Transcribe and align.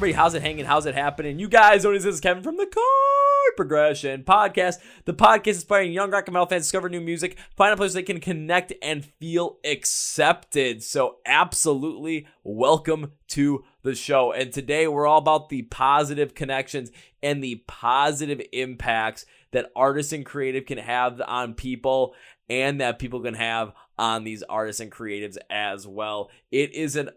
on, 0.00 0.12
How's 0.12 0.34
it 0.34 0.42
hanging? 0.42 0.64
How's 0.64 0.86
it 0.86 0.94
happening? 0.94 1.40
You 1.40 1.48
guys 1.48 1.82
this 1.82 2.04
is 2.04 2.20
Kevin 2.20 2.44
from 2.44 2.56
the 2.56 2.66
Chord 2.66 3.56
Progression 3.56 4.22
Podcast. 4.22 4.76
The 5.06 5.12
podcast 5.12 5.54
inspiring 5.54 5.92
young 5.92 6.12
rock 6.12 6.28
and 6.28 6.34
metal 6.34 6.46
fans 6.46 6.64
discover 6.64 6.88
new 6.88 7.00
music, 7.00 7.36
find 7.56 7.74
a 7.74 7.76
place 7.76 7.94
they 7.94 8.04
can 8.04 8.20
connect 8.20 8.72
and 8.80 9.04
feel 9.04 9.58
accepted. 9.64 10.84
So, 10.84 11.16
absolutely 11.26 12.28
welcome 12.44 13.12
to 13.28 13.64
the 13.82 13.96
show. 13.96 14.30
And 14.30 14.52
today 14.52 14.86
we're 14.86 15.06
all 15.06 15.18
about 15.18 15.48
the 15.48 15.62
positive 15.62 16.32
connections 16.32 16.92
and 17.20 17.42
the 17.42 17.64
positive 17.66 18.40
impacts 18.52 19.26
that 19.50 19.72
artists 19.74 20.12
and 20.12 20.24
creative 20.24 20.64
can 20.64 20.78
have 20.78 21.20
on 21.26 21.54
people 21.54 22.14
and 22.48 22.80
that 22.80 23.00
people 23.00 23.20
can 23.20 23.34
have 23.34 23.72
on 23.98 24.22
these 24.22 24.44
artists 24.44 24.80
and 24.80 24.92
creatives 24.92 25.36
as 25.50 25.86
well. 25.88 26.30
It 26.52 26.72
is 26.72 26.94
an 26.94 27.10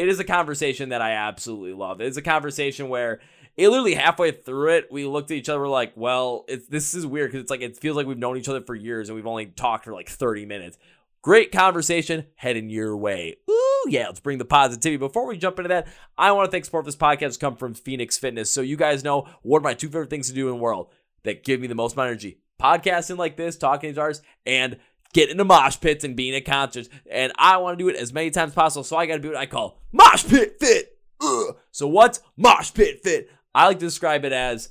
it 0.00 0.08
is 0.08 0.18
a 0.18 0.24
conversation 0.24 0.88
that 0.88 1.02
I 1.02 1.12
absolutely 1.12 1.74
love. 1.74 2.00
It's 2.00 2.16
a 2.16 2.22
conversation 2.22 2.88
where 2.88 3.20
it 3.58 3.68
literally 3.68 3.94
halfway 3.94 4.32
through 4.32 4.70
it, 4.70 4.90
we 4.90 5.04
looked 5.04 5.30
at 5.30 5.36
each 5.36 5.50
other, 5.50 5.60
we're 5.60 5.68
like, 5.68 5.92
well, 5.94 6.46
it's 6.48 6.66
this 6.68 6.94
is 6.94 7.06
weird 7.06 7.30
because 7.30 7.42
it's 7.42 7.50
like 7.50 7.60
it 7.60 7.76
feels 7.76 7.98
like 7.98 8.06
we've 8.06 8.16
known 8.16 8.38
each 8.38 8.48
other 8.48 8.62
for 8.62 8.74
years 8.74 9.10
and 9.10 9.16
we've 9.16 9.26
only 9.26 9.44
talked 9.44 9.84
for 9.84 9.92
like 9.92 10.08
30 10.08 10.46
minutes. 10.46 10.78
Great 11.20 11.52
conversation 11.52 12.24
heading 12.36 12.70
your 12.70 12.96
way. 12.96 13.36
Ooh, 13.50 13.84
yeah, 13.88 14.06
let's 14.06 14.20
bring 14.20 14.38
the 14.38 14.46
positivity. 14.46 14.96
Before 14.96 15.26
we 15.26 15.36
jump 15.36 15.58
into 15.58 15.68
that, 15.68 15.86
I 16.16 16.32
want 16.32 16.46
to 16.46 16.50
thank 16.50 16.64
support 16.64 16.86
this 16.86 16.96
podcast 16.96 17.38
come 17.38 17.56
from 17.56 17.74
Phoenix 17.74 18.16
Fitness. 18.16 18.50
So 18.50 18.62
you 18.62 18.78
guys 18.78 19.04
know 19.04 19.28
what 19.42 19.58
are 19.58 19.64
my 19.64 19.74
two 19.74 19.88
favorite 19.88 20.08
things 20.08 20.28
to 20.28 20.34
do 20.34 20.48
in 20.48 20.54
the 20.54 20.62
world 20.62 20.90
that 21.24 21.44
give 21.44 21.60
me 21.60 21.66
the 21.66 21.74
most 21.74 21.98
energy. 21.98 22.38
Podcasting 22.58 23.18
like 23.18 23.36
this, 23.36 23.58
talking 23.58 23.92
to 23.92 24.00
artists, 24.00 24.24
and 24.46 24.78
getting 25.12 25.32
into 25.32 25.44
mosh 25.44 25.80
pits 25.80 26.04
and 26.04 26.16
being 26.16 26.34
at 26.34 26.44
concerts. 26.44 26.88
And 27.10 27.32
I 27.36 27.56
want 27.58 27.78
to 27.78 27.84
do 27.84 27.88
it 27.88 27.96
as 27.96 28.12
many 28.12 28.30
times 28.30 28.50
as 28.50 28.54
possible. 28.54 28.84
So 28.84 28.96
I 28.96 29.06
got 29.06 29.14
to 29.14 29.20
do 29.20 29.28
what 29.28 29.36
I 29.36 29.46
call 29.46 29.80
mosh 29.92 30.26
pit 30.26 30.56
fit. 30.60 30.98
Ugh. 31.20 31.56
So 31.70 31.86
what's 31.86 32.20
mosh 32.36 32.72
pit 32.72 33.00
fit? 33.02 33.30
I 33.54 33.66
like 33.66 33.78
to 33.78 33.86
describe 33.86 34.24
it 34.24 34.32
as 34.32 34.70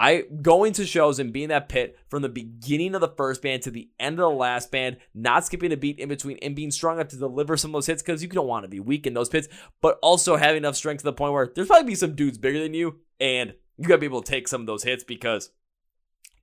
I 0.00 0.24
going 0.40 0.72
to 0.74 0.86
shows 0.86 1.18
and 1.18 1.30
being 1.30 1.50
that 1.50 1.68
pit 1.68 1.98
from 2.08 2.22
the 2.22 2.30
beginning 2.30 2.94
of 2.94 3.02
the 3.02 3.08
first 3.16 3.42
band 3.42 3.62
to 3.62 3.70
the 3.70 3.90
end 4.00 4.14
of 4.14 4.30
the 4.30 4.30
last 4.30 4.70
band, 4.70 4.96
not 5.14 5.44
skipping 5.44 5.72
a 5.72 5.76
beat 5.76 5.98
in 5.98 6.08
between 6.08 6.38
and 6.40 6.56
being 6.56 6.70
strong 6.70 6.96
enough 6.96 7.08
to 7.08 7.16
deliver 7.16 7.56
some 7.58 7.70
of 7.70 7.72
those 7.74 7.86
hits 7.86 8.02
because 8.02 8.22
you 8.22 8.28
don't 8.30 8.46
want 8.46 8.64
to 8.64 8.68
be 8.68 8.80
weak 8.80 9.06
in 9.06 9.12
those 9.12 9.28
pits, 9.28 9.48
but 9.82 9.98
also 10.00 10.36
having 10.36 10.56
enough 10.56 10.74
strength 10.74 11.00
to 11.00 11.04
the 11.04 11.12
point 11.12 11.34
where 11.34 11.52
there's 11.54 11.66
probably 11.66 11.86
be 11.86 11.94
some 11.94 12.14
dudes 12.14 12.38
bigger 12.38 12.62
than 12.62 12.72
you 12.72 12.96
and 13.20 13.52
you 13.76 13.86
got 13.86 13.96
to 13.96 14.00
be 14.00 14.06
able 14.06 14.22
to 14.22 14.30
take 14.30 14.48
some 14.48 14.62
of 14.62 14.66
those 14.66 14.84
hits 14.84 15.04
because 15.04 15.50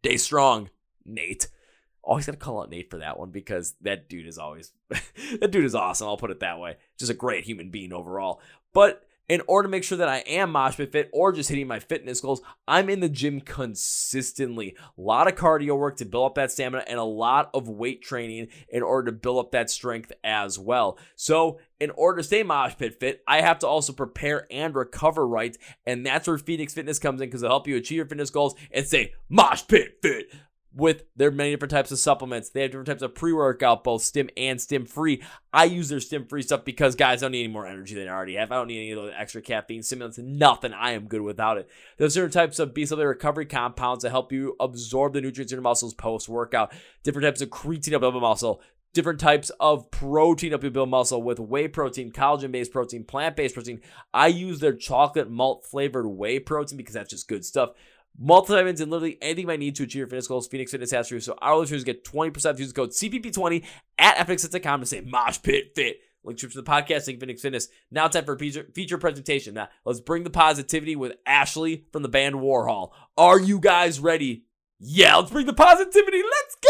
stay 0.03 0.17
strong, 0.17 0.69
Nate. 1.03 1.47
Always 2.07 2.25
gotta 2.25 2.37
call 2.37 2.61
out 2.61 2.69
Nate 2.69 2.89
for 2.89 2.99
that 2.99 3.19
one 3.19 3.31
because 3.31 3.75
that 3.81 4.07
dude 4.07 4.27
is 4.27 4.37
always 4.37 4.71
that 4.89 5.51
dude 5.51 5.65
is 5.65 5.75
awesome. 5.75 6.07
I'll 6.07 6.15
put 6.15 6.31
it 6.31 6.39
that 6.39 6.57
way. 6.57 6.77
Just 6.97 7.11
a 7.11 7.13
great 7.13 7.43
human 7.43 7.69
being 7.69 7.91
overall. 7.91 8.39
But 8.73 9.03
in 9.27 9.41
order 9.45 9.67
to 9.67 9.71
make 9.71 9.83
sure 9.83 9.97
that 9.97 10.07
I 10.07 10.19
am 10.19 10.53
mosh 10.53 10.77
pit 10.77 10.93
fit 10.93 11.09
or 11.11 11.33
just 11.33 11.49
hitting 11.49 11.67
my 11.67 11.79
fitness 11.79 12.21
goals, 12.21 12.41
I'm 12.65 12.89
in 12.89 13.01
the 13.01 13.09
gym 13.09 13.41
consistently. 13.41 14.77
A 14.97 15.01
lot 15.01 15.27
of 15.27 15.35
cardio 15.35 15.77
work 15.77 15.97
to 15.97 16.05
build 16.05 16.27
up 16.27 16.35
that 16.35 16.49
stamina 16.49 16.85
and 16.87 16.97
a 16.97 17.03
lot 17.03 17.49
of 17.53 17.67
weight 17.67 18.01
training 18.01 18.47
in 18.69 18.83
order 18.83 19.11
to 19.11 19.17
build 19.17 19.39
up 19.39 19.51
that 19.51 19.69
strength 19.69 20.13
as 20.23 20.57
well. 20.57 20.97
So, 21.17 21.59
in 21.79 21.91
order 21.91 22.17
to 22.17 22.23
stay 22.23 22.41
mosh 22.41 22.77
pit 22.77 23.01
fit, 23.01 23.21
I 23.27 23.41
have 23.41 23.59
to 23.59 23.67
also 23.67 23.91
prepare 23.91 24.47
and 24.49 24.73
recover 24.73 25.27
right. 25.27 25.55
And 25.85 26.05
that's 26.05 26.27
where 26.27 26.37
Phoenix 26.37 26.73
Fitness 26.73 26.99
comes 26.99 27.19
in 27.19 27.27
because 27.27 27.43
it'll 27.43 27.51
help 27.51 27.67
you 27.67 27.75
achieve 27.75 27.97
your 27.97 28.05
fitness 28.05 28.29
goals 28.29 28.55
and 28.71 28.87
stay 28.87 29.13
mosh 29.29 29.67
pit 29.67 29.97
fit 30.01 30.31
with 30.73 31.03
their 31.15 31.31
many 31.31 31.51
different 31.51 31.71
types 31.71 31.91
of 31.91 31.99
supplements. 31.99 32.49
They 32.49 32.61
have 32.61 32.71
different 32.71 32.87
types 32.87 33.01
of 33.01 33.15
pre-workout, 33.15 33.83
both 33.83 34.03
stim 34.03 34.29
and 34.37 34.61
stim 34.61 34.85
free. 34.85 35.23
I 35.51 35.65
use 35.65 35.89
their 35.89 35.99
stim 35.99 36.25
free 36.25 36.43
stuff 36.43 36.65
because 36.65 36.95
guys 36.95 37.23
I 37.23 37.25
don't 37.25 37.31
need 37.31 37.45
any 37.45 37.53
more 37.53 37.65
energy 37.65 37.95
than 37.95 38.07
I 38.07 38.11
already 38.11 38.35
have. 38.35 38.51
I 38.51 38.55
don't 38.55 38.67
need 38.67 38.77
any 38.77 38.91
of 38.91 38.97
those 38.97 39.13
extra 39.17 39.41
caffeine 39.41 39.81
stimulants. 39.81 40.17
Nothing. 40.17 40.73
I 40.73 40.91
am 40.91 41.07
good 41.07 41.21
without 41.21 41.57
it. 41.57 41.69
There's 41.97 42.13
certain 42.13 42.31
types 42.31 42.59
of 42.59 42.73
B 42.73 42.85
recovery 42.85 43.45
compounds 43.45 44.03
that 44.03 44.11
help 44.11 44.31
you 44.31 44.55
absorb 44.59 45.13
the 45.13 45.21
nutrients 45.21 45.51
in 45.51 45.57
your 45.57 45.63
muscles 45.63 45.93
post 45.93 46.29
workout. 46.29 46.73
Different 47.03 47.25
types 47.25 47.41
of 47.41 47.49
creatine 47.49 47.91
to 47.91 47.99
build 47.99 48.15
muscle. 48.15 48.61
Different 48.93 49.19
types 49.19 49.51
of 49.59 49.91
protein 49.91 50.53
up 50.53 50.63
your 50.63 50.71
build 50.71 50.89
muscle 50.89 51.21
with 51.21 51.39
whey 51.39 51.67
protein, 51.67 52.11
collagen 52.11 52.51
based 52.51 52.71
protein, 52.71 53.03
plant 53.03 53.35
based 53.35 53.53
protein. 53.53 53.81
I 54.13 54.27
use 54.27 54.59
their 54.59 54.73
chocolate 54.73 55.29
malt 55.29 55.65
flavored 55.65 56.07
whey 56.07 56.39
protein 56.39 56.77
because 56.77 56.93
that's 56.93 57.09
just 57.09 57.27
good 57.27 57.45
stuff 57.45 57.71
multivitamins, 58.21 58.81
and 58.81 58.91
literally 58.91 59.17
anything 59.21 59.47
might 59.47 59.59
need 59.59 59.75
to 59.75 59.83
achieve 59.83 59.99
your 59.99 60.07
fitness 60.07 60.27
goals. 60.27 60.47
Phoenix 60.47 60.71
Fitness 60.71 60.91
has 60.91 61.09
for 61.09 61.15
you. 61.15 61.21
So 61.21 61.37
our 61.41 61.57
listeners 61.57 61.83
get 61.83 62.03
20% 62.03 62.49
off. 62.49 62.59
use 62.59 62.73
code 62.73 62.91
CPP20 62.91 63.63
at 63.97 64.27
FXFit.com 64.27 64.79
to 64.79 64.85
say 64.85 65.01
Mosh 65.01 65.41
Pit 65.41 65.73
Fit. 65.75 65.97
Link 66.23 66.39
to 66.39 66.47
the 66.47 66.63
podcast, 66.63 67.07
link 67.07 67.19
Phoenix 67.19 67.41
Fitness. 67.41 67.69
Now 67.89 68.07
time 68.07 68.25
for 68.25 68.33
a 68.33 68.39
feature, 68.39 68.65
feature 68.73 68.97
presentation. 68.97 69.53
Now 69.53 69.69
let's 69.85 70.01
bring 70.01 70.23
the 70.23 70.29
positivity 70.29 70.95
with 70.95 71.13
Ashley 71.25 71.85
from 71.93 72.03
the 72.03 72.09
band 72.09 72.35
Worhol. 72.35 72.91
Are 73.17 73.39
you 73.39 73.59
guys 73.59 73.99
ready? 73.99 74.43
Yeah, 74.79 75.15
let's 75.15 75.31
bring 75.31 75.45
the 75.45 75.53
positivity. 75.53 76.21
Let's 76.21 76.55
go! 76.55 76.69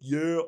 Yeah. 0.00 0.40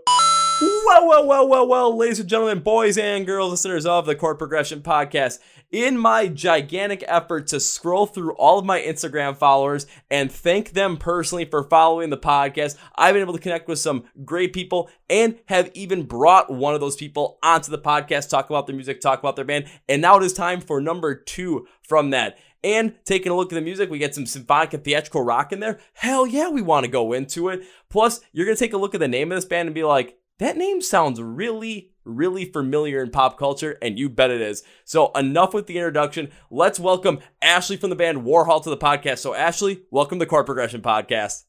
Well, 0.97 1.09
well, 1.09 1.27
well, 1.27 1.49
well, 1.49 1.69
well, 1.69 1.97
ladies 1.97 2.21
and 2.21 2.29
gentlemen, 2.29 2.61
boys 2.61 2.97
and 2.97 3.27
girls, 3.27 3.51
listeners 3.51 3.84
of 3.84 4.07
the 4.07 4.15
Chord 4.15 4.39
Progression 4.39 4.81
Podcast. 4.81 5.41
In 5.71 5.99
my 5.99 6.27
gigantic 6.27 7.05
effort 7.07 7.49
to 7.49 7.61
scroll 7.61 8.07
through 8.07 8.33
all 8.37 8.59
of 8.59 8.65
my 8.65 8.81
Instagram 8.81 9.37
followers 9.37 9.87
and 10.11 10.33
thank 10.33 10.71
them 10.71 10.97
personally 10.97 11.45
for 11.45 11.65
following 11.65 12.09
the 12.09 12.17
podcast, 12.17 12.79
I've 12.97 13.12
been 13.12 13.21
able 13.21 13.35
to 13.35 13.39
connect 13.39 13.69
with 13.69 13.79
some 13.79 14.05
great 14.25 14.55
people 14.55 14.89
and 15.11 15.39
have 15.49 15.71
even 15.75 16.05
brought 16.05 16.51
one 16.51 16.73
of 16.73 16.81
those 16.81 16.97
people 16.97 17.39
onto 17.43 17.71
the 17.71 17.79
podcast, 17.79 18.31
talk 18.31 18.49
about 18.49 18.67
their 18.67 18.75
music, 18.75 19.03
talk 19.03 19.19
about 19.19 19.37
their 19.37 19.45
band. 19.45 19.67
And 19.91 20.01
now 20.01 20.17
it 20.17 20.23
is 20.23 20.33
time 20.33 20.62
for 20.62 20.81
number 20.81 21.15
two 21.15 21.69
from 21.83 22.09
that. 22.11 22.39
And 22.65 22.95
taking 23.05 23.31
a 23.31 23.37
look 23.37 23.53
at 23.53 23.56
the 23.56 23.61
music, 23.61 23.91
we 23.91 23.99
get 23.99 24.15
some 24.15 24.25
symphonic 24.25 24.73
and 24.73 24.83
theatrical 24.83 25.23
rock 25.23 25.53
in 25.53 25.61
there. 25.61 25.79
Hell 25.93 26.27
yeah, 26.27 26.49
we 26.49 26.62
want 26.62 26.85
to 26.85 26.91
go 26.91 27.12
into 27.12 27.51
it. 27.51 27.65
Plus, 27.91 28.23
you're 28.33 28.47
going 28.47 28.56
to 28.56 28.65
take 28.65 28.73
a 28.73 28.79
look 28.79 28.95
at 28.95 29.01
the 29.01 29.06
name 29.06 29.31
of 29.31 29.37
this 29.37 29.45
band 29.45 29.69
and 29.69 29.75
be 29.75 29.85
like, 29.85 30.19
that 30.39 30.57
name 30.57 30.83
sounds 30.83 31.21
really, 31.21 31.93
really 32.05 32.45
familiar 32.45 33.03
in 33.03 33.11
pop 33.11 33.39
culture, 33.39 33.79
and 33.81 33.99
you 33.99 34.09
bet 34.09 34.31
it 34.31 34.41
is. 34.41 34.63
So, 34.85 35.11
enough 35.13 35.55
with 35.55 35.67
the 35.67 35.77
introduction. 35.77 36.31
Let's 36.51 36.79
welcome 36.79 37.21
Ashley 37.41 37.77
from 37.77 37.91
the 37.91 37.97
band 37.97 38.19
Worhol 38.19 38.63
to 38.63 38.71
the 38.71 38.77
podcast. 38.77 39.19
So, 39.19 39.35
Ashley, 39.35 39.83
welcome 39.91 40.19
to 40.19 40.25
the 40.25 40.29
Chord 40.29 40.47
Progression 40.47 40.83
Podcast. 40.83 41.45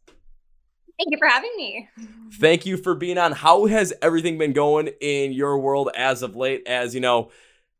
Thank 0.97 1.11
you 1.11 1.17
for 1.19 1.27
having 1.27 1.51
me. 1.57 1.87
Thank 2.39 2.65
you 2.65 2.77
for 2.77 2.95
being 2.95 3.17
on. 3.17 3.33
How 3.33 3.65
has 3.65 3.93
everything 4.01 4.37
been 4.37 4.53
going 4.53 4.87
in 4.99 5.31
your 5.31 5.59
world 5.59 5.89
as 5.95 6.23
of 6.23 6.35
late? 6.35 6.63
As 6.65 6.95
you 6.95 7.01
know, 7.01 7.29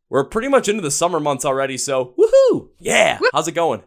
we're 0.09 0.25
pretty 0.25 0.50
much 0.50 0.69
into 0.69 0.81
the 0.81 0.91
summer 0.91 1.19
months 1.19 1.45
already. 1.45 1.78
So, 1.78 2.13
woohoo! 2.18 2.69
Yeah. 2.79 3.19
How's 3.34 3.47
it 3.47 3.53
going? 3.53 3.81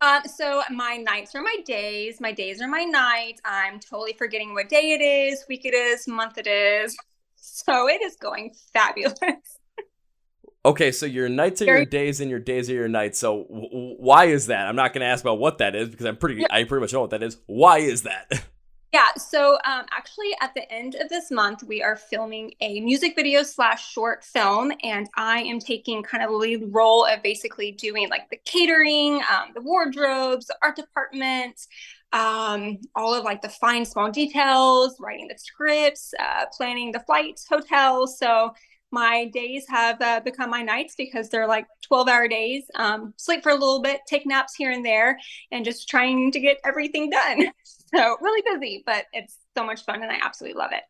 Um, 0.00 0.22
so 0.26 0.62
my 0.70 0.96
nights 0.96 1.34
are 1.34 1.42
my 1.42 1.56
days. 1.64 2.20
My 2.20 2.32
days 2.32 2.60
are 2.60 2.68
my 2.68 2.84
nights. 2.84 3.40
I'm 3.44 3.80
totally 3.80 4.12
forgetting 4.12 4.52
what 4.52 4.68
day 4.68 4.92
it 4.92 5.02
is, 5.02 5.44
week 5.48 5.64
it 5.64 5.74
is, 5.74 6.06
month 6.06 6.38
it 6.38 6.46
is. 6.46 6.96
So 7.36 7.88
it 7.88 8.02
is 8.02 8.16
going 8.16 8.54
fabulous. 8.72 9.14
Okay, 10.66 10.92
so 10.92 11.04
your 11.04 11.28
nights 11.28 11.60
are 11.60 11.66
your 11.66 11.84
days 11.84 12.22
and 12.22 12.30
your 12.30 12.38
days 12.38 12.70
are 12.70 12.72
your 12.72 12.88
nights. 12.88 13.18
So 13.18 13.44
w- 13.50 13.96
why 13.98 14.26
is 14.26 14.46
that? 14.46 14.66
I'm 14.66 14.76
not 14.76 14.94
going 14.94 15.02
to 15.02 15.06
ask 15.06 15.22
about 15.22 15.38
what 15.38 15.58
that 15.58 15.74
is 15.74 15.90
because 15.90 16.06
I'm 16.06 16.16
pretty 16.16 16.42
I 16.50 16.64
pretty 16.64 16.80
much 16.80 16.92
know 16.94 17.02
what 17.02 17.10
that 17.10 17.22
is. 17.22 17.36
Why 17.44 17.80
is 17.80 18.04
that? 18.04 18.44
Yeah, 18.94 19.12
so 19.16 19.54
um, 19.64 19.86
actually, 19.90 20.36
at 20.40 20.54
the 20.54 20.72
end 20.72 20.94
of 20.94 21.08
this 21.08 21.32
month, 21.32 21.64
we 21.64 21.82
are 21.82 21.96
filming 21.96 22.52
a 22.60 22.78
music 22.78 23.16
video 23.16 23.42
slash 23.42 23.90
short 23.90 24.22
film, 24.22 24.70
and 24.84 25.08
I 25.16 25.40
am 25.40 25.58
taking 25.58 26.04
kind 26.04 26.22
of 26.22 26.30
the 26.30 26.36
lead 26.36 26.62
role 26.72 27.04
of 27.04 27.20
basically 27.20 27.72
doing 27.72 28.08
like 28.08 28.30
the 28.30 28.38
catering, 28.44 29.14
um, 29.16 29.50
the 29.52 29.62
wardrobes, 29.62 30.46
the 30.46 30.54
art 30.62 30.76
department, 30.76 31.60
um, 32.12 32.78
all 32.94 33.12
of 33.12 33.24
like 33.24 33.42
the 33.42 33.48
fine 33.48 33.84
small 33.84 34.12
details, 34.12 34.94
writing 35.00 35.26
the 35.26 35.38
scripts, 35.38 36.14
uh, 36.20 36.44
planning 36.56 36.92
the 36.92 37.00
flights, 37.00 37.48
hotels. 37.48 38.16
So 38.16 38.52
my 38.94 39.24
days 39.34 39.66
have 39.68 40.00
uh, 40.00 40.20
become 40.20 40.48
my 40.50 40.62
nights 40.62 40.94
because 40.96 41.28
they're 41.28 41.48
like 41.48 41.66
12 41.82 42.08
hour 42.08 42.28
days 42.28 42.62
um, 42.76 43.12
sleep 43.16 43.42
for 43.42 43.50
a 43.50 43.54
little 43.54 43.82
bit 43.82 44.00
take 44.06 44.24
naps 44.24 44.54
here 44.54 44.70
and 44.70 44.84
there 44.84 45.18
and 45.50 45.64
just 45.64 45.88
trying 45.88 46.30
to 46.30 46.38
get 46.38 46.58
everything 46.64 47.10
done 47.10 47.50
so 47.92 48.16
really 48.20 48.42
busy 48.52 48.82
but 48.86 49.04
it's 49.12 49.36
so 49.56 49.64
much 49.64 49.84
fun 49.84 50.02
and 50.02 50.10
i 50.10 50.18
absolutely 50.22 50.58
love 50.58 50.70
it. 50.72 50.82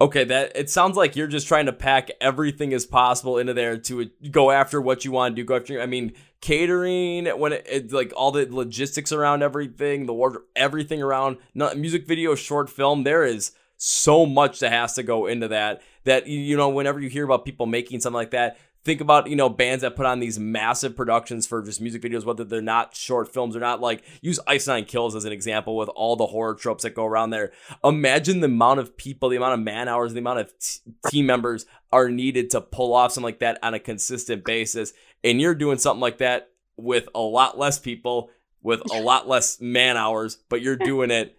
Okay 0.00 0.22
that 0.24 0.52
it 0.54 0.70
sounds 0.70 0.96
like 0.96 1.16
you're 1.16 1.26
just 1.26 1.48
trying 1.48 1.66
to 1.66 1.72
pack 1.72 2.10
everything 2.20 2.72
as 2.72 2.86
possible 2.86 3.38
into 3.38 3.52
there 3.52 3.76
to 3.78 4.02
uh, 4.02 4.04
go 4.30 4.52
after 4.52 4.80
what 4.80 5.04
you 5.04 5.10
want 5.10 5.34
to 5.34 5.42
do 5.42 5.44
go 5.44 5.56
after 5.56 5.80
i 5.80 5.86
mean 5.86 6.12
catering 6.40 7.26
when 7.26 7.52
it, 7.52 7.66
it's 7.68 7.92
like 7.92 8.12
all 8.16 8.30
the 8.30 8.46
logistics 8.48 9.10
around 9.10 9.42
everything 9.42 10.06
the 10.06 10.14
wardrobe 10.14 10.44
everything 10.54 11.02
around 11.02 11.38
not, 11.52 11.76
music 11.76 12.06
video 12.06 12.36
short 12.36 12.70
film 12.70 13.02
there 13.02 13.24
is 13.24 13.50
so 13.76 14.26
much 14.26 14.60
that 14.60 14.72
has 14.72 14.94
to 14.94 15.02
go 15.02 15.26
into 15.26 15.48
that 15.48 15.82
that 16.04 16.26
you 16.26 16.56
know 16.56 16.68
whenever 16.68 17.00
you 17.00 17.08
hear 17.08 17.24
about 17.24 17.44
people 17.44 17.66
making 17.66 18.00
something 18.00 18.14
like 18.14 18.32
that 18.32 18.56
think 18.84 19.00
about 19.00 19.28
you 19.28 19.36
know 19.36 19.48
bands 19.48 19.82
that 19.82 19.96
put 19.96 20.06
on 20.06 20.20
these 20.20 20.38
massive 20.38 20.96
productions 20.96 21.46
for 21.46 21.62
just 21.62 21.80
music 21.80 22.02
videos 22.02 22.24
whether 22.24 22.44
they're 22.44 22.62
not 22.62 22.94
short 22.94 23.32
films 23.32 23.54
or 23.54 23.60
not 23.60 23.80
like 23.80 24.02
use 24.22 24.40
ice 24.46 24.66
nine 24.66 24.84
kills 24.84 25.14
as 25.14 25.24
an 25.24 25.32
example 25.32 25.76
with 25.76 25.88
all 25.90 26.16
the 26.16 26.26
horror 26.26 26.54
tropes 26.54 26.82
that 26.82 26.94
go 26.94 27.04
around 27.04 27.30
there. 27.30 27.52
Imagine 27.84 28.40
the 28.40 28.46
amount 28.46 28.80
of 28.80 28.96
people 28.96 29.28
the 29.28 29.36
amount 29.36 29.54
of 29.54 29.60
man 29.60 29.88
hours 29.88 30.12
the 30.12 30.20
amount 30.20 30.40
of 30.40 30.58
t- 30.58 30.80
team 31.08 31.26
members 31.26 31.66
are 31.92 32.08
needed 32.08 32.50
to 32.50 32.60
pull 32.60 32.94
off 32.94 33.12
something 33.12 33.24
like 33.24 33.40
that 33.40 33.58
on 33.62 33.74
a 33.74 33.80
consistent 33.80 34.44
basis 34.44 34.92
and 35.24 35.40
you're 35.40 35.54
doing 35.54 35.78
something 35.78 36.00
like 36.00 36.18
that 36.18 36.50
with 36.76 37.08
a 37.14 37.20
lot 37.20 37.58
less 37.58 37.78
people 37.78 38.30
with 38.62 38.80
a 38.92 39.00
lot 39.00 39.28
less 39.28 39.60
man 39.60 39.96
hours 39.96 40.38
but 40.48 40.62
you're 40.62 40.76
doing 40.76 41.10
it 41.10 41.38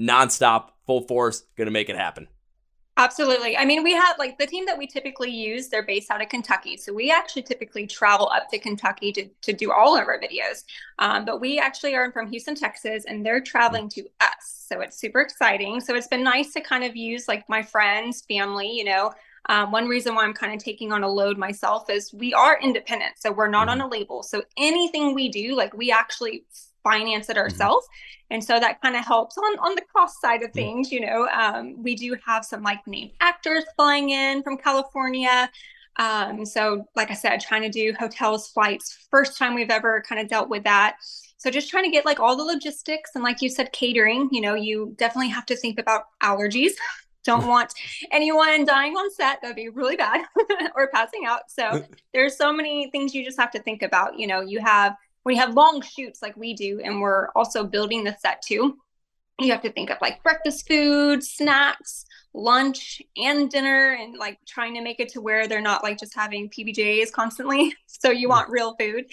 nonstop 0.00 0.70
full 0.86 1.06
force 1.06 1.44
gonna 1.56 1.70
make 1.70 1.88
it 1.88 1.96
happen 1.96 2.26
Absolutely. 3.02 3.56
I 3.56 3.64
mean, 3.64 3.82
we 3.82 3.94
have 3.94 4.16
like 4.16 4.38
the 4.38 4.46
team 4.46 4.64
that 4.66 4.78
we 4.78 4.86
typically 4.86 5.30
use, 5.30 5.68
they're 5.68 5.82
based 5.82 6.08
out 6.08 6.22
of 6.22 6.28
Kentucky. 6.28 6.76
So 6.76 6.92
we 6.92 7.10
actually 7.10 7.42
typically 7.42 7.84
travel 7.84 8.28
up 8.28 8.48
to 8.50 8.60
Kentucky 8.60 9.10
to, 9.12 9.28
to 9.40 9.52
do 9.52 9.72
all 9.72 9.96
of 9.96 10.06
our 10.06 10.20
videos. 10.20 10.62
Um, 11.00 11.24
but 11.24 11.40
we 11.40 11.58
actually 11.58 11.96
are 11.96 12.12
from 12.12 12.28
Houston, 12.28 12.54
Texas, 12.54 13.04
and 13.06 13.26
they're 13.26 13.40
traveling 13.40 13.88
to 13.90 14.02
us. 14.20 14.66
So 14.68 14.80
it's 14.80 14.96
super 14.98 15.20
exciting. 15.20 15.80
So 15.80 15.96
it's 15.96 16.06
been 16.06 16.22
nice 16.22 16.52
to 16.52 16.60
kind 16.60 16.84
of 16.84 16.94
use 16.94 17.26
like 17.26 17.48
my 17.48 17.60
friends, 17.60 18.22
family, 18.28 18.70
you 18.70 18.84
know. 18.84 19.10
Um, 19.48 19.72
one 19.72 19.88
reason 19.88 20.14
why 20.14 20.22
I'm 20.22 20.34
kind 20.34 20.54
of 20.54 20.62
taking 20.62 20.92
on 20.92 21.02
a 21.02 21.08
load 21.08 21.36
myself 21.36 21.90
is 21.90 22.14
we 22.14 22.32
are 22.32 22.60
independent. 22.60 23.14
So 23.18 23.32
we're 23.32 23.48
not 23.48 23.68
on 23.68 23.78
mm-hmm. 23.78 23.88
a 23.88 23.90
label. 23.90 24.22
So 24.22 24.44
anything 24.56 25.12
we 25.12 25.28
do, 25.28 25.56
like 25.56 25.74
we 25.76 25.90
actually 25.90 26.44
finance 26.82 27.28
it 27.28 27.36
mm-hmm. 27.36 27.42
ourselves. 27.42 27.86
Mm-hmm. 27.86 28.34
And 28.34 28.44
so 28.44 28.58
that 28.58 28.80
kind 28.80 28.96
of 28.96 29.04
helps 29.04 29.36
on, 29.36 29.58
on 29.58 29.74
the 29.74 29.82
cost 29.94 30.20
side 30.20 30.42
of 30.42 30.52
things. 30.52 30.90
You 30.90 31.06
know, 31.06 31.28
um, 31.28 31.82
we 31.82 31.94
do 31.94 32.16
have 32.26 32.44
some 32.44 32.62
like 32.62 32.86
named 32.86 33.12
actors 33.20 33.64
flying 33.76 34.10
in 34.10 34.42
from 34.42 34.56
California. 34.56 35.50
Um, 35.96 36.46
so, 36.46 36.86
like 36.96 37.10
I 37.10 37.14
said, 37.14 37.40
trying 37.40 37.62
to 37.62 37.68
do 37.68 37.94
hotels, 37.98 38.48
flights, 38.48 39.06
first 39.10 39.36
time 39.38 39.54
we've 39.54 39.70
ever 39.70 40.02
kind 40.08 40.20
of 40.20 40.28
dealt 40.28 40.48
with 40.48 40.64
that. 40.64 40.96
So, 41.36 41.50
just 41.50 41.68
trying 41.68 41.84
to 41.84 41.90
get 41.90 42.06
like 42.06 42.20
all 42.20 42.36
the 42.36 42.44
logistics 42.44 43.10
and, 43.14 43.22
like 43.22 43.42
you 43.42 43.48
said, 43.48 43.72
catering. 43.72 44.28
You 44.32 44.40
know, 44.40 44.54
you 44.54 44.94
definitely 44.96 45.28
have 45.28 45.46
to 45.46 45.56
think 45.56 45.78
about 45.78 46.04
allergies. 46.22 46.72
Don't 47.24 47.46
want 47.46 47.72
anyone 48.10 48.64
dying 48.64 48.94
on 48.94 49.08
set. 49.12 49.40
That'd 49.42 49.54
be 49.54 49.68
really 49.68 49.94
bad 49.94 50.24
or 50.74 50.88
passing 50.88 51.24
out. 51.26 51.42
So, 51.48 51.84
there's 52.14 52.36
so 52.36 52.52
many 52.52 52.90
things 52.90 53.14
you 53.14 53.24
just 53.24 53.38
have 53.38 53.50
to 53.50 53.62
think 53.62 53.82
about. 53.82 54.18
You 54.18 54.26
know, 54.26 54.40
you 54.40 54.60
have 54.60 54.96
when 55.22 55.34
you 55.34 55.40
have 55.40 55.54
long 55.54 55.82
shoots 55.82 56.22
like 56.22 56.36
we 56.36 56.54
do 56.54 56.80
and 56.82 57.00
we're 57.00 57.28
also 57.34 57.64
building 57.64 58.04
the 58.04 58.16
set 58.20 58.42
too. 58.42 58.76
You 59.40 59.50
have 59.52 59.62
to 59.62 59.72
think 59.72 59.90
of 59.90 59.98
like 60.00 60.22
breakfast 60.22 60.68
food 60.68 61.22
snacks 61.24 62.04
lunch 62.34 63.02
and 63.16 63.50
dinner 63.50 63.92
and 63.92 64.16
like 64.16 64.38
trying 64.46 64.74
to 64.74 64.80
make 64.80 65.00
it 65.00 65.10
to 65.10 65.20
where 65.20 65.46
they're 65.46 65.60
not 65.60 65.82
like 65.82 65.98
just 65.98 66.14
having 66.14 66.48
pbjs 66.48 67.12
constantly. 67.12 67.74
So 67.86 68.10
you 68.10 68.28
want 68.28 68.50
real 68.50 68.74
food. 68.80 69.04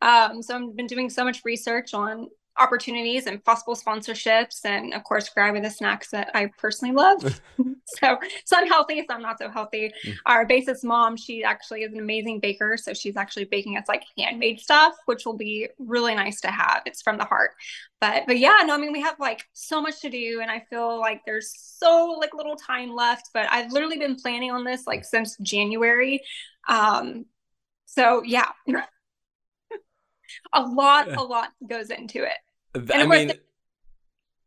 Um, 0.00 0.42
so 0.42 0.56
i've 0.56 0.74
been 0.74 0.86
doing 0.86 1.10
so 1.10 1.22
much 1.22 1.42
research 1.44 1.92
on 1.92 2.28
opportunities 2.58 3.26
and 3.26 3.42
possible 3.44 3.74
sponsorships 3.74 4.64
and 4.64 4.94
of 4.94 5.04
course 5.04 5.28
grabbing 5.28 5.62
the 5.62 5.70
snacks 5.70 6.10
that 6.10 6.30
I 6.34 6.50
personally 6.58 6.94
love. 6.94 7.40
so 7.86 8.18
some 8.44 8.66
healthy 8.66 9.04
some 9.08 9.22
not 9.22 9.38
so 9.38 9.48
healthy. 9.50 9.92
Mm. 10.04 10.16
Our 10.26 10.46
bassist 10.46 10.84
mom, 10.84 11.16
she 11.16 11.42
actually 11.42 11.82
is 11.82 11.92
an 11.92 11.98
amazing 11.98 12.40
baker. 12.40 12.76
So 12.76 12.92
she's 12.92 13.16
actually 13.16 13.44
baking 13.44 13.76
us 13.76 13.86
like 13.88 14.04
handmade 14.16 14.60
stuff, 14.60 14.94
which 15.06 15.24
will 15.24 15.36
be 15.36 15.68
really 15.78 16.14
nice 16.14 16.40
to 16.42 16.48
have. 16.48 16.82
It's 16.86 17.02
from 17.02 17.18
the 17.18 17.24
heart. 17.24 17.52
But 18.00 18.24
but 18.26 18.38
yeah, 18.38 18.58
no, 18.64 18.74
I 18.74 18.78
mean 18.78 18.92
we 18.92 19.00
have 19.00 19.18
like 19.18 19.44
so 19.52 19.80
much 19.80 20.00
to 20.00 20.10
do 20.10 20.40
and 20.40 20.50
I 20.50 20.64
feel 20.70 20.98
like 20.98 21.22
there's 21.24 21.54
so 21.56 22.16
like 22.18 22.34
little 22.34 22.56
time 22.56 22.94
left. 22.94 23.30
But 23.32 23.48
I've 23.50 23.72
literally 23.72 23.98
been 23.98 24.16
planning 24.16 24.50
on 24.50 24.64
this 24.64 24.86
like 24.86 25.04
since 25.04 25.36
January. 25.38 26.22
Um 26.68 27.26
so 27.86 28.22
yeah. 28.24 28.48
a 30.52 30.62
lot, 30.62 31.12
a 31.12 31.22
lot 31.22 31.50
goes 31.66 31.90
into 31.90 32.22
it. 32.22 32.36
I 32.92 33.06
mean, 33.06 33.32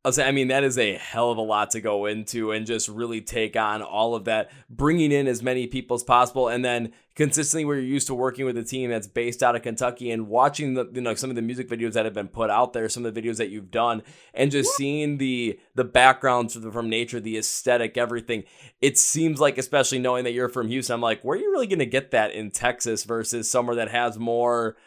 I'll 0.04 0.12
say, 0.12 0.28
I 0.28 0.32
mean, 0.32 0.48
that 0.48 0.64
is 0.64 0.80
a 0.80 0.96
hell 0.96 1.30
of 1.30 1.38
a 1.38 1.42
lot 1.42 1.70
to 1.72 1.82
go 1.82 2.08
into 2.08 2.52
and 2.52 2.66
just 2.66 2.90
really 2.90 3.22
take 3.22 3.56
on 3.56 3.84
all 3.84 4.16
of 4.16 4.26
that, 4.26 4.50
bringing 4.68 5.12
in 5.12 5.28
as 5.28 5.44
many 5.44 5.68
people 5.68 5.94
as 5.94 6.02
possible, 6.02 6.48
and 6.48 6.66
then 6.66 6.92
consistently 7.14 7.66
where 7.66 7.76
you're 7.76 7.86
used 7.86 8.08
to 8.08 8.16
working 8.16 8.46
with 8.46 8.58
a 8.58 8.64
team 8.64 8.90
that's 8.90 9.06
based 9.06 9.44
out 9.44 9.56
of 9.56 9.62
Kentucky 9.62 10.10
and 10.10 10.28
watching 10.28 10.74
the, 10.74 10.90
you 10.92 11.02
know, 11.02 11.14
some 11.14 11.30
of 11.30 11.36
the 11.36 11.42
music 11.44 11.70
videos 11.70 11.94
that 11.94 12.06
have 12.06 12.16
been 12.16 12.30
put 12.30 12.50
out 12.50 12.74
there, 12.74 12.90
some 12.90 13.06
of 13.06 13.14
the 13.14 13.22
videos 13.22 13.38
that 13.38 13.50
you've 13.50 13.70
done, 13.70 14.02
and 14.34 14.50
just 14.50 14.76
seeing 14.76 15.20
the 15.20 15.60
the 15.76 15.84
backgrounds 15.84 16.56
from 16.56 16.90
nature, 16.90 17.20
the 17.20 17.38
aesthetic, 17.38 17.96
everything. 17.96 18.44
It 18.82 18.98
seems 18.98 19.40
like, 19.40 19.60
especially 19.60 20.00
knowing 20.00 20.24
that 20.24 20.32
you're 20.32 20.50
from 20.50 20.68
Houston, 20.70 20.96
I'm 20.96 21.02
like, 21.02 21.22
where 21.22 21.38
are 21.38 21.40
you 21.40 21.52
really 21.52 21.68
going 21.68 21.78
to 21.78 21.86
get 21.86 22.10
that 22.10 22.32
in 22.32 22.50
Texas 22.50 23.04
versus 23.04 23.52
somewhere 23.52 23.76
that 23.76 23.92
has 23.92 24.18
more, 24.18 24.78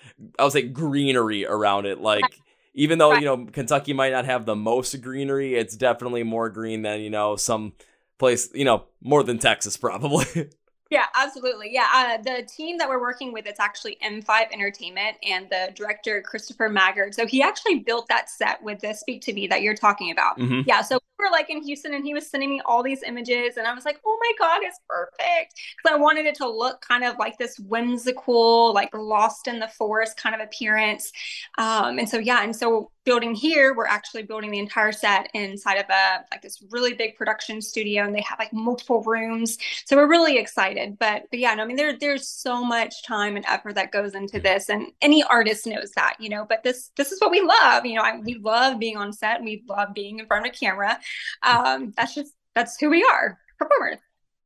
I 0.41 0.43
would 0.43 0.53
say, 0.53 0.63
greenery 0.63 1.47
around 1.47 1.87
it, 1.87 2.01
like 2.01 2.25
even 2.75 2.99
though 2.99 3.13
right. 3.13 3.23
you 3.23 3.27
know 3.27 3.47
Kentucky 3.47 3.93
might 3.93 4.13
not 4.13 4.25
have 4.25 4.45
the 4.45 4.57
most 4.57 5.01
greenery, 5.01 5.55
it's 5.55 5.77
definitely 5.77 6.23
more 6.23 6.51
green 6.51 6.83
than 6.83 7.01
you 7.01 7.11
know 7.11 7.37
some 7.37 7.73
place 8.19 8.49
you 8.55 8.65
know 8.65 8.85
more 9.01 9.23
than 9.23 9.39
Texas 9.39 9.77
probably. 9.79 10.51
Yeah, 10.95 11.07
absolutely. 11.17 11.73
Yeah, 11.73 11.89
uh, 11.93 12.23
the 12.23 12.47
team 12.47 12.79
that 12.79 12.89
we're 12.89 13.01
working 13.01 13.33
with, 13.33 13.47
it's 13.47 13.59
actually 13.59 13.99
M5 14.01 14.53
Entertainment 14.53 15.17
and 15.25 15.51
the 15.51 15.73
director 15.75 16.23
Christopher 16.23 16.69
Maggard. 16.69 17.17
So 17.17 17.27
he 17.27 17.43
actually 17.43 17.81
built 17.81 18.07
that 18.11 18.31
set 18.31 18.63
with 18.63 18.79
the 18.79 18.95
Speak 18.95 19.21
to 19.23 19.33
Me 19.33 19.49
that 19.49 19.61
you're 19.63 19.75
talking 19.75 20.13
about. 20.13 20.39
Mm-hmm. 20.39 20.61
Yeah, 20.69 20.83
so 20.83 21.01
we 21.19 21.25
were 21.25 21.33
like 21.33 21.51
in 21.51 21.65
Houston 21.65 21.95
and 21.95 22.05
he 22.05 22.15
was 22.15 22.31
sending 22.31 22.49
me 22.49 22.63
all 22.65 22.85
these 22.85 23.03
images 23.03 23.57
and 23.57 23.67
I 23.67 23.75
was 23.75 23.85
like, 23.85 24.01
oh 24.07 24.19
my 24.21 24.33
God, 24.39 24.61
it's 24.63 24.79
perfect. 24.89 25.55
Because 25.77 25.97
I 25.97 25.97
wanted 25.97 26.27
it 26.27 26.37
to 26.37 26.49
look 26.49 26.81
kind 26.81 27.03
of 27.03 27.19
like 27.19 27.39
this 27.39 27.59
whimsical, 27.59 28.73
like 28.73 28.91
lost 28.95 29.49
in 29.49 29.59
the 29.59 29.67
forest 29.67 30.17
kind 30.17 30.37
of 30.37 30.41
appearance. 30.43 31.11
Um, 31.59 31.99
and 31.99 32.09
so, 32.09 32.19
yeah, 32.19 32.45
and 32.45 32.55
so 32.55 32.93
building 33.05 33.35
here, 33.35 33.75
we're 33.75 33.87
actually 33.87 34.23
building 34.23 34.51
the 34.51 34.59
entire 34.59 34.93
set 34.93 35.31
inside 35.35 35.77
of 35.77 35.87
a 35.91 36.25
like 36.31 36.43
this 36.43 36.63
really 36.71 36.95
big 36.95 37.17
production 37.17 37.61
studio 37.61 38.05
and 38.05 38.15
they 38.15 38.23
have 38.23 38.39
like 38.39 38.53
multiple 38.53 39.03
rooms. 39.03 39.59
So 39.85 39.97
we're 39.97 40.09
really 40.09 40.39
excited. 40.39 40.99
But 40.99 41.25
but 41.31 41.39
yeah, 41.39 41.55
no, 41.55 41.63
I 41.63 41.67
mean 41.67 41.77
there 41.77 41.99
there's 41.99 42.29
so 42.29 42.65
much 42.65 43.05
time 43.05 43.37
and 43.37 43.45
effort 43.47 43.75
that 43.75 43.93
goes 43.93 44.15
into 44.15 44.41
this 44.41 44.69
and 44.69 44.87
any 45.03 45.23
artist 45.25 45.67
knows 45.67 45.91
that, 45.97 46.17
you 46.19 46.29
know, 46.29 46.47
but 46.49 46.63
this 46.63 46.91
this 46.97 47.13
is 47.13 47.21
what 47.21 47.31
we 47.31 47.41
love. 47.41 47.87
You 47.87 47.97
know, 47.97 48.03
I, 48.03 48.19
we 48.19 48.35
love 48.37 48.79
being 48.79 48.97
on 48.97 49.13
set 49.13 49.37
and 49.37 49.45
we 49.45 49.65
love 49.69 49.95
being 49.95 50.19
in 50.19 50.27
front 50.27 50.47
of 50.47 50.53
a 50.53 50.57
camera 50.57 50.99
um, 51.43 51.93
that's 51.97 52.15
just 52.15 52.35
that's 52.55 52.79
who 52.79 52.91
we 52.91 53.05
are, 53.05 53.39
performers. 53.59 53.99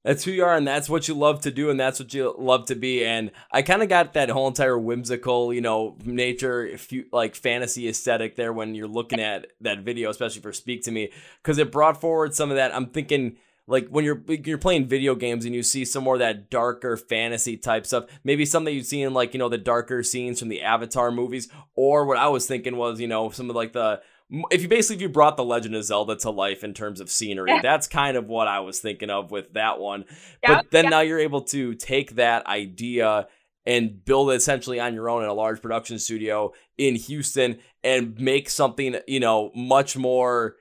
That's 0.04 0.24
who 0.24 0.30
you 0.30 0.44
are, 0.44 0.56
and 0.56 0.66
that's 0.66 0.88
what 0.88 1.08
you 1.08 1.14
love 1.14 1.40
to 1.42 1.50
do, 1.50 1.70
and 1.70 1.78
that's 1.78 1.98
what 1.98 2.14
you 2.14 2.34
love 2.38 2.66
to 2.66 2.76
be. 2.76 3.04
And 3.04 3.32
I 3.50 3.62
kind 3.62 3.82
of 3.82 3.88
got 3.88 4.12
that 4.12 4.30
whole 4.30 4.46
entire 4.46 4.78
whimsical, 4.78 5.52
you 5.52 5.60
know, 5.60 5.96
nature, 6.04 6.64
if 6.64 6.92
you 6.92 7.06
like 7.12 7.34
fantasy 7.34 7.88
aesthetic 7.88 8.36
there 8.36 8.52
when 8.52 8.74
you're 8.74 8.86
looking 8.86 9.20
at 9.20 9.48
that 9.60 9.80
video, 9.80 10.08
especially 10.10 10.40
for 10.40 10.52
Speak 10.52 10.82
to 10.84 10.92
Me, 10.92 11.10
because 11.42 11.58
it 11.58 11.72
brought 11.72 12.00
forward 12.00 12.34
some 12.34 12.50
of 12.50 12.56
that. 12.56 12.74
I'm 12.74 12.86
thinking 12.86 13.36
like 13.68 13.88
when 13.88 14.04
you're 14.04 14.22
you're 14.28 14.58
playing 14.58 14.86
video 14.86 15.14
games 15.14 15.44
and 15.44 15.54
you 15.54 15.62
see 15.62 15.84
some 15.84 16.02
more 16.02 16.14
of 16.14 16.20
that 16.20 16.50
darker 16.50 16.96
fantasy 16.96 17.56
type 17.56 17.86
stuff 17.86 18.06
maybe 18.24 18.44
something 18.44 18.74
you've 18.74 18.86
seen 18.86 19.06
in 19.06 19.14
like 19.14 19.34
you 19.34 19.38
know 19.38 19.48
the 19.48 19.58
darker 19.58 20.02
scenes 20.02 20.40
from 20.40 20.48
the 20.48 20.62
avatar 20.62 21.10
movies 21.10 21.48
or 21.74 22.06
what 22.06 22.16
i 22.16 22.26
was 22.26 22.46
thinking 22.46 22.76
was 22.76 22.98
you 22.98 23.06
know 23.06 23.30
some 23.30 23.50
of 23.50 23.54
like 23.54 23.74
the 23.74 24.00
if 24.30 24.62
you 24.62 24.68
basically 24.68 24.96
if 24.96 25.02
you 25.02 25.08
brought 25.08 25.36
the 25.36 25.44
Legend 25.44 25.74
of 25.74 25.84
Zelda 25.84 26.16
to 26.16 26.30
life 26.30 26.62
in 26.62 26.74
terms 26.74 27.00
of 27.00 27.10
scenery, 27.10 27.50
yeah. 27.50 27.60
that's 27.62 27.86
kind 27.86 28.16
of 28.16 28.26
what 28.26 28.46
I 28.46 28.60
was 28.60 28.80
thinking 28.80 29.10
of 29.10 29.30
with 29.30 29.54
that 29.54 29.78
one. 29.78 30.04
Yeah, 30.42 30.56
but 30.56 30.70
then 30.70 30.84
yeah. 30.84 30.90
now 30.90 31.00
you're 31.00 31.18
able 31.18 31.42
to 31.42 31.74
take 31.74 32.16
that 32.16 32.46
idea 32.46 33.28
and 33.64 34.04
build 34.04 34.30
it 34.30 34.34
essentially 34.34 34.80
on 34.80 34.94
your 34.94 35.10
own 35.10 35.22
in 35.22 35.28
a 35.28 35.34
large 35.34 35.60
production 35.60 35.98
studio 35.98 36.52
in 36.76 36.94
Houston 36.94 37.58
and 37.84 38.18
make 38.18 38.48
something, 38.48 38.96
you 39.06 39.20
know, 39.20 39.50
much 39.54 39.96
more, 39.96 40.56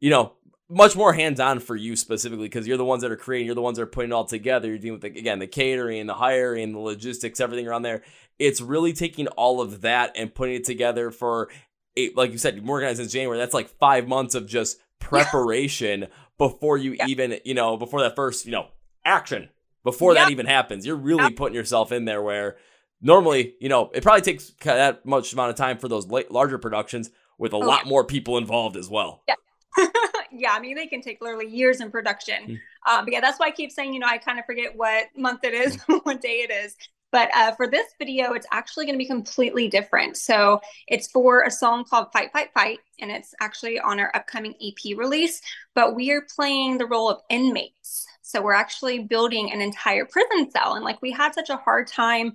you 0.00 0.10
know, 0.10 0.34
much 0.68 0.96
more 0.96 1.12
hands-on 1.12 1.60
for 1.60 1.76
you 1.76 1.96
specifically 1.96 2.46
because 2.46 2.66
you're 2.66 2.76
the 2.76 2.84
ones 2.84 3.02
that 3.02 3.12
are 3.12 3.16
creating, 3.16 3.46
you're 3.46 3.54
the 3.54 3.62
ones 3.62 3.76
that 3.76 3.82
are 3.82 3.86
putting 3.86 4.10
it 4.10 4.14
all 4.14 4.24
together. 4.24 4.68
You're 4.68 4.78
dealing 4.78 5.00
with 5.00 5.14
the, 5.14 5.18
again 5.18 5.38
the 5.38 5.46
catering, 5.46 6.06
the 6.06 6.14
hiring, 6.14 6.72
the 6.72 6.78
logistics, 6.78 7.40
everything 7.40 7.68
around 7.68 7.82
there. 7.82 8.02
It's 8.38 8.60
really 8.60 8.92
taking 8.92 9.26
all 9.28 9.60
of 9.60 9.82
that 9.82 10.12
and 10.16 10.34
putting 10.34 10.56
it 10.56 10.64
together 10.64 11.10
for 11.10 11.48
eight, 11.96 12.16
like 12.16 12.32
you 12.32 12.38
said, 12.38 12.62
more 12.64 12.76
organized 12.76 12.98
since 12.98 13.12
January. 13.12 13.38
That's 13.38 13.54
like 13.54 13.68
five 13.68 14.08
months 14.08 14.34
of 14.34 14.46
just 14.46 14.78
preparation 15.00 16.02
yeah. 16.02 16.06
before 16.38 16.76
you 16.78 16.92
yeah. 16.92 17.06
even, 17.06 17.38
you 17.44 17.54
know, 17.54 17.76
before 17.76 18.00
that 18.02 18.16
first, 18.16 18.46
you 18.46 18.52
know, 18.52 18.68
action. 19.04 19.48
Before 19.82 20.14
yeah. 20.14 20.24
that 20.24 20.30
even 20.30 20.46
happens, 20.46 20.86
you're 20.86 20.96
really 20.96 21.30
putting 21.30 21.54
yourself 21.54 21.92
in 21.92 22.06
there. 22.06 22.22
Where 22.22 22.56
normally, 23.02 23.54
you 23.60 23.68
know, 23.68 23.90
it 23.92 24.02
probably 24.02 24.22
takes 24.22 24.52
that 24.62 25.04
much 25.04 25.32
amount 25.34 25.50
of 25.50 25.56
time 25.56 25.76
for 25.76 25.88
those 25.88 26.06
larger 26.06 26.58
productions 26.58 27.10
with 27.38 27.52
a 27.52 27.56
oh, 27.56 27.60
lot 27.60 27.86
more 27.86 28.04
people 28.04 28.38
involved 28.38 28.76
as 28.76 28.88
well. 28.88 29.22
Yeah. 29.28 29.34
yeah, 30.32 30.52
I 30.52 30.60
mean, 30.60 30.76
they 30.76 30.86
can 30.86 31.00
take 31.00 31.20
literally 31.20 31.48
years 31.48 31.80
in 31.80 31.90
production. 31.90 32.34
Mm. 32.46 32.60
Um, 32.90 33.04
but 33.04 33.12
yeah, 33.12 33.20
that's 33.20 33.38
why 33.38 33.46
I 33.46 33.50
keep 33.50 33.72
saying, 33.72 33.92
you 33.92 34.00
know, 34.00 34.06
I 34.06 34.18
kind 34.18 34.38
of 34.38 34.46
forget 34.46 34.76
what 34.76 35.06
month 35.16 35.44
it 35.44 35.54
is, 35.54 35.76
what 36.02 36.20
day 36.20 36.46
it 36.48 36.50
is. 36.50 36.76
But 37.14 37.30
uh, 37.32 37.52
for 37.52 37.68
this 37.68 37.86
video, 37.96 38.32
it's 38.32 38.46
actually 38.50 38.86
going 38.86 38.96
to 38.96 38.98
be 38.98 39.06
completely 39.06 39.68
different. 39.68 40.16
So 40.16 40.60
it's 40.88 41.06
for 41.06 41.44
a 41.44 41.50
song 41.50 41.84
called 41.84 42.08
Fight, 42.12 42.32
Fight, 42.32 42.52
Fight, 42.52 42.80
and 42.98 43.08
it's 43.08 43.32
actually 43.40 43.78
on 43.78 44.00
our 44.00 44.10
upcoming 44.16 44.52
EP 44.60 44.98
release. 44.98 45.40
But 45.76 45.94
we 45.94 46.10
are 46.10 46.26
playing 46.34 46.78
the 46.78 46.86
role 46.86 47.08
of 47.08 47.20
inmates. 47.30 48.04
So 48.22 48.42
we're 48.42 48.52
actually 48.52 48.98
building 48.98 49.52
an 49.52 49.60
entire 49.60 50.06
prison 50.06 50.50
cell. 50.50 50.74
And 50.74 50.84
like 50.84 51.00
we 51.02 51.12
had 51.12 51.36
such 51.36 51.50
a 51.50 51.56
hard 51.56 51.86
time 51.86 52.34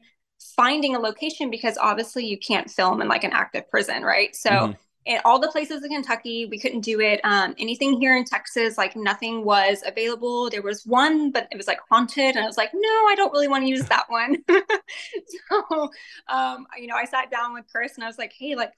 finding 0.56 0.96
a 0.96 1.00
location 1.00 1.52
because 1.52 1.78
obviously 1.78 2.26
you 2.26 2.38
can't 2.38 2.72
film 2.72 3.02
in 3.02 3.10
like 3.10 3.26
an 3.26 3.34
active 3.34 3.70
prison, 3.70 4.04
right? 4.04 4.34
So 4.34 4.50
mm-hmm 4.50 4.72
in 5.06 5.20
all 5.26 5.40
the 5.40 5.48
places 5.48 5.84
in 5.84 5.90
Kentucky, 5.90 6.46
we 6.46 6.60
couldn't 6.60 6.82
do 6.82 7.00
it. 7.00 7.22
Um, 7.24 7.56
anything 7.58 8.00
here 8.00 8.16
in 8.16 8.26
Texas, 8.26 8.78
like 8.78 8.96
nothing 8.96 9.44
was 9.44 9.84
available. 9.86 10.50
There 10.50 10.62
was 10.62 10.86
one, 10.86 11.32
but 11.32 11.48
it 11.52 11.58
was 11.58 11.68
like 11.68 11.80
haunted, 11.90 12.36
and 12.36 12.40
I 12.40 12.48
was 12.48 12.58
like, 12.58 12.72
no, 12.74 12.90
I 13.08 13.16
don't 13.16 13.32
really 13.32 13.48
want 13.48 13.64
to 13.64 13.70
use 13.70 13.86
that 13.86 14.06
one. 14.10 14.38
so, 14.50 15.90
um, 16.28 16.68
you 16.78 16.88
know, 16.88 16.96
I 16.96 17.06
sat 17.06 17.32
down 17.32 17.54
with 17.54 17.66
Chris 17.72 17.96
and 17.96 18.04
I 18.04 18.08
was 18.08 18.18
like, 18.18 18.34
hey, 18.38 18.56
like, 18.56 18.72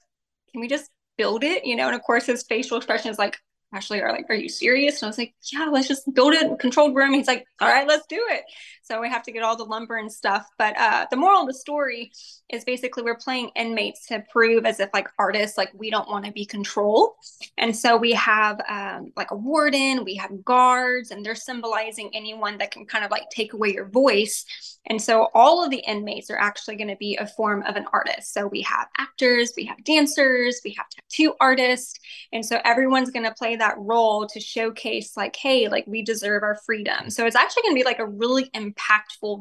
can 0.52 0.60
we 0.60 0.68
just 0.68 0.90
build 1.16 1.44
it? 1.44 1.64
You 1.64 1.76
know, 1.76 1.86
and 1.86 1.94
of 1.94 2.02
course, 2.02 2.26
his 2.26 2.44
facial 2.44 2.76
expression 2.76 3.10
is 3.10 3.18
like, 3.18 3.38
Ashley 3.72 4.02
are 4.02 4.12
like, 4.12 4.26
Are 4.28 4.34
you 4.34 4.48
serious? 4.48 5.00
And 5.00 5.06
I 5.06 5.08
was 5.08 5.18
like, 5.18 5.34
Yeah, 5.52 5.66
let's 5.70 5.88
just 5.88 6.12
build 6.12 6.34
it, 6.34 6.58
controlled 6.58 6.94
room. 6.94 7.14
He's 7.14 7.26
like, 7.26 7.46
All 7.60 7.68
right, 7.68 7.86
let's 7.86 8.06
do 8.06 8.22
it. 8.30 8.42
So 8.92 9.00
we 9.00 9.08
have 9.08 9.22
to 9.22 9.32
get 9.32 9.42
all 9.42 9.56
the 9.56 9.64
lumber 9.64 9.96
and 9.96 10.12
stuff. 10.12 10.50
But 10.58 10.76
uh, 10.76 11.06
the 11.10 11.16
moral 11.16 11.40
of 11.40 11.46
the 11.46 11.54
story 11.54 12.12
is 12.50 12.62
basically 12.62 13.02
we're 13.02 13.16
playing 13.16 13.50
inmates 13.56 14.04
to 14.08 14.22
prove 14.30 14.66
as 14.66 14.80
if 14.80 14.90
like 14.92 15.08
artists, 15.18 15.56
like 15.56 15.70
we 15.72 15.88
don't 15.88 16.10
want 16.10 16.26
to 16.26 16.32
be 16.32 16.44
controlled. 16.44 17.12
And 17.56 17.74
so 17.74 17.96
we 17.96 18.12
have 18.12 18.60
um, 18.68 19.10
like 19.16 19.30
a 19.30 19.36
warden, 19.36 20.04
we 20.04 20.16
have 20.16 20.44
guards, 20.44 21.10
and 21.10 21.24
they're 21.24 21.34
symbolizing 21.34 22.10
anyone 22.12 22.58
that 22.58 22.70
can 22.70 22.84
kind 22.84 23.02
of 23.02 23.10
like 23.10 23.30
take 23.30 23.54
away 23.54 23.72
your 23.72 23.88
voice. 23.88 24.44
And 24.86 25.00
so 25.00 25.28
all 25.32 25.64
of 25.64 25.70
the 25.70 25.78
inmates 25.78 26.28
are 26.28 26.38
actually 26.38 26.76
going 26.76 26.88
to 26.88 26.96
be 26.96 27.16
a 27.16 27.26
form 27.26 27.62
of 27.62 27.76
an 27.76 27.86
artist. 27.94 28.34
So 28.34 28.46
we 28.48 28.60
have 28.62 28.88
actors, 28.98 29.54
we 29.56 29.64
have 29.64 29.82
dancers, 29.84 30.60
we 30.64 30.74
have 30.76 30.86
tattoo 30.90 31.34
artists. 31.40 31.98
And 32.32 32.44
so 32.44 32.58
everyone's 32.64 33.10
going 33.10 33.24
to 33.24 33.32
play 33.32 33.56
that 33.56 33.78
role 33.78 34.26
to 34.26 34.40
showcase, 34.40 35.16
like, 35.16 35.36
hey, 35.36 35.68
like 35.68 35.86
we 35.86 36.02
deserve 36.02 36.42
our 36.42 36.58
freedom. 36.66 37.08
So 37.08 37.24
it's 37.24 37.36
actually 37.36 37.62
going 37.62 37.76
to 37.76 37.80
be 37.80 37.84
like 37.84 38.00
a 38.00 38.06
really 38.06 38.50
impactful 38.50 38.81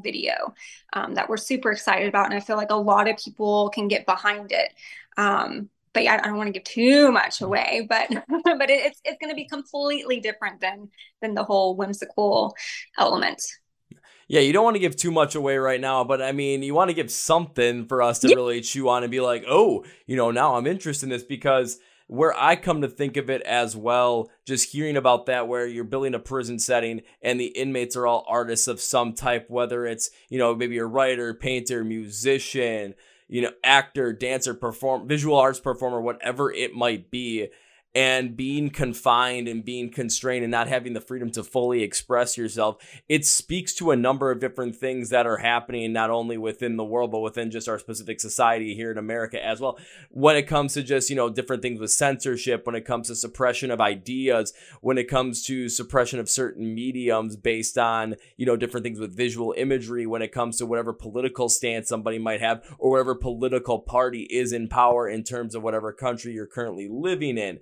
video 0.04 0.54
um, 0.94 1.16
that 1.16 1.30
we're 1.30 1.38
super 1.38 1.72
excited 1.72 2.08
about. 2.08 2.26
And 2.26 2.34
I 2.34 2.40
feel 2.40 2.58
like 2.58 2.72
a 2.72 2.76
lot 2.76 3.10
of 3.10 3.18
people 3.18 3.70
can 3.70 3.88
get 3.88 4.06
behind 4.06 4.52
it. 4.52 4.74
Um, 5.18 5.70
but 5.94 6.04
yeah, 6.04 6.20
I 6.24 6.28
don't 6.28 6.38
want 6.38 6.48
to 6.48 6.54
give 6.54 6.64
too 6.64 7.12
much 7.12 7.42
away, 7.42 7.86
but 7.90 8.10
but 8.44 8.70
it, 8.70 8.86
it's 8.86 9.02
it's 9.04 9.18
going 9.20 9.30
to 9.30 9.36
be 9.36 9.46
completely 9.46 10.20
different 10.20 10.62
than 10.62 10.90
than 11.22 11.34
the 11.34 11.44
whole 11.44 11.76
whimsical 11.76 12.56
element 12.98 13.42
yeah, 14.32 14.40
you 14.40 14.54
don't 14.54 14.64
want 14.64 14.76
to 14.76 14.80
give 14.80 14.96
too 14.96 15.12
much 15.12 15.36
away 15.36 15.58
right 15.58 15.82
now, 15.82 16.06
but 16.06 16.22
I 16.22 16.32
mean, 16.32 16.64
you 16.64 16.74
want 16.74 16.90
to 16.90 16.94
give 16.94 17.12
something 17.12 17.86
for 17.86 18.02
us 18.02 18.20
to 18.20 18.30
really 18.34 18.62
chew 18.62 18.88
on 18.88 19.04
and 19.04 19.12
be 19.12 19.20
like, 19.20 19.44
oh, 19.46 19.84
you 20.08 20.16
know, 20.16 20.32
now 20.32 20.56
I'm 20.56 20.68
interested 20.68 21.08
in 21.08 21.10
this 21.10 21.24
because 21.24 21.80
where 22.12 22.38
I 22.38 22.58
come 22.58 22.82
to 22.82 22.90
think 22.90 23.16
of 23.16 23.30
it 23.30 23.42
as 23.44 23.74
well, 23.74 24.30
just 24.46 24.74
hearing 24.74 24.98
about 24.98 25.28
that, 25.28 25.48
where 25.48 25.66
you're 25.66 25.86
building 25.86 26.14
a 26.14 26.20
prison 26.20 26.60
setting 26.60 27.04
and 27.22 27.40
the 27.40 27.46
inmates 27.46 27.96
are 27.96 28.06
all 28.06 28.26
artists 28.28 28.68
of 28.68 28.82
some 28.82 29.14
type, 29.14 29.50
whether 29.50 29.86
it's, 29.86 30.10
you 30.28 30.38
know, 30.38 30.54
maybe 30.54 30.78
a 30.78 30.86
writer, 30.86 31.34
painter, 31.34 31.86
musician, 31.86 32.96
you 33.30 33.42
know, 33.42 33.52
actor, 33.64 34.12
dancer, 34.12 34.54
perform, 34.54 35.08
visual 35.08 35.38
arts 35.38 35.62
performer, 35.62 36.02
whatever 36.02 36.52
it 36.52 36.74
might 36.74 37.10
be 37.12 37.48
and 37.94 38.38
being 38.38 38.70
confined 38.70 39.48
and 39.48 39.66
being 39.66 39.92
constrained 39.92 40.44
and 40.44 40.52
not 40.52 40.68
having 40.68 40.94
the 40.94 41.02
freedom 41.02 41.30
to 41.32 41.44
fully 41.44 41.84
express 41.84 42.38
yourself, 42.38 42.78
it 43.10 43.26
speaks 43.26 43.74
to 43.76 43.92
a 43.92 43.96
number 43.96 44.32
of 44.32 44.40
different 44.40 44.76
things 44.76 45.10
that 45.10 45.28
are 45.28 45.38
happening 45.38 45.92
not 45.92 46.10
only 46.10 46.38
within 46.38 46.78
the 46.78 46.84
world, 46.84 47.12
but 47.12 47.20
within 47.20 47.52
just 47.52 47.68
our 47.68 47.80
specific 47.80 48.22
society 48.22 48.76
here 48.76 48.92
in 48.92 48.98
America 48.98 49.44
as 49.44 49.60
well. 49.60 49.78
When 50.10 50.38
it 50.38 50.44
comes 50.44 50.74
to 50.76 50.84
just, 50.84 51.10
you 51.10 51.16
know, 51.16 51.30
different 51.30 51.62
things 51.62 51.80
with 51.80 51.92
censorship, 51.92 52.66
when 52.66 52.76
it 52.76 52.86
comes 52.86 53.08
to 53.08 53.16
suppression 53.16 53.72
of 53.72 53.82
ideas, 53.82 54.54
when 54.80 54.98
it 54.98 55.10
comes 55.10 55.44
to 55.44 55.68
suppression 55.68 56.20
of 56.20 56.30
certain 56.30 56.74
mediums 56.74 57.36
based 57.36 57.78
on, 57.78 58.16
you 58.38 58.46
know, 58.46 58.56
different 58.56 58.86
things 58.86 59.00
with 59.00 59.16
visual 59.16 59.54
imagery, 59.58 60.06
when 60.06 60.22
it 60.22 60.32
comes 60.32 60.58
to 60.58 60.66
whatever 60.66 60.94
political 60.94 61.50
stance 61.50 61.90
somebody 61.90 62.20
might 62.20 62.42
have 62.42 62.64
or 62.78 62.92
whatever 62.92 63.16
political 63.16 63.80
party 63.80 64.28
is 64.30 64.54
in 64.54 64.70
power 64.70 65.10
in 65.10 65.24
terms 65.24 65.56
of 65.56 65.62
whatever 65.62 65.92
country 65.92 66.34
you're 66.34 66.48
currently 66.48 66.88
living 66.90 67.38
in 67.38 67.60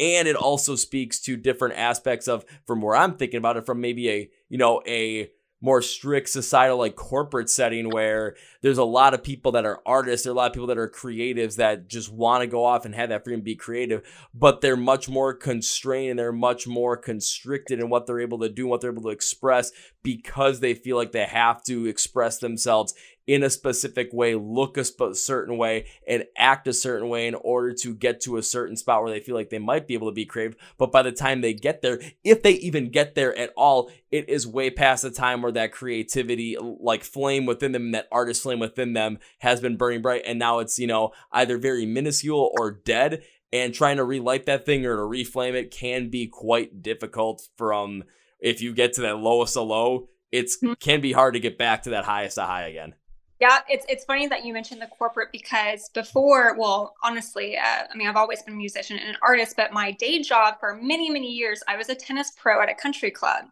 and 0.00 0.26
it 0.26 0.34
also 0.34 0.74
speaks 0.74 1.20
to 1.20 1.36
different 1.36 1.76
aspects 1.76 2.26
of 2.26 2.44
from 2.66 2.80
where 2.80 2.96
I'm 2.96 3.16
thinking 3.16 3.38
about 3.38 3.58
it 3.58 3.66
from 3.66 3.80
maybe 3.80 4.10
a 4.10 4.30
you 4.48 4.58
know 4.58 4.82
a 4.86 5.30
more 5.62 5.82
strict 5.82 6.28
societal 6.30 6.78
like 6.78 6.96
corporate 6.96 7.50
setting 7.50 7.90
where 7.90 8.34
there's 8.62 8.78
a 8.78 8.84
lot 8.84 9.12
of 9.12 9.22
people 9.22 9.52
that 9.52 9.66
are 9.66 9.80
artists 9.84 10.24
there 10.24 10.30
are 10.30 10.34
a 10.34 10.36
lot 10.36 10.46
of 10.46 10.54
people 10.54 10.66
that 10.66 10.78
are 10.78 10.88
creatives 10.88 11.56
that 11.56 11.86
just 11.86 12.10
want 12.10 12.40
to 12.40 12.46
go 12.46 12.64
off 12.64 12.84
and 12.84 12.94
have 12.94 13.10
that 13.10 13.24
freedom 13.24 13.42
be 13.42 13.54
creative 13.54 14.02
but 14.34 14.60
they're 14.60 14.76
much 14.76 15.08
more 15.08 15.34
constrained 15.34 16.10
and 16.10 16.18
they're 16.18 16.32
much 16.32 16.66
more 16.66 16.96
constricted 16.96 17.78
in 17.78 17.90
what 17.90 18.06
they're 18.06 18.20
able 18.20 18.38
to 18.38 18.48
do 18.48 18.66
what 18.66 18.80
they're 18.80 18.90
able 18.90 19.02
to 19.02 19.10
express 19.10 19.70
because 20.02 20.60
they 20.60 20.72
feel 20.72 20.96
like 20.96 21.12
they 21.12 21.24
have 21.24 21.62
to 21.62 21.86
express 21.86 22.38
themselves 22.38 22.94
in 23.26 23.42
a 23.42 23.50
specific 23.50 24.10
way, 24.12 24.34
look 24.34 24.76
a 24.76 24.84
sp- 24.84 25.14
certain 25.14 25.56
way, 25.56 25.86
and 26.06 26.24
act 26.36 26.66
a 26.66 26.72
certain 26.72 27.08
way 27.08 27.26
in 27.26 27.34
order 27.34 27.72
to 27.72 27.94
get 27.94 28.20
to 28.22 28.36
a 28.36 28.42
certain 28.42 28.76
spot 28.76 29.02
where 29.02 29.12
they 29.12 29.20
feel 29.20 29.34
like 29.34 29.50
they 29.50 29.58
might 29.58 29.86
be 29.86 29.94
able 29.94 30.08
to 30.08 30.14
be 30.14 30.26
craved. 30.26 30.56
But 30.78 30.92
by 30.92 31.02
the 31.02 31.12
time 31.12 31.40
they 31.40 31.54
get 31.54 31.82
there, 31.82 32.00
if 32.24 32.42
they 32.42 32.52
even 32.52 32.90
get 32.90 33.14
there 33.14 33.36
at 33.36 33.52
all, 33.56 33.90
it 34.10 34.28
is 34.28 34.46
way 34.46 34.70
past 34.70 35.02
the 35.02 35.10
time 35.10 35.42
where 35.42 35.52
that 35.52 35.72
creativity, 35.72 36.56
like 36.58 37.04
flame 37.04 37.46
within 37.46 37.72
them, 37.72 37.92
that 37.92 38.08
artist 38.10 38.42
flame 38.42 38.58
within 38.58 38.92
them, 38.92 39.18
has 39.38 39.60
been 39.60 39.76
burning 39.76 40.02
bright. 40.02 40.22
And 40.26 40.38
now 40.38 40.58
it's, 40.58 40.78
you 40.78 40.86
know, 40.86 41.12
either 41.32 41.58
very 41.58 41.86
minuscule 41.86 42.50
or 42.58 42.70
dead. 42.70 43.22
And 43.52 43.74
trying 43.74 43.96
to 43.96 44.04
relight 44.04 44.46
that 44.46 44.64
thing 44.64 44.86
or 44.86 44.94
to 44.94 45.02
reflame 45.02 45.54
it 45.54 45.72
can 45.72 46.08
be 46.08 46.28
quite 46.28 46.82
difficult 46.82 47.48
from 47.56 48.04
if 48.38 48.62
you 48.62 48.72
get 48.72 48.92
to 48.94 49.00
that 49.02 49.18
lowest 49.18 49.56
of 49.56 49.66
low, 49.66 50.08
it's 50.32 50.58
hmm. 50.60 50.74
can 50.74 51.00
be 51.00 51.12
hard 51.12 51.34
to 51.34 51.40
get 51.40 51.58
back 51.58 51.82
to 51.82 51.90
that 51.90 52.04
highest 52.04 52.38
of 52.38 52.48
high 52.48 52.68
again. 52.68 52.94
Yeah, 53.40 53.60
it's 53.70 53.86
it's 53.88 54.04
funny 54.04 54.26
that 54.26 54.44
you 54.44 54.52
mentioned 54.52 54.82
the 54.82 54.86
corporate 54.86 55.30
because 55.32 55.88
before, 55.94 56.54
well, 56.58 56.94
honestly, 57.02 57.56
uh, 57.56 57.84
I 57.90 57.96
mean, 57.96 58.06
I've 58.06 58.16
always 58.16 58.42
been 58.42 58.52
a 58.52 58.56
musician 58.58 58.98
and 58.98 59.08
an 59.08 59.16
artist, 59.22 59.56
but 59.56 59.72
my 59.72 59.92
day 59.92 60.20
job 60.20 60.56
for 60.60 60.76
many 60.76 61.08
many 61.08 61.28
years, 61.28 61.62
I 61.66 61.76
was 61.76 61.88
a 61.88 61.94
tennis 61.94 62.32
pro 62.36 62.60
at 62.60 62.68
a 62.68 62.74
country 62.74 63.10
club, 63.10 63.46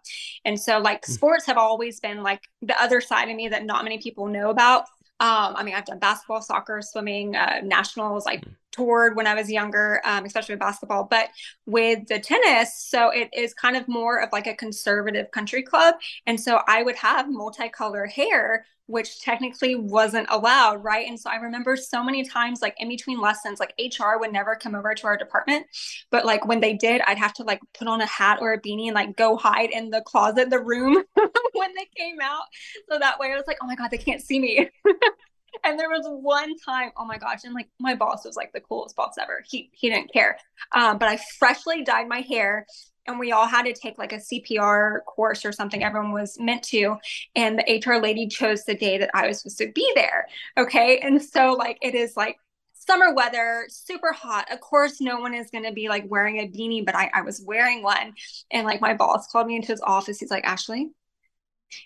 and 0.45 0.61
so 0.61 0.79
like 0.79 1.03
mm. 1.03 1.11
sports 1.11 1.47
have 1.47 1.57
always 1.57 2.01
been 2.01 2.23
like 2.23 2.43
the 2.61 2.81
other 2.81 3.01
side 3.01 3.31
of 3.31 3.37
me 3.37 3.49
that 3.49 3.65
not 3.65 3.83
many 3.83 3.97
people 3.99 4.27
know 4.27 4.51
about. 4.51 4.83
Um, 5.21 5.57
I 5.57 5.65
mean, 5.65 5.75
I've 5.75 5.87
done 5.87 5.99
basketball, 5.99 6.43
soccer, 6.43 6.81
swimming, 6.83 7.35
uh, 7.35 7.61
nationals. 7.65 8.27
I 8.27 8.37
hmm. 8.37 8.51
Toured 8.79 9.17
when 9.17 9.27
I 9.27 9.35
was 9.35 9.51
younger, 9.51 10.01
um, 10.05 10.25
especially 10.25 10.55
with 10.55 10.61
basketball. 10.61 11.05
But 11.05 11.29
with 11.67 12.07
the 12.07 12.21
tennis, 12.21 12.75
so 12.77 13.11
it 13.11 13.29
is 13.33 13.53
kind 13.53 13.77
of 13.77 13.89
more 13.89 14.21
of 14.21 14.31
like 14.33 14.47
a 14.47 14.55
conservative 14.55 15.31
country 15.31 15.63
club. 15.63 15.97
And 16.27 16.41
so 16.41 16.61
I 16.67 16.83
would 16.83 16.97
have 16.97 17.27
multicolor 17.27 18.09
hair 18.09 18.65
which 18.89 19.21
technically 19.21 19.75
wasn't 19.75 20.27
allowed, 20.31 20.83
right? 20.83 21.07
And 21.07 21.21
so 21.21 21.29
I 21.29 21.37
remember 21.37 21.77
so 21.77 22.03
many 22.03 22.25
times, 22.25 22.63
like 22.63 22.75
in 22.79 22.89
between 22.89 23.21
lessons, 23.21 23.61
like 23.61 23.75
HR 23.79 24.19
would 24.19 24.33
never 24.33 24.57
come 24.57 24.75
over 24.75 24.95
to 24.95 25.07
our 25.07 25.17
department, 25.19 25.67
but 26.11 26.25
like 26.25 26.47
when 26.47 26.61
they 26.61 26.73
did, 26.73 27.03
I'd 27.07 27.19
have 27.19 27.35
to 27.35 27.43
like 27.43 27.61
put 27.75 27.87
on 27.87 28.01
a 28.01 28.07
hat 28.07 28.39
or 28.41 28.55
a 28.55 28.61
beanie 28.61 28.87
and 28.87 28.95
like 28.95 29.15
go 29.15 29.37
hide 29.37 29.71
in 29.73 29.91
the 29.91 30.01
closet, 30.01 30.49
the 30.49 30.59
room 30.59 31.05
when 31.53 31.75
they 31.75 31.87
came 31.99 32.17
out. 32.23 32.45
So 32.91 32.99
that 32.99 33.19
way 33.19 33.31
I 33.31 33.37
was 33.37 33.45
like, 33.47 33.59
oh 33.63 33.67
my 33.67 33.77
God, 33.77 33.91
they 33.91 33.99
can't 33.99 34.23
see 34.23 34.41
me. 34.41 34.71
and 35.65 35.79
there 35.79 35.89
was 35.89 36.07
one 36.07 36.57
time, 36.59 36.91
oh 36.97 37.05
my 37.05 37.19
gosh, 37.19 37.45
and 37.45 37.55
like 37.55 37.69
my 37.79 37.95
boss 37.95 38.25
was 38.25 38.37
like 38.37 38.53
the 38.53 38.61
coolest 38.61 38.97
boss 38.97 39.15
ever. 39.21 39.43
He 39.47 39.71
he 39.73 39.91
didn't 39.91 40.13
care. 40.13 40.39
Um, 40.73 40.99
but 40.99 41.09
I 41.09 41.19
freshly 41.39 41.83
dyed 41.83 42.09
my 42.09 42.21
hair 42.21 42.67
and 43.09 43.19
we 43.19 43.33
all 43.33 43.47
had 43.47 43.65
to 43.65 43.73
take 43.73 43.99
like 43.99 44.13
a 44.13 44.19
CPR 44.19 45.05
course 45.07 45.45
or 45.45 45.51
something. 45.51 45.83
Everyone 45.83 46.13
was 46.13 46.39
meant 46.39 46.63
to. 46.65 46.97
And 47.35 47.59
the 47.59 47.83
HR 47.85 48.01
lady 48.01 48.29
chose 48.29 48.65
the 48.65 48.75
day 48.75 48.99
that 48.99 49.11
I 49.15 49.27
was 49.27 49.41
supposed 49.41 49.59
to 49.59 49.73
be 49.73 49.91
there. 49.95 50.29
Okay. 50.57 50.99
And 50.99 51.21
so, 51.21 51.55
like, 51.55 51.79
it 51.81 51.95
is 51.95 52.17
like 52.17 52.37
summer 52.75 53.15
weather, 53.15 53.67
super 53.71 54.13
hot. 54.13 54.53
Of 54.53 54.61
course, 54.61 55.01
no 55.01 55.19
one 55.21 55.35
is 55.35 55.51
going 55.51 55.65
to 55.65 55.73
be 55.73 55.89
like 55.89 56.05
wearing 56.07 56.39
a 56.39 56.49
beanie, 56.49 56.85
but 56.85 56.95
I, 56.95 57.11
I 57.15 57.23
was 57.23 57.43
wearing 57.45 57.83
one. 57.83 58.13
And 58.51 58.67
like, 58.67 58.83
my 58.83 58.95
boss 58.95 59.27
called 59.33 59.47
me 59.47 59.57
into 59.57 59.69
his 59.69 59.81
office. 59.81 60.21
He's 60.21 60.31
like, 60.31 60.47
Ashley, 60.47 60.91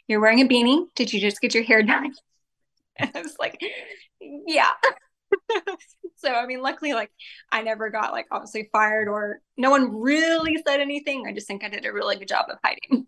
you're 0.09 0.21
wearing 0.21 0.41
a 0.41 0.49
beanie. 0.49 0.87
Did 0.97 1.13
you 1.13 1.21
just 1.21 1.41
get 1.41 1.55
your 1.55 1.65
hair 1.65 1.85
done? 1.85 2.13
And 2.99 3.11
I 3.15 3.23
was 3.23 3.37
like, 3.39 3.59
yeah. 4.21 4.71
so 6.17 6.31
I 6.31 6.47
mean, 6.47 6.61
luckily, 6.61 6.93
like 6.93 7.11
I 7.51 7.63
never 7.63 7.91
got 7.91 8.13
like 8.13 8.27
obviously 8.31 8.69
fired 8.73 9.09
or 9.09 9.41
no 9.57 9.71
one 9.71 10.01
really 10.01 10.63
said 10.67 10.81
anything. 10.81 11.25
I 11.27 11.33
just 11.33 11.47
think 11.47 11.65
I 11.65 11.69
did 11.69 11.87
a 11.87 11.93
really 11.93 12.17
good 12.17 12.29
job 12.29 12.47
of 12.51 12.59
hiding. 12.63 13.07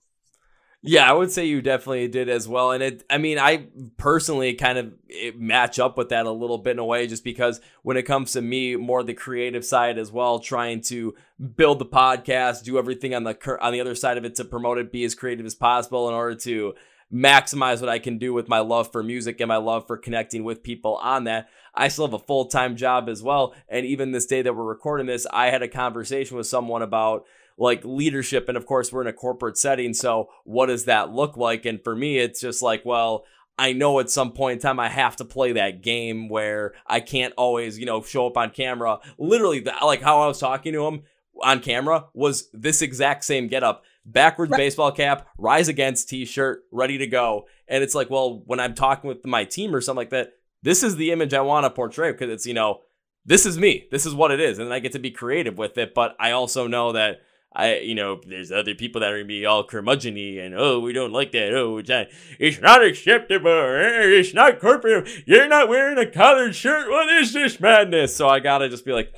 Yeah, 0.87 1.09
I 1.09 1.15
would 1.15 1.33
say 1.33 1.47
you 1.47 1.63
definitely 1.63 2.09
did 2.09 2.29
as 2.29 2.47
well. 2.47 2.73
And 2.73 2.83
it, 2.83 3.05
I 3.09 3.17
mean, 3.17 3.39
I 3.39 3.69
personally 3.97 4.53
kind 4.53 4.77
of 4.77 4.93
match 5.35 5.79
up 5.79 5.97
with 5.97 6.11
that 6.11 6.27
a 6.27 6.31
little 6.31 6.59
bit 6.59 6.73
in 6.73 6.79
a 6.79 6.85
way, 6.85 7.07
just 7.07 7.25
because 7.25 7.63
when 7.83 7.97
it 7.97 8.03
comes 8.03 8.33
to 8.33 8.43
me, 8.43 8.77
more 8.77 9.03
the 9.03 9.15
creative 9.15 9.65
side 9.65 9.97
as 9.97 10.13
well, 10.13 10.41
trying 10.41 10.83
to 10.83 11.15
build 11.57 11.79
the 11.79 11.87
podcast, 11.87 12.65
do 12.65 12.77
everything 12.77 13.15
on 13.15 13.25
the 13.25 13.59
on 13.63 13.73
the 13.73 13.81
other 13.81 13.95
side 13.95 14.19
of 14.19 14.27
it 14.27 14.35
to 14.35 14.45
promote 14.45 14.77
it, 14.77 14.93
be 14.93 15.05
as 15.05 15.15
creative 15.15 15.47
as 15.47 15.55
possible 15.55 16.07
in 16.11 16.15
order 16.15 16.35
to 16.41 16.75
maximize 17.15 17.81
what 17.81 17.89
I 17.89 18.01
can 18.01 18.19
do 18.19 18.33
with 18.33 18.49
my 18.49 18.59
love 18.59 18.91
for 18.91 19.03
music 19.03 19.41
and 19.41 19.49
my 19.49 19.57
love 19.57 19.87
for 19.87 19.97
connecting 19.97 20.43
with 20.43 20.65
people 20.65 20.97
on 20.97 21.25
that. 21.25 21.49
I 21.75 21.89
still 21.89 22.07
have 22.07 22.15
a 22.15 22.19
full 22.19 22.47
time 22.47 22.77
job 22.77 23.09
as 23.09 23.23
well. 23.23 23.55
And 23.69 23.87
even 23.87 24.11
this 24.11 24.27
day 24.27 24.43
that 24.43 24.55
we're 24.55 24.65
recording 24.65 25.07
this, 25.07 25.27
I 25.33 25.47
had 25.47 25.63
a 25.63 25.69
conversation 25.69 26.37
with 26.37 26.47
someone 26.47 26.83
about 26.83 27.25
like 27.57 27.85
leadership. 27.85 28.49
And 28.49 28.57
of 28.57 28.67
course, 28.67 28.93
we're 28.93 29.03
in 29.03 29.07
a 29.07 29.13
corporate 29.13 29.57
setting. 29.57 29.95
So 29.95 30.29
what 30.45 30.67
does 30.67 30.87
that 30.87 31.13
look 31.13 31.37
like? 31.37 31.65
And 31.65 31.83
for 31.83 31.95
me, 31.95 32.19
it's 32.19 32.41
just 32.41 32.63
like, 32.63 32.85
well, 32.85 33.25
I 33.57 33.73
know 33.73 34.01
at 34.01 34.11
some 34.11 34.33
point 34.33 34.55
in 34.55 34.59
time 34.61 34.81
I 34.81 34.89
have 34.89 35.15
to 35.17 35.25
play 35.25 35.53
that 35.53 35.83
game 35.83 36.29
where 36.29 36.75
I 36.87 36.99
can't 36.99 37.35
always, 37.37 37.79
you 37.79 37.87
know, 37.87 38.03
show 38.03 38.27
up 38.27 38.37
on 38.37 38.51
camera. 38.51 38.99
Literally, 39.17 39.65
like 39.83 40.03
how 40.03 40.23
I 40.23 40.27
was 40.27 40.41
talking 40.41 40.73
to 40.73 40.85
him 40.87 41.03
on 41.43 41.61
camera 41.61 42.07
was 42.15 42.49
this 42.53 42.83
exact 42.83 43.25
same 43.25 43.47
getup 43.47 43.85
backwards 44.05 44.51
right. 44.51 44.59
baseball 44.59 44.93
cap, 44.93 45.29
rise 45.39 45.69
against 45.69 46.09
t-shirt, 46.09 46.65
ready 46.71 46.99
to 46.99 47.07
go. 47.07 47.47
And 47.69 47.83
it's 47.83 47.95
like, 47.95 48.11
well, 48.11 48.43
when 48.47 48.61
I'm 48.61 48.75
talking 48.75 49.09
with 49.09 49.25
my 49.25 49.45
team 49.45 49.75
or 49.75 49.81
something 49.81 49.99
like 49.99 50.11
that, 50.11 50.33
this 50.63 50.83
is 50.83 50.97
the 50.97 51.13
image 51.13 51.35
I 51.35 51.41
want 51.41 51.65
to 51.65 51.71
portray 51.71 52.13
because 52.13 52.31
it's, 52.31 52.47
you 52.47 52.55
know, 52.55 52.81
this 53.25 53.47
is 53.47 53.59
me. 53.59 53.87
This 53.91 54.07
is 54.07 54.15
what 54.15 54.31
it 54.31 54.41
is. 54.41 54.59
And 54.59 54.73
I 54.73 54.79
get 54.79 54.93
to 54.93 54.99
be 54.99 55.11
creative 55.11 55.59
with 55.59 55.79
it. 55.79 55.95
But 55.95 56.17
I 56.19 56.33
also 56.33 56.67
know 56.67 56.93
that 56.93 57.21
I, 57.55 57.79
you 57.79 57.95
know, 57.95 58.21
there's 58.27 58.51
other 58.51 58.75
people 58.75 59.01
that 59.01 59.13
are 59.13 59.17
gonna 59.17 59.27
be 59.27 59.47
all 59.47 59.67
curmudgeony 59.67 60.45
and 60.45 60.55
oh, 60.55 60.81
we 60.81 60.93
don't 60.93 61.13
like 61.13 61.33
that. 61.33 61.55
Oh, 61.55 61.79
it's 61.79 61.89
not, 61.89 62.07
it's 62.39 62.61
not 62.61 62.85
acceptable. 62.85 63.49
Eh, 63.49 64.19
it's 64.19 64.35
not 64.35 64.59
corporate. 64.61 65.09
You're 65.27 65.49
not 65.49 65.69
wearing 65.69 65.99
a 65.99 66.11
collared 66.11 66.55
shirt. 66.55 66.91
What 66.91 67.09
is 67.15 67.33
this 67.33 67.61
madness? 67.61 68.17
So 68.17 68.29
I 68.29 68.41
gotta 68.41 68.69
just 68.69 68.85
be 68.85 68.93
like, 68.93 69.15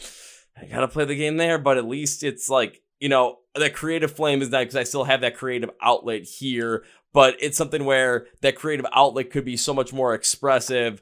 I 0.61 0.67
gotta 0.67 0.89
play 0.89 1.07
the 1.07 1.17
game 1.17 1.39
there. 1.39 1.59
But 1.59 1.79
at 1.79 1.87
least 1.87 2.23
it's 2.23 2.51
like, 2.51 2.83
you 3.01 3.09
know, 3.09 3.39
that 3.59 3.75
creative 3.75 4.13
flame 4.13 4.43
is 4.43 4.51
not 4.51 4.61
because 4.61 4.77
I 4.77 4.85
still 4.85 5.05
have 5.05 5.21
that 5.23 5.37
creative 5.37 5.71
outlet 5.81 6.25
here. 6.25 6.85
But 7.13 7.37
it's 7.41 7.57
something 7.57 7.85
where 7.85 8.27
that 8.43 8.57
creative 8.57 8.87
outlet 8.93 9.31
could 9.31 9.45
be 9.45 9.57
so 9.57 9.73
much 9.73 9.93
more 9.93 10.15
expressive 10.15 11.01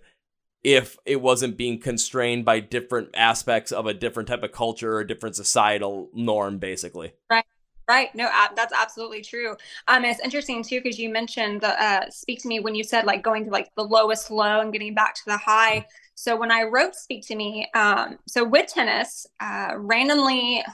if 0.62 0.96
it 1.04 1.20
wasn't 1.20 1.56
being 1.56 1.78
constrained 1.78 2.44
by 2.44 2.60
different 2.60 3.10
aspects 3.14 3.70
of 3.72 3.86
a 3.86 3.94
different 3.94 4.28
type 4.28 4.42
of 4.42 4.52
culture 4.52 4.94
or 4.94 5.00
a 5.00 5.06
different 5.06 5.36
societal 5.36 6.08
norm, 6.14 6.58
basically. 6.58 7.12
Right. 7.30 7.44
Right. 7.86 8.14
No, 8.14 8.30
that's 8.56 8.72
absolutely 8.72 9.20
true. 9.20 9.56
Um, 9.88 10.06
it's 10.06 10.20
interesting 10.20 10.62
too 10.62 10.80
because 10.82 10.98
you 10.98 11.10
mentioned 11.10 11.60
the 11.60 11.82
uh, 11.82 12.08
"Speak 12.08 12.40
to 12.40 12.48
Me" 12.48 12.60
when 12.60 12.74
you 12.74 12.82
said 12.82 13.04
like 13.04 13.22
going 13.22 13.44
to 13.44 13.50
like 13.50 13.68
the 13.76 13.84
lowest 13.84 14.30
low 14.30 14.60
and 14.60 14.72
getting 14.72 14.94
back 14.94 15.14
to 15.16 15.22
the 15.26 15.36
high. 15.36 15.84
So 16.14 16.34
when 16.34 16.50
I 16.50 16.62
wrote 16.62 16.94
"Speak 16.94 17.26
to 17.26 17.36
Me," 17.36 17.68
um, 17.74 18.18
so 18.26 18.42
with 18.42 18.68
tennis, 18.68 19.26
uh, 19.40 19.72
randomly, 19.76 20.64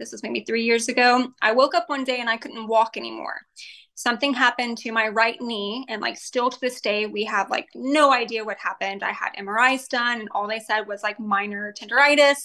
this 0.00 0.12
was 0.12 0.22
maybe 0.22 0.40
three 0.40 0.64
years 0.64 0.88
ago, 0.88 1.28
I 1.42 1.52
woke 1.52 1.74
up 1.74 1.88
one 1.88 2.04
day 2.04 2.18
and 2.18 2.28
I 2.28 2.38
couldn't 2.38 2.66
walk 2.66 2.96
anymore. 2.96 3.40
Something 3.94 4.32
happened 4.32 4.78
to 4.78 4.92
my 4.92 5.08
right 5.08 5.38
knee 5.42 5.84
and 5.90 6.00
like 6.00 6.16
still 6.16 6.48
to 6.48 6.58
this 6.58 6.80
day 6.80 7.04
we 7.04 7.22
have 7.24 7.50
like 7.50 7.68
no 7.74 8.10
idea 8.10 8.42
what 8.42 8.56
happened. 8.56 9.02
I 9.02 9.12
had 9.12 9.32
mris 9.38 9.88
done 9.88 10.20
and 10.20 10.28
all 10.32 10.48
they 10.48 10.58
said 10.58 10.88
was 10.88 11.02
like 11.02 11.20
minor 11.20 11.74
tenderitis. 11.78 12.36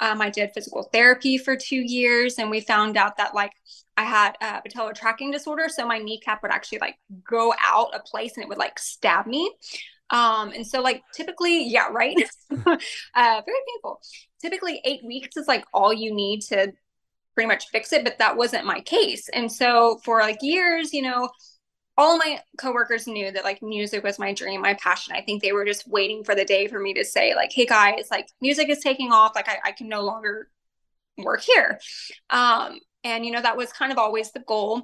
Um, 0.00 0.22
i 0.22 0.30
did 0.30 0.52
physical 0.54 0.88
therapy 0.90 1.36
for 1.36 1.54
two 1.54 1.82
years 1.84 2.38
and 2.38 2.50
we 2.50 2.60
found 2.60 2.96
out 2.96 3.18
that 3.18 3.34
like 3.34 3.52
i 3.98 4.04
had 4.04 4.36
a 4.40 4.62
patellar 4.66 4.94
tracking 4.94 5.30
disorder 5.30 5.68
so 5.68 5.86
my 5.86 5.98
kneecap 5.98 6.42
would 6.42 6.50
actually 6.50 6.78
like 6.78 6.96
go 7.28 7.52
out 7.62 7.94
a 7.94 8.00
place 8.00 8.32
and 8.36 8.42
it 8.42 8.48
would 8.48 8.56
like 8.56 8.78
stab 8.78 9.26
me. 9.26 9.52
Um, 10.08 10.52
and 10.52 10.66
so 10.66 10.80
like 10.80 11.02
typically 11.14 11.68
yeah 11.68 11.88
right? 11.90 12.16
Uh, 13.14 13.42
very 13.44 13.58
painful. 13.68 14.00
Typically 14.40 14.80
eight 14.84 15.04
weeks 15.04 15.36
is 15.36 15.46
like 15.46 15.64
all 15.74 15.92
you 15.92 16.14
need 16.14 16.40
to 16.40 16.72
pretty 17.34 17.48
much 17.48 17.68
fix 17.68 17.92
it, 17.92 18.04
but 18.04 18.18
that 18.18 18.36
wasn't 18.36 18.66
my 18.66 18.80
case. 18.80 19.28
And 19.30 19.50
so 19.50 20.00
for 20.04 20.20
like 20.20 20.38
years, 20.42 20.92
you 20.92 21.02
know, 21.02 21.30
all 21.96 22.16
my 22.16 22.40
coworkers 22.58 23.06
knew 23.06 23.30
that 23.30 23.44
like 23.44 23.62
music 23.62 24.02
was 24.02 24.18
my 24.18 24.32
dream, 24.32 24.62
my 24.62 24.74
passion. 24.74 25.14
I 25.14 25.22
think 25.22 25.42
they 25.42 25.52
were 25.52 25.64
just 25.64 25.88
waiting 25.88 26.24
for 26.24 26.34
the 26.34 26.44
day 26.44 26.66
for 26.68 26.80
me 26.80 26.94
to 26.94 27.04
say, 27.04 27.34
like, 27.34 27.52
hey 27.52 27.66
guys, 27.66 28.08
like 28.10 28.28
music 28.40 28.68
is 28.68 28.80
taking 28.80 29.12
off, 29.12 29.32
like 29.34 29.48
I, 29.48 29.58
I 29.66 29.72
can 29.72 29.88
no 29.88 30.02
longer 30.02 30.48
work 31.18 31.42
here. 31.42 31.78
Um, 32.30 32.78
and 33.04 33.26
you 33.26 33.32
know, 33.32 33.42
that 33.42 33.56
was 33.56 33.72
kind 33.72 33.92
of 33.92 33.98
always 33.98 34.32
the 34.32 34.40
goal. 34.40 34.82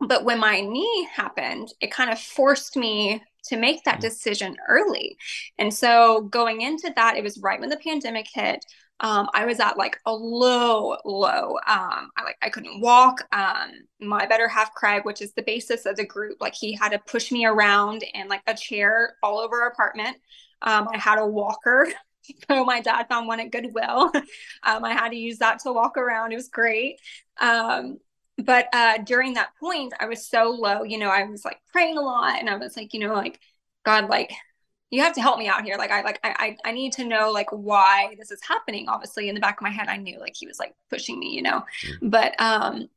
But 0.00 0.24
when 0.24 0.38
my 0.38 0.60
knee 0.60 1.08
happened, 1.12 1.68
it 1.80 1.90
kind 1.90 2.10
of 2.10 2.20
forced 2.20 2.76
me 2.76 3.20
to 3.46 3.56
make 3.56 3.82
that 3.84 3.98
mm. 3.98 4.02
decision 4.02 4.56
early. 4.68 5.16
And 5.58 5.72
so 5.74 6.22
going 6.22 6.60
into 6.60 6.92
that, 6.94 7.16
it 7.16 7.24
was 7.24 7.38
right 7.38 7.58
when 7.58 7.68
the 7.68 7.78
pandemic 7.78 8.26
hit 8.32 8.64
um, 9.00 9.28
I 9.32 9.46
was 9.46 9.60
at 9.60 9.78
like 9.78 10.00
a 10.06 10.12
low, 10.12 10.96
low. 11.04 11.54
Um, 11.66 12.10
I 12.16 12.24
like 12.24 12.36
I 12.42 12.50
couldn't 12.50 12.80
walk. 12.80 13.22
Um, 13.32 13.70
my 14.00 14.26
better 14.26 14.48
half, 14.48 14.74
Craig, 14.74 15.04
which 15.04 15.22
is 15.22 15.32
the 15.34 15.42
basis 15.42 15.86
of 15.86 15.96
the 15.96 16.04
group, 16.04 16.38
like 16.40 16.54
he 16.54 16.72
had 16.72 16.90
to 16.90 16.98
push 16.98 17.30
me 17.30 17.46
around 17.46 18.02
in 18.14 18.28
like 18.28 18.42
a 18.46 18.54
chair 18.54 19.16
all 19.22 19.38
over 19.38 19.62
our 19.62 19.68
apartment. 19.68 20.16
Um, 20.62 20.88
I 20.92 20.98
had 20.98 21.18
a 21.18 21.26
walker. 21.26 21.88
So 22.48 22.64
my 22.64 22.80
dad 22.80 23.06
found 23.08 23.28
one 23.28 23.40
at 23.40 23.52
Goodwill. 23.52 24.10
um, 24.64 24.84
I 24.84 24.92
had 24.92 25.10
to 25.10 25.16
use 25.16 25.38
that 25.38 25.60
to 25.60 25.72
walk 25.72 25.96
around. 25.96 26.32
It 26.32 26.36
was 26.36 26.48
great. 26.48 27.00
Um, 27.40 27.98
but 28.36 28.66
uh, 28.72 28.98
during 28.98 29.34
that 29.34 29.50
point, 29.60 29.92
I 29.98 30.06
was 30.06 30.28
so 30.28 30.50
low. 30.50 30.82
You 30.82 30.98
know, 30.98 31.08
I 31.08 31.24
was 31.24 31.44
like 31.44 31.58
praying 31.72 31.98
a 31.98 32.02
lot, 32.02 32.38
and 32.38 32.50
I 32.50 32.56
was 32.56 32.76
like, 32.76 32.94
you 32.94 33.00
know, 33.00 33.14
like 33.14 33.40
God, 33.84 34.08
like 34.08 34.32
you 34.90 35.02
have 35.02 35.14
to 35.14 35.20
help 35.20 35.38
me 35.38 35.48
out 35.48 35.64
here. 35.64 35.76
Like 35.76 35.90
I 35.90 36.02
like 36.02 36.18
I 36.24 36.56
I 36.64 36.72
need 36.72 36.92
to 36.94 37.04
know 37.04 37.30
like 37.30 37.50
why 37.50 38.14
this 38.18 38.30
is 38.30 38.40
happening. 38.46 38.88
Obviously, 38.88 39.28
in 39.28 39.34
the 39.34 39.40
back 39.40 39.58
of 39.58 39.62
my 39.62 39.70
head, 39.70 39.88
I 39.88 39.96
knew 39.96 40.18
like 40.18 40.34
he 40.36 40.46
was 40.46 40.58
like 40.58 40.74
pushing 40.90 41.18
me, 41.18 41.30
you 41.30 41.42
know. 41.42 41.62
Mm-hmm. 41.84 42.08
But 42.08 42.40
um 42.40 42.88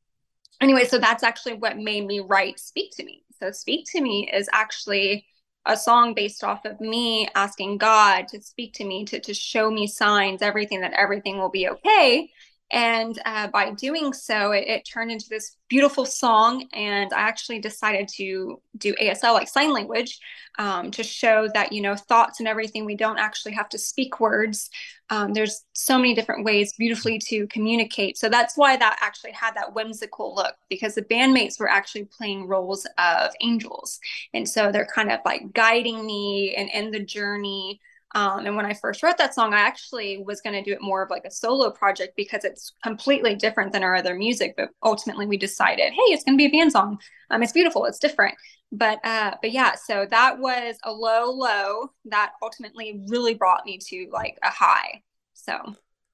anyway, 0.62 0.86
so 0.86 0.98
that's 0.98 1.24
actually 1.24 1.56
what 1.56 1.78
made 1.78 2.06
me 2.06 2.20
write 2.22 2.60
Speak 2.60 2.92
to 2.98 3.04
Me. 3.04 3.24
So 3.40 3.52
Speak 3.52 3.86
to 3.92 4.02
Me 4.02 4.30
is 4.32 4.50
actually 4.54 5.26
a 5.66 5.78
song 5.78 6.14
based 6.14 6.44
off 6.44 6.66
of 6.66 6.80
me 6.80 7.28
asking 7.36 7.78
God 7.78 8.28
to 8.30 8.42
speak 8.42 8.74
to 8.76 8.86
me, 8.86 9.06
to 9.06 9.20
to 9.20 9.34
show 9.34 9.70
me 9.70 9.86
signs, 9.86 10.42
everything 10.42 10.82
that 10.82 10.94
everything 10.94 11.38
will 11.38 11.52
be 11.52 11.68
okay. 11.68 12.32
And 12.72 13.22
uh, 13.26 13.48
by 13.48 13.72
doing 13.72 14.14
so, 14.14 14.52
it, 14.54 14.66
it, 14.68 14.86
turned 14.86 15.12
into 15.12 15.28
this 15.30 15.58
beautiful 15.68 16.06
song. 16.06 16.68
And 16.72 17.12
I 17.12 17.20
actually 17.20 17.60
decided 17.60 18.08
to 18.16 18.62
do 18.78 18.94
ASL, 18.94 19.34
like 19.34 19.50
sign 19.50 19.74
language, 19.74 20.20
um, 20.58 20.90
to 20.92 21.04
show 21.04 21.50
that, 21.54 21.74
you 21.74 21.82
know, 21.82 21.96
thoughts 21.96 22.40
and 22.40 22.48
everything, 22.48 22.86
we 22.86 22.96
don't 22.96 23.20
actually 23.20 23.52
have 23.54 23.68
to 23.70 23.78
speak 23.78 24.22
words. 24.22 24.70
Um, 25.10 25.34
there's 25.34 25.66
so 25.74 25.98
many 25.98 26.16
different 26.16 26.46
ways 26.46 26.74
beautifully 26.78 27.20
to 27.28 27.46
communicate. 27.48 28.18
So 28.18 28.30
that's 28.30 28.56
why 28.56 28.78
that 28.78 29.00
actually 29.02 29.34
had 29.34 29.56
that 29.56 29.74
whimsical 29.74 30.34
look, 30.34 30.56
because 30.70 30.96
the 30.96 31.02
bandmates 31.02 31.60
were 31.60 31.70
actually 31.70 32.06
playing 32.06 32.48
roles 32.48 32.88
of 32.98 33.32
angels. 33.42 34.00
And 34.34 34.48
so 34.48 34.72
they're 34.72 34.88
kind 34.94 35.12
of 35.12 35.20
like 35.26 35.52
guiding 35.52 36.06
me 36.06 36.56
and 36.56 36.70
in 36.70 36.92
the 36.92 37.04
journey 37.04 37.82
um, 38.14 38.46
and 38.46 38.56
when 38.56 38.66
I 38.66 38.74
first 38.74 39.04
wrote 39.04 39.18
that 39.18 39.34
song, 39.34 39.54
I 39.54 39.60
actually 39.60 40.22
was 40.26 40.42
going 40.42 40.54
to 40.54 40.62
do 40.62 40.74
it 40.74 40.82
more 40.82 41.02
of 41.02 41.10
like 41.10 41.24
a 41.26 41.32
solo 41.32 41.72
project 41.72 42.16
because 42.18 42.44
it's 42.44 42.74
completely 42.84 43.36
different 43.36 43.72
than 43.72 43.84
our 43.84 43.96
other 43.96 44.16
music. 44.16 44.56
But 44.58 44.70
ultimately, 44.84 45.26
we 45.26 45.38
decided, 45.38 45.94
hey, 45.94 46.12
it's 46.12 46.24
going 46.24 46.38
to 46.38 46.42
be 46.42 46.46
a 46.46 46.60
band 46.60 46.74
song. 46.74 47.00
Um, 47.30 47.42
it's 47.42 47.54
beautiful, 47.54 47.86
it's 47.86 48.00
different. 48.00 48.36
But 48.72 49.00
uh, 49.06 49.36
but 49.42 49.52
yeah, 49.52 49.76
so 49.76 50.06
that 50.10 50.40
was 50.40 50.76
a 50.84 50.92
low 50.92 51.32
low 51.32 51.92
that 52.06 52.34
ultimately 52.42 53.02
really 53.08 53.34
brought 53.34 53.66
me 53.66 53.80
to 53.90 54.08
like 54.12 54.38
a 54.44 54.50
high. 54.50 55.02
So 55.34 55.54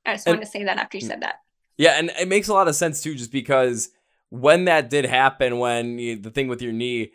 I 0.05 0.13
just 0.13 0.27
wanted 0.27 0.39
and, 0.39 0.45
to 0.45 0.51
say 0.51 0.63
that 0.63 0.77
after 0.77 0.97
you 0.97 1.05
said 1.05 1.21
that. 1.21 1.35
Yeah, 1.77 1.93
and 1.97 2.11
it 2.19 2.27
makes 2.27 2.47
a 2.47 2.53
lot 2.53 2.67
of 2.67 2.75
sense 2.75 3.01
too, 3.01 3.15
just 3.15 3.31
because 3.31 3.89
when 4.29 4.65
that 4.65 4.89
did 4.89 5.05
happen, 5.05 5.59
when 5.59 5.99
you, 5.99 6.17
the 6.17 6.31
thing 6.31 6.47
with 6.47 6.61
your 6.61 6.73
knee 6.73 7.11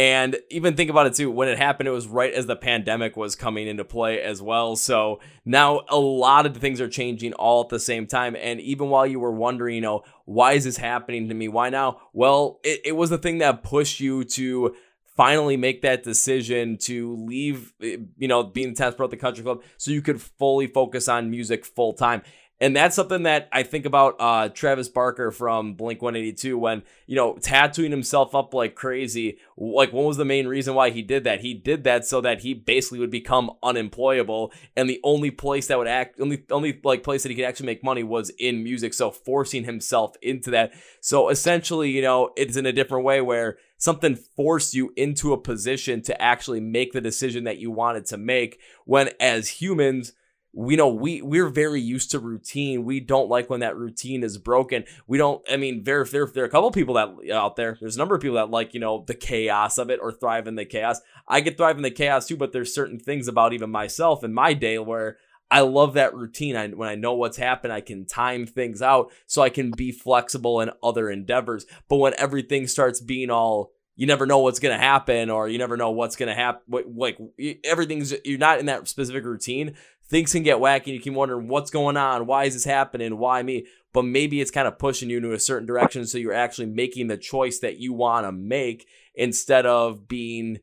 and 0.00 0.38
even 0.48 0.76
think 0.76 0.88
about 0.88 1.08
it 1.08 1.14
too, 1.14 1.30
when 1.30 1.48
it 1.48 1.58
happened, 1.58 1.86
it 1.86 1.92
was 1.92 2.06
right 2.06 2.32
as 2.32 2.46
the 2.46 2.56
pandemic 2.56 3.18
was 3.18 3.36
coming 3.36 3.68
into 3.68 3.84
play 3.84 4.22
as 4.22 4.40
well. 4.40 4.74
So 4.74 5.20
now 5.44 5.82
a 5.90 5.98
lot 5.98 6.46
of 6.46 6.56
things 6.56 6.80
are 6.80 6.88
changing 6.88 7.34
all 7.34 7.64
at 7.64 7.68
the 7.68 7.78
same 7.78 8.06
time. 8.06 8.34
And 8.34 8.62
even 8.62 8.88
while 8.88 9.06
you 9.06 9.20
were 9.20 9.30
wondering, 9.30 9.74
you 9.74 9.82
know, 9.82 10.04
why 10.24 10.52
is 10.52 10.64
this 10.64 10.78
happening 10.78 11.28
to 11.28 11.34
me? 11.34 11.48
Why 11.48 11.68
now? 11.68 12.00
Well, 12.14 12.60
it, 12.64 12.80
it 12.86 12.92
was 12.92 13.10
the 13.10 13.18
thing 13.18 13.38
that 13.38 13.62
pushed 13.62 14.00
you 14.00 14.24
to 14.24 14.74
finally 15.18 15.58
make 15.58 15.82
that 15.82 16.02
decision 16.02 16.78
to 16.78 17.14
leave, 17.16 17.74
eh, 17.82 17.98
you 18.16 18.26
know, 18.26 18.42
being 18.42 18.70
the 18.70 18.76
tennis 18.76 18.94
pro 18.94 19.04
at 19.04 19.10
the 19.10 19.18
country 19.18 19.44
club 19.44 19.62
so 19.76 19.90
you 19.90 20.00
could 20.00 20.18
fully 20.18 20.66
focus 20.66 21.08
on 21.08 21.28
music 21.28 21.66
full 21.66 21.92
time. 21.92 22.22
And 22.60 22.76
that's 22.76 22.94
something 22.94 23.22
that 23.22 23.48
I 23.52 23.62
think 23.62 23.86
about 23.86 24.16
uh, 24.20 24.50
Travis 24.50 24.88
Barker 24.90 25.30
from 25.30 25.74
Blink 25.74 26.02
182 26.02 26.58
when, 26.58 26.82
you 27.06 27.16
know, 27.16 27.38
tattooing 27.40 27.90
himself 27.90 28.34
up 28.34 28.52
like 28.52 28.74
crazy. 28.74 29.38
Like, 29.56 29.94
what 29.94 30.04
was 30.04 30.18
the 30.18 30.26
main 30.26 30.46
reason 30.46 30.74
why 30.74 30.90
he 30.90 31.00
did 31.00 31.24
that? 31.24 31.40
He 31.40 31.54
did 31.54 31.84
that 31.84 32.04
so 32.04 32.20
that 32.20 32.40
he 32.40 32.52
basically 32.52 32.98
would 32.98 33.10
become 33.10 33.50
unemployable. 33.62 34.52
And 34.76 34.90
the 34.90 35.00
only 35.02 35.30
place 35.30 35.68
that 35.68 35.78
would 35.78 35.86
act, 35.86 36.20
only, 36.20 36.44
only 36.50 36.78
like 36.84 37.02
place 37.02 37.22
that 37.22 37.30
he 37.30 37.34
could 37.34 37.46
actually 37.46 37.66
make 37.66 37.82
money 37.82 38.02
was 38.02 38.30
in 38.38 38.62
music. 38.62 38.92
So 38.92 39.10
forcing 39.10 39.64
himself 39.64 40.14
into 40.20 40.50
that. 40.50 40.72
So 41.00 41.30
essentially, 41.30 41.90
you 41.90 42.02
know, 42.02 42.30
it's 42.36 42.58
in 42.58 42.66
a 42.66 42.72
different 42.72 43.06
way 43.06 43.22
where 43.22 43.56
something 43.78 44.14
forced 44.14 44.74
you 44.74 44.92
into 44.96 45.32
a 45.32 45.40
position 45.40 46.02
to 46.02 46.20
actually 46.20 46.60
make 46.60 46.92
the 46.92 47.00
decision 47.00 47.44
that 47.44 47.56
you 47.56 47.70
wanted 47.70 48.04
to 48.04 48.18
make 48.18 48.60
when 48.84 49.08
as 49.18 49.48
humans, 49.48 50.12
we 50.52 50.74
know 50.76 50.88
we 50.88 51.22
we're 51.22 51.48
very 51.48 51.80
used 51.80 52.10
to 52.10 52.18
routine. 52.18 52.84
We 52.84 53.00
don't 53.00 53.28
like 53.28 53.48
when 53.48 53.60
that 53.60 53.76
routine 53.76 54.24
is 54.24 54.36
broken. 54.36 54.84
We 55.06 55.16
don't. 55.16 55.42
I 55.50 55.56
mean, 55.56 55.84
there 55.84 56.04
there 56.04 56.26
there 56.26 56.44
are 56.44 56.46
a 56.46 56.50
couple 56.50 56.70
people 56.72 56.94
that 56.94 57.32
out 57.32 57.56
there. 57.56 57.76
There's 57.80 57.96
a 57.96 57.98
number 57.98 58.14
of 58.14 58.20
people 58.20 58.36
that 58.36 58.50
like 58.50 58.74
you 58.74 58.80
know 58.80 59.04
the 59.06 59.14
chaos 59.14 59.78
of 59.78 59.90
it 59.90 60.00
or 60.02 60.12
thrive 60.12 60.48
in 60.48 60.56
the 60.56 60.64
chaos. 60.64 61.00
I 61.28 61.40
could 61.40 61.56
thrive 61.56 61.76
in 61.76 61.82
the 61.82 61.90
chaos 61.90 62.26
too, 62.26 62.36
but 62.36 62.52
there's 62.52 62.74
certain 62.74 62.98
things 62.98 63.28
about 63.28 63.52
even 63.52 63.70
myself 63.70 64.24
in 64.24 64.34
my 64.34 64.54
day 64.54 64.78
where 64.78 65.18
I 65.50 65.60
love 65.60 65.94
that 65.94 66.14
routine. 66.14 66.56
I, 66.56 66.68
when 66.68 66.88
I 66.88 66.94
know 66.94 67.14
what's 67.14 67.36
happened, 67.36 67.72
I 67.72 67.80
can 67.80 68.06
time 68.06 68.46
things 68.46 68.82
out 68.82 69.12
so 69.26 69.42
I 69.42 69.50
can 69.50 69.72
be 69.72 69.92
flexible 69.92 70.60
in 70.60 70.70
other 70.82 71.10
endeavors. 71.10 71.66
But 71.88 71.96
when 71.96 72.14
everything 72.18 72.66
starts 72.66 73.00
being 73.00 73.30
all, 73.30 73.72
you 73.96 74.06
never 74.06 74.26
know 74.26 74.38
what's 74.38 74.60
going 74.60 74.76
to 74.76 74.82
happen 74.82 75.28
or 75.28 75.48
you 75.48 75.58
never 75.58 75.76
know 75.76 75.90
what's 75.90 76.16
going 76.16 76.28
to 76.28 76.34
happen. 76.34 76.62
Like 76.94 77.18
everything's, 77.64 78.14
you're 78.24 78.38
not 78.38 78.60
in 78.60 78.66
that 78.66 78.86
specific 78.88 79.24
routine. 79.24 79.74
Things 80.10 80.32
can 80.32 80.42
get 80.42 80.58
wacky. 80.58 80.86
And 80.86 80.94
you 80.94 81.00
can 81.00 81.14
wonder 81.14 81.38
what's 81.38 81.70
going 81.70 81.96
on. 81.96 82.26
Why 82.26 82.44
is 82.44 82.54
this 82.54 82.64
happening? 82.64 83.16
Why 83.18 83.42
me? 83.42 83.66
But 83.92 84.04
maybe 84.04 84.40
it's 84.40 84.50
kind 84.50 84.68
of 84.68 84.78
pushing 84.78 85.08
you 85.08 85.18
into 85.18 85.32
a 85.32 85.40
certain 85.40 85.66
direction. 85.66 86.06
So 86.06 86.18
you're 86.18 86.34
actually 86.34 86.66
making 86.66 87.06
the 87.06 87.16
choice 87.16 87.60
that 87.60 87.78
you 87.78 87.92
want 87.92 88.26
to 88.26 88.32
make 88.32 88.86
instead 89.14 89.66
of 89.66 90.06
being 90.08 90.58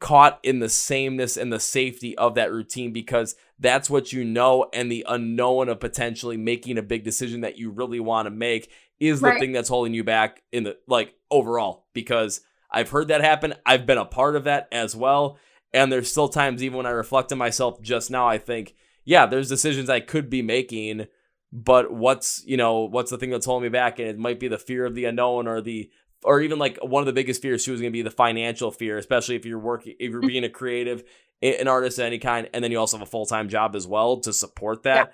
caught 0.00 0.38
in 0.42 0.58
the 0.58 0.68
sameness 0.68 1.36
and 1.36 1.52
the 1.52 1.60
safety 1.60 2.18
of 2.18 2.34
that 2.34 2.52
routine 2.52 2.92
because 2.92 3.36
that's 3.58 3.88
what 3.88 4.12
you 4.12 4.22
know 4.22 4.68
and 4.74 4.92
the 4.92 5.06
unknown 5.08 5.68
of 5.68 5.80
potentially 5.80 6.36
making 6.36 6.76
a 6.76 6.82
big 6.82 7.04
decision 7.04 7.40
that 7.40 7.56
you 7.56 7.70
really 7.70 8.00
want 8.00 8.26
to 8.26 8.30
make 8.30 8.70
is 9.00 9.20
the 9.20 9.28
right. 9.28 9.40
thing 9.40 9.52
that's 9.52 9.68
holding 9.68 9.94
you 9.94 10.04
back 10.04 10.42
in 10.52 10.64
the 10.64 10.76
like 10.86 11.14
overall 11.30 11.86
because 11.94 12.42
I've 12.70 12.90
heard 12.90 13.08
that 13.08 13.22
happen. 13.22 13.54
I've 13.64 13.86
been 13.86 13.98
a 13.98 14.04
part 14.04 14.36
of 14.36 14.44
that 14.44 14.68
as 14.72 14.94
well. 14.94 15.38
And 15.74 15.92
there's 15.92 16.10
still 16.10 16.28
times 16.28 16.62
even 16.62 16.78
when 16.78 16.86
I 16.86 16.90
reflect 16.90 17.32
on 17.32 17.38
myself 17.38 17.82
just 17.82 18.10
now, 18.10 18.26
I 18.26 18.38
think, 18.38 18.74
yeah, 19.04 19.26
there's 19.26 19.48
decisions 19.48 19.90
I 19.90 20.00
could 20.00 20.30
be 20.30 20.40
making, 20.40 21.08
but 21.52 21.92
what's, 21.92 22.42
you 22.46 22.56
know, 22.56 22.84
what's 22.84 23.10
the 23.10 23.18
thing 23.18 23.30
that's 23.30 23.44
holding 23.44 23.64
me 23.64 23.68
back? 23.68 23.98
And 23.98 24.08
it 24.08 24.18
might 24.18 24.40
be 24.40 24.48
the 24.48 24.56
fear 24.56 24.86
of 24.86 24.94
the 24.94 25.04
unknown 25.04 25.48
or 25.48 25.60
the 25.60 25.90
or 26.24 26.40
even 26.40 26.58
like 26.58 26.78
one 26.80 27.02
of 27.02 27.06
the 27.06 27.12
biggest 27.12 27.42
fears 27.42 27.64
too 27.64 27.74
is 27.74 27.80
going 27.80 27.92
to 27.92 27.96
be 27.96 28.02
the 28.02 28.10
financial 28.10 28.70
fear, 28.70 28.96
especially 28.96 29.36
if 29.36 29.44
you're 29.44 29.58
working, 29.58 29.94
if 29.98 30.10
you're 30.10 30.20
mm-hmm. 30.20 30.28
being 30.28 30.44
a 30.44 30.48
creative, 30.48 31.04
an 31.42 31.68
artist 31.68 31.98
of 31.98 32.06
any 32.06 32.18
kind, 32.18 32.48
and 32.54 32.64
then 32.64 32.72
you 32.72 32.78
also 32.78 32.96
have 32.96 33.06
a 33.06 33.10
full 33.10 33.26
time 33.26 33.48
job 33.48 33.76
as 33.76 33.86
well 33.86 34.18
to 34.20 34.32
support 34.32 34.84
that. 34.84 35.08
Yeah. 35.08 35.12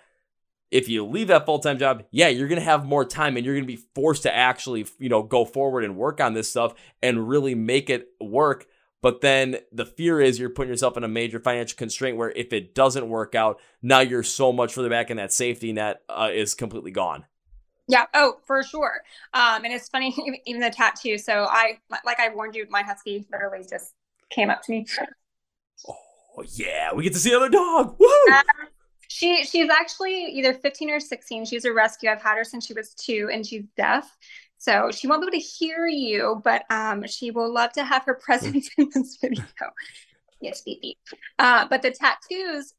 If 0.78 0.88
you 0.88 1.04
leave 1.04 1.26
that 1.28 1.46
full 1.46 1.58
time 1.58 1.78
job, 1.78 2.04
yeah, 2.12 2.28
you're 2.28 2.48
going 2.48 2.60
to 2.60 2.64
have 2.64 2.84
more 2.84 3.04
time 3.04 3.36
and 3.36 3.44
you're 3.44 3.56
going 3.56 3.66
to 3.66 3.76
be 3.76 3.82
forced 3.94 4.22
to 4.22 4.34
actually, 4.34 4.86
you 4.98 5.08
know, 5.08 5.22
go 5.22 5.44
forward 5.44 5.84
and 5.84 5.96
work 5.96 6.20
on 6.20 6.34
this 6.34 6.48
stuff 6.48 6.74
and 7.02 7.28
really 7.28 7.56
make 7.56 7.90
it 7.90 8.06
work. 8.20 8.66
But 9.02 9.22
then 9.22 9.58
the 9.72 9.86
fear 9.86 10.20
is 10.20 10.38
you're 10.38 10.50
putting 10.50 10.70
yourself 10.70 10.96
in 10.96 11.04
a 11.04 11.08
major 11.08 11.40
financial 11.40 11.76
constraint 11.76 12.16
where 12.16 12.30
if 12.32 12.52
it 12.52 12.74
doesn't 12.74 13.08
work 13.08 13.34
out, 13.34 13.58
now 13.82 14.00
you're 14.00 14.22
so 14.22 14.52
much 14.52 14.74
further 14.74 14.90
back 14.90 15.10
in 15.10 15.16
that 15.16 15.32
safety 15.32 15.72
net 15.72 16.02
uh, 16.08 16.28
is 16.32 16.54
completely 16.54 16.90
gone. 16.90 17.24
Yeah. 17.88 18.06
Oh, 18.14 18.36
for 18.44 18.62
sure. 18.62 19.02
Um, 19.32 19.64
and 19.64 19.72
it's 19.72 19.88
funny, 19.88 20.14
even 20.46 20.60
the 20.60 20.70
tattoo. 20.70 21.18
So 21.18 21.46
I, 21.50 21.78
like 22.04 22.20
I 22.20 22.28
warned 22.34 22.54
you, 22.54 22.66
my 22.70 22.82
husky 22.82 23.26
literally 23.32 23.64
just 23.68 23.94
came 24.28 24.50
up 24.50 24.62
to 24.62 24.72
me. 24.72 24.86
Oh 25.88 26.44
yeah, 26.54 26.92
we 26.94 27.02
get 27.02 27.12
to 27.14 27.18
see 27.18 27.30
another 27.30 27.48
dog. 27.48 27.96
Woo! 27.98 28.06
Um, 28.32 28.42
she 29.08 29.44
she's 29.44 29.68
actually 29.68 30.26
either 30.26 30.54
15 30.54 30.90
or 30.90 31.00
16. 31.00 31.44
She's 31.46 31.64
a 31.64 31.72
rescue. 31.72 32.08
I've 32.08 32.22
had 32.22 32.36
her 32.36 32.44
since 32.44 32.64
she 32.64 32.74
was 32.74 32.94
two, 32.94 33.28
and 33.32 33.44
she's 33.44 33.64
deaf. 33.76 34.16
So 34.60 34.90
she 34.90 35.06
won't 35.06 35.22
be 35.22 35.24
able 35.24 35.32
to 35.32 35.38
hear 35.38 35.86
you, 35.86 36.42
but 36.44 36.64
um, 36.68 37.06
she 37.06 37.30
will 37.30 37.50
love 37.50 37.72
to 37.72 37.82
have 37.82 38.04
her 38.04 38.14
presence 38.14 38.68
in 38.78 38.90
this 38.92 39.16
video. 39.16 39.42
yes, 40.42 40.60
beep. 40.60 40.98
Uh, 41.38 41.66
but 41.66 41.80
the 41.80 41.90
tattoos, 41.90 42.74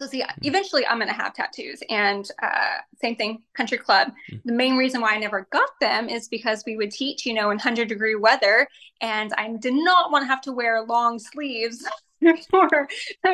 so 0.00 0.06
see, 0.06 0.22
hmm. 0.22 0.28
eventually 0.40 0.86
I'm 0.86 0.96
going 0.96 1.08
to 1.08 1.14
have 1.14 1.34
tattoos, 1.34 1.82
and 1.90 2.26
uh, 2.42 2.78
same 3.02 3.16
thing, 3.16 3.42
country 3.54 3.76
club. 3.76 4.12
Hmm. 4.30 4.36
The 4.46 4.54
main 4.54 4.78
reason 4.78 5.02
why 5.02 5.14
I 5.14 5.18
never 5.18 5.46
got 5.52 5.68
them 5.78 6.08
is 6.08 6.26
because 6.28 6.64
we 6.66 6.78
would 6.78 6.90
teach, 6.90 7.26
you 7.26 7.34
know, 7.34 7.50
in 7.50 7.58
hundred 7.58 7.88
degree 7.88 8.14
weather, 8.14 8.66
and 9.02 9.30
I 9.36 9.54
did 9.60 9.74
not 9.74 10.10
want 10.10 10.22
to 10.22 10.28
have 10.28 10.40
to 10.42 10.52
wear 10.52 10.82
long 10.84 11.18
sleeves 11.18 11.86
for 12.50 12.88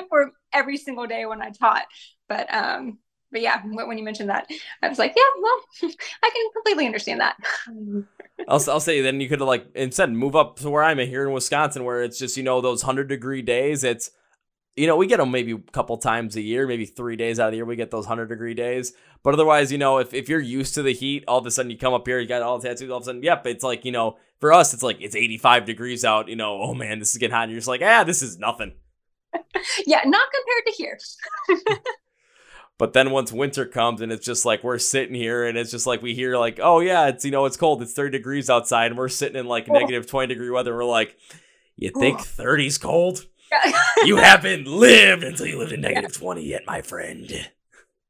for 0.09 0.33
every 0.53 0.77
single 0.77 1.07
day 1.07 1.25
when 1.25 1.41
I 1.41 1.51
taught. 1.51 1.87
But 2.29 2.53
um, 2.53 2.99
but 3.31 3.41
yeah, 3.41 3.63
when 3.65 3.99
you 3.99 4.05
mentioned 4.05 4.31
that, 4.31 4.51
I 4.83 4.89
was 4.89 4.99
like, 4.99 5.15
yeah, 5.17 5.23
well, 5.41 5.91
I 6.23 6.31
can 6.31 6.51
completely 6.53 6.87
understand 6.87 7.21
that. 7.21 7.37
I'll, 8.49 8.71
I'll 8.71 8.81
say 8.81 9.01
then 9.01 9.21
you 9.21 9.29
could 9.29 9.41
like 9.41 9.67
instead 9.75 10.11
move 10.13 10.37
up 10.37 10.59
to 10.61 10.71
where 10.71 10.83
I'm 10.83 11.01
at 11.01 11.09
here 11.09 11.27
in 11.27 11.33
Wisconsin, 11.33 11.85
where 11.85 12.03
it's 12.03 12.19
just 12.19 12.37
you 12.37 12.43
know 12.43 12.61
those 12.61 12.83
hundred 12.83 13.09
degree 13.09 13.43
days. 13.43 13.85
It's 13.85 14.11
you 14.77 14.87
know, 14.87 14.97
we 14.97 15.07
get 15.07 15.19
them 15.19 15.31
maybe 15.31 15.53
a 15.53 15.59
couple 15.59 15.97
times 15.99 16.37
a 16.37 16.41
year, 16.41 16.67
maybe 16.67 16.87
three 16.87 17.17
days 17.17 17.41
out 17.41 17.49
of 17.49 17.53
the 17.53 17.57
year, 17.57 17.65
we 17.65 17.77
get 17.77 17.91
those 17.91 18.07
100 18.07 18.27
degree 18.29 18.55
days. 18.55 18.95
But 19.23 19.35
otherwise, 19.35 19.71
you 19.71 19.79
know, 19.79 19.99
if, 19.99 20.15
if 20.15 20.29
you're 20.29 20.41
used 20.41 20.75
to 20.75 20.83
the 20.83 20.95
heat, 20.95 21.25
all 21.29 21.39
of 21.39 21.47
a 21.47 21.51
sudden 21.51 21.71
you 21.71 21.77
come 21.77 21.93
up 21.93 22.07
here, 22.07 22.19
you 22.19 22.29
got 22.29 22.41
all 22.41 22.59
the 22.59 22.69
tattoos, 22.69 22.89
all 22.91 22.99
of 22.99 23.03
a 23.03 23.07
sudden, 23.07 23.23
yep, 23.23 23.47
it's 23.47 23.65
like, 23.65 23.85
you 23.85 23.93
know, 23.93 24.17
for 24.41 24.53
us, 24.53 24.73
it's 24.73 24.83
like 24.83 24.99
it's 25.01 25.17
85 25.17 25.67
degrees 25.67 26.05
out, 26.05 26.29
you 26.29 26.37
know, 26.37 26.63
oh 26.63 26.73
man, 26.73 26.99
this 26.99 27.11
is 27.11 27.19
getting 27.19 27.35
hot. 27.35 27.43
And 27.43 27.53
you're 27.53 27.59
just 27.59 27.69
like, 27.69 27.83
ah, 27.83 28.05
this 28.05 28.23
is 28.23 28.39
nothing. 28.39 28.73
yeah, 29.87 30.03
not 30.07 30.29
compared 30.33 30.67
to 30.67 30.73
here. 30.73 30.99
but 32.81 32.95
then 32.95 33.11
once 33.11 33.31
winter 33.31 33.67
comes 33.67 34.01
and 34.01 34.11
it's 34.11 34.25
just 34.25 34.47
like 34.47 34.65
we're 34.65 34.79
sitting 34.79 35.15
here 35.15 35.45
and 35.45 35.59
it's 35.59 35.71
just 35.71 35.87
like 35.87 36.01
we 36.01 36.15
hear 36.15 36.39
like, 36.39 36.59
oh 36.63 36.81
yeah, 36.81 37.09
it's 37.09 37.27
you 37.27 37.31
know, 37.31 37.45
it's 37.45 37.59
cold, 37.59 37.83
it's 37.83 37.93
30 37.93 38.17
degrees 38.17 38.49
outside, 38.49 38.87
and 38.87 38.97
we're 38.97 39.11
sitting 39.11 39.39
in 39.39 39.45
like 39.45 39.67
oh. 39.69 39.75
negative 39.75 40.07
20 40.07 40.29
degree 40.29 40.49
weather. 40.49 40.75
we're 40.75 40.85
like, 40.87 41.15
you 41.77 41.91
think 41.91 42.21
30's 42.21 42.79
cold? 42.79 43.27
you 44.07 44.17
haven't 44.17 44.67
lived 44.67 45.25
until 45.25 45.47
you 45.47 45.59
lived 45.59 45.73
in 45.73 45.83
negative 45.83 46.15
20 46.15 46.43
yet, 46.43 46.63
my 46.67 46.81
friend. 46.81 47.51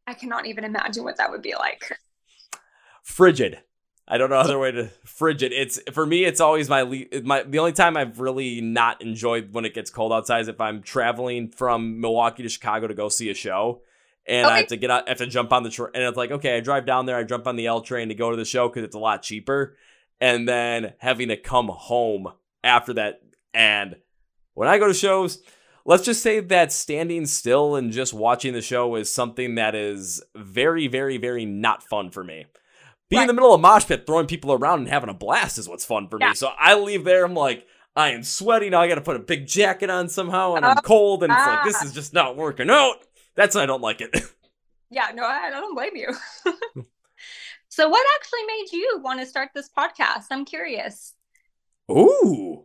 I 0.07 0.15
cannot 0.15 0.47
even 0.47 0.63
imagine 0.63 1.03
what 1.03 1.17
that 1.17 1.33
would 1.33 1.43
be 1.43 1.57
like. 1.57 1.99
Frigid. 3.03 3.59
I 4.07 4.19
don't 4.19 4.31
know 4.31 4.37
other 4.37 4.59
way 4.61 4.71
to 4.71 4.87
frigid. 5.05 5.53
It's 5.53 5.81
for 5.91 6.07
me. 6.07 6.25
It's 6.25 6.41
always 6.41 6.69
my 6.69 6.85
my 7.25 7.43
the 7.43 7.59
only 7.59 7.73
time 7.73 7.97
I've 7.97 8.21
really 8.21 8.61
not 8.61 9.03
enjoyed 9.03 9.53
when 9.53 9.65
it 9.65 9.75
gets 9.75 9.91
cold 9.91 10.13
outside 10.13 10.43
is 10.43 10.49
if 10.49 10.61
I'm 10.61 10.81
traveling 10.81 11.49
from 11.49 12.01
Milwaukee 12.01 12.45
to 12.45 12.49
Chicago 12.49 12.87
to 12.87 12.95
go 12.95 13.09
see 13.09 13.31
a 13.31 13.35
show, 13.35 13.83
and 14.27 14.47
okay. 14.47 14.55
I 14.55 14.59
have 14.59 14.69
to 14.69 14.77
get 14.77 14.91
out, 14.91 15.07
I 15.07 15.11
have 15.11 15.19
to 15.19 15.27
jump 15.27 15.53
on 15.53 15.63
the 15.63 15.71
train, 15.71 15.91
and 15.95 16.05
it's 16.05 16.17
like 16.17 16.31
okay, 16.31 16.57
I 16.57 16.61
drive 16.61 16.87
down 16.87 17.07
there, 17.07 17.17
I 17.17 17.25
jump 17.25 17.47
on 17.47 17.57
the 17.57 17.67
L 17.67 17.81
train 17.81 18.09
to 18.09 18.15
go 18.15 18.31
to 18.31 18.37
the 18.37 18.45
show 18.45 18.69
because 18.69 18.85
it's 18.85 18.97
a 18.97 19.01
lot 19.01 19.23
cheaper, 19.23 19.77
and 20.21 20.49
then 20.49 20.95
having 20.99 21.29
to 21.29 21.37
come 21.37 21.69
home 21.69 22.29
after 22.63 22.95
that, 22.95 23.23
and 23.55 23.97
when 24.55 24.69
I 24.69 24.79
go 24.79 24.89
to 24.89 24.95
shows, 24.95 25.43
let's 25.85 26.05
just 26.05 26.23
say 26.23 26.41
that 26.41 26.73
standing 26.73 27.27
still 27.27 27.77
and 27.77 27.93
just 27.93 28.13
watching 28.13 28.53
the 28.53 28.63
show 28.63 28.95
is 28.97 29.13
something 29.13 29.55
that 29.55 29.75
is 29.75 30.23
very, 30.37 30.87
very, 30.87 31.17
very 31.17 31.45
not 31.45 31.83
fun 31.83 32.11
for 32.11 32.23
me. 32.23 32.47
Being 33.09 33.21
right. 33.21 33.23
in 33.25 33.29
the 33.29 33.35
middle 33.35 33.55
of 33.55 33.61
mosh 33.61 33.87
pit, 33.87 34.07
throwing 34.07 34.27
people 34.27 34.53
around 34.53 34.81
and 34.81 34.89
having 34.89 35.11
a 35.11 35.15
blast 35.15 35.59
is 35.59 35.69
what's 35.69 35.85
fun 35.85 36.09
for 36.09 36.19
yeah. 36.21 36.29
me. 36.29 36.35
So 36.35 36.51
I 36.59 36.75
leave 36.75 37.05
there, 37.05 37.25
I'm 37.25 37.35
like, 37.35 37.67
I 37.97 38.11
am 38.11 38.23
sweaty 38.23 38.71
now. 38.71 38.81
I 38.81 38.89
got 38.89 38.95
to 38.97 39.01
put 39.01 39.17
a 39.17 39.21
big 39.21 39.47
jacket 39.47 39.91
on 39.91 40.09
somehow, 40.09 40.55
and 40.55 40.65
I'm 40.65 40.79
uh, 40.79 40.81
cold, 40.81 41.25
and 41.25 41.33
it's 41.33 41.47
like 41.47 41.65
this 41.65 41.83
is 41.83 41.93
just 41.93 42.15
not 42.15 42.37
working 42.37 42.71
out. 42.71 42.97
That's 43.35 43.57
I 43.57 43.67
don't 43.67 43.83
like 43.83 44.01
it. 44.01 44.15
yeah, 44.91 45.11
no, 45.15 45.25
I 45.25 45.51
don't 45.51 45.75
blame 45.75 45.97
you. 45.97 46.09
so, 47.69 47.89
what 47.89 48.07
actually 48.17 48.45
made 48.47 48.73
you 48.73 49.01
want 49.03 49.21
to 49.21 49.27
start 49.27 49.51
this 49.55 49.69
podcast? 49.69 50.27
I'm 50.31 50.45
curious. 50.45 51.15
Ooh, 51.91 52.65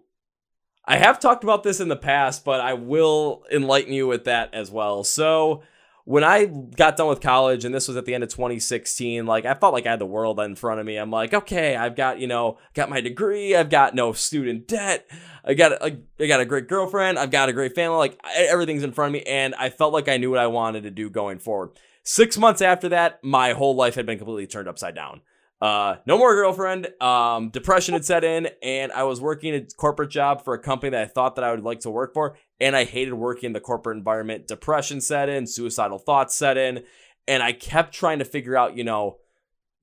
I 0.85 0.97
have 0.97 1.19
talked 1.19 1.43
about 1.43 1.63
this 1.63 1.79
in 1.79 1.87
the 1.87 1.95
past, 1.95 2.45
but 2.45 2.61
I 2.61 2.73
will 2.73 3.43
enlighten 3.51 3.93
you 3.93 4.07
with 4.07 4.25
that 4.25 4.53
as 4.53 4.69
well. 4.69 5.03
So, 5.03 5.63
when 6.05 6.23
I 6.23 6.45
got 6.45 6.97
done 6.97 7.07
with 7.07 7.19
college, 7.19 7.65
and 7.65 7.73
this 7.73 7.87
was 7.87 7.97
at 7.97 8.05
the 8.05 8.13
end 8.13 8.23
of 8.23 8.29
2016, 8.29 9.25
like 9.25 9.45
I 9.45 9.55
felt 9.55 9.73
like 9.73 9.87
I 9.87 9.89
had 9.89 9.99
the 9.99 10.05
world 10.05 10.39
in 10.39 10.55
front 10.55 10.79
of 10.79 10.85
me. 10.85 10.97
I'm 10.97 11.09
like, 11.09 11.33
okay, 11.33 11.75
I've 11.75 11.95
got 11.95 12.19
you 12.19 12.27
know, 12.27 12.59
got 12.73 12.89
my 12.89 13.01
degree, 13.01 13.55
I've 13.55 13.69
got 13.71 13.95
no 13.95 14.13
student 14.13 14.67
debt, 14.67 15.09
I 15.43 15.55
got 15.55 15.73
a, 15.73 15.97
I 16.19 16.27
got 16.27 16.39
a 16.39 16.45
great 16.45 16.67
girlfriend, 16.67 17.17
I've 17.17 17.31
got 17.31 17.49
a 17.49 17.53
great 17.53 17.75
family, 17.75 17.97
like 17.97 18.19
everything's 18.35 18.83
in 18.83 18.91
front 18.91 19.15
of 19.15 19.19
me, 19.19 19.23
and 19.23 19.55
I 19.55 19.69
felt 19.69 19.93
like 19.93 20.07
I 20.07 20.17
knew 20.17 20.29
what 20.29 20.39
I 20.39 20.47
wanted 20.47 20.83
to 20.83 20.91
do 20.91 21.09
going 21.09 21.39
forward. 21.39 21.71
Six 22.03 22.37
months 22.37 22.61
after 22.61 22.87
that, 22.89 23.23
my 23.23 23.53
whole 23.53 23.75
life 23.75 23.95
had 23.95 24.05
been 24.05 24.19
completely 24.19 24.45
turned 24.45 24.67
upside 24.67 24.93
down. 24.93 25.21
Uh, 25.59 25.95
no 26.05 26.17
more 26.17 26.35
girlfriend. 26.35 26.89
Um, 27.01 27.49
depression 27.49 27.93
had 27.93 28.05
set 28.05 28.23
in, 28.23 28.49
and 28.61 28.91
I 28.91 29.03
was 29.03 29.19
working 29.21 29.55
a 29.55 29.61
corporate 29.77 30.11
job 30.11 30.43
for 30.43 30.53
a 30.53 30.59
company 30.59 30.91
that 30.91 31.01
I 31.01 31.05
thought 31.07 31.35
that 31.35 31.43
I 31.43 31.49
would 31.49 31.63
like 31.63 31.79
to 31.81 31.89
work 31.89 32.13
for, 32.13 32.37
and 32.59 32.75
I 32.75 32.83
hated 32.85 33.13
working 33.13 33.47
in 33.47 33.53
the 33.53 33.59
corporate 33.59 33.97
environment. 33.97 34.47
Depression 34.47 35.01
set 35.01 35.29
in, 35.29 35.47
suicidal 35.47 35.99
thoughts 35.99 36.35
set 36.35 36.57
in, 36.57 36.83
and 37.27 37.43
I 37.43 37.51
kept 37.51 37.93
trying 37.93 38.19
to 38.19 38.25
figure 38.25 38.57
out, 38.57 38.77
you 38.77 38.83
know, 38.83 39.17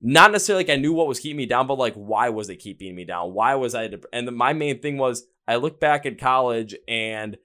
not 0.01 0.31
necessarily 0.31 0.65
like 0.65 0.77
I 0.77 0.79
knew 0.79 0.93
what 0.93 1.07
was 1.07 1.19
keeping 1.19 1.37
me 1.37 1.45
down, 1.45 1.65
but 1.65 1.77
like 1.77 1.95
why 1.95 2.29
was 2.29 2.49
it 2.49 2.57
keeping 2.57 2.93
me 2.95 3.05
down? 3.05 3.33
Why 3.33 3.55
was 3.55 3.73
I? 3.73 3.87
Dep- 3.87 4.05
and 4.11 4.27
the, 4.27 4.31
my 4.31 4.51
main 4.53 4.81
thing 4.81 4.97
was 4.97 5.25
I 5.47 5.55
look 5.55 5.79
back 5.79 6.05
at 6.05 6.19
college 6.19 6.75
and 6.87 7.37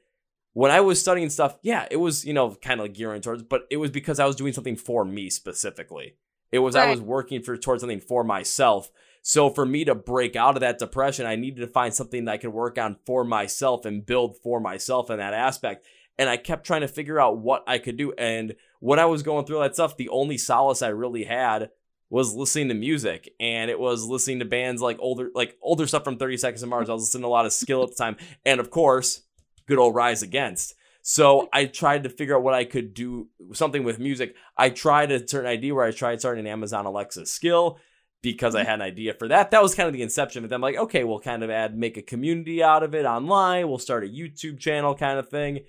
when 0.55 0.73
I 0.73 0.81
was 0.81 1.01
studying 1.01 1.31
stuff, 1.31 1.57
yeah, 1.63 1.87
it 1.89 1.99
was 1.99 2.25
you 2.25 2.33
know 2.33 2.57
kind 2.57 2.81
of 2.81 2.87
like 2.87 2.95
gearing 2.95 3.23
towards, 3.23 3.45
but 3.45 3.63
it 3.71 3.77
was 3.77 3.93
because 3.93 4.19
I 4.19 4.27
was 4.27 4.35
doing 4.35 4.53
something 4.53 4.77
for 4.77 5.05
me 5.05 5.31
specifically. 5.31 6.17
It 6.51 6.59
was 6.59 6.75
right. 6.75 6.89
I 6.89 6.91
was 6.91 7.01
working 7.01 7.43
for 7.43 7.57
towards 7.57 7.81
something 7.81 8.01
for 8.01 8.25
myself. 8.25 8.91
So 9.29 9.51
for 9.51 9.67
me 9.67 9.85
to 9.85 9.95
break 9.95 10.37
out 10.37 10.57
of 10.57 10.63
that 10.63 10.79
depression, 10.79 11.27
I 11.27 11.37
needed 11.37 11.61
to 11.61 11.67
find 11.67 11.93
something 11.93 12.25
that 12.25 12.33
I 12.33 12.39
could 12.39 12.55
work 12.55 12.79
on 12.79 12.97
for 13.05 13.25
myself 13.25 13.85
and 13.85 14.07
build 14.07 14.39
for 14.39 14.59
myself 14.59 15.11
in 15.11 15.19
that 15.19 15.35
aspect. 15.35 15.85
And 16.19 16.31
I 16.31 16.39
kept 16.39 16.65
trying 16.67 16.81
to 16.81 16.89
figure 16.89 17.21
out 17.21 17.37
what 17.37 17.63
I 17.67 17.77
could 17.77 17.99
do. 17.99 18.15
And 18.17 18.55
when 18.81 18.99
I 18.99 19.05
was 19.05 19.23
going 19.23 19.45
through 19.45 19.59
that 19.59 19.75
stuff, 19.75 19.99
the 19.99 20.09
only 20.09 20.39
solace 20.39 20.81
I 20.81 20.89
really 20.89 21.25
had 21.25 21.69
was 22.09 22.35
listening 22.35 22.69
to 22.69 22.75
music 22.75 23.35
and 23.39 23.71
it 23.71 23.79
was 23.79 24.07
listening 24.07 24.39
to 24.39 24.47
bands 24.47 24.81
like 24.81 24.97
older 24.99 25.29
like 25.35 25.59
older 25.61 25.87
stuff 25.87 26.05
from 26.05 26.17
30 26.17 26.39
Seconds 26.39 26.63
to 26.63 26.67
Mars. 26.67 26.89
I 26.89 26.95
was 26.95 27.03
listening 27.03 27.25
to 27.25 27.29
a 27.29 27.29
lot 27.29 27.45
of 27.45 27.53
Skillet 27.53 27.91
at 27.91 27.97
the 27.99 28.03
time. 28.03 28.17
And 28.47 28.61
of 28.61 28.71
course, 28.71 29.25
good 29.67 29.79
old 29.79 29.95
Rise 29.95 30.23
Against. 30.23 30.75
So 31.03 31.51
I 31.53 31.67
tried 31.67 32.05
to 32.05 32.09
figure 32.09 32.35
out 32.35 32.43
what 32.43 32.55
I 32.55 32.65
could 32.65 32.95
do 32.95 33.29
something 33.53 33.85
with 33.85 33.99
music. 33.99 34.35
I 34.57 34.71
tried 34.71 35.13
a 35.13 35.29
certain 35.29 35.51
idea 35.51 35.75
where 35.75 35.85
I 35.85 35.91
tried 35.91 36.21
starting 36.21 36.47
an 36.47 36.51
Amazon 36.51 36.87
Alexa 36.87 37.27
skill 37.27 37.79
because 38.23 38.55
I 38.55 38.61
mm-hmm. 38.61 38.69
had 38.69 38.81
an 38.81 38.87
idea 38.87 39.15
for 39.15 39.29
that. 39.29 39.51
That 39.51 39.63
was 39.63 39.75
kind 39.75 39.87
of 39.87 39.93
the 39.93 40.03
inception 40.03 40.45
of 40.45 40.51
them. 40.51 40.61
Like, 40.61 40.77
okay, 40.77 41.05
we'll 41.05 41.21
kind 41.21 41.43
of 41.43 41.51
add, 41.51 41.77
make 41.77 41.97
a 41.97 42.03
community 42.03 42.63
out 42.63 42.83
of 42.83 42.95
it 42.95 43.05
online. 43.05 43.69
We'll 43.69 43.79
start 43.79 44.05
a 44.05 44.09
YouTube 44.09 44.59
channel 44.59 44.95
kind 44.95 45.19
of 45.19 45.29
thing. 45.29 45.61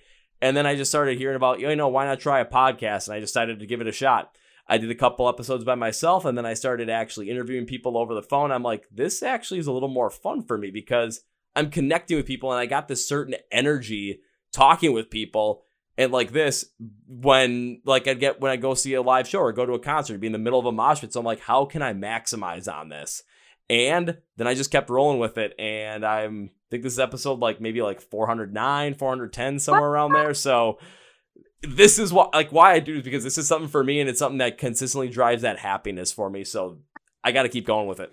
And 0.42 0.56
then 0.56 0.66
I 0.66 0.74
just 0.74 0.90
started 0.90 1.18
hearing 1.18 1.36
about, 1.36 1.60
you 1.60 1.74
know, 1.76 1.88
why 1.88 2.06
not 2.06 2.20
try 2.20 2.40
a 2.40 2.44
podcast? 2.44 3.06
And 3.06 3.14
I 3.14 3.20
decided 3.20 3.60
to 3.60 3.66
give 3.66 3.80
it 3.80 3.86
a 3.86 3.92
shot. 3.92 4.36
I 4.66 4.78
did 4.78 4.90
a 4.90 4.94
couple 4.94 5.28
episodes 5.28 5.64
by 5.64 5.74
myself 5.74 6.24
and 6.24 6.38
then 6.38 6.46
I 6.46 6.54
started 6.54 6.88
actually 6.88 7.28
interviewing 7.28 7.66
people 7.66 7.98
over 7.98 8.14
the 8.14 8.22
phone. 8.22 8.52
I'm 8.52 8.62
like, 8.62 8.86
this 8.90 9.22
actually 9.22 9.58
is 9.58 9.66
a 9.66 9.72
little 9.72 9.88
more 9.88 10.10
fun 10.10 10.44
for 10.44 10.56
me 10.56 10.70
because 10.70 11.22
I'm 11.56 11.70
connecting 11.70 12.16
with 12.16 12.26
people 12.26 12.52
and 12.52 12.60
I 12.60 12.66
got 12.66 12.86
this 12.86 13.06
certain 13.06 13.34
energy 13.50 14.20
talking 14.52 14.92
with 14.92 15.10
people. 15.10 15.64
And 15.98 16.12
like 16.12 16.32
this, 16.32 16.64
when 17.06 17.82
like 17.84 18.08
I'd 18.08 18.20
get 18.20 18.40
when 18.40 18.50
I 18.50 18.56
go 18.56 18.74
see 18.74 18.94
a 18.94 19.02
live 19.02 19.28
show 19.28 19.40
or 19.40 19.52
go 19.52 19.66
to 19.66 19.74
a 19.74 19.78
concert, 19.78 20.18
be 20.18 20.28
in 20.28 20.32
the 20.32 20.38
middle 20.38 20.58
of 20.58 20.66
a 20.66 20.72
mosh 20.72 21.00
pit. 21.00 21.12
So 21.12 21.20
I'm 21.20 21.26
like, 21.26 21.40
how 21.40 21.64
can 21.66 21.82
I 21.82 21.92
maximize 21.92 22.72
on 22.72 22.88
this? 22.88 23.22
And 23.68 24.18
then 24.36 24.46
I 24.46 24.54
just 24.54 24.70
kept 24.70 24.90
rolling 24.90 25.18
with 25.18 25.36
it. 25.36 25.54
And 25.58 26.04
I'm 26.04 26.50
I 26.50 26.68
think 26.70 26.84
this 26.84 26.94
is 26.94 26.98
episode 27.00 27.40
like 27.40 27.60
maybe 27.60 27.82
like 27.82 28.00
409, 28.00 28.94
410, 28.94 29.58
somewhere 29.58 29.90
around 29.90 30.12
there. 30.12 30.34
So 30.34 30.78
this 31.62 31.98
is 31.98 32.12
what 32.12 32.32
like 32.32 32.50
why 32.50 32.72
I 32.72 32.78
do 32.80 32.96
is 32.96 33.02
because 33.02 33.24
this 33.24 33.36
is 33.36 33.46
something 33.46 33.68
for 33.68 33.84
me 33.84 34.00
and 34.00 34.08
it's 34.08 34.18
something 34.18 34.38
that 34.38 34.58
consistently 34.58 35.08
drives 35.08 35.42
that 35.42 35.58
happiness 35.58 36.12
for 36.12 36.30
me. 36.30 36.44
So 36.44 36.78
I 37.22 37.32
got 37.32 37.42
to 37.42 37.48
keep 37.48 37.66
going 37.66 37.86
with 37.86 38.00
it. 38.00 38.12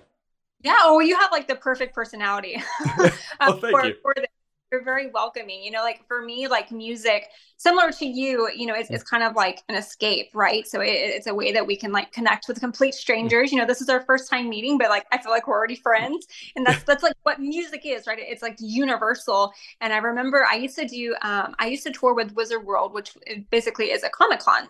Yeah. 0.61 0.77
Oh, 0.81 0.99
you 0.99 1.15
have 1.15 1.31
like 1.31 1.47
the 1.47 1.55
perfect 1.55 1.93
personality. 1.93 2.55
um, 2.55 2.63
oh, 3.41 3.53
thank 3.61 3.71
for, 3.71 3.85
you. 3.85 3.95
For 4.01 4.13
the, 4.15 4.27
you're 4.71 4.83
very 4.83 5.09
welcoming. 5.09 5.63
You 5.63 5.71
know, 5.71 5.81
like 5.81 6.05
for 6.07 6.21
me, 6.21 6.47
like 6.47 6.71
music, 6.71 7.27
similar 7.57 7.91
to 7.91 8.05
you, 8.05 8.49
you 8.55 8.65
know, 8.65 8.75
it's, 8.75 8.89
it's 8.89 9.03
kind 9.03 9.23
of 9.23 9.35
like 9.35 9.61
an 9.69 9.75
escape, 9.75 10.29
right? 10.33 10.67
So 10.67 10.81
it, 10.81 10.89
it's 10.89 11.27
a 11.27 11.33
way 11.33 11.51
that 11.53 11.65
we 11.65 11.75
can 11.75 11.91
like 11.91 12.11
connect 12.11 12.47
with 12.47 12.59
complete 12.59 12.93
strangers. 12.93 13.51
You 13.51 13.59
know, 13.59 13.65
this 13.65 13.81
is 13.81 13.89
our 13.89 14.01
first 14.01 14.29
time 14.29 14.49
meeting, 14.49 14.77
but 14.77 14.89
like 14.89 15.05
I 15.11 15.21
feel 15.21 15.31
like 15.31 15.47
we're 15.47 15.57
already 15.57 15.75
friends, 15.75 16.27
and 16.55 16.65
that's 16.65 16.83
that's 16.83 17.03
like 17.03 17.15
what 17.23 17.39
music 17.39 17.81
is, 17.85 18.07
right? 18.07 18.19
It's 18.19 18.41
like 18.41 18.57
universal. 18.59 19.53
And 19.81 19.93
I 19.93 19.97
remember 19.97 20.45
I 20.45 20.55
used 20.55 20.77
to 20.77 20.87
do, 20.87 21.15
um, 21.21 21.55
I 21.59 21.67
used 21.67 21.83
to 21.83 21.91
tour 21.91 22.13
with 22.13 22.33
Wizard 22.33 22.65
World, 22.65 22.93
which 22.93 23.15
basically 23.49 23.91
is 23.91 24.03
a 24.03 24.09
comic 24.09 24.39
con 24.39 24.67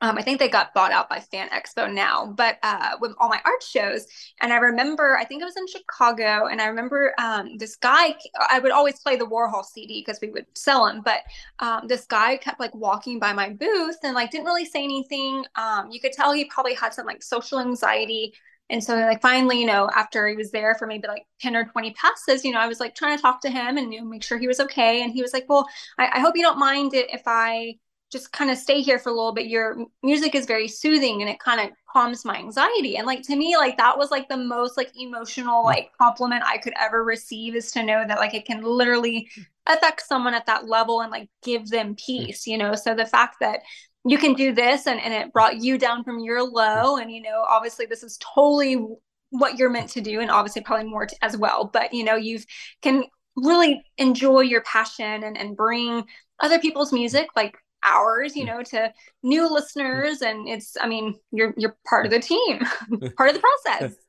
um, 0.00 0.16
I 0.16 0.22
think 0.22 0.38
they 0.38 0.48
got 0.48 0.74
bought 0.74 0.92
out 0.92 1.08
by 1.08 1.18
Fan 1.18 1.48
Expo 1.48 1.92
now, 1.92 2.26
but 2.26 2.58
uh, 2.62 2.90
with 3.00 3.12
all 3.18 3.28
my 3.28 3.40
art 3.44 3.62
shows. 3.62 4.06
And 4.40 4.52
I 4.52 4.56
remember, 4.56 5.16
I 5.16 5.24
think 5.24 5.42
it 5.42 5.44
was 5.44 5.56
in 5.56 5.66
Chicago, 5.66 6.46
and 6.46 6.60
I 6.60 6.66
remember 6.66 7.14
um, 7.18 7.56
this 7.58 7.74
guy, 7.74 8.14
I 8.48 8.60
would 8.60 8.70
always 8.70 9.00
play 9.00 9.16
the 9.16 9.26
Worhol 9.26 9.64
CD 9.64 10.04
because 10.06 10.20
we 10.22 10.30
would 10.30 10.46
sell 10.54 10.86
them, 10.86 11.02
but 11.04 11.22
um, 11.58 11.88
this 11.88 12.06
guy 12.06 12.36
kept 12.36 12.60
like 12.60 12.74
walking 12.74 13.18
by 13.18 13.32
my 13.32 13.50
booth 13.50 13.98
and 14.04 14.14
like 14.14 14.30
didn't 14.30 14.46
really 14.46 14.64
say 14.64 14.84
anything. 14.84 15.44
Um, 15.56 15.88
you 15.90 16.00
could 16.00 16.12
tell 16.12 16.32
he 16.32 16.44
probably 16.44 16.74
had 16.74 16.94
some 16.94 17.06
like 17.06 17.22
social 17.22 17.58
anxiety. 17.58 18.34
And 18.70 18.84
so, 18.84 18.94
like, 18.96 19.22
finally, 19.22 19.58
you 19.60 19.66
know, 19.66 19.88
after 19.96 20.28
he 20.28 20.36
was 20.36 20.50
there 20.50 20.74
for 20.74 20.86
maybe 20.86 21.08
like 21.08 21.26
10 21.40 21.56
or 21.56 21.64
20 21.64 21.92
passes, 21.94 22.44
you 22.44 22.52
know, 22.52 22.60
I 22.60 22.66
was 22.68 22.80
like 22.80 22.94
trying 22.94 23.16
to 23.16 23.22
talk 23.22 23.40
to 23.42 23.50
him 23.50 23.78
and 23.78 23.92
you 23.92 24.00
know, 24.00 24.06
make 24.06 24.22
sure 24.22 24.38
he 24.38 24.46
was 24.46 24.60
okay. 24.60 25.02
And 25.02 25.12
he 25.12 25.22
was 25.22 25.32
like, 25.32 25.46
Well, 25.48 25.66
I, 25.98 26.08
I 26.14 26.20
hope 26.20 26.36
you 26.36 26.42
don't 26.42 26.58
mind 26.58 26.94
it 26.94 27.08
if 27.12 27.22
I, 27.26 27.76
just 28.10 28.32
kind 28.32 28.50
of 28.50 28.56
stay 28.56 28.80
here 28.80 28.98
for 28.98 29.10
a 29.10 29.12
little 29.12 29.32
bit 29.32 29.46
your 29.46 29.76
music 30.02 30.34
is 30.34 30.46
very 30.46 30.66
soothing 30.66 31.20
and 31.20 31.30
it 31.30 31.38
kind 31.38 31.60
of 31.60 31.70
calms 31.90 32.24
my 32.24 32.36
anxiety. 32.36 32.96
And 32.96 33.06
like 33.06 33.22
to 33.22 33.36
me 33.36 33.56
like 33.56 33.76
that 33.76 33.98
was 33.98 34.10
like 34.10 34.28
the 34.28 34.36
most 34.36 34.76
like 34.76 34.90
emotional 34.96 35.64
like 35.64 35.90
compliment 35.98 36.42
i 36.46 36.58
could 36.58 36.74
ever 36.80 37.04
receive 37.04 37.54
is 37.54 37.70
to 37.72 37.82
know 37.82 38.04
that 38.06 38.18
like 38.18 38.34
it 38.34 38.46
can 38.46 38.62
literally 38.62 39.28
affect 39.66 40.06
someone 40.06 40.34
at 40.34 40.46
that 40.46 40.66
level 40.68 41.02
and 41.02 41.10
like 41.10 41.28
give 41.42 41.68
them 41.68 41.94
mm. 41.94 41.98
peace 41.98 42.46
you 42.46 42.58
know? 42.58 42.74
So 42.74 42.94
the 42.94 43.06
fact 43.06 43.36
that 43.40 43.60
you 44.04 44.16
can 44.16 44.34
do 44.34 44.54
this 44.54 44.86
and, 44.86 45.00
and 45.00 45.12
it 45.12 45.32
brought 45.32 45.58
you 45.58 45.76
down 45.76 46.04
from 46.04 46.20
your 46.20 46.42
low 46.42 46.96
and 46.96 47.10
you 47.10 47.20
know 47.22 47.44
obviously 47.48 47.86
this 47.86 48.02
is 48.02 48.18
totally 48.18 48.82
what 49.30 49.58
you're 49.58 49.70
meant 49.70 49.90
to 49.90 50.00
do 50.00 50.20
and 50.20 50.30
obviously 50.30 50.62
probably 50.62 50.88
more 50.88 51.06
as 51.20 51.36
well. 51.36 51.68
But 51.70 51.92
you 51.92 52.04
know 52.04 52.16
you 52.16 52.38
can 52.80 53.04
really 53.36 53.82
enjoy 53.98 54.40
your 54.40 54.62
passion 54.62 55.22
and, 55.24 55.36
and 55.36 55.56
bring 55.56 56.04
other 56.40 56.58
people's 56.58 56.92
music 56.92 57.28
like 57.36 57.56
ours 57.84 58.34
you 58.36 58.44
mm. 58.44 58.48
know 58.48 58.62
to 58.62 58.92
new 59.22 59.52
listeners. 59.52 60.22
And 60.22 60.48
it's 60.48 60.76
i 60.80 60.88
mean 60.88 61.14
you're 61.32 61.54
you're 61.56 61.76
part 61.88 62.06
of 62.06 62.12
the 62.12 62.20
team 62.20 62.58
part 63.16 63.30
of 63.30 63.36
the 63.36 63.42
process. 63.64 63.94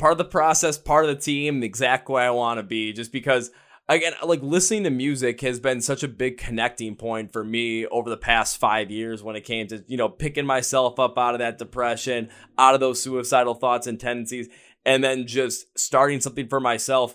Part 0.00 0.10
of 0.10 0.18
the 0.18 0.24
process 0.24 0.76
part 0.76 1.04
of 1.04 1.14
the 1.14 1.22
team 1.22 1.60
the 1.60 1.66
exact 1.66 2.08
way 2.08 2.24
i 2.24 2.30
want 2.30 2.58
to 2.58 2.64
be 2.64 2.92
just 2.92 3.12
because 3.12 3.52
again 3.88 4.12
like 4.24 4.42
listening 4.42 4.82
to 4.82 4.90
music 4.90 5.40
has 5.40 5.60
been 5.60 5.80
such 5.80 6.02
a 6.02 6.08
big 6.08 6.36
connecting 6.36 6.96
point 6.96 7.32
for 7.32 7.44
me 7.44 7.86
over 7.86 8.10
the 8.10 8.16
past 8.16 8.58
five 8.58 8.90
years 8.90 9.22
when 9.22 9.36
it 9.36 9.42
came 9.42 9.68
to 9.68 9.84
you 9.86 9.96
know 9.96 10.08
picking 10.08 10.44
myself 10.44 10.98
up 10.98 11.16
out 11.16 11.34
of 11.34 11.38
that 11.38 11.58
depression 11.58 12.28
out 12.58 12.74
of 12.74 12.80
those 12.80 13.00
suicidal 13.00 13.54
thoughts 13.54 13.86
and 13.86 14.00
tendencies 14.00 14.48
and 14.84 15.04
then 15.04 15.28
just 15.28 15.78
starting 15.78 16.20
something 16.20 16.48
for 16.48 16.58
myself 16.58 17.14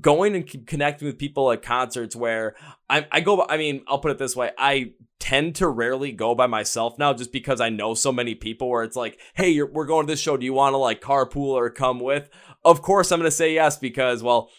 going 0.00 0.34
and 0.34 0.66
connecting 0.66 1.06
with 1.06 1.18
people 1.18 1.52
at 1.52 1.62
concerts 1.62 2.16
where 2.16 2.54
I, 2.88 3.06
I 3.12 3.20
go 3.20 3.44
i 3.48 3.58
mean 3.58 3.84
i'll 3.86 3.98
put 3.98 4.12
it 4.12 4.18
this 4.18 4.34
way 4.34 4.50
i 4.56 4.92
tend 5.24 5.54
to 5.54 5.66
rarely 5.66 6.12
go 6.12 6.34
by 6.34 6.46
myself 6.46 6.98
now 6.98 7.14
just 7.14 7.32
because 7.32 7.58
I 7.58 7.70
know 7.70 7.94
so 7.94 8.12
many 8.12 8.34
people 8.34 8.68
where 8.68 8.82
it's 8.82 8.94
like, 8.94 9.18
hey, 9.32 9.62
we're 9.62 9.86
going 9.86 10.06
to 10.06 10.12
this 10.12 10.20
show. 10.20 10.36
Do 10.36 10.44
you 10.44 10.52
want 10.52 10.74
to 10.74 10.76
like 10.76 11.00
carpool 11.00 11.54
or 11.54 11.70
come 11.70 11.98
with? 11.98 12.28
Of 12.62 12.82
course, 12.82 13.10
I'm 13.10 13.20
going 13.20 13.30
to 13.30 13.34
say 13.34 13.54
yes 13.54 13.78
because, 13.78 14.22
well, 14.22 14.50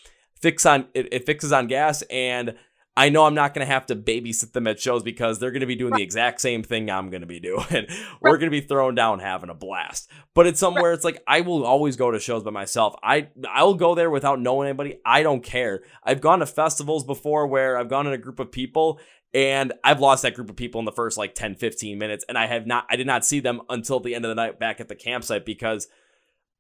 fix 0.42 0.66
on 0.66 0.88
it, 0.96 1.08
it 1.12 1.26
fixes 1.28 1.52
on 1.52 1.68
gas 1.68 2.02
and 2.04 2.56
I 2.98 3.10
know 3.10 3.26
I'm 3.26 3.36
not 3.36 3.54
going 3.54 3.66
to 3.66 3.72
have 3.72 3.86
to 3.88 3.96
babysit 3.96 4.54
them 4.54 4.68
at 4.68 4.80
shows 4.80 5.04
because 5.04 5.38
they're 5.38 5.52
going 5.52 5.60
to 5.60 5.66
be 5.66 5.76
doing 5.76 5.94
the 5.94 6.02
exact 6.02 6.40
same 6.40 6.64
thing 6.64 6.90
I'm 6.90 7.10
going 7.10 7.22
to 7.22 7.28
be 7.28 7.40
doing. 7.42 7.88
We're 8.22 8.38
going 8.38 8.50
to 8.52 8.62
be 8.62 8.62
thrown 8.62 8.96
down 8.96 9.20
having 9.20 9.50
a 9.50 9.54
blast. 9.54 10.10
But 10.34 10.48
it's 10.48 10.60
somewhere 10.60 10.94
it's 10.94 11.04
like 11.04 11.22
I 11.28 11.42
will 11.42 11.66
always 11.66 11.98
go 11.98 12.12
to 12.12 12.20
shows 12.20 12.44
by 12.44 12.52
myself. 12.52 12.96
I 13.04 13.30
I'll 13.50 13.74
go 13.74 13.96
there 13.96 14.10
without 14.10 14.40
knowing 14.40 14.70
anybody. 14.70 15.00
I 15.06 15.24
don't 15.24 15.44
care. 15.44 15.82
I've 16.04 16.22
gone 16.22 16.40
to 16.40 16.46
festivals 16.46 17.04
before 17.04 17.48
where 17.48 17.78
I've 17.78 17.90
gone 17.90 18.08
in 18.08 18.14
a 18.14 18.18
group 18.18 18.40
of 18.40 18.52
people 18.52 19.00
and 19.36 19.74
I've 19.84 20.00
lost 20.00 20.24
that 20.24 20.34
group 20.34 20.50
of 20.50 20.56
people 20.56 20.80
in 20.80 20.86
the 20.86 20.94
first 20.94 21.18
like 21.18 21.36
10, 21.36 21.56
15 21.56 21.98
minutes. 21.98 22.24
And 22.30 22.38
I 22.38 22.48
have 22.48 22.66
not, 22.66 22.86
I 22.90 22.96
did 22.96 23.06
not 23.06 23.26
see 23.26 23.42
them 23.42 23.62
until 23.70 24.00
the 24.00 24.16
end 24.16 24.24
of 24.24 24.30
the 24.30 24.36
night 24.36 24.60
back 24.60 24.80
at 24.80 24.88
the 24.88 24.96
campsite 24.96 25.46
because 25.46 25.90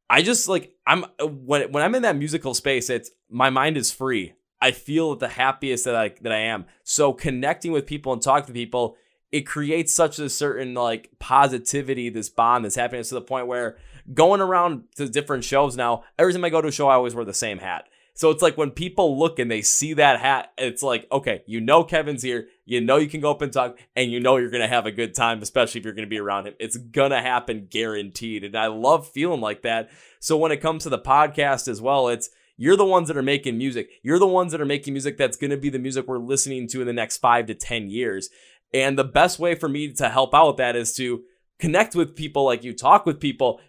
I 0.09 0.21
just 0.21 0.49
like, 0.49 0.73
I'm, 0.85 1.05
when, 1.21 1.71
when 1.71 1.81
I'm 1.81 1.95
in 1.95 2.01
that 2.01 2.17
musical 2.17 2.53
space, 2.53 2.89
it's, 2.89 3.11
my 3.29 3.49
mind 3.49 3.77
is 3.77 3.93
free. 3.93 4.33
I 4.65 4.71
feel 4.71 5.15
the 5.15 5.27
happiest 5.27 5.85
that 5.85 5.95
I, 5.95 6.15
that 6.21 6.31
I 6.31 6.39
am. 6.39 6.65
So 6.83 7.13
connecting 7.13 7.71
with 7.71 7.85
people 7.85 8.13
and 8.13 8.19
talking 8.19 8.47
to 8.47 8.53
people, 8.53 8.97
it 9.31 9.41
creates 9.41 9.93
such 9.93 10.17
a 10.17 10.27
certain 10.27 10.73
like 10.73 11.11
positivity, 11.19 12.09
this 12.09 12.29
bond 12.29 12.65
that's 12.65 12.73
happening 12.73 13.03
to 13.03 13.13
the 13.13 13.21
point 13.21 13.45
where 13.45 13.77
going 14.11 14.41
around 14.41 14.85
to 14.95 15.07
different 15.07 15.43
shows 15.43 15.77
now, 15.77 16.03
every 16.17 16.33
time 16.33 16.43
I 16.43 16.49
go 16.49 16.61
to 16.61 16.69
a 16.69 16.71
show, 16.71 16.87
I 16.87 16.95
always 16.95 17.13
wear 17.13 17.25
the 17.25 17.31
same 17.31 17.59
hat. 17.59 17.87
So 18.15 18.31
it's 18.31 18.41
like 18.41 18.57
when 18.57 18.71
people 18.71 19.19
look 19.19 19.37
and 19.37 19.51
they 19.51 19.61
see 19.61 19.93
that 19.93 20.19
hat, 20.19 20.51
it's 20.57 20.81
like, 20.81 21.05
okay, 21.11 21.43
you 21.45 21.61
know 21.61 21.83
Kevin's 21.83 22.23
here. 22.23 22.47
You 22.65 22.81
know 22.81 22.97
you 22.97 23.07
can 23.07 23.21
go 23.21 23.29
up 23.29 23.43
and 23.43 23.53
talk, 23.53 23.77
and 23.95 24.11
you 24.11 24.19
know 24.19 24.37
you're 24.37 24.49
to 24.61 24.67
have 24.67 24.87
a 24.87 24.91
good 24.91 25.13
time, 25.13 25.43
especially 25.43 25.77
if 25.77 25.85
you're 25.85 25.93
to 26.07 26.09
be 26.09 26.19
around 26.19 26.47
him. 26.47 26.55
It's 26.59 26.77
to 27.11 27.21
happen 27.21 27.67
guaranteed. 27.69 28.43
And 28.43 28.55
I 28.55 28.65
love 28.65 29.07
feeling 29.07 29.41
like 29.41 29.61
that. 29.61 29.91
So 30.19 30.37
when 30.37 30.51
it 30.51 30.61
comes 30.61 30.83
to 30.83 30.89
the 30.89 30.97
podcast 30.97 31.67
as 31.67 31.83
well, 31.83 32.07
it's 32.07 32.31
you're 32.57 32.77
the 32.77 32.85
ones 32.85 33.07
that 33.07 33.17
are 33.17 33.23
making 33.23 33.57
music. 33.57 33.89
You're 34.03 34.19
the 34.19 34.27
ones 34.27 34.51
that 34.51 34.61
are 34.61 34.65
making 34.65 34.93
music 34.93 35.17
that's 35.17 35.37
going 35.37 35.51
to 35.51 35.57
be 35.57 35.69
the 35.69 35.79
music 35.79 36.07
we're 36.07 36.19
listening 36.19 36.67
to 36.69 36.81
in 36.81 36.87
the 36.87 36.93
next 36.93 37.17
five 37.17 37.45
to 37.47 37.55
10 37.55 37.89
years. 37.89 38.29
And 38.73 38.97
the 38.97 39.03
best 39.03 39.39
way 39.39 39.55
for 39.55 39.69
me 39.69 39.91
to 39.93 40.09
help 40.09 40.33
out 40.33 40.47
with 40.47 40.57
that 40.57 40.75
is 40.75 40.93
to 40.95 41.23
connect 41.59 41.95
with 41.95 42.15
people 42.15 42.45
like 42.45 42.63
you, 42.63 42.73
talk 42.73 43.05
with 43.05 43.19
people, 43.19 43.59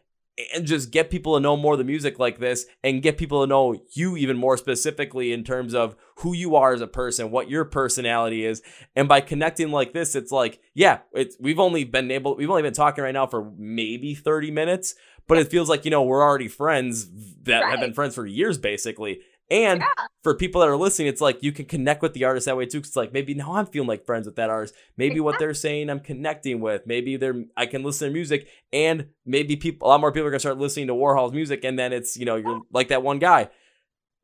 and 0.54 0.66
just 0.66 0.90
get 0.90 1.10
people 1.10 1.34
to 1.34 1.40
know 1.40 1.56
more 1.56 1.72
of 1.72 1.78
the 1.78 1.84
music 1.84 2.18
like 2.18 2.38
this 2.38 2.66
and 2.84 3.02
get 3.02 3.16
people 3.16 3.42
to 3.42 3.46
know 3.46 3.80
you 3.92 4.16
even 4.16 4.36
more 4.36 4.56
specifically 4.56 5.32
in 5.32 5.44
terms 5.44 5.74
of 5.74 5.96
who 6.16 6.34
you 6.34 6.56
are 6.56 6.74
as 6.74 6.82
a 6.82 6.86
person, 6.86 7.30
what 7.30 7.48
your 7.48 7.64
personality 7.64 8.44
is. 8.44 8.62
And 8.94 9.08
by 9.08 9.22
connecting 9.22 9.70
like 9.70 9.94
this, 9.94 10.14
it's 10.14 10.30
like, 10.30 10.60
yeah, 10.74 10.98
it's 11.12 11.36
we've 11.40 11.58
only 11.58 11.84
been 11.84 12.10
able 12.10 12.36
we've 12.36 12.50
only 12.50 12.62
been 12.62 12.74
talking 12.74 13.02
right 13.02 13.14
now 13.14 13.26
for 13.26 13.50
maybe 13.56 14.14
30 14.14 14.50
minutes, 14.50 14.94
but 15.28 15.38
it 15.38 15.50
feels 15.50 15.68
like, 15.68 15.84
you 15.84 15.90
know, 15.90 16.02
we're 16.02 16.22
already 16.22 16.48
friends 16.48 17.08
that 17.42 17.60
right. 17.60 17.70
have 17.70 17.80
been 17.80 17.92
friends 17.92 18.14
for 18.14 18.26
years 18.26 18.58
basically. 18.58 19.20
And 19.48 19.80
yeah. 19.80 20.06
for 20.24 20.34
people 20.34 20.60
that 20.60 20.68
are 20.68 20.76
listening, 20.76 21.06
it's 21.06 21.20
like 21.20 21.42
you 21.42 21.52
can 21.52 21.66
connect 21.66 22.02
with 22.02 22.14
the 22.14 22.24
artist 22.24 22.46
that 22.46 22.56
way 22.56 22.66
too. 22.66 22.80
Cause 22.80 22.88
it's 22.88 22.96
like 22.96 23.12
maybe 23.12 23.32
now 23.32 23.54
I'm 23.54 23.66
feeling 23.66 23.88
like 23.88 24.04
friends 24.04 24.26
with 24.26 24.36
that 24.36 24.50
artist. 24.50 24.74
Maybe 24.96 25.06
exactly. 25.06 25.20
what 25.20 25.38
they're 25.38 25.54
saying 25.54 25.88
I'm 25.88 26.00
connecting 26.00 26.60
with. 26.60 26.82
Maybe 26.86 27.16
they're 27.16 27.44
I 27.56 27.66
can 27.66 27.84
listen 27.84 28.08
to 28.08 28.12
music, 28.12 28.48
and 28.72 29.06
maybe 29.24 29.54
people 29.54 29.86
a 29.86 29.90
lot 29.90 30.00
more 30.00 30.10
people 30.10 30.26
are 30.26 30.30
gonna 30.30 30.40
start 30.40 30.58
listening 30.58 30.88
to 30.88 30.94
Worhol's 30.94 31.32
music, 31.32 31.62
and 31.62 31.78
then 31.78 31.92
it's 31.92 32.16
you 32.16 32.24
know 32.24 32.36
you're 32.36 32.62
like 32.72 32.88
that 32.88 33.04
one 33.04 33.20
guy. 33.20 33.48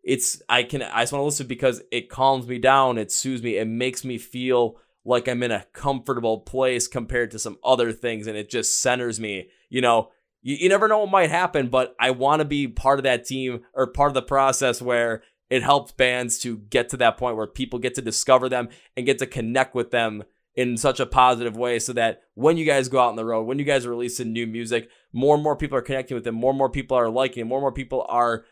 It's 0.02 0.42
I 0.48 0.64
can 0.64 0.82
I 0.82 1.02
just 1.02 1.12
want 1.12 1.20
to 1.20 1.26
listen 1.26 1.46
because 1.46 1.82
it 1.92 2.10
calms 2.10 2.48
me 2.48 2.58
down, 2.58 2.98
it 2.98 3.12
soothes 3.12 3.44
me, 3.44 3.58
it 3.58 3.68
makes 3.68 4.04
me 4.04 4.18
feel 4.18 4.76
like 5.04 5.28
I'm 5.28 5.42
in 5.44 5.52
a 5.52 5.66
comfortable 5.72 6.40
place 6.40 6.88
compared 6.88 7.30
to 7.30 7.38
some 7.38 7.58
other 7.62 7.92
things, 7.92 8.26
and 8.26 8.36
it 8.36 8.50
just 8.50 8.80
centers 8.80 9.20
me. 9.20 9.50
You 9.70 9.82
know, 9.82 10.10
you, 10.42 10.56
you 10.56 10.68
never 10.68 10.88
know 10.88 10.98
what 10.98 11.10
might 11.10 11.30
happen, 11.30 11.68
but 11.68 11.94
I 11.98 12.10
want 12.10 12.40
to 12.40 12.44
be 12.44 12.68
part 12.68 12.98
of 12.98 13.04
that 13.04 13.24
team 13.24 13.60
or 13.74 13.86
part 13.86 14.10
of 14.10 14.14
the 14.14 14.22
process 14.22 14.82
where 14.82 15.22
it 15.50 15.62
helps 15.62 15.92
bands 15.92 16.38
to 16.40 16.58
get 16.58 16.88
to 16.90 16.96
that 16.98 17.18
point 17.18 17.36
where 17.36 17.46
people 17.46 17.78
get 17.78 17.94
to 17.94 18.02
discover 18.02 18.48
them 18.48 18.68
and 18.96 19.06
get 19.06 19.18
to 19.18 19.26
connect 19.26 19.74
with 19.74 19.90
them 19.90 20.24
in 20.54 20.76
such 20.76 21.00
a 21.00 21.06
positive 21.06 21.56
way 21.56 21.78
so 21.78 21.92
that 21.92 22.22
when 22.34 22.56
you 22.56 22.64
guys 22.64 22.88
go 22.88 22.98
out 22.98 23.08
on 23.08 23.16
the 23.16 23.24
road, 23.24 23.44
when 23.44 23.58
you 23.58 23.64
guys 23.64 23.86
are 23.86 23.90
releasing 23.90 24.32
new 24.32 24.46
music, 24.46 24.88
more 25.12 25.34
and 25.34 25.44
more 25.44 25.56
people 25.56 25.76
are 25.78 25.82
connecting 25.82 26.14
with 26.14 26.24
them, 26.24 26.34
more 26.34 26.50
and 26.50 26.58
more 26.58 26.70
people 26.70 26.96
are 26.96 27.08
liking, 27.08 27.42
it, 27.42 27.44
more 27.44 27.58
and 27.58 27.62
more 27.62 27.72
people 27.72 28.04
are 28.08 28.44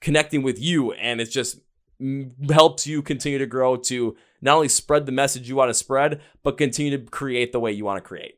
connecting 0.00 0.42
with 0.42 0.60
you, 0.60 0.92
and 0.92 1.20
it 1.20 1.26
just 1.26 1.60
mm, 2.00 2.50
helps 2.50 2.86
you 2.86 3.02
continue 3.02 3.38
to 3.38 3.46
grow 3.46 3.76
to 3.76 4.16
not 4.40 4.56
only 4.56 4.68
spread 4.68 5.06
the 5.06 5.12
message 5.12 5.48
you 5.48 5.56
want 5.56 5.70
to 5.70 5.74
spread, 5.74 6.20
but 6.42 6.58
continue 6.58 6.96
to 6.96 7.10
create 7.10 7.52
the 7.52 7.60
way 7.60 7.72
you 7.72 7.84
want 7.84 8.02
to 8.02 8.06
create. 8.06 8.37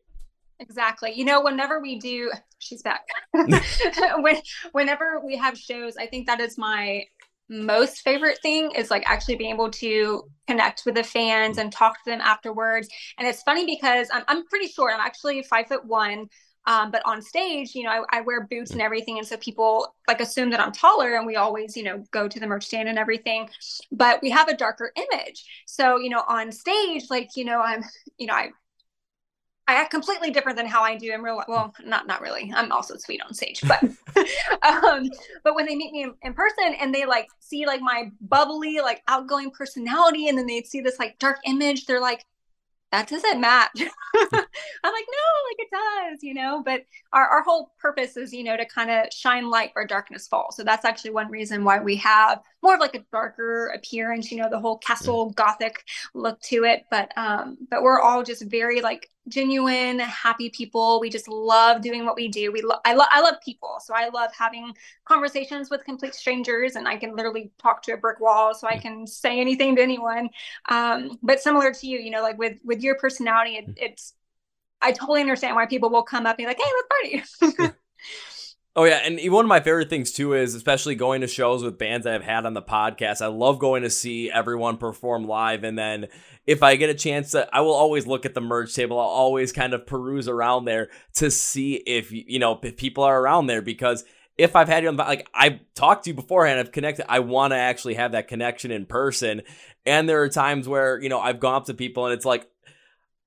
Exactly. 0.61 1.13
You 1.15 1.25
know, 1.25 1.41
whenever 1.41 1.81
we 1.81 1.99
do, 1.99 2.31
she's 2.59 2.83
back. 2.83 3.07
when, 3.33 4.37
whenever 4.73 5.21
we 5.25 5.37
have 5.37 5.59
shows, 5.59 5.97
I 5.97 6.07
think 6.07 6.27
that 6.27 6.41
is 6.41 6.57
my 6.59 7.05
most 7.49 8.03
favorite 8.03 8.39
thing 8.43 8.71
is 8.77 8.93
like 8.93 9.03
actually 9.07 9.35
being 9.35 9.53
able 9.53 9.71
to 9.71 10.23
connect 10.47 10.83
with 10.87 10.95
the 10.95 11.03
fans 11.03 11.59
and 11.59 11.73
talk 11.73 11.95
to 11.95 12.11
them 12.11 12.21
afterwards. 12.21 12.89
And 13.19 13.27
it's 13.27 13.43
funny 13.43 13.67
because 13.67 14.09
I'm, 14.13 14.23
I'm 14.29 14.47
pretty 14.47 14.69
short. 14.69 14.95
I'm 14.95 15.01
actually 15.01 15.43
five 15.43 15.67
foot 15.67 15.85
one. 15.85 16.29
Um, 16.67 16.91
but 16.91 17.03
on 17.07 17.23
stage, 17.23 17.75
you 17.75 17.83
know, 17.83 17.91
I, 17.91 18.19
I, 18.19 18.21
wear 18.21 18.47
boots 18.47 18.73
and 18.73 18.83
everything. 18.83 19.17
And 19.17 19.27
so 19.27 19.39
people 19.39 19.95
like 20.07 20.21
assume 20.21 20.51
that 20.51 20.61
I'm 20.61 20.73
taller 20.73 21.15
and 21.17 21.27
we 21.27 21.37
always, 21.37 21.75
you 21.75 21.83
know, 21.83 22.05
go 22.11 22.29
to 22.29 22.39
the 22.39 22.47
merch 22.47 22.67
stand 22.67 22.87
and 22.87 22.99
everything. 22.99 23.49
But 23.91 24.21
we 24.21 24.29
have 24.31 24.49
a 24.49 24.57
darker 24.57 24.93
image. 24.95 25.43
So, 25.67 25.97
you 25.99 26.11
know, 26.11 26.23
on 26.29 26.53
stage, 26.53 27.05
like, 27.09 27.31
you 27.35 27.47
know, 27.47 27.61
I'm, 27.63 27.83
you 28.19 28.27
know, 28.27 28.35
I 28.35 28.51
I 29.71 29.75
act 29.75 29.93
completely 29.93 30.33
different 30.33 30.59
than 30.59 30.67
how 30.67 30.83
I 30.83 30.97
do 30.97 31.13
in 31.13 31.23
real 31.23 31.37
life. 31.37 31.47
Well, 31.47 31.73
not 31.85 32.09
not 32.09 32.21
really. 32.21 32.53
I'm 32.53 32.73
also 32.73 32.97
sweet 32.97 33.23
on 33.23 33.33
stage, 33.33 33.63
but 33.63 33.81
um, 34.63 35.09
but 35.45 35.55
when 35.55 35.65
they 35.65 35.77
meet 35.77 35.93
me 35.93 36.03
in, 36.03 36.15
in, 36.23 36.35
person 36.35 36.75
and 36.81 36.93
they 36.93 37.07
like 37.07 37.29
see 37.39 37.67
like 37.67 37.81
my 37.81 38.11
bubbly, 38.21 38.81
like 38.81 39.01
outgoing 39.07 39.53
personality, 39.53 40.27
and 40.27 40.37
then 40.37 40.47
they 40.47 40.63
see 40.63 40.81
this 40.81 40.99
like 40.99 41.21
dark 41.21 41.39
image, 41.47 41.87
they're 41.87 42.01
like, 42.01 42.27
that 42.93 43.09
doesn't 43.09 43.41
match. 43.41 43.71
I'm 43.77 44.29
like, 44.33 44.43
no, 44.83 45.27
like 45.49 45.59
it 45.59 45.69
does, 45.71 46.23
you 46.23 46.35
know, 46.35 46.63
but 46.65 46.83
our, 47.13 47.27
our 47.27 47.43
whole 47.43 47.73
purpose 47.79 48.17
is, 48.17 48.33
you 48.33 48.43
know, 48.43 48.57
to 48.57 48.65
kind 48.67 48.91
of 48.91 49.13
shine 49.13 49.49
light 49.49 49.71
where 49.75 49.87
darkness 49.87 50.27
falls. 50.27 50.57
So 50.57 50.65
that's 50.65 50.85
actually 50.85 51.13
one 51.13 51.31
reason 51.31 51.63
why 51.63 51.79
we 51.79 51.95
have 51.97 52.41
more 52.63 52.75
of 52.75 52.81
like 52.81 52.97
a 52.97 53.05
darker 53.13 53.69
appearance, 53.69 54.33
you 54.33 54.39
know, 54.39 54.51
the 54.51 54.59
whole 54.59 54.79
castle 54.79 55.31
gothic 55.31 55.85
look 56.15 56.41
to 56.43 56.65
it. 56.65 56.85
But, 56.91 57.17
um, 57.17 57.59
but 57.71 57.83
we're 57.83 58.01
all 58.01 58.25
just 58.25 58.45
very 58.47 58.81
like 58.81 59.09
genuine, 59.29 59.99
happy 59.99 60.51
people. 60.51 61.01
We 61.01 61.11
just 61.11 61.29
love 61.29 61.83
doing 61.83 62.05
what 62.05 62.17
we 62.17 62.29
do. 62.29 62.53
We 62.53 62.63
lo- 62.63 62.81
I, 62.85 62.95
lo- 62.95 63.05
I 63.11 63.21
love 63.21 63.37
people. 63.45 63.79
So 63.83 63.95
I 63.95 64.09
love 64.09 64.31
having 64.37 64.75
conversations 65.05 65.71
with 65.71 65.85
complete 65.85 66.15
strangers 66.15 66.77
and 66.77 66.89
I 66.89 66.97
can 66.97 67.15
literally 67.15 67.53
talk 67.59 67.83
to 67.83 67.93
a 67.93 67.97
brick 67.97 68.21
wall 68.21 68.55
so 68.55 68.67
I 68.67 68.79
can 68.79 69.07
say 69.07 69.41
anything 69.41 69.77
to 69.77 69.83
anyone. 69.83 70.31
Um, 70.69 71.19
but 71.23 71.41
similar 71.41 71.73
to 71.73 71.87
you, 71.87 71.99
you 71.99 72.11
know, 72.11 72.23
like 72.23 72.39
with, 72.39 72.59
with 72.65 72.83
your 72.83 72.97
personality, 72.97 73.57
it, 73.57 73.71
it's, 73.77 74.15
I 74.83 74.93
totally 74.93 75.21
understand 75.21 75.57
why 75.57 75.67
people 75.67 75.91
will 75.91 76.03
come 76.03 76.27
up 76.27 76.39
and 76.39 76.45
be 76.45 76.47
like, 76.47 76.59
Hey, 76.59 77.23
let's 77.23 77.29
party. 77.49 77.75
Oh 78.81 78.85
yeah, 78.85 79.03
and 79.05 79.21
one 79.31 79.45
of 79.45 79.49
my 79.51 79.61
favorite 79.61 79.91
things 79.91 80.11
too 80.11 80.33
is 80.33 80.55
especially 80.55 80.95
going 80.95 81.21
to 81.21 81.27
shows 81.27 81.63
with 81.63 81.77
bands 81.77 82.07
I've 82.07 82.23
had 82.23 82.47
on 82.47 82.55
the 82.55 82.63
podcast. 82.63 83.21
I 83.21 83.27
love 83.27 83.59
going 83.59 83.83
to 83.83 83.91
see 83.91 84.31
everyone 84.31 84.79
perform 84.79 85.27
live, 85.27 85.65
and 85.65 85.79
then 85.79 86.07
if 86.47 86.63
I 86.63 86.77
get 86.77 86.89
a 86.89 86.95
chance, 86.95 87.33
to, 87.33 87.47
I 87.55 87.61
will 87.61 87.75
always 87.75 88.07
look 88.07 88.25
at 88.25 88.33
the 88.33 88.41
merch 88.41 88.75
table. 88.75 88.99
I'll 88.99 89.05
always 89.05 89.53
kind 89.53 89.75
of 89.75 89.87
peruse 89.87 90.29
around 90.29 90.65
there 90.65 90.89
to 91.17 91.31
see 91.31 91.75
if 91.75 92.11
you 92.11 92.39
know 92.39 92.59
if 92.63 92.79
people 92.79 93.05
are 93.05 93.21
around 93.21 93.49
there 93.49 93.61
because 93.61 94.03
if 94.39 94.57
I've 94.57 94.69
had 94.69 94.83
you 94.83 94.89
on 94.89 94.97
the 94.97 95.03
like 95.03 95.29
I've 95.35 95.59
talked 95.75 96.05
to 96.05 96.11
you 96.13 96.15
beforehand, 96.15 96.59
I've 96.59 96.73
connected. 96.73 97.05
I 97.07 97.19
want 97.19 97.51
to 97.51 97.59
actually 97.59 97.97
have 97.97 98.13
that 98.13 98.29
connection 98.29 98.71
in 98.71 98.87
person, 98.87 99.43
and 99.85 100.09
there 100.09 100.23
are 100.23 100.31
times 100.31 100.67
where 100.67 100.99
you 100.99 101.11
know 101.11 101.21
I've 101.21 101.39
gone 101.39 101.57
up 101.57 101.67
to 101.67 101.75
people 101.75 102.07
and 102.07 102.15
it's 102.15 102.25
like 102.25 102.49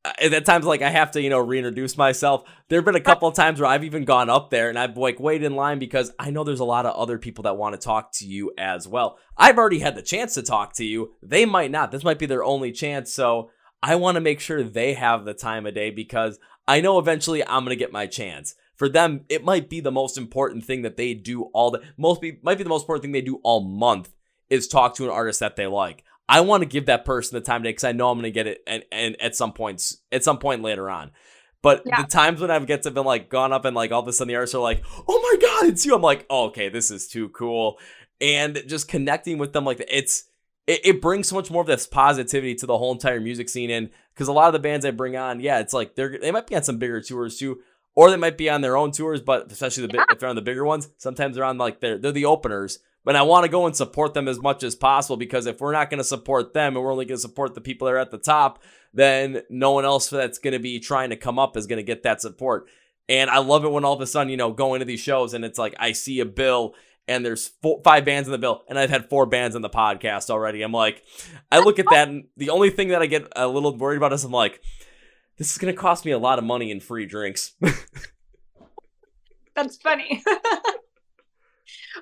Uh, 0.06 0.12
at 0.20 0.46
times 0.46 0.66
like 0.66 0.82
I 0.82 0.90
have 0.90 1.12
to, 1.12 1.22
you 1.22 1.30
know, 1.30 1.40
reintroduce 1.40 1.98
myself. 1.98 2.44
There 2.68 2.78
have 2.78 2.86
been 2.86 2.96
a 2.96 3.02
couple 3.02 3.28
of 3.28 3.36
times 3.36 3.60
where 3.60 3.70
I've 3.70 3.84
even 3.84 4.06
gone 4.06 4.30
up 4.30 4.50
there 4.50 4.70
and 4.70 4.78
I've 4.78 4.98
like 4.98 5.20
waited 5.20 5.46
in 5.46 5.56
line 5.56 5.80
because 5.80 6.12
I 6.20 6.30
know 6.30 6.44
there's 6.44 6.60
a 6.60 6.66
lot 6.66 6.86
of 6.86 6.96
other 6.96 7.18
people 7.18 7.44
that 7.44 7.58
want 7.58 7.74
to 7.74 7.82
talk 7.82 8.12
to 8.16 8.26
you 8.26 8.52
as 8.58 8.88
well. 8.88 9.18
I've 9.38 9.58
already 9.58 9.80
had 9.80 9.96
the 9.96 10.02
chance 10.02 10.34
to 10.34 10.44
talk 10.44 10.74
to 10.74 10.86
you. 10.86 11.14
They 11.22 11.46
might 11.46 11.72
not. 11.72 11.92
This 11.92 12.04
might 12.04 12.20
be 12.20 12.26
their 12.26 12.44
only 12.44 12.72
chance. 12.72 13.14
So 13.14 13.50
I 13.82 13.96
want 13.96 14.16
to 14.16 14.22
make 14.22 14.40
sure 14.40 14.64
they 14.64 14.94
have 14.94 15.26
the 15.26 15.34
time 15.34 15.66
of 15.66 15.74
day 15.74 15.90
because 15.90 16.40
I 16.68 16.82
know 16.82 17.00
eventually 17.00 17.46
I'm 17.46 17.64
going 17.64 17.70
to 17.70 17.76
get 17.76 17.92
my 17.92 18.08
chance. 18.08 18.56
For 18.76 18.90
them, 18.90 19.26
it 19.30 19.44
might 19.44 19.70
be 19.70 19.80
the 19.80 19.92
most 19.92 20.18
important 20.18 20.66
thing 20.66 20.82
that 20.82 20.98
they 20.98 21.14
do 21.14 21.44
all 21.54 21.72
the 21.72 21.82
most 21.98 22.22
be, 22.22 22.40
might 22.42 22.58
be 22.58 22.64
the 22.64 22.70
most 22.70 22.84
important 22.84 23.04
thing 23.04 23.12
they 23.12 23.22
do 23.22 23.40
all 23.44 23.62
month 23.62 24.12
is 24.50 24.68
talk 24.68 24.96
to 24.96 25.04
an 25.04 25.10
artist 25.10 25.40
that 25.40 25.56
they 25.56 25.68
like. 25.68 26.04
I 26.28 26.42
want 26.42 26.64
to 26.64 26.70
give 26.70 26.86
that 26.86 27.06
person 27.06 27.36
the 27.36 27.42
time 27.42 27.62
today 27.62 27.72
because 27.72 27.84
I 27.84 27.92
know 27.92 28.10
I'm 28.10 28.18
going 28.18 28.24
to 28.24 28.32
get 28.32 28.48
it 28.48 28.64
and, 28.66 28.84
and 28.92 29.22
at 29.22 29.36
some 29.36 29.54
points 29.54 29.98
at 30.12 30.24
some 30.24 30.38
point 30.38 30.62
later 30.62 30.90
on. 30.90 31.12
But 31.62 31.84
yeah. 31.86 32.02
the 32.02 32.08
times 32.08 32.42
when 32.42 32.52
I've 32.52 32.68
get 32.68 32.84
to 32.84 32.92
been 32.92 33.06
like 33.06 33.30
gone 33.30 33.54
up 33.54 33.66
and 33.66 33.76
like 33.76 33.92
all 33.92 34.02
of 34.02 34.08
a 34.08 34.14
sudden 34.14 34.30
the 34.30 34.36
artists 34.36 34.56
are 34.56 34.62
like, 34.62 34.84
oh 35.08 35.20
my 35.32 35.42
god, 35.42 35.70
it's 35.70 35.86
you. 35.86 35.96
I'm 35.96 36.02
like, 36.02 36.26
oh, 36.30 36.46
okay, 36.48 36.70
this 36.70 36.92
is 36.92 37.08
too 37.08 37.30
cool, 37.30 37.80
and 38.20 38.62
just 38.68 38.88
connecting 38.88 39.38
with 39.38 39.54
them 39.54 39.66
like 39.66 39.84
it's 39.90 40.26
it, 40.68 40.82
it 40.84 41.02
brings 41.02 41.28
so 41.28 41.36
much 41.36 41.52
more 41.52 41.62
of 41.62 41.68
this 41.68 41.88
positivity 41.88 42.56
to 42.56 42.66
the 42.66 42.78
whole 42.78 42.92
entire 42.92 43.20
music 43.20 43.50
scene. 43.50 43.70
And 43.70 43.90
because 44.14 44.28
a 44.28 44.34
lot 44.34 44.48
of 44.48 44.54
the 44.54 44.60
bands 44.60 44.86
I 44.86 44.92
bring 44.92 45.16
on, 45.16 45.40
yeah, 45.40 45.60
it's 45.60 45.74
like 45.74 45.96
they're 45.96 46.18
they 46.18 46.32
might 46.32 46.48
be 46.48 46.56
on 46.56 46.64
some 46.64 46.78
bigger 46.78 47.02
tours 47.02 47.38
too, 47.38 47.60
or 47.96 48.10
they 48.10 48.18
might 48.18 48.38
be 48.38 48.50
on 48.50 48.62
their 48.62 48.78
own 48.78 48.92
tours, 48.92 49.22
but 49.22 49.52
especially 49.52 49.88
the 49.88 49.94
yeah. 49.94 50.06
if 50.10 50.20
they're 50.20 50.30
on 50.30 50.36
the 50.36 50.42
bigger 50.42 50.66
ones, 50.66 50.90
sometimes 50.98 51.36
they're 51.36 51.46
on 51.46 51.58
like 51.58 51.80
they're 51.80 51.98
they're 51.98 52.12
the 52.12 52.26
openers 52.26 52.80
but 53.04 53.16
I 53.16 53.22
want 53.24 53.44
to 53.44 53.50
go 53.50 53.66
and 53.66 53.76
support 53.76 54.14
them 54.14 54.28
as 54.28 54.42
much 54.42 54.64
as 54.64 54.76
possible 54.76 55.18
because 55.18 55.46
if 55.46 55.60
we're 55.60 55.74
not 55.74 55.90
going 55.90 56.00
to 56.00 56.04
support 56.04 56.54
them 56.54 56.76
and 56.76 56.84
we're 56.84 56.92
only 56.92 57.06
going 57.06 57.18
to 57.18 57.22
support 57.22 57.56
the 57.56 57.62
people 57.62 57.86
that 57.86 57.94
are 57.94 58.00
at 58.00 58.12
the 58.12 58.18
top, 58.18 58.64
then 58.94 59.42
no 59.50 59.72
one 59.72 59.86
else 59.86 60.10
that's 60.10 60.40
going 60.40 60.54
to 60.54 60.60
be 60.60 60.80
trying 60.80 61.10
to 61.10 61.16
come 61.16 61.40
up 61.40 61.58
is 61.58 61.68
going 61.68 61.78
to 61.78 61.84
get 61.84 62.04
that 62.04 62.22
support. 62.22 62.68
And 63.10 63.30
I 63.30 63.40
love 63.40 63.66
it 63.66 63.72
when 63.72 63.84
all 63.84 63.94
of 63.94 64.02
a 64.02 64.08
sudden, 64.08 64.30
you 64.30 64.38
know, 64.38 64.52
going 64.52 64.80
to 64.80 64.86
these 64.86 65.02
shows 65.02 65.34
and 65.34 65.44
it's 65.44 65.60
like 65.60 65.76
I 65.80 65.92
see 65.92 66.20
a 66.20 66.26
bill 66.26 66.76
and 67.08 67.26
there's 67.26 67.50
four, 67.62 67.82
five 67.84 68.06
bands 68.06 68.28
in 68.28 68.32
the 68.32 68.38
bill, 68.38 68.64
and 68.70 68.80
I've 68.80 68.90
had 68.90 69.10
four 69.10 69.26
bands 69.26 69.56
in 69.56 69.62
the 69.62 69.70
podcast 69.70 70.30
already. 70.30 70.62
I'm 70.62 70.72
like, 70.72 71.04
I 71.52 71.60
look 71.60 71.80
at 71.80 71.86
that, 71.90 72.08
and 72.08 72.26
the 72.38 72.50
only 72.50 72.70
thing 72.70 72.90
that 72.90 73.02
I 73.02 73.08
get 73.08 73.28
a 73.36 73.48
little 73.48 73.76
worried 73.78 73.98
about 73.98 74.14
is 74.14 74.24
I'm 74.24 74.32
like, 74.32 74.62
this 75.38 75.52
is 75.52 75.58
going 75.58 75.74
to 75.74 75.80
cost 75.80 76.06
me 76.06 76.12
a 76.12 76.18
lot 76.18 76.40
of 76.40 76.46
money 76.46 76.72
in 76.72 76.80
free 76.80 77.06
drinks. 77.06 77.54
That's 79.56 79.78
funny. 79.78 80.24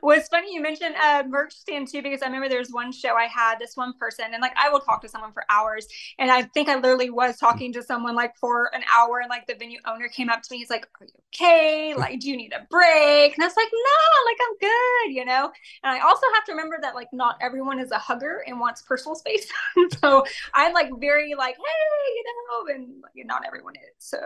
it's 0.03 0.27
funny 0.27 0.53
you 0.53 0.61
mentioned 0.61 0.95
uh, 0.95 1.23
merch 1.27 1.53
stand 1.53 1.87
too, 1.87 2.01
because 2.01 2.21
I 2.21 2.25
remember 2.25 2.49
there 2.49 2.59
was 2.59 2.71
one 2.71 2.91
show 2.91 3.15
I 3.15 3.25
had 3.25 3.59
this 3.59 3.75
one 3.75 3.93
person, 3.93 4.25
and 4.33 4.41
like 4.41 4.53
I 4.61 4.69
will 4.69 4.79
talk 4.79 5.01
to 5.01 5.09
someone 5.09 5.33
for 5.33 5.43
hours, 5.49 5.87
and 6.19 6.31
I 6.31 6.43
think 6.43 6.69
I 6.69 6.75
literally 6.75 7.09
was 7.09 7.37
talking 7.37 7.73
to 7.73 7.83
someone 7.83 8.15
like 8.15 8.35
for 8.37 8.69
an 8.73 8.83
hour, 8.95 9.19
and 9.19 9.29
like 9.29 9.47
the 9.47 9.55
venue 9.55 9.79
owner 9.85 10.07
came 10.07 10.29
up 10.29 10.41
to 10.41 10.47
me, 10.51 10.57
he's 10.59 10.69
like, 10.69 10.87
"Are 10.99 11.05
you 11.05 11.11
okay? 11.33 11.93
Like, 11.95 12.19
do 12.19 12.29
you 12.29 12.37
need 12.37 12.53
a 12.53 12.65
break?" 12.69 13.35
And 13.35 13.43
I 13.43 13.47
was 13.47 13.57
like, 13.57 13.69
"No, 13.71 14.25
like 14.25 14.37
I'm 14.47 14.57
good," 14.59 15.15
you 15.15 15.25
know. 15.25 15.51
And 15.83 15.91
I 15.91 15.99
also 15.99 16.25
have 16.35 16.45
to 16.45 16.51
remember 16.53 16.77
that 16.81 16.95
like 16.95 17.07
not 17.13 17.37
everyone 17.41 17.79
is 17.79 17.91
a 17.91 17.97
hugger 17.97 18.43
and 18.47 18.59
wants 18.59 18.81
personal 18.81 19.15
space, 19.15 19.47
so 19.99 20.25
I'm 20.53 20.73
like 20.73 20.89
very 20.99 21.33
like, 21.35 21.55
"Hey," 21.55 22.13
you 22.15 22.23
know, 22.25 22.75
and 22.75 23.01
like, 23.03 23.25
not 23.25 23.43
everyone 23.45 23.75
is. 23.75 23.95
So. 23.99 24.19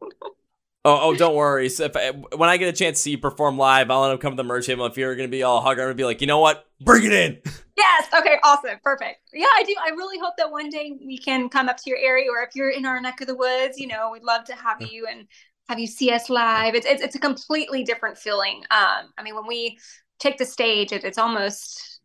Oh, 0.82 1.10
oh, 1.10 1.14
don't 1.14 1.34
worry. 1.34 1.68
So 1.68 1.84
if 1.84 1.96
I, 1.96 2.10
when 2.10 2.48
I 2.48 2.56
get 2.56 2.68
a 2.68 2.76
chance 2.76 2.98
to 2.98 3.02
see 3.02 3.10
you 3.12 3.18
perform 3.18 3.58
live, 3.58 3.90
I'll 3.90 4.04
end 4.04 4.14
up 4.14 4.20
coming 4.20 4.38
to 4.38 4.42
the 4.42 4.46
merch 4.46 4.66
table. 4.66 4.86
If 4.86 4.96
you're 4.96 5.14
gonna 5.14 5.28
be 5.28 5.42
all 5.42 5.60
hugger, 5.60 5.82
I'm 5.82 5.88
gonna 5.88 5.94
be 5.94 6.04
like, 6.04 6.22
you 6.22 6.26
know 6.26 6.38
what? 6.38 6.66
Bring 6.80 7.04
it 7.04 7.12
in. 7.12 7.38
Yes. 7.76 8.08
Okay. 8.14 8.36
Awesome. 8.44 8.78
Perfect. 8.84 9.20
Yeah, 9.32 9.46
I 9.56 9.62
do. 9.62 9.74
I 9.82 9.88
really 9.90 10.18
hope 10.18 10.34
that 10.36 10.50
one 10.50 10.68
day 10.68 10.92
we 11.02 11.16
can 11.16 11.48
come 11.48 11.66
up 11.66 11.78
to 11.78 11.88
your 11.88 11.98
area, 11.98 12.30
or 12.30 12.42
if 12.42 12.50
you're 12.54 12.68
in 12.68 12.84
our 12.84 13.00
neck 13.00 13.22
of 13.22 13.26
the 13.26 13.34
woods, 13.34 13.78
you 13.78 13.86
know, 13.86 14.10
we'd 14.12 14.22
love 14.22 14.44
to 14.44 14.54
have 14.54 14.82
you 14.82 15.06
and 15.10 15.26
have 15.70 15.78
you 15.78 15.86
see 15.86 16.10
us 16.12 16.28
live. 16.28 16.74
It's 16.74 16.84
it's, 16.84 17.02
it's 17.02 17.14
a 17.14 17.18
completely 17.18 17.82
different 17.82 18.18
feeling. 18.18 18.64
Um, 18.70 19.10
I 19.16 19.22
mean, 19.22 19.34
when 19.34 19.46
we 19.46 19.78
take 20.18 20.36
the 20.36 20.44
stage, 20.44 20.92
it, 20.92 21.04
it's 21.04 21.16
almost. 21.16 22.00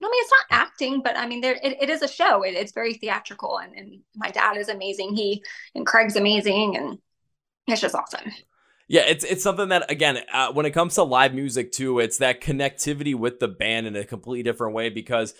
I 0.00 0.06
mean, 0.06 0.22
it's 0.22 0.30
not 0.30 0.60
acting, 0.60 1.02
but 1.02 1.16
I 1.16 1.26
mean, 1.26 1.40
there 1.40 1.58
it, 1.60 1.82
it 1.82 1.90
is 1.90 2.02
a 2.02 2.08
show. 2.08 2.44
It, 2.44 2.54
it's 2.54 2.70
very 2.72 2.94
theatrical, 2.94 3.58
and, 3.58 3.74
and 3.74 4.00
my 4.14 4.30
dad 4.30 4.58
is 4.58 4.68
amazing. 4.68 5.16
He 5.16 5.42
and 5.74 5.84
Craig's 5.84 6.14
amazing, 6.14 6.76
and 6.76 6.98
it's 7.66 7.80
just 7.80 7.94
awesome. 7.94 8.32
Yeah, 8.88 9.02
it's 9.02 9.24
it's 9.24 9.44
something 9.44 9.68
that 9.68 9.88
again, 9.88 10.18
uh, 10.32 10.52
when 10.52 10.66
it 10.66 10.72
comes 10.72 10.96
to 10.96 11.04
live 11.04 11.32
music 11.32 11.70
too, 11.70 12.00
it's 12.00 12.18
that 12.18 12.40
connectivity 12.40 13.14
with 13.14 13.38
the 13.38 13.46
band 13.46 13.86
in 13.86 13.94
a 13.94 14.04
completely 14.04 14.42
different 14.42 14.74
way 14.74 14.88
because 14.88 15.32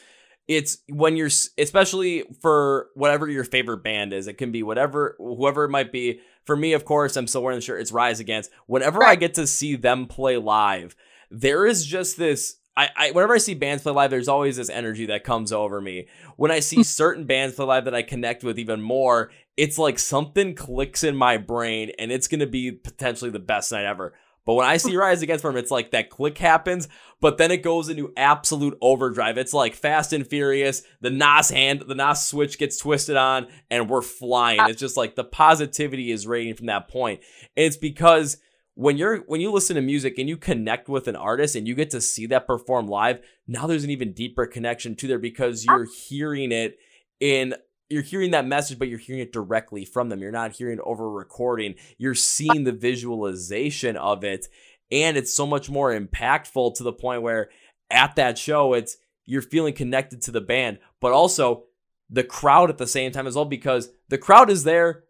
it's 0.47 0.79
when 0.89 1.17
you're 1.17 1.31
especially 1.59 2.23
for 2.41 2.91
whatever 2.95 3.29
your 3.29 3.43
favorite 3.43 3.83
band 3.83 4.13
is, 4.13 4.29
it 4.29 4.39
can 4.39 4.53
be 4.53 4.63
whatever 4.63 5.17
whoever 5.19 5.65
it 5.65 5.71
might 5.71 5.91
be. 5.91 6.21
For 6.45 6.57
me, 6.57 6.75
of 6.75 6.85
course, 6.85 7.17
I'm 7.17 7.27
still 7.27 7.43
wearing 7.43 7.59
the 7.59 7.63
shirt. 7.63 7.81
It's 7.81 7.93
Rise 7.93 8.21
Against. 8.21 8.53
Whenever 8.67 9.01
right. 9.01 9.11
I 9.11 9.15
get 9.17 9.35
to 9.35 9.47
see 9.49 9.75
them 9.75 10.07
play 10.07 10.37
live, 10.37 10.95
there 11.29 11.67
is 11.67 11.85
just 11.85 12.17
this 12.17 12.60
I, 12.81 12.89
I 12.97 13.11
whenever 13.11 13.35
I 13.35 13.39
see 13.39 13.55
bands 13.55 13.83
play 13.83 13.93
live, 13.93 14.11
there's 14.11 14.29
always 14.29 14.57
this 14.57 14.71
energy 14.71 15.07
that 15.07 15.23
comes 15.23 15.53
over 15.53 15.81
me. 15.81 16.07
When 16.37 16.51
I 16.51 16.61
see 16.61 16.83
certain 16.85 17.25
bands 17.27 17.57
play 17.57 17.67
live 17.67 17.85
that 17.85 17.95
I 17.95 18.03
connect 18.03 18.43
with 18.43 18.59
even 18.59 18.81
more, 18.81 19.31
it's 19.57 19.79
like 19.79 19.99
something 19.99 20.55
clicks 20.55 21.05
in 21.05 21.15
my 21.15 21.37
brain 21.37 21.93
and 21.99 22.11
it's 22.11 22.29
gonna 22.29 22.47
be 22.47 22.73
potentially 22.73 23.31
the 23.31 23.39
best 23.39 23.71
night 23.71 23.85
ever. 23.85 24.15
But 24.47 24.55
when 24.55 24.67
I 24.67 24.79
see 24.79 24.97
Rise 24.97 25.21
Against 25.21 25.43
Form, 25.43 25.59
it's 25.59 25.71
like 25.71 25.91
that 25.91 26.09
click 26.09 26.39
happens, 26.39 26.89
but 27.21 27.37
then 27.37 27.51
it 27.51 27.63
goes 27.63 27.91
into 27.91 28.15
absolute 28.17 28.79
overdrive. 28.81 29.37
It's 29.37 29.53
like 29.53 29.75
Fast 29.75 30.15
and 30.15 30.27
Furious. 30.27 30.83
The 31.03 31.11
NOS 31.11 31.51
hand, 31.51 31.85
the 31.87 31.95
NOS 31.95 32.27
switch 32.29 32.59
gets 32.59 32.79
twisted 32.79 33.17
on, 33.17 33.49
and 33.71 33.91
we're 33.91 34.01
flying. 34.01 34.61
It's 34.63 34.81
just 34.81 34.97
like 34.97 35.17
the 35.17 35.25
positivity 35.25 36.11
is 36.11 36.27
radiating 36.27 36.57
from 36.57 36.67
that 36.67 36.89
point. 36.89 37.21
And 37.59 37.67
it's 37.67 37.77
because 37.77 38.39
when 38.81 38.97
you're 38.97 39.19
when 39.27 39.43
you 39.43 39.53
listen 39.53 39.77
to 39.77 39.83
music 39.83 40.17
and 40.17 40.27
you 40.27 40.39
connect 40.39 40.89
with 40.89 41.07
an 41.07 41.15
artist 41.15 41.55
and 41.55 41.69
you 41.69 41.75
get 41.75 41.91
to 41.91 42.01
see 42.01 42.25
that 42.25 42.47
perform 42.47 42.89
live, 42.89 43.21
now 43.47 43.67
there's 43.67 43.85
an 43.85 43.91
even 43.91 44.15
deeper 44.15 44.47
connection 44.47 44.97
to 44.97 45.07
there 45.07 45.19
because 45.19 45.67
ah. 45.69 45.77
you're 45.77 45.85
hearing 45.85 46.51
it 46.51 46.79
in 47.21 47.55
you're 47.91 48.01
hearing 48.01 48.31
that 48.31 48.47
message, 48.47 48.79
but 48.79 48.89
you're 48.89 48.99
hearing 48.99 49.21
it 49.21 49.35
directly 49.35 49.85
from 49.85 50.09
them. 50.09 50.21
You're 50.21 50.33
not 50.33 50.53
hearing 50.53 50.79
over 50.83 51.11
recording. 51.11 51.75
You're 51.99 52.13
ah. 52.13 52.15
seeing 52.15 52.65
the 52.65 52.73
visualization 52.73 53.99
of 53.99 54.25
it. 54.25 54.47
And 54.91 55.19
it's 55.19 55.33
so 55.33 55.47
much 55.47 55.69
more 55.69 55.93
impactful 55.93 56.75
to 56.77 56.83
the 56.83 56.93
point 56.93 57.21
where 57.21 57.51
at 57.91 58.17
that 58.17 58.39
show, 58.39 58.73
it's 58.73 58.97
you're 59.27 59.43
feeling 59.43 59.75
connected 59.75 60.23
to 60.23 60.31
the 60.31 60.41
band, 60.41 60.79
but 61.03 61.13
also 61.13 61.65
the 62.09 62.25
crowd 62.25 62.71
at 62.71 62.79
the 62.79 62.87
same 62.87 63.13
time 63.13 63.27
as 63.27 63.37
well, 63.37 63.45
because 63.45 63.91
the 64.09 64.19
crowd 64.19 64.49
is 64.49 64.65
there 64.65 65.05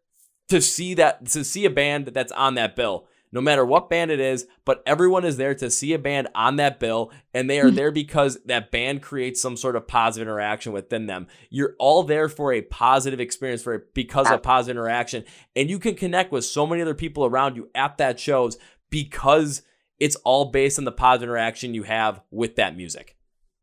to 0.49 0.61
see 0.61 0.95
that 0.95 1.27
to 1.27 1.45
see 1.45 1.65
a 1.65 1.71
band 1.71 2.09
that's 2.09 2.33
on 2.33 2.57
that 2.57 2.75
bill 2.75 3.07
no 3.33 3.41
matter 3.41 3.65
what 3.65 3.89
band 3.89 4.11
it 4.11 4.21
is, 4.21 4.47
but 4.65 4.83
everyone 4.87 5.25
is 5.25 5.37
there 5.37 5.55
to 5.55 5.71
see 5.71 5.93
a 5.93 5.99
band 5.99 6.29
on 6.35 6.57
that 6.57 6.81
bill, 6.81 7.13
and 7.33 7.49
they 7.49 7.61
are 7.61 7.67
mm-hmm. 7.67 7.77
there 7.77 7.93
because 7.93 8.39
that 8.47 8.71
band 8.71 9.03
creates 9.03 9.41
some 9.41 9.57
sort 9.57 9.77
of 9.77 9.87
positive 9.87 10.27
interaction 10.27 10.73
within 10.73 11.07
them. 11.07 11.27
You're 11.49 11.77
all 11.79 12.03
there 12.03 12.29
for 12.29 12.53
a 12.53 12.63
positive 12.63 13.21
experience 13.21 13.63
for 13.63 13.87
because 13.95 14.31
of 14.31 14.43
positive 14.43 14.77
interaction, 14.77 15.25
and 15.55 15.71
you 15.71 15.79
can 15.79 15.95
connect 15.95 16.33
with 16.33 16.45
so 16.45 16.67
many 16.67 16.83
other 16.83 16.95
people 16.95 17.25
around 17.25 17.57
you 17.57 17.71
at 17.75 17.99
that 17.99 18.19
shows 18.19 18.59
because 18.91 19.63
it's 19.99 20.17
all 20.17 20.47
based 20.47 20.79
on 20.79 20.85
the 20.85 20.93
positive 20.93 21.29
interaction 21.29 21.75
you 21.75 21.85
have 21.85 22.21
with 22.31 22.57
that 22.57 22.77
music. 22.77 23.17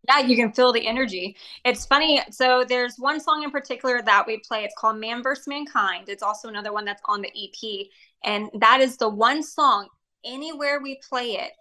Yeah, 0.07 0.19
you 0.19 0.37
can 0.37 0.53
feel 0.53 0.71
the 0.71 0.87
energy. 0.87 1.35
It's 1.65 1.85
funny. 1.85 2.21
So 2.31 2.63
there's 2.67 2.95
one 2.97 3.19
song 3.19 3.43
in 3.43 3.51
particular 3.51 4.01
that 4.03 4.25
we 4.25 4.37
play. 4.37 4.63
It's 4.63 4.75
called 4.77 4.99
Man 4.99 5.21
vs. 5.21 5.47
Mankind. 5.47 6.07
It's 6.07 6.23
also 6.23 6.47
another 6.47 6.71
one 6.71 6.85
that's 6.85 7.01
on 7.05 7.21
the 7.21 7.27
EP. 7.27 7.87
And 8.23 8.49
that 8.59 8.81
is 8.81 8.97
the 8.97 9.09
one 9.09 9.43
song 9.43 9.87
anywhere 10.25 10.79
we 10.81 10.99
play 11.07 11.37
it, 11.37 11.51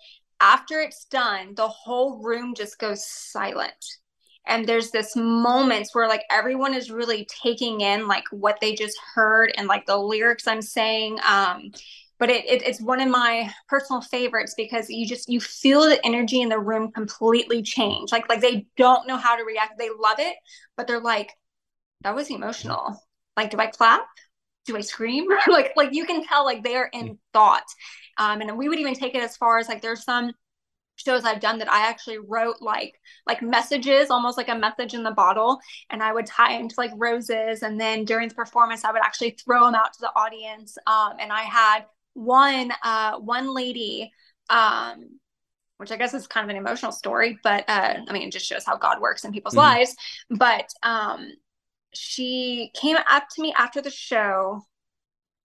after 0.40 0.80
it's 0.80 1.04
done, 1.06 1.54
the 1.54 1.68
whole 1.68 2.22
room 2.22 2.54
just 2.54 2.78
goes 2.78 3.06
silent. 3.06 3.84
And 4.46 4.66
there's 4.66 4.90
this 4.90 5.16
moments 5.16 5.94
where 5.94 6.08
like 6.08 6.22
everyone 6.30 6.74
is 6.74 6.90
really 6.90 7.26
taking 7.42 7.80
in 7.80 8.06
like 8.06 8.24
what 8.30 8.58
they 8.60 8.74
just 8.74 8.98
heard 9.14 9.52
and 9.56 9.66
like 9.66 9.86
the 9.86 9.96
lyrics 9.96 10.46
I'm 10.46 10.62
saying. 10.62 11.18
Um, 11.28 11.72
but 12.18 12.30
it, 12.30 12.44
it, 12.46 12.62
it's 12.62 12.80
one 12.80 13.00
of 13.00 13.08
my 13.08 13.50
personal 13.68 14.00
favorites 14.00 14.54
because 14.56 14.88
you 14.88 15.06
just 15.06 15.28
you 15.28 15.40
feel 15.40 15.82
the 15.82 16.04
energy 16.04 16.40
in 16.40 16.48
the 16.48 16.58
room 16.58 16.90
completely 16.90 17.62
change 17.62 18.10
like 18.10 18.26
like 18.28 18.40
they 18.40 18.66
don't 18.76 19.06
know 19.06 19.18
how 19.18 19.36
to 19.36 19.44
react 19.44 19.78
they 19.78 19.90
love 20.00 20.18
it 20.18 20.34
but 20.78 20.86
they're 20.86 20.98
like 20.98 21.30
that 22.02 22.14
was 22.14 22.30
emotional 22.30 22.98
like 23.36 23.50
do 23.50 23.58
i 23.58 23.66
clap 23.66 24.06
do 24.66 24.76
I 24.76 24.80
scream? 24.80 25.26
like 25.48 25.72
like 25.76 25.92
you 25.92 26.04
can 26.06 26.24
tell 26.24 26.44
like 26.44 26.62
they 26.62 26.76
are 26.76 26.90
in 26.92 27.18
thought. 27.32 27.66
Um, 28.18 28.40
and 28.40 28.56
we 28.56 28.68
would 28.68 28.78
even 28.78 28.94
take 28.94 29.14
it 29.14 29.22
as 29.22 29.36
far 29.36 29.58
as 29.58 29.68
like 29.68 29.82
there's 29.82 30.04
some 30.04 30.32
shows 30.96 31.24
I've 31.24 31.40
done 31.40 31.58
that 31.58 31.70
I 31.70 31.88
actually 31.88 32.18
wrote 32.18 32.56
like 32.60 32.98
like 33.26 33.42
messages, 33.42 34.10
almost 34.10 34.36
like 34.36 34.48
a 34.48 34.54
message 34.54 34.94
in 34.94 35.02
the 35.02 35.10
bottle, 35.10 35.60
and 35.90 36.02
I 36.02 36.12
would 36.12 36.26
tie 36.26 36.54
into 36.54 36.74
like 36.78 36.92
roses. 36.96 37.62
And 37.62 37.80
then 37.80 38.04
during 38.04 38.28
the 38.28 38.34
performance, 38.34 38.84
I 38.84 38.92
would 38.92 39.02
actually 39.02 39.36
throw 39.44 39.66
them 39.66 39.74
out 39.74 39.92
to 39.94 40.00
the 40.00 40.10
audience. 40.16 40.76
Um, 40.86 41.14
and 41.20 41.32
I 41.32 41.42
had 41.42 41.84
one 42.14 42.72
uh, 42.82 43.18
one 43.18 43.54
lady, 43.54 44.12
um, 44.50 45.20
which 45.76 45.92
I 45.92 45.96
guess 45.96 46.14
is 46.14 46.26
kind 46.26 46.44
of 46.44 46.50
an 46.50 46.56
emotional 46.56 46.92
story, 46.92 47.38
but 47.42 47.64
uh, 47.68 47.96
I 48.08 48.12
mean, 48.12 48.28
it 48.28 48.32
just 48.32 48.46
shows 48.46 48.64
how 48.64 48.76
God 48.76 49.00
works 49.00 49.24
in 49.24 49.32
people's 49.32 49.54
mm-hmm. 49.54 49.78
lives. 49.78 49.94
But 50.30 50.70
um, 50.82 51.30
she 51.96 52.70
came 52.74 52.96
up 53.08 53.28
to 53.34 53.42
me 53.42 53.54
after 53.56 53.80
the 53.80 53.90
show. 53.90 54.62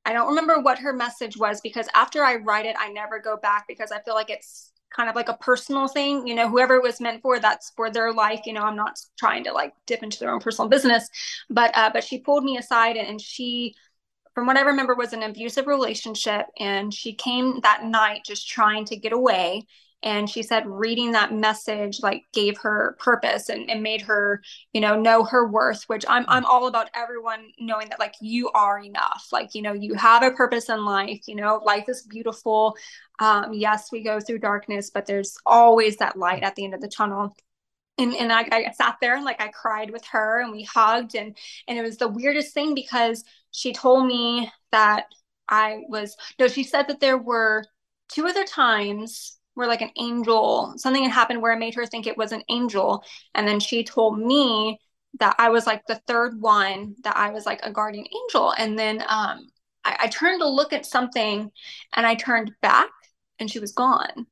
I 0.05 0.13
don't 0.13 0.29
remember 0.29 0.59
what 0.59 0.79
her 0.79 0.93
message 0.93 1.37
was 1.37 1.61
because 1.61 1.87
after 1.93 2.23
I 2.23 2.35
write 2.35 2.65
it, 2.65 2.75
I 2.79 2.89
never 2.91 3.19
go 3.19 3.37
back 3.37 3.65
because 3.67 3.91
I 3.91 4.01
feel 4.01 4.15
like 4.15 4.29
it's 4.29 4.71
kind 4.95 5.09
of 5.09 5.15
like 5.15 5.29
a 5.29 5.37
personal 5.37 5.87
thing. 5.87 6.27
You 6.27 6.35
know, 6.35 6.49
whoever 6.49 6.75
it 6.75 6.83
was 6.83 6.99
meant 6.99 7.21
for, 7.21 7.39
that's 7.39 7.71
for 7.75 7.91
their 7.91 8.11
life. 8.11 8.41
You 8.45 8.53
know, 8.53 8.63
I'm 8.63 8.75
not 8.75 8.99
trying 9.17 9.43
to 9.45 9.53
like 9.53 9.73
dip 9.85 10.03
into 10.03 10.19
their 10.19 10.33
own 10.33 10.39
personal 10.39 10.69
business, 10.69 11.07
but 11.49 11.71
uh, 11.75 11.91
but 11.93 12.03
she 12.03 12.19
pulled 12.19 12.43
me 12.43 12.57
aside 12.57 12.97
and, 12.97 13.07
and 13.07 13.21
she, 13.21 13.75
from 14.33 14.47
what 14.47 14.57
I 14.57 14.61
remember, 14.61 14.95
was 14.95 15.13
an 15.13 15.23
abusive 15.23 15.67
relationship, 15.67 16.47
and 16.59 16.93
she 16.93 17.13
came 17.13 17.59
that 17.61 17.85
night 17.85 18.21
just 18.25 18.47
trying 18.47 18.85
to 18.85 18.95
get 18.95 19.13
away 19.13 19.67
and 20.03 20.29
she 20.29 20.43
said 20.43 20.65
reading 20.67 21.11
that 21.11 21.33
message 21.33 22.01
like 22.01 22.23
gave 22.33 22.57
her 22.57 22.97
purpose 22.99 23.49
and, 23.49 23.69
and 23.69 23.83
made 23.83 24.01
her 24.01 24.41
you 24.73 24.81
know 24.81 24.99
know 24.99 25.23
her 25.23 25.47
worth 25.47 25.83
which 25.87 26.05
i'm 26.07 26.25
i'm 26.27 26.45
all 26.45 26.67
about 26.67 26.89
everyone 26.93 27.51
knowing 27.59 27.87
that 27.89 27.99
like 27.99 28.15
you 28.21 28.49
are 28.51 28.79
enough. 28.79 29.27
Like 29.31 29.53
you 29.53 29.61
know 29.61 29.73
you 29.73 29.93
have 29.93 30.23
a 30.23 30.31
purpose 30.31 30.69
in 30.69 30.83
life 30.83 31.21
you 31.27 31.35
know 31.35 31.61
life 31.63 31.85
is 31.87 32.03
beautiful. 32.03 32.75
Um 33.19 33.53
yes 33.53 33.91
we 33.91 34.03
go 34.03 34.19
through 34.19 34.39
darkness 34.39 34.89
but 34.89 35.05
there's 35.05 35.37
always 35.45 35.97
that 35.97 36.17
light 36.17 36.43
at 36.43 36.55
the 36.55 36.65
end 36.65 36.73
of 36.73 36.81
the 36.81 36.87
tunnel. 36.87 37.35
And, 37.97 38.15
and 38.15 38.31
I, 38.31 38.47
I 38.51 38.71
sat 38.71 38.97
there 38.99 39.15
and 39.15 39.25
like 39.25 39.41
I 39.41 39.49
cried 39.49 39.91
with 39.91 40.03
her 40.07 40.41
and 40.41 40.51
we 40.51 40.63
hugged 40.63 41.15
and 41.15 41.37
and 41.67 41.77
it 41.77 41.83
was 41.83 41.97
the 41.97 42.07
weirdest 42.07 42.53
thing 42.53 42.73
because 42.73 43.23
she 43.51 43.73
told 43.73 44.07
me 44.07 44.51
that 44.71 45.05
I 45.47 45.81
was 45.87 46.15
no 46.39 46.47
she 46.47 46.63
said 46.63 46.87
that 46.87 46.99
there 46.99 47.17
were 47.17 47.65
two 48.09 48.25
other 48.27 48.45
times 48.45 49.37
where 49.53 49.67
like 49.67 49.81
an 49.81 49.91
angel, 49.97 50.73
something 50.77 51.03
had 51.03 51.11
happened 51.11 51.41
where 51.41 51.53
it 51.53 51.59
made 51.59 51.75
her 51.75 51.85
think 51.85 52.07
it 52.07 52.17
was 52.17 52.31
an 52.31 52.43
angel. 52.49 53.03
And 53.35 53.47
then 53.47 53.59
she 53.59 53.83
told 53.83 54.19
me 54.19 54.79
that 55.19 55.35
I 55.39 55.49
was 55.49 55.67
like 55.67 55.85
the 55.85 56.01
third 56.07 56.39
one, 56.39 56.95
that 57.03 57.17
I 57.17 57.31
was 57.31 57.45
like 57.45 57.59
a 57.63 57.71
guardian 57.71 58.05
angel. 58.05 58.53
And 58.57 58.79
then 58.79 59.01
um, 59.01 59.47
I, 59.83 59.97
I 60.01 60.07
turned 60.07 60.41
to 60.41 60.47
look 60.47 60.73
at 60.73 60.85
something 60.85 61.51
and 61.93 62.05
I 62.05 62.15
turned 62.15 62.51
back 62.61 62.89
and 63.39 63.49
she 63.51 63.59
was 63.59 63.73
gone. 63.73 64.27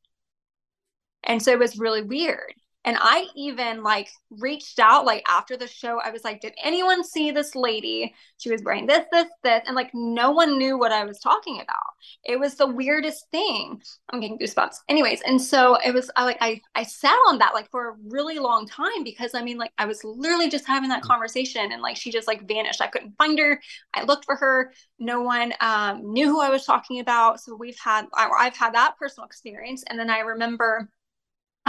And 1.24 1.41
so 1.41 1.51
it 1.51 1.59
was 1.59 1.78
really 1.78 2.01
weird. 2.01 2.53
And 2.86 2.97
I 2.99 3.25
even 3.36 3.84
like 3.84 4.09
reached 4.30 4.80
out 4.80 5.05
like 5.05 5.23
after 5.27 5.57
the 5.57 5.67
show. 5.67 5.99
I 5.99 6.11
was 6.11 6.23
like, 6.23 6.39
did 6.39 6.53
anyone 6.63 7.03
see 7.03 7.30
this 7.30 7.53
lady? 7.53 8.15
She 8.38 8.49
was 8.49 8.63
wearing 8.63 8.88
this, 8.88 9.05
this, 9.11 9.27
this. 9.43 9.61
And 9.67 9.75
like 9.75 9.91
no 9.93 10.32
one 10.32 10.57
knew 10.57 10.77
what 10.77 10.93
I 10.93 11.03
was 11.03 11.19
talking 11.19 11.59
about. 11.61 11.75
It 12.23 12.39
was 12.39 12.55
the 12.55 12.67
weirdest 12.67 13.25
thing. 13.32 13.82
I'm 14.11 14.21
getting 14.21 14.39
goosebumps. 14.39 14.77
Anyways, 14.88 15.21
and 15.21 15.41
so 15.41 15.75
it 15.86 15.93
was 15.93 16.09
I 16.15 16.23
like 16.23 16.38
I 16.39 16.61
I 16.73 16.84
sat 16.84 17.17
on 17.27 17.38
that 17.39 17.53
like 17.53 17.69
for 17.69 17.89
a 17.89 17.95
really 18.07 18.39
long 18.39 18.65
time 18.65 19.03
because 19.03 19.36
I 19.36 19.43
mean 19.43 19.57
like 19.57 19.73
I 19.77 19.86
was 19.86 20.01
literally 20.05 20.49
just 20.49 20.65
having 20.65 20.89
that 20.89 21.03
conversation 21.03 21.73
and 21.73 21.82
like 21.82 21.97
she 21.97 22.11
just 22.11 22.27
like 22.27 22.47
vanished. 22.47 22.82
I 22.82 22.88
couldn't 22.88 23.17
find 23.17 23.38
her. 23.39 23.59
I 23.93 24.03
looked 24.03 24.23
for 24.23 24.38
her. 24.38 24.71
No 24.99 25.21
one 25.21 25.53
um, 25.59 26.13
knew 26.13 26.27
who 26.27 26.41
I 26.41 26.49
was 26.49 26.65
talking 26.65 27.01
about. 27.01 27.41
So 27.41 27.55
we've 27.55 27.80
had 27.84 28.05
I, 28.13 28.30
I've 28.30 28.55
had 28.55 28.73
that 28.73 28.95
personal 28.97 29.25
experience. 29.25 29.84
And 29.88 29.99
then 29.99 30.09
I 30.09 30.19
remember 30.19 30.89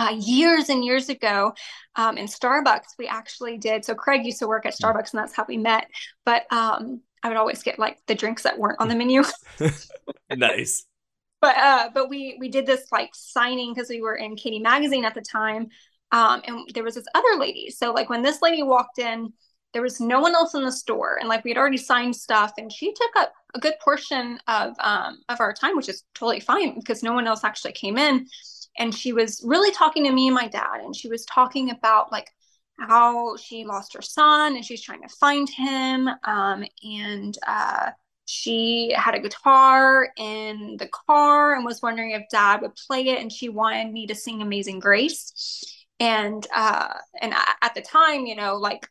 uh, 0.01 0.17
years 0.19 0.71
and 0.71 0.83
years 0.83 1.11
ago 1.11 1.53
um, 1.97 2.17
in 2.17 2.25
Starbucks, 2.25 2.97
we 2.99 3.07
actually 3.07 3.59
did. 3.59 3.85
So 3.85 3.95
Craig 3.95 4.25
used 4.25 4.39
to 4.39 4.49
work 4.49 4.65
at 4.65 4.73
Starbucks, 4.73 5.13
and 5.13 5.21
that's 5.21 5.35
how 5.35 5.45
we 5.47 5.59
met. 5.59 5.91
But 6.25 6.51
um, 6.51 7.03
I 7.23 7.29
would 7.29 7.37
always 7.37 7.63
get 7.63 7.79
like 7.79 7.99
the 8.07 8.15
drinks 8.15 8.45
that 8.45 8.59
weren't 8.59 8.81
on 8.81 8.89
the 8.89 8.95
menu. 8.95 9.23
nice. 10.35 10.87
But 11.43 11.57
uh, 11.59 11.91
but 11.93 12.09
we 12.09 12.39
we 12.41 12.49
did 12.49 12.65
this 12.65 12.87
like 12.91 13.11
signing 13.13 13.75
because 13.75 13.91
we 13.91 14.01
were 14.01 14.15
in 14.15 14.37
Katie 14.37 14.59
Magazine 14.59 15.05
at 15.05 15.15
the 15.15 15.21
time, 15.21 15.69
um, 16.13 16.41
and 16.47 16.61
there 16.73 16.85
was 16.85 16.95
this 16.95 17.07
other 17.15 17.39
lady. 17.39 17.71
So 17.71 17.93
like 17.93 18.09
when 18.09 18.23
this 18.23 18.41
lady 18.41 18.63
walked 18.63 18.99
in, 18.99 19.35
there 19.75 19.83
was 19.83 20.01
no 20.01 20.21
one 20.21 20.35
else 20.35 20.55
in 20.55 20.65
the 20.65 20.73
store, 20.73 21.19
and 21.21 21.29
like 21.29 21.45
we 21.45 21.51
had 21.51 21.59
already 21.59 21.77
signed 21.77 22.17
stuff, 22.17 22.53
and 22.57 22.73
she 22.73 22.95
took 22.95 23.11
up 23.19 23.35
a 23.55 23.61
good 23.61 23.75
portion 23.85 24.39
of 24.49 24.75
um, 24.81 25.19
of 25.29 25.41
our 25.41 25.53
time, 25.53 25.77
which 25.77 25.91
is 25.91 26.05
totally 26.15 26.41
fine 26.41 26.79
because 26.79 27.03
no 27.03 27.13
one 27.13 27.27
else 27.27 27.45
actually 27.45 27.73
came 27.73 27.99
in 27.99 28.27
and 28.79 28.95
she 28.95 29.13
was 29.13 29.43
really 29.45 29.73
talking 29.73 30.05
to 30.05 30.13
me 30.13 30.29
and 30.29 30.35
my 30.35 30.49
dad 30.49 30.81
and 30.83 30.95
she 30.95 31.09
was 31.09 31.25
talking 31.25 31.71
about 31.71 32.13
like 32.13 32.29
how 32.79 33.37
she 33.37 33.65
lost 33.65 33.95
her 33.95 34.03
son 34.03 34.57
and 34.57 34.65
she's 34.65 34.83
trying 34.83 35.03
to 35.03 35.15
find 35.21 35.49
him 35.49 36.09
um, 36.25 36.65
and 36.83 37.37
uh, 37.47 37.91
she 38.25 38.95
had 38.97 39.17
a 39.17 39.21
guitar 39.21 40.09
in 40.17 40.77
the 40.79 40.89
car 40.89 41.55
and 41.55 41.65
was 41.65 41.83
wondering 41.83 42.13
if 42.13 42.23
dad 42.31 42.63
would 42.63 42.77
play 42.87 43.09
it 43.09 43.21
and 43.21 43.33
she 43.33 43.49
wanted 43.49 43.93
me 43.93 44.07
to 44.07 44.15
sing 44.15 44.41
amazing 44.41 44.79
grace. 44.79 45.85
And 45.99 46.47
uh, 46.55 46.95
and 47.21 47.35
at 47.61 47.75
the 47.75 47.83
time 47.83 48.27
you 48.27 48.37
know 48.37 48.57
like 48.57 48.89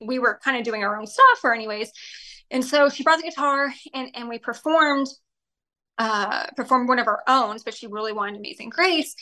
we 0.00 0.18
were 0.18 0.38
kind 0.44 0.58
of 0.58 0.64
doing 0.64 0.84
our 0.84 0.98
own 0.98 1.06
stuff 1.06 1.40
or 1.42 1.54
anyways. 1.54 1.90
And 2.50 2.62
so 2.62 2.90
she 2.90 3.02
brought 3.02 3.16
the 3.16 3.30
guitar 3.30 3.72
and 3.94 4.10
and 4.14 4.28
we 4.28 4.38
performed 4.38 5.08
uh, 5.98 6.46
performed 6.56 6.88
one 6.88 6.98
of 6.98 7.06
our 7.06 7.22
own, 7.26 7.56
but 7.64 7.74
she 7.74 7.86
really 7.86 8.12
wanted 8.12 8.36
Amazing 8.36 8.70
Grace. 8.70 9.14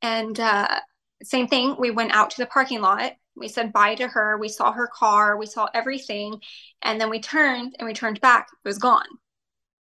And 0.00 0.38
uh, 0.38 0.80
same 1.22 1.46
thing, 1.46 1.76
we 1.78 1.90
went 1.90 2.12
out 2.12 2.30
to 2.30 2.42
the 2.42 2.46
parking 2.46 2.80
lot. 2.80 3.12
We 3.36 3.48
said 3.48 3.72
bye 3.72 3.94
to 3.94 4.08
her. 4.08 4.38
We 4.38 4.48
saw 4.48 4.72
her 4.72 4.88
car. 4.88 5.36
We 5.36 5.46
saw 5.46 5.68
everything. 5.72 6.40
And 6.82 7.00
then 7.00 7.10
we 7.10 7.20
turned 7.20 7.76
and 7.78 7.86
we 7.86 7.94
turned 7.94 8.20
back. 8.20 8.48
It 8.64 8.68
was 8.68 8.78
gone. 8.78 9.06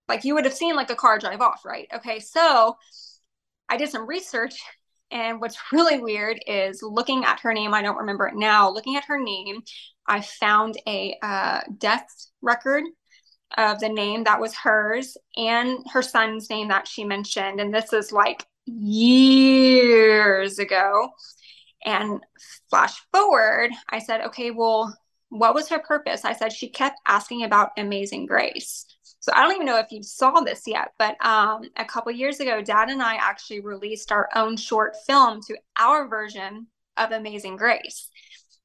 Like 0.09 0.25
you 0.25 0.35
would 0.35 0.45
have 0.45 0.55
seen 0.55 0.77
like 0.77 0.91
a 0.91 0.97
car 0.97 1.19
drive 1.19 1.41
off, 1.41 1.65
right? 1.65 1.89
Okay. 1.95 2.21
So 2.21 2.77
I 3.69 3.77
did 3.77 3.91
some 3.91 4.07
research 4.07 4.61
and 5.11 5.41
what's 5.41 5.59
really 5.73 5.99
weird 5.99 6.41
is 6.47 6.83
looking 6.83 7.25
at 7.25 7.41
her 7.41 7.53
name, 7.53 7.75
I 7.75 7.83
don't 7.83 7.99
remember 7.99 8.27
it 8.27 8.35
now. 8.37 8.71
Looking 8.71 8.97
at 8.97 9.05
her 9.05 9.19
name, 9.19 9.63
I 10.07 10.21
found 10.21 10.77
a 10.87 11.17
uh, 11.23 11.61
death 11.79 12.07
record 12.43 12.85
of 13.57 13.81
the 13.81 13.89
name 13.89 14.25
that 14.25 14.41
was 14.41 14.55
hers 14.55 15.17
and 15.37 15.79
her 15.93 16.03
son's 16.03 16.49
name 16.51 16.69
that 16.69 16.87
she 16.87 17.05
mentioned. 17.05 17.61
And 17.61 17.73
this 17.75 17.93
is 17.93 18.13
like 18.13 18.47
years 18.67 20.59
ago. 20.59 21.11
And 21.85 22.21
flash 22.69 23.01
forward, 23.13 23.71
I 23.89 24.01
said, 24.01 24.21
okay, 24.27 24.51
well, 24.51 24.97
what 25.31 25.55
was 25.55 25.69
her 25.69 25.79
purpose? 25.79 26.25
I 26.25 26.35
said, 26.35 26.53
she 26.53 26.69
kept 26.69 27.01
asking 27.07 27.45
about 27.45 27.71
Amazing 27.79 28.27
Grace. 28.27 28.85
So 29.21 29.33
I 29.35 29.43
don't 29.43 29.55
even 29.55 29.67
know 29.67 29.79
if 29.79 29.93
you 29.93 30.03
saw 30.03 30.41
this 30.41 30.63
yet, 30.67 30.93
but 30.99 31.23
um, 31.25 31.63
a 31.77 31.85
couple 31.85 32.11
years 32.13 32.41
ago, 32.41 32.63
Dad 32.63 32.89
and 32.89 33.03
I 33.03 33.17
actually 33.17 33.61
released 33.61 34.13
our 34.13 34.29
own 34.35 34.57
short 34.57 34.97
film 35.07 35.41
to 35.43 35.57
our 35.79 36.09
version 36.09 36.67
of 36.97 37.13
Amazing 37.13 37.57
Grace. 37.57 38.09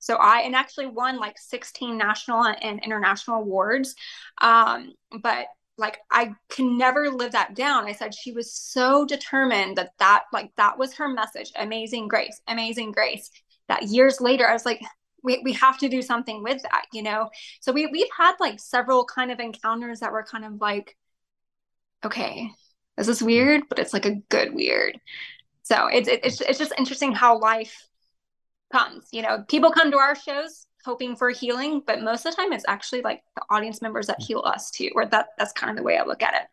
So 0.06 0.18
I 0.18 0.42
and 0.42 0.56
actually 0.56 0.86
won 0.86 1.18
like 1.18 1.36
16 1.40 1.98
national 1.98 2.44
and 2.46 2.80
international 2.84 3.38
awards. 3.38 3.96
Um, 4.40 4.94
but 5.24 5.48
like 5.80 5.98
I 6.12 6.36
can 6.48 6.78
never 6.78 7.10
live 7.10 7.32
that 7.32 7.56
down. 7.56 7.88
I 7.88 7.94
said 7.94 8.14
she 8.14 8.32
was 8.32 8.54
so 8.54 9.04
determined 9.04 9.78
that 9.78 9.94
that 9.98 10.26
like 10.32 10.52
that 10.58 10.78
was 10.78 10.94
her 10.94 11.08
message, 11.08 11.52
amazing 11.56 12.08
grace, 12.08 12.40
amazing 12.48 12.92
grace. 12.92 13.32
That 13.68 13.82
years 13.88 14.22
later, 14.22 14.48
I 14.48 14.54
was 14.54 14.64
like, 14.64 14.80
we, 15.24 15.42
we 15.44 15.54
have 15.54 15.80
to 15.80 15.90
do 15.90 16.04
something 16.04 16.44
with 16.44 16.62
that 16.62 16.86
you 16.94 17.02
know 17.02 17.32
so 17.60 17.72
we, 17.72 17.88
we've 17.88 18.06
had 18.16 18.36
like 18.40 18.60
several 18.60 19.06
kind 19.06 19.32
of 19.32 19.40
encounters 19.40 20.02
that 20.02 20.12
were 20.12 20.22
kind 20.22 20.46
of 20.46 20.62
like 20.62 20.96
okay 22.06 22.52
this 22.96 23.08
is 23.08 23.24
weird 23.24 23.64
but 23.68 23.80
it's 23.80 23.92
like 23.92 24.06
a 24.06 24.22
good 24.30 24.54
weird 24.54 25.00
so 25.64 25.88
it's 25.88 26.08
it's, 26.08 26.42
it's 26.42 26.60
just 26.60 26.74
interesting 26.78 27.12
how 27.12 27.40
life 27.40 27.88
comes 28.72 29.08
you 29.12 29.22
know 29.22 29.44
people 29.48 29.72
come 29.72 29.92
to 29.92 29.98
our 29.98 30.16
shows 30.16 30.68
hoping 30.84 31.16
for 31.16 31.30
healing 31.30 31.82
but 31.86 32.02
most 32.02 32.26
of 32.26 32.36
the 32.36 32.42
time 32.42 32.54
it's 32.54 32.66
actually 32.68 33.02
like 33.02 33.24
the 33.36 33.42
audience 33.50 33.82
members 33.82 34.08
that 34.08 34.22
heal 34.22 34.44
us 34.46 34.70
too 34.72 34.90
or 34.96 35.06
that 35.06 35.30
that's 35.38 35.52
kind 35.54 35.70
of 35.70 35.78
the 35.78 35.84
way 35.84 35.98
i 35.98 36.04
look 36.04 36.22
at 36.22 36.34
it. 36.34 36.48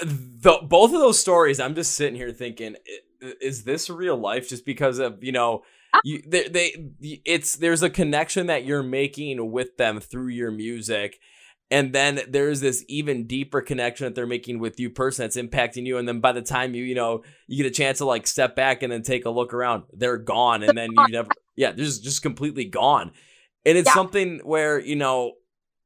The, 0.00 0.60
both 0.62 0.92
of 0.92 1.00
those 1.00 1.18
stories 1.18 1.60
i'm 1.60 1.74
just 1.74 1.94
sitting 1.94 2.16
here 2.16 2.32
thinking 2.32 2.76
is 3.20 3.64
this 3.64 3.90
real 3.90 4.16
life? 4.16 4.48
Just 4.48 4.64
because 4.64 4.98
of 4.98 5.22
you 5.22 5.32
know 5.32 5.62
ah. 5.94 6.00
you 6.04 6.22
they, 6.26 6.48
they 6.48 6.90
it's 7.24 7.56
there's 7.56 7.82
a 7.82 7.90
connection 7.90 8.46
that 8.46 8.64
you're 8.64 8.82
making 8.82 9.50
with 9.50 9.76
them 9.76 10.00
through 10.00 10.28
your 10.28 10.50
music 10.50 11.18
and 11.70 11.92
then 11.92 12.20
there's 12.28 12.60
this 12.60 12.84
even 12.88 13.26
deeper 13.26 13.60
connection 13.60 14.04
that 14.06 14.14
they're 14.14 14.26
making 14.26 14.58
with 14.58 14.80
you 14.80 14.90
person 14.90 15.24
that's 15.24 15.36
impacting 15.36 15.84
you. 15.84 15.98
And 15.98 16.08
then 16.08 16.20
by 16.20 16.32
the 16.32 16.42
time 16.42 16.74
you 16.74 16.84
you 16.84 16.94
know 16.94 17.22
you 17.46 17.62
get 17.62 17.66
a 17.66 17.74
chance 17.74 17.98
to 17.98 18.04
like 18.04 18.26
step 18.26 18.56
back 18.56 18.82
and 18.82 18.92
then 18.92 19.02
take 19.02 19.24
a 19.24 19.30
look 19.30 19.52
around 19.52 19.84
they're 19.92 20.16
gone. 20.16 20.62
And 20.62 20.76
then 20.76 20.90
you 20.92 21.08
never 21.08 21.28
yeah 21.56 21.72
they're 21.72 21.84
just, 21.84 22.04
just 22.04 22.22
completely 22.22 22.64
gone. 22.64 23.12
And 23.66 23.76
it's 23.76 23.88
yeah. 23.88 23.94
something 23.94 24.40
where 24.44 24.78
you 24.78 24.96
know 24.96 25.32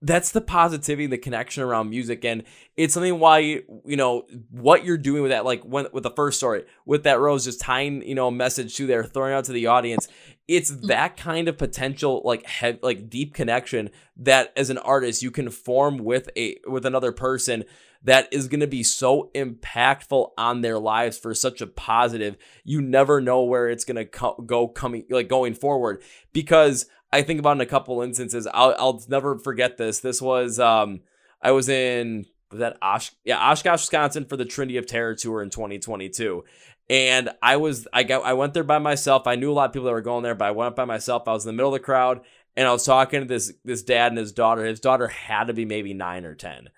that's 0.03 0.33
the 0.33 0.41
positivity 0.41 1.07
the 1.07 1.17
connection 1.17 1.63
around 1.63 1.89
music 1.89 2.25
and 2.25 2.43
it's 2.77 2.93
something 2.93 3.19
why 3.19 3.39
you 3.39 3.97
know 3.97 4.25
what 4.51 4.85
you're 4.85 4.99
doing 4.99 5.23
with 5.23 5.31
that 5.31 5.45
like 5.45 5.63
when 5.63 5.87
with 5.93 6.03
the 6.03 6.11
first 6.11 6.37
story 6.37 6.65
with 6.85 7.05
that 7.05 7.21
rose 7.21 7.45
just 7.45 7.61
tying 7.61 8.03
you 8.03 8.15
know 8.15 8.27
a 8.27 8.33
message 8.33 8.75
to 8.77 8.87
there 8.87 9.05
throwing 9.05 9.33
out 9.33 9.45
to 9.45 9.53
the 9.53 9.67
audience 9.67 10.09
it's 10.49 10.73
mm. 10.73 10.89
that 10.89 11.17
kind 11.17 11.49
of 11.49 11.57
potential 11.57 12.21
like 12.25 12.45
head 12.47 12.79
like 12.83 13.09
deep 13.09 13.33
connection 13.33 13.89
that 14.17 14.53
as 14.57 14.71
an 14.71 14.79
artist 14.79 15.23
you 15.23 15.31
can 15.31 15.49
form 15.49 15.99
with 15.99 16.29
a 16.37 16.59
with 16.67 16.85
another 16.85 17.13
person 17.13 17.65
that 18.05 18.27
is 18.33 18.49
going 18.49 18.59
to 18.59 18.67
be 18.67 18.83
so 18.83 19.31
impactful 19.33 20.31
on 20.37 20.61
their 20.61 20.79
lives 20.79 21.17
for 21.17 21.33
such 21.33 21.61
a 21.61 21.67
positive 21.67 22.37
you 22.65 22.81
never 22.83 23.21
know 23.21 23.45
where 23.45 23.71
it's 23.71 23.85
going 23.85 23.97
to 23.97 24.05
co- 24.05 24.43
go 24.45 24.67
coming 24.67 25.05
like 25.11 25.29
going 25.29 25.55
forward 25.55 26.03
because 26.33 26.87
I 27.13 27.23
think 27.23 27.39
about 27.39 27.57
in 27.57 27.61
a 27.61 27.67
couple 27.67 28.01
instances. 28.03 28.47
I'll 28.53 28.75
I'll 28.79 29.05
never 29.09 29.39
forget 29.39 29.77
this. 29.77 30.01
This 30.01 30.23
was 30.23 30.59
um 30.59 31.01
I 31.41 31.51
was 31.51 31.69
in 31.69 32.27
was 32.51 32.61
that 32.61 32.79
Osh 32.81 33.13
yeah 33.25 33.51
Oshkosh 33.51 33.83
Wisconsin 33.83 34.25
for 34.25 34.37
the 34.37 34.45
Trinity 34.45 34.79
of 34.79 34.87
Terror 34.87 35.15
tour 35.15 35.43
in 35.43 35.51
2022. 35.51 36.45
And 36.89 37.31
I 37.43 37.57
was 37.57 37.87
I 37.93 38.03
got 38.03 38.25
I 38.25 38.33
went 38.33 38.55
there 38.55 38.65
by 38.65 38.79
myself. 38.79 39.27
I 39.27 39.37
knew 39.37 39.51
a 39.51 39.55
lot 39.55 39.67
of 39.67 39.73
people 39.73 39.87
that 39.87 39.93
were 39.93 40.01
going 40.01 40.23
there, 40.23 40.35
but 40.35 40.47
I 40.47 40.51
went 40.53 40.69
up 40.69 40.77
by 40.77 40.85
myself. 40.85 41.29
I 41.29 41.33
was 41.33 41.45
in 41.45 41.49
the 41.49 41.53
middle 41.53 41.75
of 41.75 41.81
the 41.81 41.85
crowd 41.85 42.23
and 42.57 42.67
I 42.67 42.73
was 42.73 42.85
talking 42.85 43.21
to 43.21 43.27
this 43.27 43.53
this 43.65 43.83
dad 43.83 44.13
and 44.13 44.19
his 44.19 44.33
daughter. 44.33 44.65
His 44.65 44.81
daughter 44.81 45.09
had 45.09 45.45
to 45.45 45.55
be 45.55 45.65
maybe 45.65 45.95
9 45.95 46.25
or 46.25 46.35
10. 46.35 46.71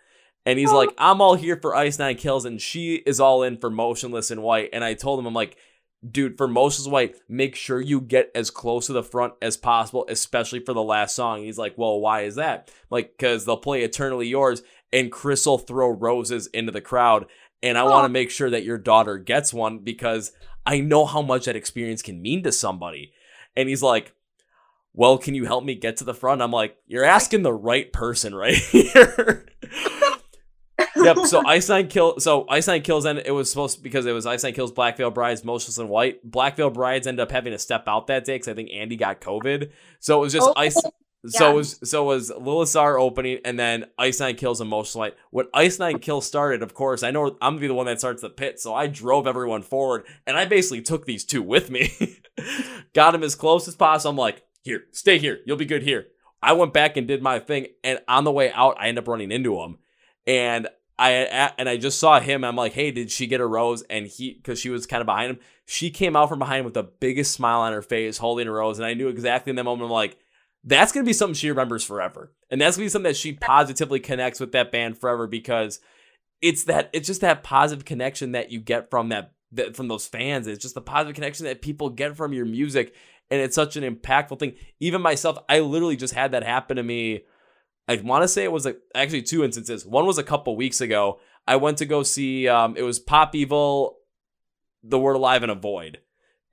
And 0.47 0.59
he's 0.59 0.73
oh. 0.73 0.77
like, 0.77 0.91
"I'm 0.99 1.21
all 1.21 1.37
here 1.37 1.57
for 1.57 1.75
Ice 1.75 1.99
Nine 1.99 2.17
Kills 2.17 2.45
and 2.45 2.61
she 2.61 2.97
is 2.97 3.19
all 3.19 3.43
in 3.43 3.57
for 3.57 3.71
Motionless 3.71 4.31
in 4.31 4.43
White." 4.43 4.71
And 4.73 4.85
I 4.85 4.95
told 4.95 5.19
him 5.19 5.27
I'm 5.27 5.35
like, 5.35 5.57
dude, 6.11 6.37
for 6.37 6.47
Motionless 6.49 6.91
White, 6.91 7.17
make 7.29 7.55
sure 7.55 7.81
you 7.81 8.01
get 8.01 8.31
as 8.35 8.51
close 8.51 8.87
to 8.87 8.93
the 8.93 9.03
front 9.03 9.35
as 9.41 9.57
possible, 9.57 10.05
especially 10.09 10.61
for 10.61 10.73
the 10.73 10.83
last 10.83 11.15
song. 11.15 11.43
He's 11.43 11.59
like, 11.59 11.77
well, 11.77 12.01
why 12.01 12.23
is 12.23 12.37
that? 12.37 12.71
Like, 12.91 13.17
because 13.17 13.45
they'll 13.45 13.57
play 13.57 13.83
Eternally 13.83 14.29
Yours 14.29 14.63
and 14.93 15.11
Chris 15.11 15.47
will 15.47 15.59
throw 15.59 15.89
roses 15.89 16.47
into 16.49 16.73
the 16.73 16.81
crowd. 16.81 17.27
And 17.63 17.77
I 17.79 17.83
oh. 17.83 17.91
want 17.91 18.05
to 18.05 18.11
make 18.11 18.31
sure 18.31 18.51
that 18.51 18.65
your 18.65 18.79
daughter 18.79 19.19
gets 19.19 19.53
one 19.53 19.79
because 19.79 20.33
I 20.67 20.81
know 20.81 21.05
how 21.05 21.23
much 21.23 21.47
that 21.47 21.57
experience 21.57 22.03
can 22.03 22.23
mean 22.23 22.43
to 22.45 22.53
somebody. 22.53 23.13
And 23.57 23.69
he's 23.69 23.83
like, 23.83 24.15
well, 24.93 25.19
can 25.19 25.35
you 25.35 25.47
help 25.47 25.65
me 25.65 25.75
get 25.75 25.97
to 25.99 26.05
the 26.05 26.15
front? 26.15 26.43
I'm 26.43 26.53
like, 26.53 26.77
you're 26.87 27.05
asking 27.05 27.43
the 27.43 27.53
right 27.53 27.93
person 27.93 28.35
right 28.35 28.55
here 28.71 29.47
yep. 31.05 31.19
So 31.27 31.47
Ice 31.47 31.69
Nine 31.69 31.89
kill. 31.89 32.19
So 32.21 32.47
Ice 32.49 32.67
Nine 32.67 32.83
kills, 32.83 33.05
and 33.05 33.19
it 33.19 33.31
was 33.31 33.51
supposed 33.51 33.77
to, 33.77 33.83
because 33.83 34.07
it 34.07 34.13
was 34.13 34.27
Ice 34.27 34.45
Nine 34.45 34.53
kills 34.55 34.73
Black 34.73 34.97
Veil 34.97 35.11
Brides, 35.11 35.45
Motionless 35.45 35.79
in 35.79 35.89
White. 35.89 36.29
Black 36.29 36.57
Veil 36.57 36.71
Brides 36.71 37.07
ended 37.07 37.21
up 37.23 37.31
having 37.31 37.53
to 37.53 37.59
step 37.59 37.85
out 37.87 38.07
that 38.09 38.25
day 38.25 38.35
because 38.35 38.49
I 38.49 38.55
think 38.55 38.71
Andy 38.73 38.97
got 38.97 39.21
COVID. 39.21 39.71
So 40.01 40.19
it 40.19 40.21
was 40.21 40.33
just 40.33 40.49
oh, 40.49 40.55
Ice. 40.57 40.81
Yeah. 40.85 40.91
So 41.27 41.53
it 41.53 41.55
was 41.55 41.81
so 41.91 42.03
it 42.03 42.15
was 42.15 42.31
Lilith 42.31 42.69
Czar 42.69 42.99
opening, 42.99 43.39
and 43.45 43.59
then 43.59 43.87
Ice 43.99 44.21
Nine 44.21 44.37
kills 44.37 44.61
Emotional 44.61 45.03
Light. 45.03 45.15
When 45.31 45.47
Ice 45.55 45.79
Nine 45.79 45.99
kills 45.99 46.27
started, 46.27 46.63
of 46.63 46.75
course, 46.75 47.03
I 47.03 47.11
know 47.11 47.27
I'm 47.41 47.55
gonna 47.55 47.61
be 47.61 47.67
the 47.67 47.75
one 47.75 47.87
that 47.87 47.99
starts 47.99 48.21
the 48.21 48.29
pit, 48.29 48.61
so 48.61 48.75
I 48.75 48.89
drove 48.89 49.27
everyone 49.27 49.63
forward, 49.63 50.05
and 50.27 50.37
I 50.37 50.45
basically 50.45 50.83
took 50.83 51.07
these 51.07 51.25
two 51.25 51.43
with 51.43 51.71
me, 51.71 51.93
got 52.95 53.15
him 53.15 53.23
as 53.23 53.35
close 53.35 53.67
as 53.69 53.75
possible. 53.75 54.11
I'm 54.11 54.17
like, 54.19 54.43
here, 54.63 54.83
stay 54.93 55.19
here, 55.19 55.41
you'll 55.47 55.57
be 55.57 55.65
good 55.65 55.83
here. 55.83 56.09
I 56.43 56.53
went 56.53 56.75
back 56.75 56.99
and 56.99 57.09
did 57.09 57.23
my 57.23 57.39
thing, 57.39 57.69
and 57.83 58.01
on 58.07 58.25
the 58.25 58.33
way 58.33 58.53
out, 58.53 58.77
I 58.79 58.89
end 58.89 58.99
up 58.99 59.09
running 59.09 59.33
into 59.33 59.59
him, 59.61 59.79
and 60.27 60.69
I 60.99 61.11
and 61.59 61.69
I 61.69 61.77
just 61.77 61.99
saw 61.99 62.21
him. 62.21 62.45
I'm 62.45 62.57
like, 62.57 62.73
hey, 62.73 62.91
did 62.91 63.11
she 63.11 63.27
get 63.27 63.41
a 63.41 63.47
rose? 63.47 63.83
And 63.83 64.07
he, 64.07 64.35
because 64.35 64.61
she 64.61 64.71
was 64.71 64.87
kind 64.87 65.01
of 65.01 65.07
behind 65.07 65.31
him, 65.31 65.39
she 65.67 65.91
came 65.91 66.15
out 66.15 66.29
from 66.29 66.39
behind 66.39 66.65
with 66.65 66.75
the 66.75 66.85
biggest 66.85 67.33
smile 67.33 67.61
on 67.61 67.73
her 67.73 67.83
face, 67.83 68.19
holding 68.19 68.47
a 68.47 68.53
rose. 68.53 68.79
And 68.79 68.87
I 68.87 68.95
knew 68.95 69.09
exactly 69.09 69.51
in 69.51 69.57
that 69.57 69.65
moment, 69.65 69.87
I'm 69.87 69.93
like, 69.93 70.19
that's 70.63 70.93
gonna 70.93 71.05
be 71.05 71.13
something 71.13 71.35
she 71.35 71.51
remembers 71.51 71.85
forever, 71.85 72.33
and 72.51 72.61
that's 72.61 72.77
gonna 72.77 72.87
be 72.87 72.91
something 72.91 73.11
that 73.11 73.17
she 73.17 73.33
positively 73.33 74.01
connects 74.01 74.41
with 74.41 74.53
that 74.53 74.73
band 74.73 74.97
forever 74.99 75.27
because 75.27 75.81
it's 76.41 76.65
that 76.65 76.91
it's 76.93 77.07
just 77.07 77.21
that 77.21 77.43
positive 77.43 77.85
connection 77.85 78.33
that 78.33 78.51
you 78.51 78.61
get 78.61 78.91
from 78.91 79.09
that, 79.11 79.33
that 79.53 79.77
from 79.77 79.89
those 79.89 80.07
fans. 80.07 80.47
It's 80.47 80.63
just 80.63 80.75
the 80.75 80.81
positive 80.81 81.15
connection 81.15 81.45
that 81.45 81.61
people 81.61 81.91
get 81.91 82.17
from 82.17 82.33
your 82.33 82.47
music, 82.47 82.95
and 83.31 83.41
it's 83.41 83.55
such 83.55 83.77
an 83.77 83.83
impactful 83.83 84.39
thing. 84.39 84.55
Even 84.81 85.03
myself, 85.03 85.39
I 85.49 85.61
literally 85.61 85.97
just 85.97 86.15
had 86.15 86.33
that 86.33 86.45
happen 86.45 86.77
to 86.77 86.83
me 86.83 87.25
I 87.87 87.97
want 87.97 88.23
to 88.23 88.29
say 88.29 88.45
it 88.45 88.53
was 88.53 88.65
like 88.65 88.79
actually 88.95 89.23
two 89.23 89.45
instances. 89.45 89.85
One 89.85 90.07
was 90.07 90.19
a 90.19 90.23
couple 90.23 90.57
weeks 90.57 90.81
ago. 90.81 91.21
I 91.47 91.57
went 91.57 91.79
to 91.79 91.87
go 91.87 92.03
see 92.03 92.49
um, 92.49 92.77
it 92.77 92.83
was 92.83 92.99
Pop 92.99 93.35
Evil, 93.35 93.99
The 94.83 94.99
Word 94.99 95.17
Alive, 95.17 95.43
and 95.43 95.53
Avoid. 95.53 95.99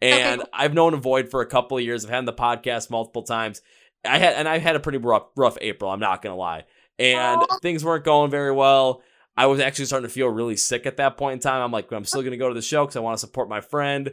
And 0.02 0.42
okay. 0.42 0.50
I've 0.54 0.74
known 0.74 0.94
Avoid 0.94 1.30
for 1.30 1.42
a 1.42 1.46
couple 1.46 1.78
of 1.78 1.84
years. 1.84 2.04
I've 2.04 2.12
had 2.12 2.26
the 2.26 2.34
podcast 2.34 2.90
multiple 2.90 3.24
times. 3.24 3.62
I 4.04 4.18
had 4.18 4.34
and 4.34 4.48
I 4.48 4.58
had 4.58 4.76
a 4.76 4.80
pretty 4.80 4.98
rough 4.98 5.28
rough 5.36 5.58
April. 5.62 5.92
I'm 5.92 6.00
not 6.00 6.22
gonna 6.22 6.36
lie, 6.36 6.66
and 6.98 7.42
things 7.62 7.86
weren't 7.86 8.04
going 8.04 8.32
very 8.32 8.52
well. 8.52 9.04
I 9.38 9.46
was 9.46 9.60
actually 9.60 9.86
starting 9.86 10.08
to 10.08 10.14
feel 10.14 10.28
really 10.28 10.58
sick 10.58 10.86
at 10.86 10.98
that 10.98 11.18
point 11.18 11.34
in 11.34 11.40
time. 11.40 11.62
I'm 11.62 11.72
like, 11.72 11.92
I'm 11.92 12.04
still 12.04 12.24
gonna 12.24 12.38
go 12.38 12.50
to 12.50 12.56
the 12.56 12.64
show 12.64 12.84
because 12.84 12.96
I 12.96 13.02
want 13.02 13.16
to 13.16 13.20
support 13.22 13.48
my 13.48 13.62
friend. 13.62 14.12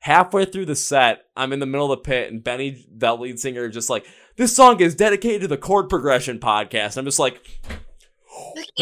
Halfway 0.00 0.46
through 0.46 0.66
the 0.66 0.76
set, 0.76 1.24
I'm 1.36 1.52
in 1.52 1.60
the 1.60 1.66
middle 1.66 1.92
of 1.92 1.98
the 1.98 2.02
pit, 2.02 2.32
and 2.32 2.42
Benny, 2.42 2.86
the 2.90 3.14
lead 3.14 3.38
singer, 3.38 3.68
just 3.68 3.90
like 3.90 4.06
this 4.36 4.56
song 4.56 4.80
is 4.80 4.94
dedicated 4.94 5.42
to 5.42 5.48
the 5.48 5.58
chord 5.58 5.88
progression 5.90 6.38
podcast. 6.38 6.96
I'm 6.96 7.04
just 7.04 7.18
like, 7.18 7.46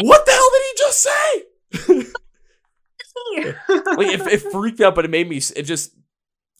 what 0.01 0.25
the 0.25 0.31
hell 0.31 0.49
did 0.53 0.61
he 0.65 0.73
just 0.77 1.01
say? 1.01 2.13
like 3.97 4.07
it, 4.07 4.21
it 4.33 4.51
freaked 4.51 4.79
me 4.79 4.85
out, 4.85 4.95
but 4.95 5.05
it 5.05 5.11
made 5.11 5.27
me. 5.27 5.41
It 5.55 5.63
just 5.63 5.93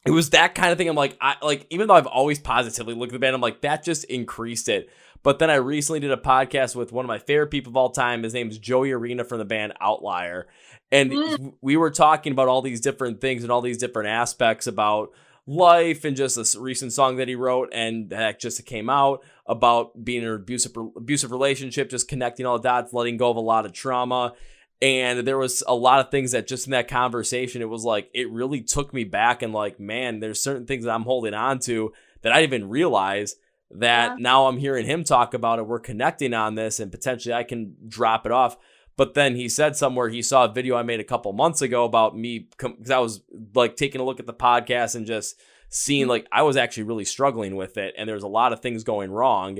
it 0.06 0.12
was 0.12 0.32
that 0.32 0.56
kind 0.56 0.72
of 0.72 0.78
thing. 0.78 0.90
I'm 0.90 0.96
like, 0.96 1.18
I 1.22 1.36
like 1.42 1.66
even 1.70 1.88
though 1.88 1.96
I've 1.96 2.08
always 2.08 2.40
positively 2.40 2.94
looked 2.94 3.12
at 3.12 3.14
the 3.14 3.20
band, 3.20 3.36
I'm 3.36 3.42
like 3.42 3.62
that 3.62 3.84
just 3.84 4.06
increased 4.06 4.70
it. 4.70 4.90
But 5.22 5.40
then 5.40 5.50
I 5.50 5.56
recently 5.56 6.00
did 6.00 6.12
a 6.12 6.18
podcast 6.18 6.76
with 6.76 6.92
one 6.92 7.06
of 7.06 7.08
my 7.08 7.20
favorite 7.20 7.52
people 7.52 7.72
of 7.72 7.78
all 7.78 7.90
time. 7.90 8.24
His 8.24 8.34
name 8.34 8.50
is 8.50 8.58
Joey 8.58 8.92
Arena 8.92 9.24
from 9.24 9.40
the 9.40 9.46
band 9.46 9.74
Outlier, 9.82 10.48
and 10.92 11.12
mm. 11.12 11.54
we 11.62 11.78
were 11.78 11.92
talking 11.92 12.32
about 12.32 12.48
all 12.48 12.62
these 12.62 12.82
different 12.82 13.22
things 13.22 13.44
and 13.44 13.52
all 13.52 13.62
these 13.62 13.78
different 13.78 14.10
aspects 14.10 14.68
about 14.68 15.12
life 15.50 16.06
and 16.06 16.16
just 16.16 16.38
a 16.38 16.60
recent 16.60 16.94
song 16.94 17.16
that 17.18 17.28
he 17.28 17.34
wrote 17.34 17.70
and 17.74 18.12
that 18.12 18.40
just 18.40 18.64
came 18.68 18.88
out 18.88 19.24
about 19.48 20.06
being 20.06 20.22
in 20.22 20.28
an 20.28 20.36
abusive 20.36 20.76
abusive 20.96 21.32
relationship, 21.32 21.90
just 21.90 22.08
connecting 22.08 22.46
all 22.46 22.60
the 22.60 22.64
dots, 22.64 22.94
letting 22.94 23.18
go 23.18 23.32
of 23.32 23.38
a 23.38 23.42
lot 23.42 23.66
of 23.66 23.74
trauma. 23.74 24.34
And 24.82 25.28
there 25.28 25.38
was 25.38 25.64
a 25.68 25.76
lot 25.76 26.00
of 26.00 26.12
things 26.12 26.32
that 26.32 26.48
just 26.48 26.68
in 26.68 26.72
that 26.72 26.88
conversation, 26.88 27.62
it 27.62 27.70
was 27.70 27.84
like, 27.84 28.10
it 28.14 28.32
really 28.32 28.62
took 28.62 28.94
me 28.94 29.04
back 29.04 29.42
and 29.42 29.52
like, 29.52 29.80
man, 29.80 30.20
there's 30.20 30.42
certain 30.42 30.66
things 30.66 30.86
that 30.86 30.92
I'm 30.92 31.04
holding 31.04 31.34
on 31.34 31.60
to 31.60 31.92
that 32.22 32.32
I 32.32 32.42
didn't 32.42 32.54
even 32.54 32.70
realize 32.70 33.36
that 33.72 34.12
yeah. 34.12 34.16
now 34.20 34.48
I'm 34.48 34.58
hearing 34.58 34.86
him 34.86 35.04
talk 35.04 35.34
about 35.34 35.60
it. 35.60 35.68
We're 35.68 35.80
connecting 35.80 36.34
on 36.34 36.56
this 36.56 36.80
and 36.80 36.92
potentially 36.92 37.34
I 37.34 37.44
can 37.44 37.76
drop 37.88 38.26
it 38.26 38.32
off. 38.32 38.58
But 38.98 39.14
then 39.14 39.36
he 39.36 39.48
said 39.48 39.76
somewhere 39.76 40.10
he 40.10 40.22
saw 40.22 40.46
a 40.46 40.52
video 40.52 40.76
I 40.76 40.84
made 40.84 41.00
a 41.00 41.06
couple 41.06 41.32
months 41.32 41.62
ago 41.62 41.86
about 41.86 42.18
me 42.18 42.50
because 42.50 42.92
I 42.92 43.00
was 43.00 43.22
like 43.56 43.76
taking 43.76 44.02
a 44.02 44.04
look 44.04 44.20
at 44.20 44.26
the 44.26 44.34
podcast 44.34 44.96
and 44.96 45.06
just 45.06 45.40
seeing 45.70 46.04
mm-hmm. 46.04 46.10
like 46.10 46.28
I 46.32 46.42
was 46.42 46.58
actually 46.58 46.84
really 46.84 47.06
struggling 47.06 47.56
with 47.56 47.78
it 47.78 47.94
and 47.98 48.10
there's 48.10 48.24
a 48.24 48.28
lot 48.28 48.52
of 48.52 48.60
things 48.60 48.84
going 48.84 49.12
wrong. 49.12 49.60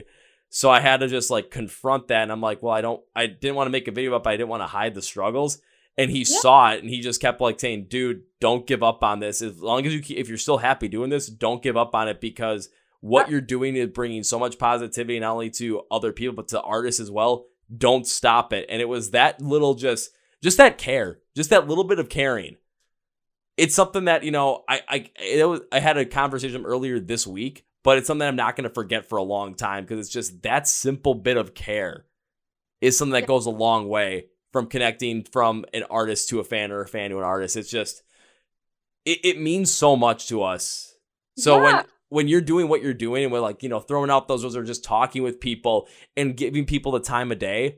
So 0.50 0.70
I 0.70 0.80
had 0.80 1.00
to 1.02 1.08
just 1.08 1.30
like 1.30 1.52
confront 1.52 2.08
that 2.08 2.24
and 2.24 2.32
I'm 2.32 2.42
like, 2.42 2.62
well, 2.64 2.74
I 2.74 2.82
don't 2.82 3.02
I 3.16 3.28
didn't 3.28 3.56
want 3.56 3.68
to 3.68 3.72
make 3.72 3.88
a 3.88 3.92
video 3.92 4.16
up, 4.16 4.28
I 4.28 4.36
didn't 4.36 4.50
want 4.50 4.64
to 4.64 4.68
hide 4.68 4.96
the 4.96 5.02
struggles. 5.02 5.60
And 5.98 6.10
he 6.10 6.24
saw 6.24 6.72
it 6.72 6.82
and 6.82 6.90
he 6.90 7.02
just 7.02 7.22
kept 7.22 7.42
like 7.42 7.60
saying, 7.60 7.88
dude, 7.90 8.24
don't 8.40 8.66
give 8.66 8.84
up 8.84 9.04
on 9.04 9.20
this. 9.20 9.42
As 9.42 9.60
long 9.60 9.86
as 9.86 9.94
you 9.94 10.02
keep, 10.02 10.18
if 10.18 10.30
you're 10.30 10.38
still 10.38 10.58
happy 10.58 10.88
doing 10.88 11.10
this, 11.10 11.28
don't 11.28 11.62
give 11.62 11.78
up 11.78 11.94
on 11.94 12.08
it 12.08 12.22
because 12.22 12.70
what 13.02 13.30
you're 13.30 13.42
doing 13.42 13.76
is 13.76 13.88
bringing 13.88 14.24
so 14.24 14.38
much 14.38 14.60
positivity 14.60 15.20
not 15.20 15.34
only 15.34 15.50
to 15.50 15.84
other 15.90 16.12
people 16.12 16.36
but 16.36 16.48
to 16.50 16.62
artists 16.62 17.00
as 17.00 17.10
well 17.10 17.46
don't 17.76 18.08
stop 18.08 18.54
it. 18.54 18.66
And 18.70 18.82
it 18.82 18.90
was 18.90 19.12
that 19.12 19.42
little 19.42 19.76
just 19.76 20.12
just 20.42 20.58
that 20.58 20.78
care, 20.78 21.20
just 21.36 21.50
that 21.50 21.68
little 21.68 21.84
bit 21.84 22.00
of 22.00 22.10
caring. 22.10 22.56
It's 23.58 23.76
something 23.76 24.06
that, 24.06 24.24
you 24.24 24.32
know, 24.32 24.64
I 24.68 24.82
I 24.88 25.10
it 25.20 25.48
was, 25.48 25.62
I 25.72 25.80
had 25.80 25.98
a 25.98 26.06
conversation 26.06 26.66
earlier 26.66 27.00
this 27.00 27.28
week, 27.28 27.66
but 27.84 27.98
it's 27.98 28.08
something 28.08 28.28
I'm 28.28 28.36
not 28.36 28.56
going 28.56 28.68
to 28.68 28.74
forget 28.74 29.08
for 29.08 29.18
a 29.18 29.24
long 29.24 29.56
time 29.56 29.84
because 29.84 30.00
it's 30.00 30.14
just 30.14 30.42
that 30.44 30.68
simple 30.68 31.14
bit 31.14 31.38
of 31.38 31.54
care 31.54 32.06
is 32.82 32.98
something 32.98 33.14
that 33.14 33.28
goes 33.28 33.46
a 33.46 33.52
long 33.52 33.90
way 33.90 34.28
from 34.52 34.68
connecting 34.68 35.24
from 35.24 35.66
an 35.74 35.84
artist 35.90 36.30
to 36.30 36.40
a 36.40 36.44
fan 36.44 36.72
or 36.72 36.82
a 36.82 36.88
fan 36.88 37.12
to 37.12 37.18
an 37.18 37.24
artist. 37.24 37.58
It's 37.58 37.70
just 37.70 38.04
it, 39.06 39.20
it 39.24 39.40
means 39.40 39.72
so 39.72 39.96
much 39.96 40.28
to 40.30 40.44
us. 40.44 40.96
So 41.38 41.58
yeah. 41.58 41.64
when 41.64 41.86
when 42.10 42.28
you're 42.28 42.42
doing 42.42 42.68
what 42.68 42.82
you're 42.82 42.94
doing 42.94 43.24
and 43.24 43.32
we're 43.32 43.40
like, 43.40 43.64
you 43.64 43.70
know, 43.70 43.80
throwing 43.80 44.10
out 44.10 44.28
those, 44.28 44.42
those 44.42 44.56
are 44.56 44.64
just 44.64 44.84
talking 44.84 45.24
with 45.24 45.40
people 45.40 45.88
and 46.18 46.36
giving 46.36 46.66
people 46.66 46.92
the 46.92 47.00
time 47.00 47.32
of 47.32 47.40
day, 47.40 47.78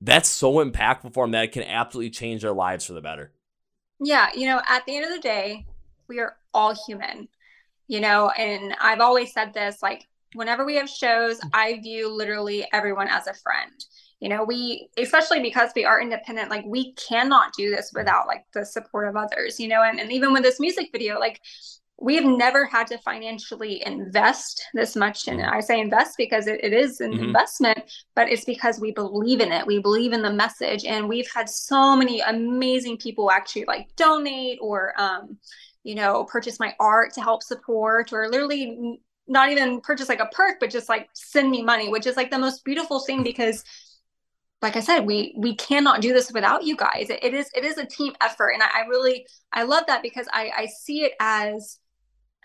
that's 0.00 0.28
so 0.28 0.54
impactful 0.54 1.12
for 1.14 1.24
them 1.24 1.32
that 1.32 1.44
it 1.44 1.52
can 1.52 1.62
absolutely 1.62 2.10
change 2.10 2.42
their 2.42 2.52
lives 2.52 2.84
for 2.84 2.92
the 2.92 3.00
better. 3.00 3.32
Yeah. 3.98 4.28
You 4.34 4.46
know, 4.46 4.60
at 4.68 4.84
the 4.84 4.94
end 4.96 5.06
of 5.06 5.10
the 5.10 5.20
day, 5.20 5.66
we 6.06 6.20
are 6.20 6.36
all 6.52 6.74
human, 6.86 7.28
you 7.88 8.00
know, 8.00 8.30
and 8.30 8.74
I've 8.80 9.00
always 9.00 9.32
said 9.32 9.54
this 9.54 9.82
like, 9.82 10.06
whenever 10.34 10.66
we 10.66 10.76
have 10.76 10.88
shows, 10.88 11.40
I 11.54 11.80
view 11.80 12.14
literally 12.14 12.68
everyone 12.72 13.08
as 13.08 13.26
a 13.26 13.34
friend. 13.34 13.72
You 14.20 14.28
know, 14.30 14.44
we, 14.44 14.88
especially 14.98 15.40
because 15.40 15.70
we 15.74 15.84
are 15.84 16.00
independent, 16.00 16.50
like 16.50 16.64
we 16.66 16.92
cannot 16.94 17.52
do 17.56 17.70
this 17.70 17.90
mm. 17.92 17.98
without 17.98 18.26
like 18.26 18.44
the 18.52 18.64
support 18.64 19.08
of 19.08 19.16
others, 19.16 19.58
you 19.58 19.68
know, 19.68 19.82
and, 19.82 19.98
and 19.98 20.12
even 20.12 20.32
with 20.32 20.42
this 20.42 20.60
music 20.60 20.90
video, 20.92 21.18
like 21.18 21.40
we've 21.98 22.24
never 22.24 22.66
had 22.66 22.86
to 22.86 22.98
financially 22.98 23.82
invest 23.86 24.62
this 24.74 24.94
much 24.94 25.28
and 25.28 25.42
i 25.42 25.60
say 25.60 25.80
invest 25.80 26.14
because 26.18 26.46
it, 26.46 26.62
it 26.62 26.72
is 26.72 27.00
an 27.00 27.12
mm-hmm. 27.12 27.24
investment 27.24 27.78
but 28.14 28.28
it's 28.28 28.44
because 28.44 28.78
we 28.78 28.92
believe 28.92 29.40
in 29.40 29.50
it 29.50 29.66
we 29.66 29.78
believe 29.78 30.12
in 30.12 30.22
the 30.22 30.32
message 30.32 30.84
and 30.84 31.08
we've 31.08 31.30
had 31.34 31.48
so 31.48 31.96
many 31.96 32.20
amazing 32.20 32.96
people 32.98 33.30
actually 33.30 33.64
like 33.66 33.88
donate 33.96 34.58
or 34.60 34.98
um, 35.00 35.38
you 35.84 35.94
know 35.94 36.24
purchase 36.24 36.60
my 36.60 36.74
art 36.78 37.12
to 37.14 37.22
help 37.22 37.42
support 37.42 38.12
or 38.12 38.28
literally 38.28 39.00
not 39.26 39.50
even 39.50 39.80
purchase 39.80 40.08
like 40.08 40.20
a 40.20 40.28
perk 40.32 40.60
but 40.60 40.70
just 40.70 40.88
like 40.88 41.08
send 41.14 41.50
me 41.50 41.62
money 41.62 41.88
which 41.88 42.06
is 42.06 42.16
like 42.16 42.30
the 42.30 42.38
most 42.38 42.64
beautiful 42.64 43.00
thing 43.00 43.22
because 43.22 43.64
like 44.62 44.74
I 44.74 44.80
said, 44.80 45.00
we 45.00 45.34
we 45.36 45.54
cannot 45.54 46.00
do 46.00 46.14
this 46.14 46.32
without 46.32 46.64
you 46.64 46.76
guys. 46.76 47.10
It, 47.10 47.22
it 47.22 47.34
is 47.34 47.50
it 47.54 47.62
is 47.62 47.76
a 47.76 47.84
team 47.84 48.14
effort, 48.22 48.50
and 48.50 48.62
I, 48.62 48.68
I, 48.74 48.86
really 48.88 49.26
I 49.52 49.64
love 49.64 49.84
that 49.86 50.02
because 50.02 50.26
I 50.32 50.50
I 50.56 50.66
see 50.66 51.04
it 51.04 51.12
as 51.20 51.78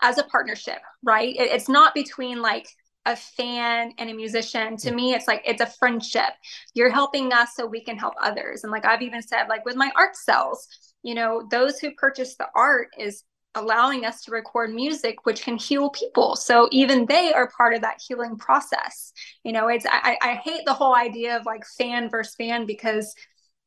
as 0.02 0.18
a 0.18 0.24
partnership, 0.24 0.80
right? 1.02 1.34
It, 1.36 1.50
it's 1.52 1.68
not 1.68 1.94
between 1.94 2.42
like 2.42 2.68
a 3.06 3.16
fan 3.16 3.92
and 3.98 4.10
a 4.10 4.14
musician. 4.14 4.76
To 4.78 4.92
me, 4.92 5.14
it's 5.14 5.26
like 5.26 5.42
it's 5.44 5.62
a 5.62 5.66
friendship. 5.66 6.30
You're 6.74 6.90
helping 6.90 7.32
us 7.32 7.54
so 7.56 7.66
we 7.66 7.82
can 7.82 7.96
help 7.96 8.14
others. 8.20 8.62
And 8.64 8.70
like 8.70 8.84
I've 8.84 9.02
even 9.02 9.22
said, 9.22 9.48
like 9.48 9.64
with 9.64 9.76
my 9.76 9.90
art 9.96 10.16
cells, 10.16 10.66
you 11.02 11.14
know, 11.14 11.46
those 11.50 11.78
who 11.78 11.92
purchase 11.92 12.36
the 12.36 12.48
art 12.54 12.88
is 12.98 13.24
allowing 13.54 14.04
us 14.04 14.22
to 14.24 14.30
record 14.30 14.72
music 14.72 15.26
which 15.26 15.42
can 15.42 15.58
heal 15.58 15.90
people 15.90 16.36
so 16.36 16.68
even 16.72 17.04
they 17.04 17.34
are 17.34 17.50
part 17.54 17.74
of 17.74 17.82
that 17.82 18.00
healing 18.08 18.34
process 18.38 19.12
you 19.44 19.52
know 19.52 19.68
it's 19.68 19.84
i, 19.90 20.16
I 20.22 20.34
hate 20.36 20.62
the 20.64 20.72
whole 20.72 20.94
idea 20.94 21.36
of 21.36 21.44
like 21.44 21.66
fan 21.66 22.08
versus 22.08 22.34
fan 22.34 22.64
because 22.64 23.14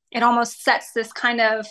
it 0.10 0.24
almost 0.24 0.64
sets 0.64 0.92
this 0.94 1.14
kind 1.14 1.40
of 1.40 1.68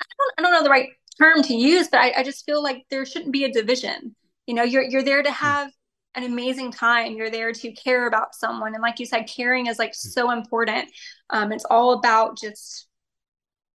I 0.00 0.04
don't, 0.18 0.34
I 0.38 0.42
don't 0.42 0.52
know 0.52 0.64
the 0.64 0.70
right 0.70 0.88
term 1.18 1.42
to 1.42 1.54
use, 1.54 1.88
but 1.88 2.00
I, 2.00 2.12
I 2.18 2.22
just 2.22 2.44
feel 2.44 2.62
like 2.62 2.84
there 2.90 3.04
shouldn't 3.04 3.32
be 3.32 3.44
a 3.44 3.52
division. 3.52 4.14
You 4.46 4.54
know, 4.54 4.62
you're 4.62 4.82
you're 4.82 5.02
there 5.02 5.22
to 5.22 5.30
hmm. 5.30 5.44
have 5.44 5.70
an 6.14 6.24
amazing 6.24 6.72
time. 6.72 7.14
You're 7.16 7.30
there 7.30 7.52
to 7.52 7.72
care 7.72 8.06
about 8.06 8.34
someone, 8.34 8.74
and 8.74 8.82
like 8.82 8.98
you 8.98 9.06
said, 9.06 9.28
caring 9.28 9.66
is 9.66 9.78
like 9.78 9.90
hmm. 9.90 10.08
so 10.08 10.30
important. 10.30 10.90
Um, 11.30 11.52
it's 11.52 11.64
all 11.64 11.92
about 11.92 12.38
just 12.38 12.88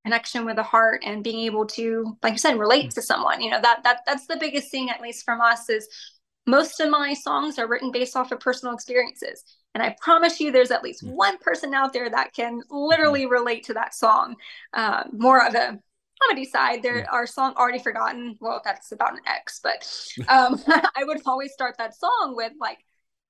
connection 0.04 0.46
with 0.46 0.56
the 0.56 0.64
heart 0.64 1.02
and 1.06 1.24
being 1.24 1.40
able 1.46 1.66
to, 1.66 2.18
like 2.24 2.34
you 2.34 2.40
said, 2.40 2.58
relate 2.58 2.86
hmm. 2.86 2.90
to 2.90 3.02
someone. 3.02 3.42
You 3.42 3.52
know 3.52 3.62
that 3.62 3.84
that 3.84 4.02
that's 4.06 4.28
the 4.28 4.38
biggest 4.38 4.72
thing, 4.72 4.90
at 4.90 5.02
least 5.02 5.26
from 5.26 5.42
us, 5.42 5.70
is 5.70 5.88
most 6.46 6.80
of 6.80 6.90
my 6.90 7.14
songs 7.14 7.60
are 7.60 7.68
written 7.68 7.92
based 7.92 8.16
off 8.16 8.32
of 8.32 8.40
personal 8.40 8.74
experiences. 8.74 9.44
And 9.76 9.84
I 9.84 9.96
promise 10.02 10.40
you, 10.40 10.52
there's 10.52 10.72
at 10.72 10.84
least 10.84 11.04
one 11.04 11.38
person 11.38 11.74
out 11.74 11.94
there 11.94 12.10
that 12.10 12.34
can 12.34 12.62
literally 12.72 13.28
relate 13.28 13.66
to 13.66 13.74
that 13.76 13.94
song. 13.94 14.38
Um, 14.74 15.10
more 15.14 15.46
of 15.46 15.54
a 15.54 15.78
comedy 16.24 16.46
side, 16.46 16.84
there 16.84 17.00
yeah. 17.00 17.06
our 17.12 17.28
song 17.28 17.54
already 17.58 17.80
forgotten. 17.80 18.38
Well, 18.40 18.62
that's 18.64 18.92
about 18.92 19.14
an 19.14 19.20
ex, 19.26 19.60
but 19.62 19.90
um, 20.28 20.62
I 20.68 21.04
would 21.04 21.22
always 21.26 21.54
start 21.54 21.76
that 21.78 21.96
song 21.96 22.34
with 22.36 22.54
like, 22.60 22.80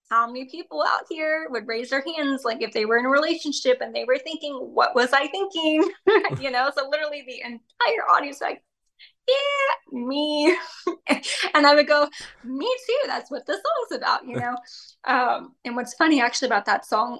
how 0.09 0.25
many 0.25 0.45
people 0.45 0.83
out 0.87 1.01
here 1.09 1.47
would 1.49 1.67
raise 1.67 1.89
their 1.89 2.01
hands 2.01 2.43
like 2.45 2.61
if 2.61 2.71
they 2.71 2.85
were 2.85 2.97
in 2.97 3.05
a 3.05 3.09
relationship 3.09 3.79
and 3.81 3.93
they 3.93 4.05
were 4.05 4.17
thinking, 4.17 4.53
what 4.53 4.95
was 4.95 5.11
I 5.11 5.27
thinking? 5.27 5.83
you 6.39 6.49
know, 6.49 6.71
so 6.73 6.87
literally 6.89 7.25
the 7.27 7.41
entire 7.41 8.09
audience 8.09 8.39
like, 8.39 8.63
yeah, 9.27 9.99
me. 9.99 10.55
and 11.53 11.67
I 11.67 11.75
would 11.75 11.87
go, 11.87 12.07
me 12.45 12.73
too. 12.87 13.07
That's 13.07 13.29
what 13.29 13.45
the 13.45 13.53
song's 13.53 14.01
about, 14.01 14.25
you 14.25 14.37
know? 14.37 14.55
um, 15.03 15.55
and 15.65 15.75
what's 15.75 15.93
funny 15.95 16.21
actually 16.21 16.47
about 16.47 16.65
that 16.65 16.85
song 16.85 17.19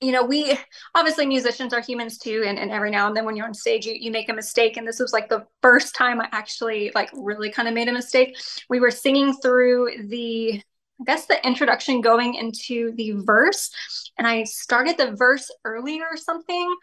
you 0.00 0.12
know, 0.12 0.24
we 0.24 0.58
obviously 0.94 1.26
musicians 1.26 1.74
are 1.74 1.80
humans 1.80 2.18
too, 2.18 2.42
and, 2.46 2.58
and 2.58 2.70
every 2.70 2.90
now 2.90 3.06
and 3.06 3.16
then 3.16 3.24
when 3.24 3.36
you're 3.36 3.46
on 3.46 3.54
stage, 3.54 3.86
you, 3.86 3.94
you 3.98 4.10
make 4.10 4.28
a 4.28 4.34
mistake. 4.34 4.76
And 4.76 4.86
this 4.86 4.98
was 4.98 5.12
like 5.12 5.28
the 5.28 5.44
first 5.62 5.94
time 5.94 6.20
I 6.20 6.28
actually 6.32 6.90
like 6.94 7.10
really 7.12 7.50
kind 7.50 7.68
of 7.68 7.74
made 7.74 7.88
a 7.88 7.92
mistake. 7.92 8.36
We 8.68 8.80
were 8.80 8.90
singing 8.90 9.34
through 9.34 10.06
the 10.08 10.62
I 11.00 11.04
guess 11.04 11.26
the 11.26 11.46
introduction 11.46 12.02
going 12.02 12.34
into 12.34 12.92
the 12.96 13.12
verse, 13.12 13.70
and 14.18 14.26
I 14.26 14.44
started 14.44 14.98
the 14.98 15.12
verse 15.16 15.50
earlier 15.64 16.04
or 16.10 16.16
something. 16.18 16.76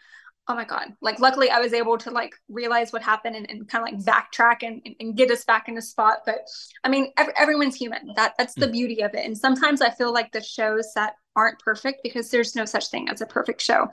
Oh 0.50 0.54
my 0.54 0.64
god! 0.64 0.94
Like 1.02 1.20
luckily, 1.20 1.50
I 1.50 1.60
was 1.60 1.74
able 1.74 1.98
to 1.98 2.10
like 2.10 2.32
realize 2.48 2.90
what 2.90 3.02
happened 3.02 3.36
and, 3.36 3.48
and 3.50 3.68
kind 3.68 3.86
of 3.86 3.92
like 3.92 4.04
backtrack 4.04 4.66
and, 4.66 4.80
and 4.98 5.14
get 5.14 5.30
us 5.30 5.44
back 5.44 5.68
in 5.68 5.74
the 5.74 5.82
spot. 5.82 6.20
But 6.24 6.38
I 6.82 6.88
mean, 6.88 7.12
every, 7.18 7.34
everyone's 7.36 7.76
human. 7.76 8.12
That 8.16 8.32
that's 8.38 8.54
the 8.54 8.66
hmm. 8.66 8.72
beauty 8.72 9.02
of 9.02 9.14
it. 9.14 9.26
And 9.26 9.36
sometimes 9.36 9.82
I 9.82 9.90
feel 9.90 10.12
like 10.12 10.32
the 10.32 10.42
shows 10.42 10.90
that 10.94 11.14
aren't 11.36 11.58
perfect 11.58 12.00
because 12.02 12.30
there's 12.30 12.56
no 12.56 12.64
such 12.64 12.88
thing 12.88 13.08
as 13.10 13.20
a 13.20 13.26
perfect 13.26 13.60
show. 13.60 13.88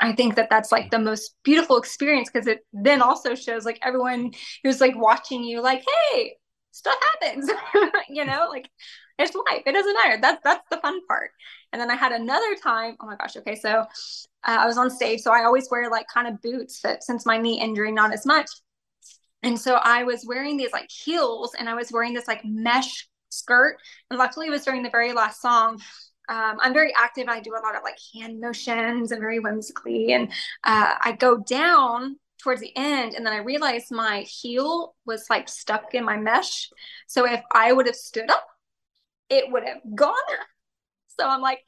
I 0.00 0.12
think 0.12 0.34
that 0.36 0.50
that's 0.50 0.72
like 0.72 0.90
the 0.90 0.98
most 0.98 1.36
beautiful 1.44 1.76
experience 1.76 2.30
because 2.32 2.46
it 2.46 2.66
then 2.72 3.02
also 3.02 3.34
shows 3.34 3.64
like 3.64 3.78
everyone 3.82 4.32
who's 4.64 4.80
like 4.80 4.96
watching 4.96 5.44
you 5.44 5.60
like, 5.60 5.84
hey, 6.12 6.36
stuff 6.72 6.96
happens, 7.20 7.50
you 8.08 8.24
know, 8.24 8.48
like 8.50 8.68
it's 9.20 9.34
life. 9.34 9.62
It 9.66 9.72
doesn't 9.72 9.94
matter. 9.94 10.18
That's 10.20 10.40
that's 10.42 10.64
the 10.70 10.78
fun 10.78 11.04
part. 11.06 11.30
And 11.72 11.80
then 11.80 11.90
I 11.90 11.96
had 11.96 12.12
another 12.12 12.54
time. 12.62 12.96
Oh 13.00 13.06
my 13.06 13.16
gosh. 13.16 13.36
Okay, 13.36 13.54
so 13.54 13.70
uh, 13.70 13.84
I 14.44 14.66
was 14.66 14.78
on 14.78 14.90
stage, 14.90 15.20
so 15.20 15.32
I 15.32 15.44
always 15.44 15.68
wear 15.70 15.90
like 15.90 16.06
kind 16.12 16.28
of 16.28 16.40
boots, 16.42 16.80
but 16.82 17.02
since 17.02 17.26
my 17.26 17.38
knee 17.38 17.60
injury, 17.60 17.92
not 17.92 18.12
as 18.12 18.26
much. 18.26 18.48
And 19.42 19.58
so 19.58 19.74
I 19.74 20.04
was 20.04 20.24
wearing 20.26 20.56
these 20.56 20.72
like 20.72 20.90
heels, 20.90 21.54
and 21.58 21.68
I 21.68 21.74
was 21.74 21.90
wearing 21.92 22.12
this 22.12 22.28
like 22.28 22.44
mesh 22.44 23.08
skirt. 23.30 23.78
And 24.10 24.18
luckily, 24.18 24.48
it 24.48 24.50
was 24.50 24.64
during 24.64 24.82
the 24.82 24.90
very 24.90 25.12
last 25.12 25.40
song 25.40 25.80
um, 26.30 26.58
I'm 26.60 26.72
very 26.72 26.92
active. 26.96 27.26
I 27.28 27.40
do 27.40 27.54
a 27.54 27.60
lot 27.60 27.74
of 27.74 27.82
like 27.82 27.98
hand 28.14 28.40
motions 28.40 29.10
and 29.10 29.20
very 29.20 29.40
whimsically. 29.40 30.12
And 30.12 30.30
uh, 30.62 30.94
I 31.04 31.12
go 31.18 31.38
down 31.38 32.16
towards 32.40 32.60
the 32.60 32.74
end 32.76 33.14
and 33.14 33.26
then 33.26 33.32
I 33.32 33.38
realized 33.38 33.90
my 33.90 34.20
heel 34.20 34.94
was 35.04 35.26
like 35.28 35.48
stuck 35.48 35.92
in 35.92 36.04
my 36.04 36.16
mesh. 36.16 36.70
So 37.08 37.26
if 37.26 37.42
I 37.52 37.72
would 37.72 37.86
have 37.86 37.96
stood 37.96 38.30
up, 38.30 38.46
it 39.30 39.50
would 39.50 39.64
have 39.64 39.80
gone. 39.94 40.14
So 41.18 41.26
I'm 41.26 41.40
like, 41.40 41.60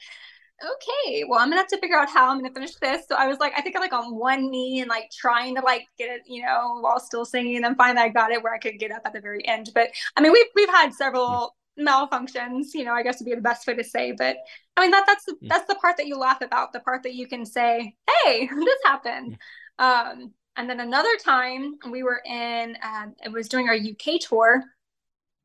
okay, 0.63 1.25
well, 1.29 1.41
I'm 1.41 1.49
gonna 1.49 1.61
have 1.61 1.69
to 1.69 1.79
figure 1.79 1.99
out 1.99 2.09
how 2.09 2.31
I'm 2.31 2.39
gonna 2.39 2.55
finish 2.55 2.75
this. 2.77 3.07
So 3.09 3.17
I 3.17 3.27
was 3.27 3.39
like, 3.39 3.53
I 3.57 3.63
think 3.63 3.77
I'm 3.77 3.83
like 3.83 3.93
on 3.93 4.15
one 4.17 4.51
knee 4.51 4.81
and 4.81 4.89
like 4.89 5.11
trying 5.11 5.55
to 5.57 5.63
like 5.63 5.87
get 5.99 6.11
it, 6.11 6.23
you 6.27 6.43
know, 6.43 6.79
while 6.81 7.01
still 7.01 7.25
singing. 7.25 7.57
And 7.57 7.65
then 7.65 7.75
finally 7.75 8.03
I 8.03 8.09
got 8.09 8.31
it 8.31 8.43
where 8.43 8.55
I 8.55 8.59
could 8.59 8.79
get 8.79 8.93
up 8.93 9.03
at 9.05 9.13
the 9.13 9.21
very 9.21 9.47
end. 9.47 9.71
But 9.75 9.91
I 10.17 10.21
mean, 10.21 10.33
we've 10.33 10.47
we've 10.55 10.69
had 10.69 10.93
several 10.93 11.57
malfunctions, 11.79 12.75
you 12.75 12.85
know, 12.85 12.93
I 12.93 13.03
guess 13.03 13.19
would 13.19 13.27
be 13.27 13.35
the 13.35 13.41
best 13.41 13.67
way 13.67 13.75
to 13.75 13.85
say. 13.85 14.13
But 14.13 14.37
I 14.77 14.83
mean 14.83 14.91
that 14.91 15.05
that's 15.07 15.25
the, 15.25 15.33
mm. 15.33 15.49
that's 15.49 15.67
the 15.67 15.77
part 15.77 15.97
that 15.97 16.07
you 16.07 16.17
laugh 16.17 16.43
about, 16.43 16.73
the 16.73 16.81
part 16.81 17.03
that 17.05 17.15
you 17.15 17.27
can 17.27 17.45
say, 17.45 17.97
"Hey, 18.25 18.47
this 18.55 18.79
happened." 18.85 19.39
Mm. 19.81 19.85
Um, 19.85 20.33
and 20.57 20.69
then 20.69 20.81
another 20.81 21.17
time 21.25 21.77
we 21.91 22.03
were 22.03 22.21
in, 22.27 22.77
uh, 22.83 23.07
it 23.25 23.33
was 23.33 23.49
doing 23.49 23.69
our 23.69 23.75
UK 23.75 24.21
tour. 24.21 24.63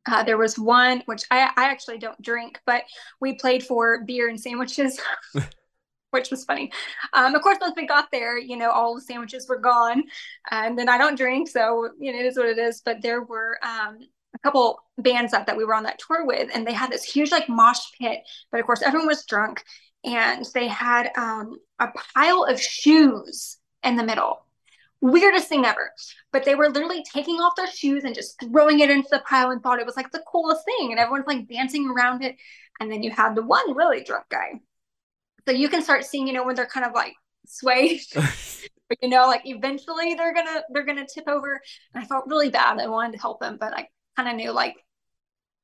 Uh, 0.08 0.24
there 0.24 0.38
was 0.38 0.58
one 0.58 1.03
which 1.05 1.24
I, 1.30 1.51
I 1.58 1.66
actually 1.66 1.97
don't 1.97 2.22
drink, 2.22 2.60
but 2.66 2.84
we 3.20 3.36
played 3.36 3.64
for 3.64 4.03
beer 4.05 4.30
and 4.30 4.39
sandwiches. 4.39 4.99
which 6.12 6.32
was 6.32 6.45
funny. 6.45 6.72
Um, 7.14 7.36
of 7.36 7.41
course, 7.41 7.58
once 7.60 7.74
we 7.76 7.86
got 7.86 8.10
there, 8.12 8.38
you 8.38 8.58
know, 8.58 8.72
all 8.72 8.95
the 8.95 9.01
sandwiches 9.01 9.47
were 9.47 9.60
gone, 9.60 10.03
and 10.51 10.78
then 10.78 10.89
I 10.89 10.97
don't 10.97 11.18
drink, 11.18 11.49
so 11.49 11.89
you 11.99 12.14
know, 12.14 12.20
it 12.20 12.26
is 12.26 12.38
what 12.38 12.47
it 12.47 12.58
is. 12.58 12.82
But 12.84 13.01
there 13.01 13.24
were 13.24 13.60
um, 13.64 13.99
a 14.34 14.39
couple 14.39 14.80
bands 14.97 15.32
that, 15.32 15.45
that 15.47 15.58
we 15.58 15.66
were 15.66 15.74
on 15.74 15.84
that 15.84 15.99
tour 15.99 16.26
with, 16.26 16.49
and 16.53 16.66
they 16.66 16.74
had 16.74 16.91
this 16.91 17.03
huge 17.03 17.32
like 17.32 17.49
mosh 17.49 17.80
pit, 17.99 18.22
but 18.51 18.60
of 18.60 18.66
course, 18.66 18.82
everyone 18.82 19.08
was 19.08 19.26
drunk, 19.26 19.64
and 20.03 20.45
they 20.53 20.68
had 20.68 21.12
um, 21.18 21.58
a 21.80 21.89
pile 22.16 22.45
of 22.45 22.62
shoes 22.62 23.58
in 23.84 23.95
the 23.95 24.03
middle. 24.03 24.47
Weirdest 25.02 25.48
thing 25.48 25.66
ever. 25.66 25.91
But 26.32 26.45
they 26.45 26.56
were 26.56 26.70
literally 26.70 27.04
taking 27.14 27.36
off 27.36 27.56
their 27.56 27.72
shoes 27.72 28.04
and 28.04 28.16
just 28.16 28.39
throwing 28.41 28.80
it 28.80 28.89
into 28.89 29.10
the 29.12 29.24
pile 29.28 29.52
and 29.52 29.62
thought 29.62 29.80
it 29.80 29.86
was 29.86 29.98
like 29.98 30.12
the 30.12 30.24
coolest 30.32 30.66
thing. 30.66 30.91
And 30.91 31.00
everyone's 31.00 31.28
like 31.28 31.48
dancing 31.48 31.89
around 31.89 32.24
it. 32.24 32.36
And 32.80 32.91
then 32.91 33.04
you 33.04 33.12
had 33.12 33.36
the 33.36 33.43
one 33.43 33.76
really 33.76 34.04
drunk 34.04 34.26
guy 34.30 34.60
so 35.48 35.54
you 35.54 35.70
can 35.70 35.82
start 35.82 36.04
seeing, 36.04 36.28
you 36.28 36.34
know, 36.34 36.43
when 36.43 36.56
they're 36.56 36.66
kind 36.66 36.86
of 36.86 36.91
like 36.93 37.14
swayed. 37.45 38.02
you 39.02 39.10
know, 39.10 39.28
like 39.28 39.41
eventually 39.45 40.14
they're 40.14 40.34
gonna 40.34 40.62
they're 40.70 40.86
gonna 40.86 41.06
tip 41.06 41.28
over. 41.28 41.62
And 41.93 42.04
I 42.04 42.08
felt 42.08 42.28
really 42.28 42.50
bad. 42.50 42.80
I 42.80 42.88
wanted 42.88 43.14
to 43.14 43.22
help 43.22 43.39
them, 43.39 43.58
but 43.60 43.74
I 43.74 43.88
kind 44.16 44.30
of 44.30 44.36
knew 44.36 44.52
like 44.52 44.76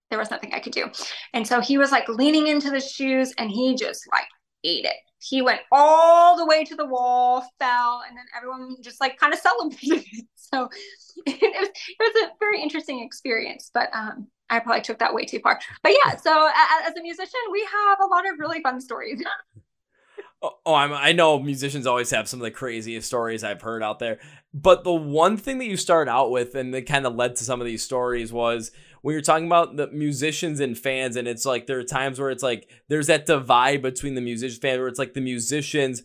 there 0.09 0.19
was 0.19 0.31
nothing 0.31 0.53
I 0.53 0.59
could 0.59 0.73
do. 0.73 0.89
And 1.33 1.45
so 1.45 1.59
he 1.59 1.77
was 1.77 1.91
like 1.91 2.07
leaning 2.07 2.47
into 2.47 2.69
the 2.69 2.79
shoes 2.79 3.33
and 3.37 3.49
he 3.49 3.75
just 3.75 4.03
like 4.11 4.27
ate 4.63 4.85
it. 4.85 4.95
He 5.19 5.41
went 5.41 5.61
all 5.71 6.35
the 6.35 6.45
way 6.45 6.65
to 6.65 6.75
the 6.75 6.85
wall, 6.85 7.47
fell, 7.59 8.03
and 8.07 8.17
then 8.17 8.25
everyone 8.35 8.75
just 8.81 8.99
like 8.99 9.17
kind 9.17 9.33
of 9.33 9.39
celebrated. 9.39 10.03
so 10.35 10.69
it 11.25 11.61
was, 11.61 11.69
it 11.69 11.97
was 11.99 12.23
a 12.23 12.31
very 12.39 12.61
interesting 12.61 13.01
experience. 13.01 13.71
But 13.73 13.89
um, 13.93 14.27
I 14.49 14.59
probably 14.59 14.81
took 14.81 14.99
that 14.99 15.13
way 15.13 15.25
too 15.25 15.39
far. 15.39 15.59
But 15.81 15.93
yeah, 16.05 16.15
so 16.17 16.49
as 16.87 16.95
a 16.95 17.01
musician, 17.01 17.39
we 17.51 17.67
have 17.71 17.99
a 18.01 18.05
lot 18.05 18.29
of 18.29 18.39
really 18.39 18.61
fun 18.61 18.79
stories. 18.81 19.23
Oh, 20.45 20.57
oh, 20.65 20.73
I'm, 20.73 20.91
I 20.91 21.13
know 21.13 21.39
musicians 21.39 21.87
always 21.87 22.09
have 22.09 22.27
some 22.27 22.41
of 22.41 22.43
the 22.43 22.51
craziest 22.51 23.07
stories 23.07 23.45
I've 23.45 23.61
heard 23.61 23.81
out 23.81 23.99
there. 23.99 24.19
But 24.53 24.83
the 24.83 24.91
one 24.91 25.37
thing 25.37 25.57
that 25.59 25.67
you 25.67 25.77
started 25.77 26.11
out 26.11 26.31
with 26.31 26.53
and 26.55 26.73
that 26.73 26.85
kind 26.85 27.05
of 27.05 27.15
led 27.15 27.37
to 27.37 27.45
some 27.45 27.61
of 27.61 27.65
these 27.65 27.81
stories 27.81 28.33
was 28.33 28.73
when 29.03 29.13
you're 29.13 29.21
talking 29.21 29.45
about 29.45 29.75
the 29.75 29.87
musicians 29.87 30.61
and 30.61 30.77
fans, 30.77 31.17
and 31.17 31.27
it's 31.27 31.45
like 31.45 31.67
there 31.67 31.77
are 31.77 31.83
times 31.83 32.19
where 32.19 32.31
it's 32.31 32.41
like 32.41 32.69
there's 32.87 33.07
that 33.07 33.25
divide 33.25 33.81
between 33.81 34.15
the 34.15 34.21
musician 34.21 34.61
fan 34.61 34.79
where 34.79 34.87
it's 34.87 34.97
like 34.97 35.13
the 35.13 35.21
musicians 35.21 36.01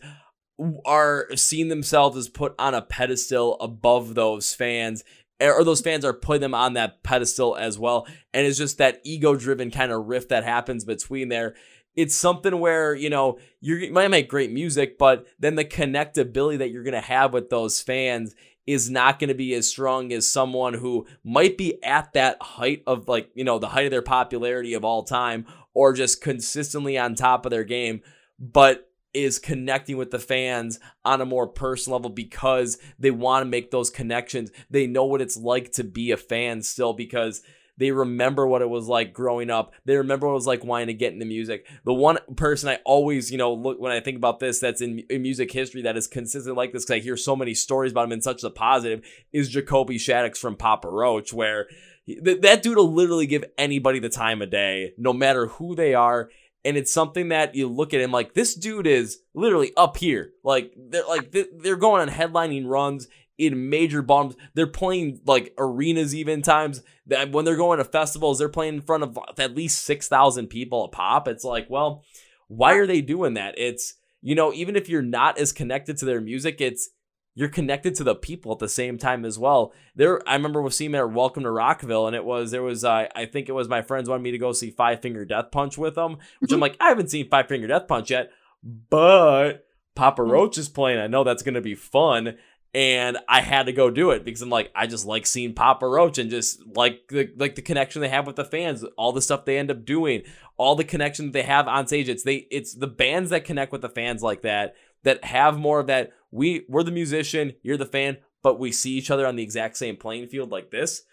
are 0.85 1.27
seeing 1.35 1.69
themselves 1.69 2.17
as 2.17 2.27
put 2.27 2.53
on 2.59 2.73
a 2.73 2.81
pedestal 2.81 3.55
above 3.61 4.15
those 4.15 4.53
fans 4.53 5.05
or 5.39 5.63
those 5.63 5.79
fans 5.79 6.03
are 6.03 6.11
putting 6.11 6.41
them 6.41 6.53
on 6.53 6.73
that 6.73 7.01
pedestal 7.01 7.55
as 7.55 7.79
well 7.79 8.05
and 8.33 8.45
it's 8.45 8.57
just 8.57 8.77
that 8.77 8.99
ego 9.05 9.37
driven 9.37 9.71
kind 9.71 9.93
of 9.93 10.07
rift 10.07 10.27
that 10.27 10.43
happens 10.43 10.83
between 10.83 11.29
there. 11.29 11.55
It's 11.95 12.15
something 12.15 12.59
where 12.59 12.93
you 12.93 13.09
know 13.09 13.39
you 13.61 13.91
might 13.93 14.09
make 14.09 14.27
great 14.27 14.51
music, 14.51 14.97
but 14.97 15.25
then 15.39 15.55
the 15.55 15.63
connectability 15.63 16.57
that 16.57 16.71
you're 16.71 16.83
gonna 16.83 16.99
have 16.99 17.31
with 17.31 17.49
those 17.49 17.81
fans 17.81 18.35
is 18.69 18.87
not 18.87 19.17
going 19.17 19.29
to 19.29 19.33
be 19.33 19.55
as 19.55 19.67
strong 19.67 20.13
as 20.13 20.31
someone 20.31 20.75
who 20.75 21.07
might 21.23 21.57
be 21.57 21.83
at 21.83 22.13
that 22.13 22.39
height 22.39 22.83
of 22.85 23.07
like 23.07 23.27
you 23.33 23.43
know 23.43 23.57
the 23.57 23.69
height 23.69 23.85
of 23.85 23.91
their 23.91 24.03
popularity 24.03 24.75
of 24.75 24.85
all 24.85 25.01
time 25.01 25.43
or 25.73 25.91
just 25.91 26.21
consistently 26.21 26.95
on 26.95 27.15
top 27.15 27.47
of 27.47 27.49
their 27.49 27.63
game 27.63 27.99
but 28.37 28.91
is 29.11 29.39
connecting 29.39 29.97
with 29.97 30.11
the 30.11 30.19
fans 30.19 30.79
on 31.03 31.19
a 31.19 31.25
more 31.25 31.47
personal 31.47 31.97
level 31.97 32.11
because 32.11 32.77
they 32.99 33.09
want 33.09 33.41
to 33.41 33.49
make 33.49 33.71
those 33.71 33.89
connections. 33.89 34.51
They 34.69 34.85
know 34.85 35.05
what 35.05 35.19
it's 35.19 35.35
like 35.35 35.71
to 35.73 35.83
be 35.83 36.11
a 36.11 36.17
fan 36.17 36.61
still 36.61 36.93
because 36.93 37.41
they 37.79 37.91
remember 37.91 38.45
what 38.45 38.61
it 38.61 38.69
was 38.69 38.87
like 38.87 39.13
growing 39.13 39.49
up. 39.49 39.73
They 39.85 39.95
remember 39.95 40.27
what 40.27 40.33
it 40.33 40.35
was 40.35 40.47
like 40.47 40.65
wanting 40.65 40.87
to 40.87 40.93
get 40.93 41.13
into 41.13 41.25
music. 41.25 41.65
The 41.85 41.93
one 41.93 42.17
person 42.35 42.67
I 42.67 42.79
always, 42.83 43.31
you 43.31 43.37
know, 43.37 43.53
look 43.53 43.79
when 43.79 43.93
I 43.93 44.01
think 44.01 44.17
about 44.17 44.39
this 44.39 44.59
that's 44.59 44.81
in, 44.81 44.99
in 45.09 45.21
music 45.21 45.51
history 45.51 45.81
that 45.83 45.95
is 45.95 46.05
consistent 46.05 46.57
like 46.57 46.73
this 46.73 46.83
because 46.83 46.97
I 46.97 47.03
hear 47.03 47.15
so 47.15 47.37
many 47.37 47.53
stories 47.53 47.93
about 47.93 48.05
him 48.05 48.11
in 48.11 48.21
such 48.21 48.43
a 48.43 48.49
positive 48.49 49.01
is 49.31 49.49
Jacoby 49.49 49.97
Shaddix 49.97 50.37
from 50.37 50.57
Papa 50.57 50.89
Roach, 50.89 51.31
where 51.31 51.67
th- 52.05 52.41
that 52.41 52.61
dude 52.61 52.75
will 52.75 52.91
literally 52.91 53.27
give 53.27 53.45
anybody 53.57 53.99
the 53.99 54.09
time 54.09 54.41
of 54.41 54.51
day, 54.51 54.93
no 54.97 55.13
matter 55.13 55.47
who 55.47 55.73
they 55.73 55.93
are. 55.93 56.29
And 56.65 56.75
it's 56.75 56.91
something 56.91 57.29
that 57.29 57.55
you 57.55 57.69
look 57.69 57.93
at 57.93 58.01
him 58.01 58.11
like 58.11 58.33
this 58.33 58.53
dude 58.53 58.87
is 58.87 59.19
literally 59.33 59.71
up 59.77 59.95
here. 59.95 60.33
Like 60.43 60.73
they're 60.75 61.07
like 61.07 61.33
they're 61.61 61.77
going 61.77 62.01
on 62.01 62.09
headlining 62.13 62.67
runs 62.67 63.07
in 63.39 63.69
major 63.69 64.03
bombs. 64.03 64.35
They're 64.53 64.67
playing 64.67 65.21
like 65.25 65.53
arenas 65.57 66.13
even 66.13 66.43
times. 66.43 66.83
When 67.31 67.45
they're 67.45 67.55
going 67.55 67.79
to 67.79 67.85
festivals, 67.85 68.37
they're 68.37 68.49
playing 68.49 68.75
in 68.75 68.81
front 68.81 69.03
of 69.03 69.17
at 69.39 69.55
least 69.55 69.83
6,000 69.85 70.47
people 70.47 70.83
a 70.83 70.89
pop. 70.89 71.27
It's 71.27 71.45
like, 71.45 71.67
well, 71.69 72.03
why 72.47 72.73
are 72.73 72.85
they 72.85 73.01
doing 73.01 73.33
that? 73.33 73.55
It's, 73.57 73.95
you 74.21 74.35
know, 74.35 74.53
even 74.53 74.75
if 74.75 74.89
you're 74.89 75.01
not 75.01 75.39
as 75.39 75.53
connected 75.53 75.97
to 75.97 76.05
their 76.05 76.21
music, 76.21 76.59
it's, 76.59 76.89
you're 77.33 77.47
connected 77.47 77.95
to 77.95 78.03
the 78.03 78.15
people 78.15 78.51
at 78.51 78.59
the 78.59 78.67
same 78.67 78.97
time 78.97 79.23
as 79.23 79.39
well. 79.39 79.71
There, 79.95 80.21
I 80.27 80.35
remember 80.35 80.61
with 80.61 80.73
seeing 80.73 80.93
at 80.93 81.09
Welcome 81.09 81.43
to 81.43 81.51
Rockville, 81.51 82.05
and 82.05 82.15
it 82.15 82.25
was 82.25 82.51
there 82.51 82.63
was 82.63 82.83
uh, 82.83 83.07
I 83.15 83.25
think 83.27 83.47
it 83.47 83.53
was 83.53 83.69
my 83.69 83.81
friends 83.81 84.09
wanted 84.09 84.23
me 84.23 84.31
to 84.31 84.37
go 84.37 84.51
see 84.51 84.71
Five 84.71 85.01
Finger 85.01 85.23
Death 85.23 85.49
Punch 85.49 85.77
with 85.77 85.95
them, 85.95 86.17
which 86.39 86.51
I'm 86.51 86.55
mm-hmm. 86.55 86.63
like 86.63 86.77
I 86.81 86.89
haven't 86.89 87.11
seen 87.11 87.29
Five 87.29 87.47
Finger 87.47 87.67
Death 87.67 87.87
Punch 87.87 88.11
yet, 88.11 88.31
but 88.63 89.65
Papa 89.95 90.21
mm. 90.21 90.29
Roach 90.29 90.57
is 90.57 90.69
playing. 90.69 90.99
I 90.99 91.07
know 91.07 91.23
that's 91.23 91.43
gonna 91.43 91.61
be 91.61 91.75
fun 91.75 92.35
and 92.73 93.17
I 93.27 93.41
had 93.41 93.65
to 93.65 93.71
go 93.73 93.89
do 93.89 94.11
it 94.11 94.23
because 94.23 94.41
I'm 94.41 94.49
like 94.49 94.71
I 94.75 94.85
just 94.85 95.05
like 95.05 95.25
seeing 95.25 95.53
Papa 95.53 95.87
Roach 95.87 96.17
and 96.17 96.29
just 96.29 96.61
like 96.75 97.07
the 97.09 97.31
like 97.35 97.55
the 97.55 97.61
connection 97.61 98.01
they 98.01 98.09
have 98.09 98.27
with 98.27 98.35
the 98.35 98.45
fans, 98.45 98.83
all 98.97 99.11
the 99.11 99.21
stuff 99.21 99.45
they 99.45 99.57
end 99.57 99.71
up 99.71 99.85
doing, 99.85 100.23
all 100.57 100.75
the 100.75 100.83
connection 100.83 101.31
they 101.31 101.43
have 101.43 101.67
on 101.67 101.87
stage. 101.87 102.09
It's 102.09 102.23
they 102.23 102.47
it's 102.51 102.75
the 102.75 102.87
bands 102.87 103.31
that 103.31 103.45
connect 103.45 103.71
with 103.71 103.81
the 103.81 103.89
fans 103.89 104.21
like 104.21 104.43
that 104.43 104.75
that 105.03 105.23
have 105.25 105.57
more 105.57 105.79
of 105.79 105.87
that. 105.87 106.11
We 106.31 106.65
we're 106.69 106.83
the 106.83 106.91
musician, 106.91 107.53
you're 107.63 107.77
the 107.77 107.85
fan, 107.85 108.17
but 108.43 108.59
we 108.59 108.71
see 108.71 108.91
each 108.91 109.09
other 109.09 109.25
on 109.25 109.35
the 109.35 109.43
exact 109.43 109.77
same 109.77 109.97
playing 109.97 110.27
field 110.27 110.51
like 110.51 110.69
this. 110.69 111.03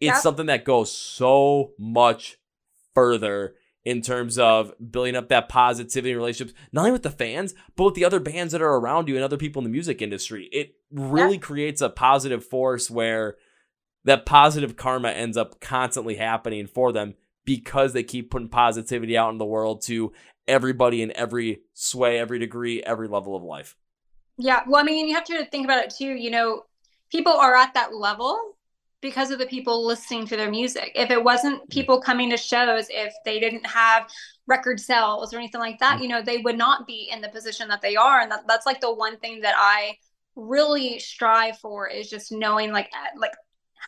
It's 0.00 0.14
yep. 0.14 0.16
something 0.16 0.46
that 0.46 0.64
goes 0.64 0.92
so 0.92 1.72
much 1.78 2.38
further 2.94 3.54
in 3.88 4.02
terms 4.02 4.38
of 4.38 4.70
building 4.90 5.16
up 5.16 5.30
that 5.30 5.48
positivity 5.48 6.14
relationships, 6.14 6.52
not 6.72 6.82
only 6.82 6.92
with 6.92 7.04
the 7.04 7.10
fans, 7.10 7.54
but 7.74 7.84
with 7.84 7.94
the 7.94 8.04
other 8.04 8.20
bands 8.20 8.52
that 8.52 8.60
are 8.60 8.74
around 8.74 9.08
you 9.08 9.14
and 9.14 9.24
other 9.24 9.38
people 9.38 9.60
in 9.60 9.64
the 9.64 9.70
music 9.70 10.02
industry. 10.02 10.46
It 10.52 10.74
really 10.92 11.36
yeah. 11.36 11.40
creates 11.40 11.80
a 11.80 11.88
positive 11.88 12.44
force 12.44 12.90
where 12.90 13.36
that 14.04 14.26
positive 14.26 14.76
karma 14.76 15.08
ends 15.08 15.38
up 15.38 15.58
constantly 15.60 16.16
happening 16.16 16.66
for 16.66 16.92
them 16.92 17.14
because 17.46 17.94
they 17.94 18.02
keep 18.02 18.30
putting 18.30 18.50
positivity 18.50 19.16
out 19.16 19.30
in 19.30 19.38
the 19.38 19.46
world 19.46 19.80
to 19.86 20.12
everybody 20.46 21.00
in 21.00 21.10
every 21.16 21.62
sway, 21.72 22.18
every 22.18 22.38
degree, 22.38 22.82
every 22.82 23.08
level 23.08 23.34
of 23.34 23.42
life. 23.42 23.74
Yeah. 24.36 24.64
Well, 24.68 24.82
I 24.82 24.84
mean, 24.84 25.08
you 25.08 25.14
have 25.14 25.24
to 25.24 25.46
think 25.46 25.64
about 25.64 25.82
it 25.82 25.94
too. 25.96 26.12
You 26.12 26.30
know, 26.30 26.64
people 27.10 27.32
are 27.32 27.56
at 27.56 27.72
that 27.72 27.94
level 27.94 28.57
because 29.00 29.30
of 29.30 29.38
the 29.38 29.46
people 29.46 29.86
listening 29.86 30.26
to 30.26 30.36
their 30.36 30.50
music. 30.50 30.92
If 30.94 31.10
it 31.10 31.22
wasn't 31.22 31.68
people 31.70 32.00
coming 32.00 32.30
to 32.30 32.36
shows, 32.36 32.86
if 32.90 33.12
they 33.24 33.38
didn't 33.38 33.66
have 33.66 34.08
record 34.46 34.80
sales 34.80 35.32
or 35.32 35.38
anything 35.38 35.60
like 35.60 35.78
that, 35.78 35.98
mm. 35.98 36.02
you 36.02 36.08
know, 36.08 36.22
they 36.22 36.38
would 36.38 36.58
not 36.58 36.86
be 36.86 37.08
in 37.12 37.20
the 37.20 37.28
position 37.28 37.68
that 37.68 37.80
they 37.80 37.96
are. 37.96 38.20
And 38.20 38.30
that, 38.30 38.46
that's 38.48 38.66
like 38.66 38.80
the 38.80 38.92
one 38.92 39.18
thing 39.18 39.40
that 39.42 39.54
I 39.56 39.96
really 40.34 40.98
strive 40.98 41.58
for 41.58 41.88
is 41.88 42.08
just 42.08 42.30
knowing 42.30 42.72
like 42.72 42.90
like 43.16 43.32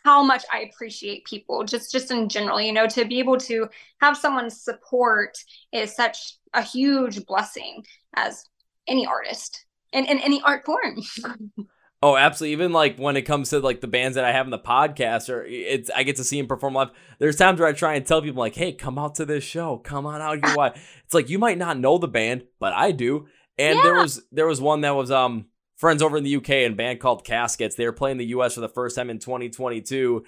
how 0.03 0.23
much 0.23 0.43
I 0.51 0.61
appreciate 0.61 1.25
people 1.25 1.63
just 1.63 1.91
just 1.91 2.11
in 2.11 2.29
general, 2.29 2.61
you 2.61 2.73
know, 2.73 2.87
to 2.87 3.05
be 3.05 3.19
able 3.19 3.37
to 3.37 3.67
have 3.99 4.17
someone's 4.17 4.61
support 4.61 5.37
is 5.71 5.95
such 5.95 6.35
a 6.53 6.61
huge 6.61 7.25
blessing 7.25 7.83
as 8.15 8.45
any 8.87 9.05
artist 9.05 9.65
and 9.93 10.07
in 10.07 10.19
any 10.19 10.41
art 10.41 10.65
form. 10.65 11.01
Oh, 12.03 12.17
absolutely. 12.17 12.53
Even 12.53 12.71
like 12.71 12.97
when 12.97 13.15
it 13.15 13.23
comes 13.23 13.51
to 13.51 13.59
like 13.59 13.81
the 13.81 13.87
bands 13.87 14.15
that 14.15 14.25
I 14.25 14.31
have 14.31 14.47
in 14.47 14.51
the 14.51 14.59
podcast, 14.59 15.29
or 15.29 15.45
it's 15.45 15.91
I 15.95 16.03
get 16.03 16.15
to 16.15 16.23
see 16.23 16.37
them 16.37 16.47
perform 16.47 16.73
live. 16.73 16.89
There's 17.19 17.35
times 17.35 17.59
where 17.59 17.69
I 17.69 17.73
try 17.73 17.93
and 17.93 18.05
tell 18.05 18.21
people 18.21 18.39
like, 18.39 18.55
"Hey, 18.55 18.73
come 18.73 18.97
out 18.97 19.15
to 19.15 19.25
this 19.25 19.43
show. 19.43 19.77
Come 19.77 20.07
on 20.07 20.19
out 20.19 20.43
here." 20.43 20.55
Why? 20.55 20.67
It's 21.05 21.13
like 21.13 21.29
you 21.29 21.37
might 21.37 21.59
not 21.59 21.77
know 21.77 21.99
the 21.99 22.07
band, 22.07 22.45
but 22.59 22.73
I 22.73 22.91
do. 22.91 23.27
And 23.59 23.77
yeah. 23.77 23.83
there 23.83 23.95
was 23.95 24.23
there 24.31 24.47
was 24.47 24.59
one 24.59 24.81
that 24.81 24.95
was 24.95 25.11
um 25.11 25.45
friends 25.77 26.01
over 26.01 26.17
in 26.17 26.23
the 26.23 26.35
UK 26.35 26.49
and 26.49 26.75
band 26.75 26.99
called 26.99 27.23
Caskets. 27.23 27.75
They 27.75 27.85
were 27.85 27.91
playing 27.91 28.17
the 28.17 28.27
US 28.27 28.55
for 28.55 28.61
the 28.61 28.69
first 28.69 28.95
time 28.95 29.09
in 29.09 29.19
2022. 29.19 30.23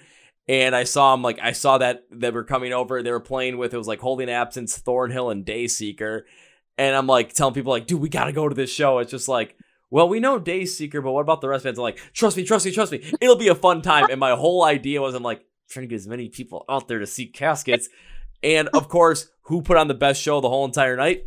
And 0.46 0.76
I 0.76 0.84
saw 0.84 1.12
them 1.12 1.22
like 1.22 1.40
I 1.42 1.52
saw 1.52 1.78
that 1.78 2.04
they 2.10 2.30
were 2.30 2.44
coming 2.44 2.72
over. 2.72 3.02
They 3.02 3.10
were 3.10 3.18
playing 3.18 3.58
with 3.58 3.74
it 3.74 3.78
was 3.78 3.88
like 3.88 4.00
Holding 4.00 4.30
Absence, 4.30 4.78
Thornhill, 4.78 5.30
and 5.30 5.44
Dayseeker. 5.44 6.22
And 6.78 6.94
I'm 6.94 7.08
like 7.08 7.32
telling 7.32 7.54
people 7.54 7.72
like, 7.72 7.88
dude, 7.88 8.00
we 8.00 8.08
gotta 8.08 8.32
go 8.32 8.48
to 8.48 8.54
this 8.54 8.70
show. 8.70 8.98
It's 8.98 9.10
just 9.10 9.26
like 9.26 9.56
well, 9.94 10.08
we 10.08 10.18
know 10.18 10.40
Dayseeker, 10.40 11.00
but 11.04 11.12
what 11.12 11.20
about 11.20 11.40
the 11.40 11.48
rest 11.48 11.64
of 11.64 11.72
it? 11.72 11.80
Like, 11.80 12.00
trust 12.12 12.36
me, 12.36 12.42
trust 12.42 12.66
me, 12.66 12.72
trust 12.72 12.90
me. 12.90 13.00
It'll 13.20 13.36
be 13.36 13.46
a 13.46 13.54
fun 13.54 13.80
time. 13.80 14.08
And 14.10 14.18
my 14.18 14.32
whole 14.32 14.64
idea 14.64 15.00
was 15.00 15.14
I'm 15.14 15.22
like, 15.22 15.46
trying 15.70 15.84
to 15.84 15.86
get 15.86 15.94
as 15.94 16.08
many 16.08 16.28
people 16.28 16.64
out 16.68 16.88
there 16.88 16.98
to 16.98 17.06
see 17.06 17.26
caskets. 17.26 17.88
And 18.42 18.68
of 18.74 18.88
course, 18.88 19.28
who 19.42 19.62
put 19.62 19.76
on 19.76 19.86
the 19.86 19.94
best 19.94 20.20
show 20.20 20.40
the 20.40 20.48
whole 20.48 20.64
entire 20.64 20.96
night? 20.96 21.26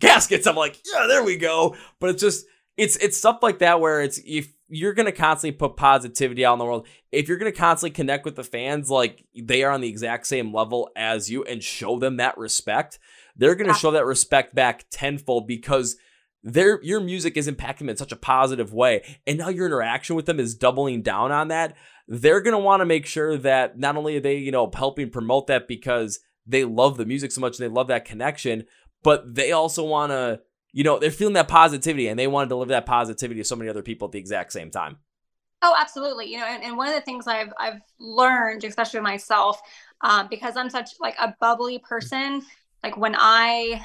Caskets. 0.00 0.46
I'm 0.46 0.56
like, 0.56 0.78
yeah, 0.90 1.06
there 1.08 1.22
we 1.22 1.36
go. 1.36 1.76
But 2.00 2.08
it's 2.08 2.22
just 2.22 2.46
it's 2.78 2.96
it's 2.96 3.18
stuff 3.18 3.40
like 3.42 3.58
that 3.58 3.82
where 3.82 4.00
it's 4.00 4.18
if 4.24 4.50
you're 4.70 4.94
gonna 4.94 5.12
constantly 5.12 5.54
put 5.58 5.76
positivity 5.76 6.46
out 6.46 6.54
in 6.54 6.60
the 6.60 6.64
world, 6.64 6.86
if 7.12 7.28
you're 7.28 7.36
gonna 7.36 7.52
constantly 7.52 7.94
connect 7.94 8.24
with 8.24 8.36
the 8.36 8.44
fans 8.44 8.88
like 8.88 9.26
they 9.38 9.62
are 9.62 9.72
on 9.72 9.82
the 9.82 9.90
exact 9.90 10.26
same 10.26 10.54
level 10.54 10.88
as 10.96 11.30
you 11.30 11.44
and 11.44 11.62
show 11.62 11.98
them 11.98 12.16
that 12.16 12.38
respect, 12.38 12.98
they're 13.36 13.54
gonna 13.54 13.74
show 13.74 13.90
that 13.90 14.06
respect 14.06 14.54
back 14.54 14.86
tenfold 14.90 15.46
because 15.46 15.98
their 16.48 16.82
your 16.82 17.00
music 17.00 17.36
is 17.36 17.48
impacting 17.48 17.78
them 17.78 17.90
in 17.90 17.96
such 17.96 18.12
a 18.12 18.16
positive 18.16 18.72
way. 18.72 19.02
And 19.26 19.38
now 19.38 19.48
your 19.48 19.66
interaction 19.66 20.16
with 20.16 20.26
them 20.26 20.40
is 20.40 20.54
doubling 20.54 21.02
down 21.02 21.30
on 21.30 21.48
that. 21.48 21.76
They're 22.06 22.40
gonna 22.40 22.58
want 22.58 22.80
to 22.80 22.86
make 22.86 23.06
sure 23.06 23.36
that 23.36 23.78
not 23.78 23.96
only 23.96 24.16
are 24.16 24.20
they, 24.20 24.36
you 24.36 24.50
know, 24.50 24.70
helping 24.74 25.10
promote 25.10 25.46
that 25.48 25.68
because 25.68 26.20
they 26.46 26.64
love 26.64 26.96
the 26.96 27.04
music 27.04 27.32
so 27.32 27.40
much 27.40 27.58
and 27.58 27.68
they 27.68 27.74
love 27.74 27.88
that 27.88 28.06
connection, 28.06 28.64
but 29.02 29.34
they 29.34 29.52
also 29.52 29.84
want 29.84 30.10
to, 30.10 30.40
you 30.72 30.82
know, 30.82 30.98
they're 30.98 31.10
feeling 31.10 31.34
that 31.34 31.48
positivity 31.48 32.08
and 32.08 32.18
they 32.18 32.26
want 32.26 32.46
to 32.46 32.48
deliver 32.48 32.70
that 32.70 32.86
positivity 32.86 33.40
to 33.40 33.44
so 33.44 33.56
many 33.56 33.68
other 33.68 33.82
people 33.82 34.06
at 34.06 34.12
the 34.12 34.18
exact 34.18 34.52
same 34.52 34.70
time. 34.70 34.96
Oh, 35.60 35.74
absolutely. 35.78 36.30
You 36.32 36.38
know, 36.38 36.46
and, 36.46 36.62
and 36.62 36.76
one 36.76 36.88
of 36.88 36.94
the 36.94 37.00
things 37.02 37.26
I've 37.26 37.52
I've 37.58 37.80
learned, 38.00 38.64
especially 38.64 39.00
myself, 39.00 39.60
um, 40.00 40.28
because 40.30 40.56
I'm 40.56 40.70
such 40.70 40.90
like 41.00 41.16
a 41.20 41.34
bubbly 41.40 41.78
person, 41.80 42.42
like 42.82 42.96
when 42.96 43.16
I 43.18 43.84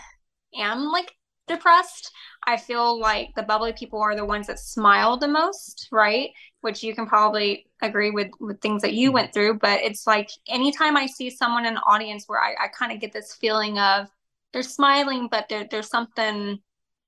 am 0.56 0.92
like 0.92 1.14
depressed, 1.48 2.12
I 2.46 2.58
feel 2.58 3.00
like 3.00 3.30
the 3.36 3.44
bubbly 3.44 3.74
people 3.74 4.00
are 4.02 4.16
the 4.16 4.26
ones 4.26 4.48
that 4.48 4.60
smile 4.60 5.18
the 5.18 5.28
most, 5.28 5.88
right? 5.92 6.32
Which 6.62 6.84
you 6.84 6.96
can 6.96 7.06
probably 7.06 7.68
agree 7.82 8.12
with 8.12 8.32
with 8.40 8.62
things 8.62 8.82
that 8.82 8.94
you 8.94 9.10
mm-hmm. 9.10 9.16
went 9.16 9.34
through. 9.34 9.60
But 9.60 9.82
it's 9.82 10.08
like 10.08 10.30
anytime 10.48 10.98
I 10.98 11.06
see 11.06 11.30
someone 11.30 11.66
in 11.66 11.74
an 11.74 11.82
audience 11.88 12.26
where 12.28 12.42
I, 12.42 12.66
I 12.66 12.68
kind 12.68 12.92
of 12.92 13.00
get 13.00 13.14
this 13.14 13.34
feeling 13.34 13.80
of 13.80 14.08
they're 14.54 14.64
smiling, 14.64 15.28
but 15.30 15.50
there, 15.50 15.68
there's 15.70 15.90
something 15.90 16.60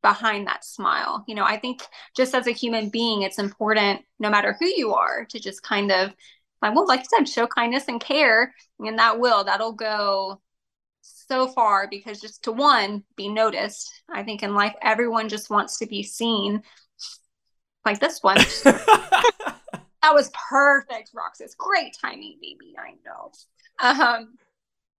behind 0.02 0.48
that 0.48 0.66
smile. 0.66 1.24
You 1.28 1.36
know, 1.36 1.46
I 1.46 1.58
think 1.58 1.82
just 2.16 2.36
as 2.36 2.48
a 2.48 2.52
human 2.52 2.90
being, 2.90 3.22
it's 3.22 3.40
important, 3.40 4.02
no 4.20 4.30
matter 4.30 4.56
who 4.60 4.66
you 4.66 4.94
are, 4.94 5.26
to 5.26 5.40
just 5.40 5.64
kind 5.64 5.92
of, 5.92 6.14
like, 6.62 6.76
well, 6.76 6.88
like 6.88 7.02
you 7.02 7.06
said, 7.18 7.30
show 7.30 7.48
kindness 7.48 7.86
and 7.88 8.02
care, 8.02 8.54
and 8.80 8.98
that 9.00 9.20
will 9.20 9.44
that'll 9.44 9.74
go 9.74 10.42
so 11.28 11.48
far 11.48 11.88
because 11.90 12.22
just 12.22 12.44
to 12.44 12.52
one 12.52 13.04
be 13.16 13.28
noticed. 13.28 14.02
I 14.10 14.24
think 14.24 14.44
in 14.44 14.54
life, 14.54 14.76
everyone 14.82 15.30
just 15.30 15.50
wants 15.50 15.80
to 15.80 15.86
be 15.86 16.04
seen, 16.04 16.62
like 17.86 18.00
this 18.00 18.20
one. 18.22 18.38
that 18.64 20.14
was 20.14 20.32
perfect, 20.50 21.12
Roxas. 21.14 21.56
Great 21.56 21.96
timing, 22.00 22.38
baby. 22.42 22.76
I 22.78 22.96
know. 23.06 23.32
Um, 23.80 24.38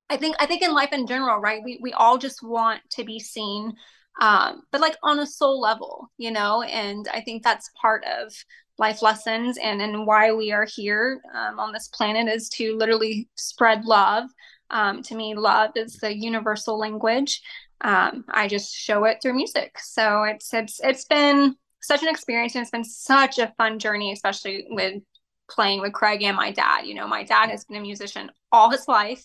I 0.09 0.17
think 0.17 0.37
I 0.39 0.47
think 0.47 0.63
in 0.63 0.73
life 0.73 0.93
in 0.93 1.07
general, 1.07 1.41
right? 1.41 1.63
We 1.65 1.79
we 1.83 1.93
all 1.93 2.19
just 2.19 2.43
want 2.43 2.81
to 2.91 3.05
be 3.05 3.19
seen, 3.19 3.75
um, 4.21 4.63
but 4.71 4.81
like 4.81 4.97
on 5.03 5.19
a 5.19 5.27
soul 5.27 5.61
level, 5.61 6.11
you 6.17 6.31
know. 6.31 6.63
And 6.63 7.09
I 7.13 7.21
think 7.21 7.43
that's 7.43 7.71
part 7.81 8.05
of 8.05 8.33
life 8.79 9.03
lessons 9.03 9.59
and 9.59 9.81
and 9.81 10.07
why 10.07 10.33
we 10.33 10.53
are 10.53 10.67
here 10.67 11.21
um, 11.35 11.59
on 11.59 11.73
this 11.73 11.89
planet 11.89 12.29
is 12.29 12.49
to 12.51 12.77
literally 12.77 13.29
spread 13.37 13.85
love. 13.85 14.29
Um, 14.71 15.03
to 15.05 15.15
me, 15.15 15.35
love 15.35 15.73
is 15.77 15.97
the 15.97 16.15
universal 16.15 16.79
language. 16.79 17.43
Um, 17.81 18.25
I 18.29 18.49
just 18.49 18.75
show 18.75 19.05
it 19.05 19.19
through 19.23 19.35
music. 19.35 19.79
So 19.79 20.25
it's 20.25 20.53
it's 20.53 20.81
it's 20.83 21.05
been 21.05 21.57
such 21.83 22.03
an 22.03 22.09
experience 22.09 22.55
and 22.55 22.63
it's 22.63 22.71
been 22.71 22.85
such 22.85 23.39
a 23.39 23.53
fun 23.59 23.79
journey, 23.79 24.13
especially 24.13 24.67
with 24.71 25.03
playing 25.49 25.81
with 25.81 25.93
Craig 25.93 26.23
and 26.23 26.37
my 26.37 26.51
dad. 26.51 26.87
You 26.87 26.95
know, 26.95 27.07
my 27.07 27.23
dad 27.23 27.51
has 27.51 27.65
been 27.65 27.77
a 27.77 27.81
musician 27.81 28.31
all 28.51 28.71
his 28.71 28.89
life. 28.89 29.25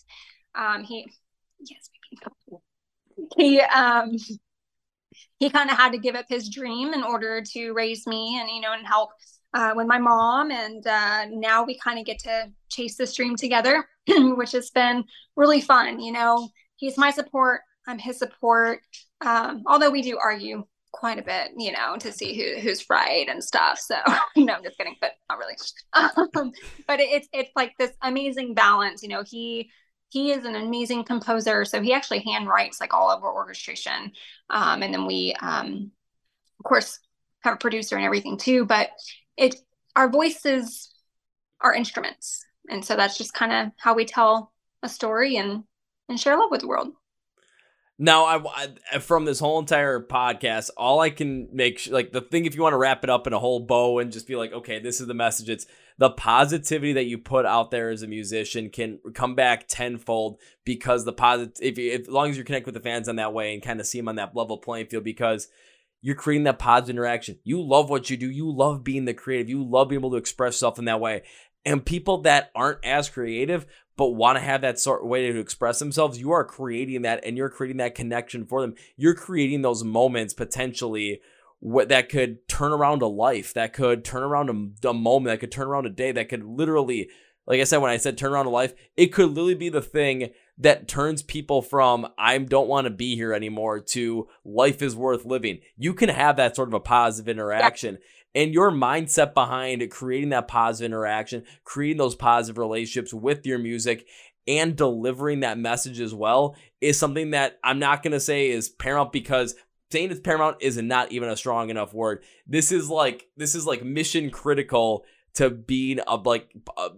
Um, 0.54 0.84
he, 0.84 1.10
yes, 1.60 1.90
he, 3.36 3.60
um, 3.60 4.12
he 5.38 5.50
kind 5.50 5.70
of 5.70 5.76
had 5.76 5.92
to 5.92 5.98
give 5.98 6.14
up 6.14 6.26
his 6.28 6.48
dream 6.48 6.94
in 6.94 7.02
order 7.02 7.42
to 7.52 7.72
raise 7.72 8.06
me 8.06 8.38
and, 8.40 8.48
you 8.50 8.60
know, 8.60 8.72
and 8.72 8.86
help 8.86 9.10
uh, 9.54 9.72
with 9.76 9.86
my 9.86 9.98
mom. 9.98 10.50
And 10.50 10.86
uh, 10.86 11.26
now 11.30 11.64
we 11.64 11.78
kind 11.78 11.98
of 11.98 12.04
get 12.04 12.18
to 12.20 12.50
chase 12.68 12.96
this 12.96 13.14
dream 13.14 13.36
together, 13.36 13.88
which 14.08 14.52
has 14.52 14.70
been 14.70 15.04
really 15.36 15.60
fun. 15.60 16.00
You 16.00 16.12
know, 16.12 16.48
he's 16.76 16.98
my 16.98 17.10
support, 17.10 17.60
I'm 17.86 17.98
his 17.98 18.18
support. 18.18 18.80
Um, 19.20 19.62
although 19.66 19.90
we 19.90 20.02
do 20.02 20.18
argue 20.18 20.64
quite 20.92 21.18
a 21.18 21.22
bit, 21.22 21.52
you 21.56 21.72
know, 21.72 21.96
to 21.96 22.12
see 22.12 22.34
who 22.36 22.60
who's 22.60 22.88
right 22.90 23.28
and 23.28 23.42
stuff. 23.42 23.78
So 23.78 23.96
no, 24.36 24.54
I'm 24.54 24.62
just 24.62 24.76
kidding, 24.76 24.96
but 25.00 25.12
not 25.28 25.38
really. 25.38 25.54
Um, 25.94 26.52
but 26.86 27.00
it, 27.00 27.08
it's 27.10 27.28
it's 27.32 27.50
like 27.56 27.72
this 27.78 27.92
amazing 28.02 28.54
balance. 28.54 29.02
You 29.02 29.08
know, 29.08 29.22
he 29.26 29.70
he 30.12 30.30
is 30.30 30.44
an 30.44 30.54
amazing 30.54 31.04
composer. 31.04 31.64
So 31.64 31.80
he 31.80 31.94
actually 31.94 32.20
hand 32.20 32.46
writes 32.46 32.80
like 32.80 32.92
all 32.92 33.10
of 33.10 33.24
our 33.24 33.32
orchestration. 33.32 34.12
Um, 34.50 34.82
and 34.82 34.92
then 34.92 35.06
we, 35.06 35.34
um, 35.40 35.90
of 36.60 36.64
course, 36.64 36.98
have 37.40 37.54
a 37.54 37.56
producer 37.56 37.96
and 37.96 38.04
everything 38.04 38.36
too. 38.36 38.66
But 38.66 38.90
it, 39.36 39.56
our 39.96 40.08
voices 40.08 40.94
are 41.60 41.74
instruments, 41.74 42.44
and 42.68 42.84
so 42.84 42.96
that's 42.96 43.18
just 43.18 43.34
kind 43.34 43.52
of 43.52 43.72
how 43.78 43.94
we 43.94 44.04
tell 44.04 44.52
a 44.82 44.88
story 44.88 45.36
and 45.36 45.64
and 46.08 46.18
share 46.18 46.36
love 46.36 46.50
with 46.50 46.60
the 46.60 46.68
world. 46.68 46.92
Now, 47.98 48.24
I, 48.24 48.68
I, 48.92 48.98
from 48.98 49.26
this 49.26 49.38
whole 49.38 49.60
entire 49.60 50.00
podcast, 50.00 50.70
all 50.76 50.98
I 50.98 51.10
can 51.10 51.48
make 51.52 51.86
like 51.88 52.10
the 52.10 52.20
thing 52.20 52.46
if 52.46 52.54
you 52.56 52.62
want 52.62 52.72
to 52.72 52.78
wrap 52.78 53.04
it 53.04 53.10
up 53.10 53.26
in 53.26 53.32
a 53.32 53.38
whole 53.38 53.60
bow 53.60 54.00
and 54.00 54.10
just 54.10 54.26
be 54.26 54.34
like, 54.34 54.52
okay, 54.52 54.80
this 54.80 55.00
is 55.00 55.06
the 55.06 55.14
message. 55.14 55.48
It's 55.48 55.66
the 55.98 56.10
positivity 56.10 56.94
that 56.94 57.04
you 57.04 57.18
put 57.18 57.46
out 57.46 57.70
there 57.70 57.90
as 57.90 58.02
a 58.02 58.08
musician 58.08 58.70
can 58.70 58.98
come 59.14 59.36
back 59.36 59.68
tenfold 59.68 60.40
because 60.64 61.04
the 61.04 61.12
positive, 61.12 61.52
if, 61.60 61.78
if 61.78 62.00
as 62.02 62.08
long 62.08 62.30
as 62.30 62.36
you 62.36 62.42
connect 62.44 62.66
with 62.66 62.74
the 62.74 62.80
fans 62.80 63.08
on 63.08 63.16
that 63.16 63.34
way 63.34 63.54
and 63.54 63.62
kind 63.62 63.78
of 63.78 63.86
see 63.86 63.98
them 63.98 64.08
on 64.08 64.16
that 64.16 64.34
level 64.34 64.58
playing 64.58 64.86
field, 64.86 65.04
because 65.04 65.48
you're 66.02 66.16
creating 66.16 66.44
that 66.44 66.58
positive 66.58 66.96
interaction. 66.96 67.38
You 67.44 67.62
love 67.62 67.88
what 67.88 68.10
you 68.10 68.16
do. 68.16 68.28
You 68.28 68.50
love 68.50 68.84
being 68.84 69.04
the 69.04 69.14
creative. 69.14 69.48
You 69.48 69.64
love 69.64 69.88
being 69.88 70.00
able 70.00 70.10
to 70.10 70.16
express 70.16 70.54
yourself 70.54 70.78
in 70.78 70.84
that 70.86 71.00
way. 71.00 71.22
And 71.64 71.86
people 71.86 72.22
that 72.22 72.50
aren't 72.54 72.84
as 72.84 73.08
creative 73.08 73.66
but 73.96 74.08
want 74.08 74.36
to 74.36 74.42
have 74.42 74.62
that 74.62 74.80
sort 74.80 75.02
of 75.02 75.08
way 75.08 75.30
to 75.30 75.38
express 75.38 75.78
themselves, 75.78 76.18
you 76.18 76.32
are 76.32 76.44
creating 76.44 77.02
that 77.02 77.24
and 77.24 77.36
you're 77.36 77.48
creating 77.48 77.76
that 77.76 77.94
connection 77.94 78.46
for 78.46 78.60
them. 78.60 78.74
You're 78.96 79.14
creating 79.14 79.62
those 79.62 79.84
moments 79.84 80.34
potentially 80.34 81.20
what 81.60 81.90
that 81.90 82.08
could 82.08 82.48
turn 82.48 82.72
around 82.72 83.02
a 83.02 83.06
life, 83.06 83.54
that 83.54 83.72
could 83.72 84.04
turn 84.04 84.24
around 84.24 84.50
a, 84.50 84.88
a 84.88 84.94
moment, 84.94 85.32
that 85.32 85.38
could 85.38 85.52
turn 85.52 85.68
around 85.68 85.86
a 85.86 85.90
day, 85.90 86.10
that 86.10 86.28
could 86.28 86.42
literally, 86.42 87.08
like 87.46 87.60
I 87.60 87.64
said, 87.64 87.78
when 87.78 87.92
I 87.92 87.98
said 87.98 88.18
turn 88.18 88.32
around 88.32 88.46
a 88.46 88.50
life, 88.50 88.74
it 88.96 89.12
could 89.12 89.28
literally 89.28 89.54
be 89.54 89.68
the 89.68 89.80
thing 89.80 90.30
that 90.58 90.88
turns 90.88 91.22
people 91.22 91.62
from 91.62 92.06
I 92.18 92.36
don't 92.38 92.68
want 92.68 92.86
to 92.86 92.90
be 92.90 93.16
here 93.16 93.32
anymore 93.32 93.80
to 93.80 94.28
life 94.44 94.82
is 94.82 94.94
worth 94.94 95.24
living. 95.24 95.60
You 95.76 95.94
can 95.94 96.08
have 96.08 96.36
that 96.36 96.56
sort 96.56 96.68
of 96.68 96.74
a 96.74 96.80
positive 96.80 97.28
interaction. 97.28 97.98
Yeah. 98.34 98.42
And 98.42 98.54
your 98.54 98.70
mindset 98.70 99.34
behind 99.34 99.88
creating 99.90 100.30
that 100.30 100.48
positive 100.48 100.86
interaction, 100.86 101.44
creating 101.64 101.98
those 101.98 102.14
positive 102.14 102.56
relationships 102.56 103.12
with 103.12 103.44
your 103.44 103.58
music, 103.58 104.06
and 104.46 104.74
delivering 104.74 105.40
that 105.40 105.58
message 105.58 106.00
as 106.00 106.14
well 106.14 106.56
is 106.80 106.98
something 106.98 107.30
that 107.30 107.58
I'm 107.62 107.78
not 107.78 108.02
going 108.02 108.12
to 108.12 108.20
say 108.20 108.50
is 108.50 108.68
paramount 108.68 109.12
because 109.12 109.54
saying 109.90 110.10
it's 110.10 110.20
paramount 110.20 110.56
is 110.60 110.76
not 110.78 111.12
even 111.12 111.28
a 111.28 111.36
strong 111.36 111.70
enough 111.70 111.94
word. 111.94 112.24
This 112.46 112.72
is 112.72 112.88
like 112.88 113.26
this 113.36 113.54
is 113.54 113.66
like 113.66 113.84
mission 113.84 114.30
critical 114.30 115.04
to 115.34 115.50
being 115.50 116.00
a 116.06 116.16
like 116.16 116.48
a, 116.76 116.88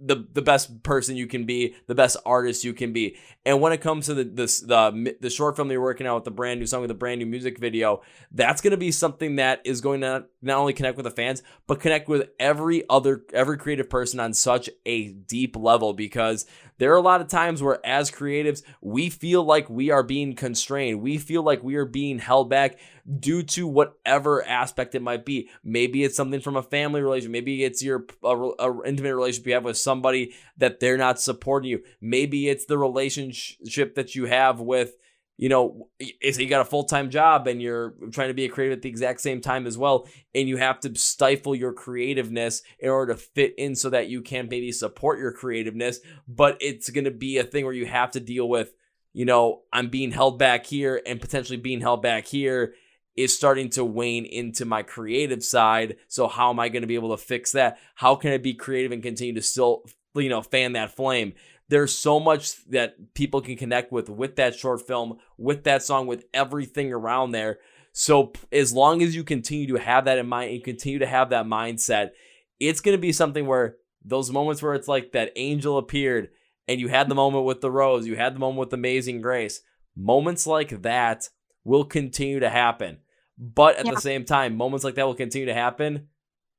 the 0.00 0.26
the 0.32 0.42
best 0.42 0.82
person 0.82 1.16
you 1.16 1.26
can 1.26 1.44
be, 1.44 1.74
the 1.86 1.94
best 1.94 2.16
artist 2.24 2.64
you 2.64 2.72
can 2.72 2.92
be. 2.92 3.16
And 3.44 3.60
when 3.60 3.72
it 3.72 3.80
comes 3.80 4.06
to 4.06 4.14
the 4.14 4.24
this 4.24 4.60
the 4.60 5.16
the 5.20 5.30
short 5.30 5.56
film 5.56 5.70
you're 5.70 5.80
working 5.80 6.06
out 6.06 6.16
with 6.16 6.24
the 6.24 6.30
brand 6.30 6.60
new 6.60 6.66
song 6.66 6.82
with 6.82 6.90
a 6.90 6.94
brand 6.94 7.18
new 7.18 7.26
music 7.26 7.58
video, 7.58 8.02
that's 8.30 8.60
going 8.60 8.70
to 8.70 8.76
be 8.76 8.92
something 8.92 9.36
that 9.36 9.60
is 9.64 9.80
going 9.80 10.02
to 10.02 10.26
not 10.40 10.58
only 10.58 10.72
connect 10.72 10.96
with 10.96 11.04
the 11.04 11.10
fans, 11.10 11.42
but 11.66 11.80
connect 11.80 12.08
with 12.08 12.28
every 12.38 12.84
other 12.88 13.24
every 13.32 13.58
creative 13.58 13.90
person 13.90 14.20
on 14.20 14.34
such 14.34 14.70
a 14.86 15.08
deep 15.08 15.56
level 15.56 15.92
because 15.92 16.46
there 16.78 16.92
are 16.92 16.96
a 16.96 17.02
lot 17.02 17.20
of 17.20 17.28
times 17.28 17.62
where 17.62 17.84
as 17.84 18.10
creatives, 18.10 18.62
we 18.80 19.10
feel 19.10 19.42
like 19.42 19.68
we 19.68 19.90
are 19.90 20.04
being 20.04 20.34
constrained. 20.34 21.02
We 21.02 21.18
feel 21.18 21.42
like 21.42 21.62
we 21.62 21.74
are 21.74 21.84
being 21.84 22.20
held 22.20 22.48
back 22.48 22.78
due 23.18 23.42
to 23.42 23.66
whatever 23.66 24.44
aspect 24.44 24.94
it 24.94 25.02
might 25.02 25.24
be. 25.24 25.48
Maybe 25.64 26.04
it's 26.04 26.16
something 26.16 26.40
from 26.40 26.56
a 26.56 26.62
family 26.62 27.00
relation. 27.00 27.32
Maybe 27.32 27.64
it's 27.64 27.82
your 27.82 28.06
a, 28.22 28.28
a 28.28 28.82
intimate 28.84 29.14
relationship 29.14 29.46
you 29.46 29.54
have 29.54 29.64
with 29.64 29.78
somebody 29.78 30.34
that 30.58 30.80
they're 30.80 30.98
not 30.98 31.20
supporting 31.20 31.70
you. 31.70 31.82
Maybe 32.00 32.48
it's 32.48 32.66
the 32.66 32.78
relationship 32.78 33.94
that 33.94 34.14
you 34.14 34.26
have 34.26 34.60
with 34.60 34.94
you 35.40 35.48
know, 35.48 35.88
you 36.00 36.48
got 36.48 36.62
a 36.62 36.64
full 36.64 36.82
time 36.82 37.10
job 37.10 37.46
and 37.46 37.62
you're 37.62 37.94
trying 38.10 38.26
to 38.26 38.34
be 38.34 38.44
a 38.44 38.48
creative 38.48 38.78
at 38.78 38.82
the 38.82 38.88
exact 38.88 39.20
same 39.20 39.40
time 39.40 39.68
as 39.68 39.78
well, 39.78 40.08
and 40.34 40.48
you 40.48 40.56
have 40.56 40.80
to 40.80 40.98
stifle 40.98 41.54
your 41.54 41.72
creativeness 41.72 42.62
in 42.80 42.90
order 42.90 43.14
to 43.14 43.20
fit 43.20 43.54
in 43.56 43.76
so 43.76 43.88
that 43.90 44.08
you 44.08 44.20
can 44.20 44.48
maybe 44.50 44.72
support 44.72 45.20
your 45.20 45.30
creativeness. 45.30 46.00
But 46.26 46.58
it's 46.60 46.90
going 46.90 47.04
to 47.04 47.12
be 47.12 47.38
a 47.38 47.44
thing 47.44 47.64
where 47.64 47.72
you 47.72 47.86
have 47.86 48.10
to 48.12 48.20
deal 48.20 48.48
with, 48.48 48.72
you 49.12 49.24
know, 49.24 49.62
I'm 49.72 49.90
being 49.90 50.10
held 50.10 50.40
back 50.40 50.66
here 50.66 51.00
and 51.06 51.20
potentially 51.20 51.56
being 51.56 51.80
held 51.80 52.02
back 52.02 52.26
here 52.26 52.74
is 53.18 53.34
starting 53.34 53.68
to 53.70 53.84
wane 53.84 54.24
into 54.24 54.64
my 54.64 54.82
creative 54.82 55.44
side. 55.44 55.96
So 56.08 56.28
how 56.28 56.50
am 56.50 56.60
I 56.60 56.68
going 56.68 56.82
to 56.82 56.88
be 56.88 56.94
able 56.94 57.16
to 57.16 57.22
fix 57.22 57.52
that? 57.52 57.78
How 57.96 58.14
can 58.14 58.32
I 58.32 58.38
be 58.38 58.54
creative 58.54 58.92
and 58.92 59.02
continue 59.02 59.34
to 59.34 59.42
still, 59.42 59.82
you 60.14 60.28
know, 60.28 60.42
fan 60.42 60.72
that 60.72 60.94
flame? 60.94 61.34
there's 61.68 61.96
so 61.96 62.18
much 62.18 62.64
that 62.66 63.14
people 63.14 63.40
can 63.40 63.56
connect 63.56 63.92
with 63.92 64.08
with 64.08 64.36
that 64.36 64.54
short 64.54 64.86
film, 64.86 65.18
with 65.36 65.64
that 65.64 65.82
song, 65.82 66.06
with 66.06 66.24
everything 66.32 66.92
around 66.92 67.32
there. 67.32 67.58
So 67.92 68.32
as 68.52 68.72
long 68.72 69.02
as 69.02 69.14
you 69.14 69.24
continue 69.24 69.66
to 69.68 69.82
have 69.82 70.06
that 70.06 70.18
in 70.18 70.26
mind 70.26 70.50
and 70.50 70.64
continue 70.64 70.98
to 71.00 71.06
have 71.06 71.30
that 71.30 71.46
mindset, 71.46 72.10
it's 72.58 72.80
going 72.80 72.96
to 72.96 73.00
be 73.00 73.12
something 73.12 73.46
where 73.46 73.76
those 74.04 74.30
moments 74.30 74.62
where 74.62 74.74
it's 74.74 74.88
like 74.88 75.12
that 75.12 75.32
angel 75.36 75.78
appeared 75.78 76.30
and 76.66 76.80
you 76.80 76.88
had 76.88 77.08
the 77.08 77.14
moment 77.14 77.44
with 77.44 77.60
the 77.60 77.70
rose, 77.70 78.06
you 78.06 78.16
had 78.16 78.34
the 78.34 78.40
moment 78.40 78.60
with 78.60 78.72
amazing 78.72 79.20
grace. 79.20 79.60
Moments 79.96 80.46
like 80.46 80.82
that 80.82 81.28
will 81.64 81.84
continue 81.84 82.40
to 82.40 82.48
happen. 82.48 82.98
But 83.38 83.76
at 83.76 83.86
yeah. 83.86 83.92
the 83.92 84.00
same 84.00 84.24
time, 84.24 84.56
moments 84.56 84.84
like 84.84 84.96
that 84.96 85.06
will 85.06 85.14
continue 85.14 85.46
to 85.46 85.54
happen 85.54 86.08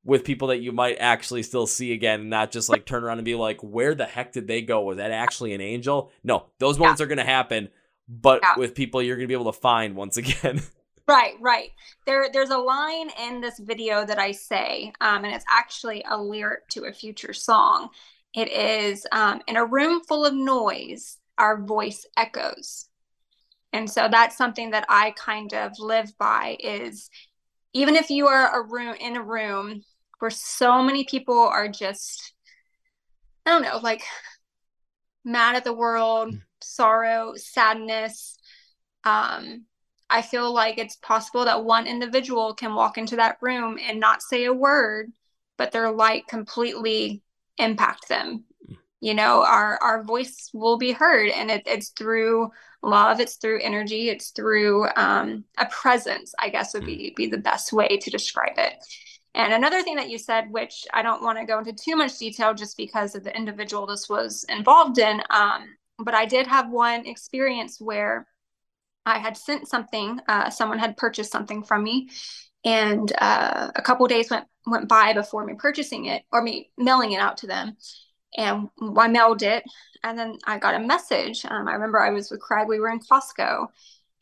with 0.06 0.24
people 0.24 0.48
that 0.48 0.62
you 0.62 0.72
might 0.72 0.96
actually 1.00 1.44
still 1.44 1.68
see 1.68 1.92
again 1.92 2.22
and 2.22 2.30
not 2.30 2.52
just 2.52 2.70
like 2.70 2.86
turn 2.86 3.04
around 3.04 3.18
and 3.18 3.26
be 3.26 3.36
like, 3.36 3.62
where 3.62 3.94
the 3.94 4.06
heck 4.06 4.32
did 4.32 4.48
they 4.48 4.62
go? 4.62 4.82
Was 4.82 4.98
that 4.98 5.12
actually 5.12 5.54
an 5.54 5.62
angel? 5.62 6.12
No, 6.24 6.46
those 6.60 6.80
moments 6.80 7.00
yeah. 7.00 7.06
are 7.06 7.08
going 7.08 7.18
to 7.18 7.26
happen, 7.26 7.70
but 8.08 8.40
yeah. 8.42 8.56
with 8.58 8.76
people 8.76 9.02
you're 9.02 9.18
going 9.18 9.26
to 9.26 9.28
be 9.28 9.40
able 9.40 9.52
to 9.52 9.60
find 9.60 9.96
once 9.96 10.18
again. 10.18 10.62
Right, 11.10 11.34
right. 11.42 11.72
There, 12.06 12.30
there's 12.32 12.52
a 12.52 12.58
line 12.60 13.10
in 13.20 13.42
this 13.42 13.58
video 13.58 14.06
that 14.06 14.20
I 14.20 14.32
say, 14.32 14.94
um, 15.02 15.26
and 15.26 15.34
it's 15.34 15.46
actually 15.50 16.06
a 16.08 16.22
lyric 16.22 16.68
to 16.68 16.84
a 16.86 16.94
future 16.94 17.34
song. 17.34 17.90
It 18.36 18.48
is 18.52 19.08
um, 19.12 19.42
in 19.48 19.58
a 19.58 19.66
room 19.66 20.04
full 20.04 20.24
of 20.24 20.36
noise, 20.36 21.18
our 21.40 21.60
voice 21.60 22.06
echoes. 22.16 22.89
And 23.74 23.90
so 23.90 24.08
that's 24.10 24.38
something 24.38 24.72
that 24.72 24.86
I 24.90 25.12
kind 25.12 25.54
of 25.54 25.74
live 25.80 26.12
by 26.18 26.58
is 26.60 27.10
even 27.74 27.96
if 27.96 28.10
you 28.10 28.28
are 28.28 28.60
a 28.60 28.68
room 28.68 28.96
in 29.00 29.16
a 29.16 29.24
room 29.24 29.84
where 30.20 30.32
so 30.32 30.82
many 30.82 31.06
people 31.06 31.40
are 31.40 31.68
just 31.68 32.34
I 33.46 33.52
don't 33.52 33.62
know, 33.64 33.80
like 33.82 34.04
mad 35.26 35.56
at 35.56 35.64
the 35.64 35.74
world, 35.74 36.34
mm. 36.34 36.42
sorrow, 36.62 37.34
sadness, 37.36 38.38
um, 39.04 39.66
I 40.10 40.22
feel 40.22 40.54
like 40.54 40.78
it's 40.78 40.98
possible 40.98 41.46
that 41.46 41.64
one 41.64 41.88
individual 41.88 42.54
can 42.54 42.76
walk 42.76 42.98
into 42.98 43.16
that 43.18 43.38
room 43.42 43.80
and 43.82 44.00
not 44.00 44.22
say 44.22 44.46
a 44.46 44.54
word, 44.54 45.12
but 45.58 45.72
their 45.72 45.92
light 45.92 46.28
completely 46.28 47.22
impact 47.58 48.08
them. 48.08 48.44
Mm. 48.70 48.78
You 49.02 49.14
know, 49.14 49.44
our 49.44 49.80
our 49.82 50.04
voice 50.04 50.50
will 50.54 50.78
be 50.78 50.92
heard, 50.92 51.30
and 51.30 51.50
it, 51.50 51.64
it's 51.66 51.90
through 51.90 52.50
love. 52.82 53.20
It's 53.20 53.36
through 53.36 53.62
energy. 53.62 54.10
It's 54.10 54.30
through 54.32 54.88
um, 54.96 55.44
a 55.58 55.66
presence. 55.68 56.34
I 56.40 56.50
guess 56.50 56.74
would 56.74 56.86
be 56.86 57.12
mm. 57.12 57.16
be 57.16 57.28
the 57.28 57.38
best 57.38 57.74
way 57.74 57.98
to 57.98 58.10
describe 58.10 58.58
it. 58.58 58.74
And 59.36 59.54
another 59.54 59.84
thing 59.84 59.96
that 59.96 60.10
you 60.10 60.18
said, 60.18 60.50
which 60.50 60.86
I 60.94 61.02
don't 61.02 61.22
want 61.22 61.38
to 61.38 61.46
go 61.46 61.60
into 61.60 61.74
too 61.74 61.96
much 61.96 62.18
detail, 62.18 62.54
just 62.54 62.76
because 62.78 63.16
of 63.16 63.24
the 63.24 63.36
individual 63.36 63.86
this 63.86 64.10
was 64.10 64.44
involved 64.50 64.98
in, 64.98 65.22
um, 65.30 65.66
but 66.00 66.14
I 66.14 66.26
did 66.26 66.48
have 66.48 66.72
one 66.72 67.06
experience 67.06 67.80
where 67.80 68.28
I 69.06 69.20
had 69.20 69.38
sent 69.38 69.68
something, 69.68 70.20
uh, 70.28 70.50
someone 70.50 70.80
had 70.80 70.98
purchased 70.98 71.32
something 71.32 71.64
from 71.64 71.84
me, 71.84 72.10
and 72.66 73.12
uh, 73.20 73.72
a 73.76 73.82
couple 73.82 74.08
days 74.08 74.30
went 74.30 74.46
went 74.66 74.88
by 74.88 75.14
before 75.14 75.46
me 75.46 75.54
purchasing 75.58 76.06
it 76.06 76.24
or 76.32 76.42
me 76.42 76.72
mailing 76.78 77.12
it 77.14 77.20
out 77.20 77.38
to 77.38 77.48
them. 77.48 77.78
And 78.38 78.70
I 78.98 79.08
mailed 79.08 79.42
it, 79.42 79.64
and 80.04 80.18
then 80.18 80.38
I 80.46 80.60
got 80.60 80.76
a 80.76 80.80
message. 80.80 81.46
Um, 81.46 81.68
I 81.68 81.74
remember 81.74 82.00
I 82.00 82.12
was 82.12 82.30
with 82.30 82.42
Craig. 82.42 82.68
We 82.68 82.80
were 82.80 82.90
in 82.90 83.00
Costco, 83.00 83.68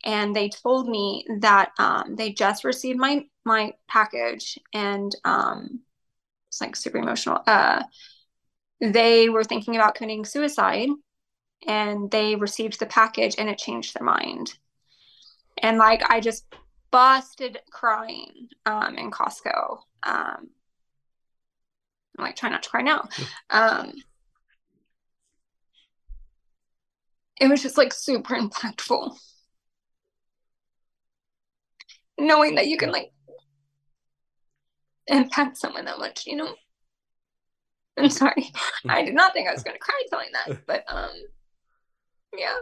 and 0.05 0.35
they 0.35 0.49
told 0.49 0.87
me 0.87 1.25
that 1.41 1.71
um, 1.77 2.15
they 2.15 2.31
just 2.31 2.63
received 2.63 2.99
my 2.99 3.25
my 3.45 3.73
package, 3.87 4.57
and 4.73 5.13
um, 5.25 5.81
it's 6.49 6.61
like 6.61 6.75
super 6.75 6.97
emotional. 6.97 7.41
Uh, 7.45 7.83
they 8.79 9.29
were 9.29 9.43
thinking 9.43 9.75
about 9.75 9.95
committing 9.95 10.25
suicide, 10.25 10.89
and 11.67 12.09
they 12.11 12.35
received 12.35 12.79
the 12.79 12.85
package, 12.85 13.35
and 13.37 13.49
it 13.49 13.57
changed 13.57 13.93
their 13.95 14.05
mind 14.05 14.53
and 15.61 15.77
like 15.77 16.03
I 16.09 16.19
just 16.19 16.45
busted 16.91 17.59
crying 17.71 18.49
um, 18.65 18.97
in 18.97 19.11
Costco. 19.11 19.79
Um, 20.03 20.49
I'm 22.18 22.24
like 22.24 22.36
try 22.36 22.49
not 22.49 22.63
to 22.63 22.70
cry 22.70 22.82
now. 22.82 23.07
Um, 23.49 23.93
it 27.39 27.47
was 27.47 27.61
just 27.61 27.78
like 27.78 27.93
super 27.93 28.36
impactful. 28.36 29.15
Knowing 32.20 32.55
that 32.55 32.68
you 32.68 32.78
can 32.78 32.91
like 32.91 33.11
impact 35.07 35.57
someone 35.57 35.86
that 35.86 35.99
much, 35.99 36.26
you 36.26 36.36
know. 36.36 36.55
I'm 37.97 38.09
sorry. 38.09 38.51
I 38.89 39.03
did 39.03 39.13
not 39.13 39.34
think 39.34 39.47
I 39.47 39.53
was 39.53 39.63
gonna 39.63 39.78
cry 39.80 40.01
telling 40.09 40.30
that, 40.34 40.65
but 40.65 40.84
um 40.88 41.11
yeah 42.38 42.55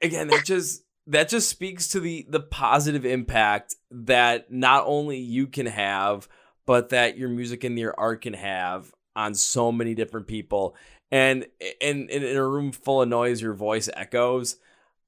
again 0.00 0.28
that 0.28 0.44
just 0.44 0.84
that 1.06 1.28
just 1.28 1.48
speaks 1.48 1.88
to 1.88 2.00
the 2.00 2.26
the 2.28 2.40
positive 2.40 3.04
impact 3.04 3.74
that 3.90 4.50
not 4.52 4.84
only 4.86 5.18
you 5.18 5.46
can 5.46 5.66
have 5.66 6.28
but 6.68 6.90
that 6.90 7.16
your 7.16 7.30
music 7.30 7.64
and 7.64 7.78
your 7.78 7.94
art 7.96 8.20
can 8.20 8.34
have 8.34 8.92
on 9.16 9.32
so 9.32 9.72
many 9.72 9.94
different 9.94 10.26
people. 10.26 10.76
And 11.10 11.46
in 11.80 12.10
in 12.10 12.36
a 12.36 12.46
room 12.46 12.72
full 12.72 13.00
of 13.00 13.08
noise 13.08 13.40
your 13.40 13.54
voice 13.54 13.88
echoes. 13.94 14.56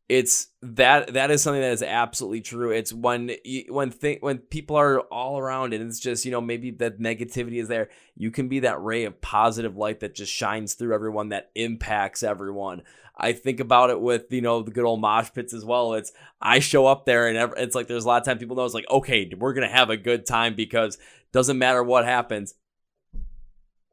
It's 0.09 0.49
that 0.63 1.13
that 1.13 1.31
is 1.31 1.43
something 1.43 1.61
that 1.61 1.73
is 1.73 1.83
absolutely 1.83 2.41
true. 2.41 2.71
It's 2.71 2.95
when 2.95 3.33
when 3.69 3.93
when 4.21 4.39
people 4.39 4.77
are 4.77 5.01
all 5.01 5.39
around 5.39 5.75
and 5.75 5.87
it's 5.87 6.01
just 6.01 6.25
you 6.25 6.31
know 6.31 6.41
maybe 6.41 6.71
that 6.71 6.99
negativity 6.99 7.61
is 7.61 7.69
there 7.69 7.91
you 8.17 8.31
can 8.31 8.49
be 8.49 8.61
that 8.61 8.83
ray 8.83 9.05
of 9.05 9.21
positive 9.21 9.77
light 9.77 10.01
that 10.01 10.15
just 10.15 10.33
shines 10.33 10.73
through 10.73 10.95
everyone 10.95 11.29
that 11.29 11.51
impacts 11.55 12.23
everyone. 12.23 12.83
I 13.21 13.35
think 13.35 13.61
about 13.61 13.91
it 13.91 14.01
with 14.01 14.33
you 14.33 14.41
know 14.41 14.63
the 14.63 14.71
good 14.71 14.87
old 14.87 15.03
mosh 15.03 15.29
pits 15.35 15.53
as 15.53 15.65
well. 15.65 15.93
It's 15.93 16.11
i 16.41 16.59
show 16.59 16.87
up 16.87 17.05
there 17.05 17.29
and 17.29 17.53
it's 17.59 17.75
like 17.75 17.87
there's 17.87 18.07
a 18.07 18.09
lot 18.09 18.23
of 18.23 18.25
time 18.25 18.39
people 18.39 18.57
know 18.57 18.65
it's 18.65 18.75
like 18.75 18.91
okay 18.91 19.31
we're 19.39 19.53
gonna 19.53 19.69
have 19.69 19.91
a 19.91 19.97
good 19.97 20.25
time 20.25 20.55
because 20.55 20.97
doesn't 21.33 21.59
matter 21.59 21.83
what 21.83 22.05
happens 22.05 22.55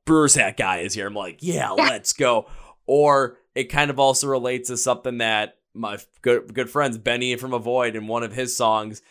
brewers 0.05 0.35
hat 0.35 0.57
guy 0.57 0.79
is 0.79 0.93
here 0.93 1.07
i'm 1.07 1.13
like 1.13 1.39
yeah 1.41 1.71
let's 1.71 2.13
go 2.13 2.47
or 2.85 3.37
it 3.53 3.65
kind 3.65 3.91
of 3.91 3.99
also 3.99 4.27
relates 4.27 4.69
to 4.69 4.77
something 4.77 5.17
that 5.17 5.57
my 5.77 5.97
good 6.21 6.53
good 6.53 6.69
friends 6.69 6.97
Benny 6.97 7.35
from 7.35 7.53
Avoid 7.53 7.95
in 7.95 8.07
one 8.07 8.23
of 8.23 8.33
his 8.33 8.55
songs, 8.57 9.01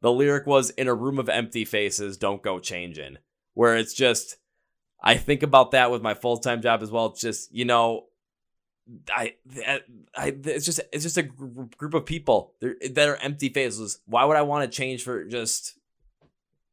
the 0.00 0.12
lyric 0.12 0.46
was 0.46 0.70
"In 0.70 0.88
a 0.88 0.94
room 0.94 1.18
of 1.18 1.28
empty 1.28 1.64
faces, 1.64 2.16
don't 2.16 2.42
go 2.42 2.58
changing." 2.58 3.18
Where 3.52 3.76
it's 3.76 3.94
just, 3.94 4.36
I 5.02 5.16
think 5.16 5.42
about 5.42 5.70
that 5.72 5.90
with 5.90 6.02
my 6.02 6.14
full 6.14 6.38
time 6.38 6.62
job 6.62 6.82
as 6.82 6.90
well. 6.90 7.06
It's 7.06 7.20
just 7.20 7.54
you 7.54 7.64
know, 7.64 8.06
I, 9.08 9.34
I, 9.66 9.82
it's 10.44 10.64
just 10.64 10.80
it's 10.92 11.04
just 11.04 11.18
a 11.18 11.22
group 11.22 11.94
of 11.94 12.06
people 12.06 12.54
that 12.60 13.08
are 13.08 13.16
empty 13.16 13.50
faces. 13.50 14.00
Why 14.06 14.24
would 14.24 14.36
I 14.36 14.42
want 14.42 14.70
to 14.70 14.76
change 14.76 15.04
for 15.04 15.24
just 15.24 15.78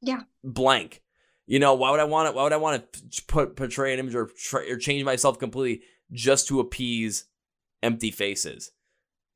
yeah 0.01 0.21
blank? 0.43 1.01
You 1.47 1.59
know, 1.59 1.73
why 1.73 1.91
would 1.91 1.99
I 1.99 2.05
want 2.05 2.29
it? 2.29 2.35
Why 2.35 2.43
would 2.43 2.53
I 2.53 2.57
want 2.57 2.93
to 2.93 3.23
put 3.23 3.55
portray 3.55 3.93
an 3.93 3.99
image 3.99 4.15
or, 4.15 4.29
or 4.53 4.77
change 4.77 5.03
myself 5.03 5.37
completely 5.37 5.83
just 6.11 6.47
to 6.47 6.59
appease 6.59 7.25
empty 7.83 8.11
faces? 8.11 8.71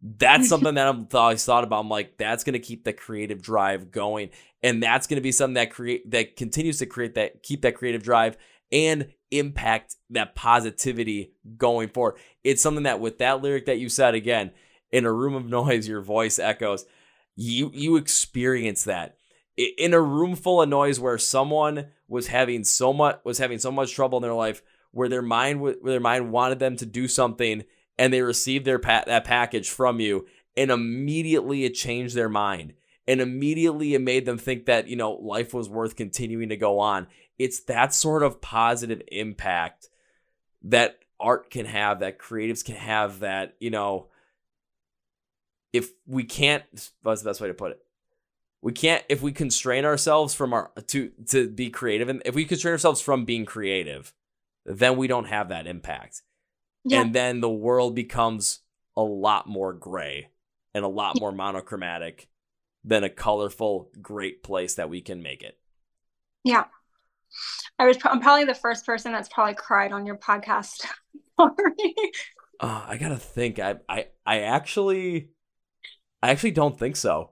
that's 0.02 0.50
something 0.50 0.76
that 0.76 0.88
I've 0.88 1.14
always 1.14 1.44
thought 1.44 1.64
about. 1.64 1.82
I'm 1.82 1.90
like, 1.90 2.18
that's 2.18 2.44
going 2.44 2.54
to 2.54 2.60
keep 2.60 2.84
the 2.84 2.94
creative 2.94 3.42
drive 3.42 3.92
going, 3.92 4.30
and 4.64 4.82
that's 4.82 5.08
going 5.08 5.18
to 5.18 5.22
be 5.22 5.32
something 5.32 5.56
that 5.56 5.72
create 5.72 6.10
that 6.12 6.36
continues 6.36 6.80
to 6.80 6.86
create 6.86 7.16
that 7.16 7.44
keep 7.44 7.62
that 7.62 7.76
creative 7.76 8.04
drive 8.04 8.38
and 8.72 9.12
impact 9.32 9.96
that 10.10 10.36
positivity 10.36 11.34
going 11.58 11.90
forward. 11.90 12.16
It's 12.44 12.62
something 12.62 12.84
that 12.84 13.00
with 13.00 13.18
that 13.20 13.42
lyric 13.42 13.66
that 13.66 13.80
you 13.80 13.90
said 13.90 14.16
again, 14.16 14.52
in 14.92 15.06
a 15.06 15.12
room 15.12 15.36
of 15.36 15.46
noise, 15.50 15.88
your 15.88 16.02
voice 16.02 16.40
echoes. 16.40 16.86
You 17.36 17.72
you 17.74 17.98
experience 17.98 18.84
that 18.86 19.18
in 19.58 19.94
a 19.94 20.02
room 20.02 20.36
full 20.36 20.62
of 20.62 20.70
noise 20.70 21.00
where 21.00 21.18
someone 21.18 21.88
was 22.08 22.28
having 22.28 22.64
so 22.64 22.92
much 22.92 23.20
was 23.24 23.38
having 23.38 23.60
so 23.60 23.72
much 23.72 23.94
trouble 23.94 24.18
in 24.18 24.24
their 24.24 24.34
life 24.34 24.62
where 24.92 25.10
their 25.10 25.22
mind 25.22 25.62
where 25.62 25.76
their 25.82 26.00
mind 26.00 26.32
wanted 26.32 26.60
them 26.60 26.76
to 26.78 26.86
do 26.86 27.08
something 27.08 27.64
and 27.98 28.12
they 28.12 28.22
received 28.22 28.66
their 28.66 28.80
pa- 28.80 29.04
that 29.06 29.24
package 29.24 29.70
from 29.70 30.00
you 30.00 30.26
and 30.58 30.72
immediately 30.72 31.66
it 31.66 31.74
changed 31.74 32.16
their 32.16 32.30
mind. 32.30 32.74
And 33.08 33.22
immediately 33.22 33.94
it 33.94 34.02
made 34.02 34.26
them 34.26 34.38
think 34.38 34.66
that 34.66 34.88
you 34.88 34.96
know 34.96 35.12
life 35.14 35.54
was 35.54 35.70
worth 35.70 35.96
continuing 35.96 36.50
to 36.50 36.58
go 36.58 36.80
on. 36.80 37.08
It's 37.38 37.62
that 37.62 37.94
sort 37.94 38.24
of 38.24 38.42
positive 38.42 39.02
impact 39.12 39.90
that 40.64 41.00
art 41.20 41.52
can 41.52 41.66
have 41.66 42.00
that 42.00 42.20
creatives 42.20 42.66
can 42.66 42.76
have 42.76 43.20
that 43.20 43.56
you 43.60 43.70
know 43.70 44.08
if 45.72 45.92
we 46.06 46.24
can't 46.24 46.64
what's 47.04 47.22
the 47.22 47.30
best 47.30 47.40
way 47.40 47.48
to 47.48 47.54
put 47.54 47.72
it 47.72 47.85
we 48.66 48.74
can't 48.74 49.04
if 49.08 49.22
we 49.22 49.32
constrain 49.32 49.86
ourselves 49.86 50.34
from 50.34 50.54
our 50.54 50.72
to 50.88 51.12
to 51.30 51.50
be 51.50 51.70
creative 51.70 52.10
and 52.10 52.22
if 52.26 52.36
we 52.36 52.44
constrain 52.44 52.74
ourselves 52.74 53.00
from 53.00 53.24
being 53.24 53.46
creative 53.46 54.14
then 54.66 54.98
we 54.98 55.08
don't 55.08 55.26
have 55.26 55.50
that 55.50 55.68
impact 55.68 56.24
yeah. 56.86 57.02
And 57.02 57.14
then 57.14 57.42
the 57.42 57.50
world 57.50 57.96
becomes 57.96 58.60
a 58.96 59.02
lot 59.02 59.50
more 59.50 59.74
gray 59.74 60.30
and 60.74 60.86
a 60.86 60.90
lot 60.90 61.20
more 61.20 61.32
monochromatic 61.32 62.30
than 62.84 63.04
a 63.04 63.10
colorful, 63.10 63.90
great 64.00 64.44
place 64.44 64.76
that 64.76 64.90
we 64.90 65.02
can 65.02 65.24
make 65.24 65.42
it. 65.42 65.58
Yeah. 66.44 66.66
I 67.80 67.88
was 67.88 67.98
I'm 68.06 68.22
probably 68.22 68.46
the 68.46 68.54
first 68.54 68.86
person 68.86 69.12
that's 69.12 69.28
probably 69.30 69.56
cried 69.56 69.92
on 69.92 70.06
your 70.06 70.18
podcast. 70.18 70.86
sorry. 71.40 71.96
Uh, 72.60 72.86
I 72.88 72.98
gotta 72.98 73.18
think. 73.18 73.58
I, 73.58 73.78
I, 73.90 74.08
I 74.26 74.42
actually, 74.42 75.32
I 76.22 76.30
actually 76.30 76.52
don't 76.52 76.78
think 76.78 76.96
so. 76.96 77.32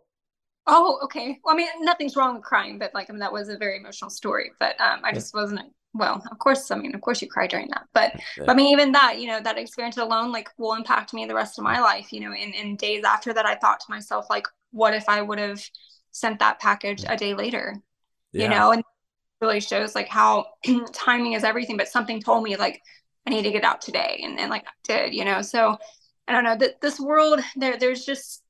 Oh, 0.66 1.00
okay. 1.04 1.40
Well, 1.44 1.54
I 1.54 1.58
mean, 1.58 1.68
nothing's 1.82 2.16
wrong 2.16 2.36
with 2.36 2.44
crying, 2.44 2.80
but 2.80 2.94
like, 2.94 3.10
I 3.10 3.14
mean, 3.14 3.20
that 3.20 3.34
was 3.34 3.50
a 3.50 3.58
very 3.58 3.78
emotional 3.78 4.10
story. 4.10 4.52
But 4.60 4.80
um, 4.80 5.02
I 5.04 5.12
just 5.12 5.34
wasn't. 5.34 5.62
Well, 5.94 6.24
of 6.32 6.40
course. 6.40 6.72
I 6.72 6.76
mean, 6.76 6.96
of 6.96 7.02
course, 7.02 7.22
you 7.22 7.28
cry 7.28 7.48
during 7.48 7.68
that. 7.70 7.84
But, 7.94 8.14
Yeah. 8.16 8.46
but 8.46 8.50
I 8.50 8.54
mean, 8.56 8.68
even 8.74 8.94
that, 8.94 9.20
you 9.20 9.28
know, 9.28 9.40
that 9.42 9.58
experience 9.58 9.98
alone, 9.98 10.32
like, 10.32 10.50
will 10.58 10.74
impact 10.74 11.14
me 11.14 11.26
the 11.26 11.36
rest 11.36 11.60
of 11.60 11.64
my 11.64 11.80
life. 11.82 12.12
You 12.12 12.22
know, 12.22 12.34
in 12.34 12.54
in 12.54 12.78
days 12.78 13.04
after 13.04 13.34
that, 13.34 13.46
I 13.46 13.56
thought 13.56 13.80
to 13.82 13.86
myself, 13.90 14.26
like, 14.30 14.48
what 14.72 14.94
if 14.94 15.08
I 15.10 15.22
would 15.22 15.40
have 15.40 15.62
sent 16.12 16.40
that 16.40 16.60
package 16.60 17.04
a 17.08 17.18
day 17.18 17.34
later? 17.34 17.76
Yeah. 18.32 18.44
You 18.44 18.50
know, 18.50 18.72
and 18.72 18.80
it 18.80 18.86
really 19.42 19.60
shows 19.60 19.96
like 19.96 20.08
how 20.10 20.48
timing 20.94 21.34
is 21.34 21.44
everything. 21.44 21.78
But 21.78 21.90
something 21.90 22.22
told 22.22 22.44
me 22.44 22.56
like 22.56 22.82
I 23.28 23.32
need 23.32 23.44
to 23.44 23.52
get 23.52 23.64
out 23.66 23.82
today, 23.82 24.22
and 24.24 24.40
and 24.40 24.50
like 24.50 24.66
I 24.66 24.72
did. 24.84 25.14
You 25.14 25.26
know, 25.26 25.42
so 25.42 25.78
I 26.28 26.32
don't 26.32 26.44
know 26.46 26.58
that 26.58 26.82
this 26.82 27.00
world 27.00 27.42
there 27.56 27.78
there's 27.78 28.06
just 28.06 28.43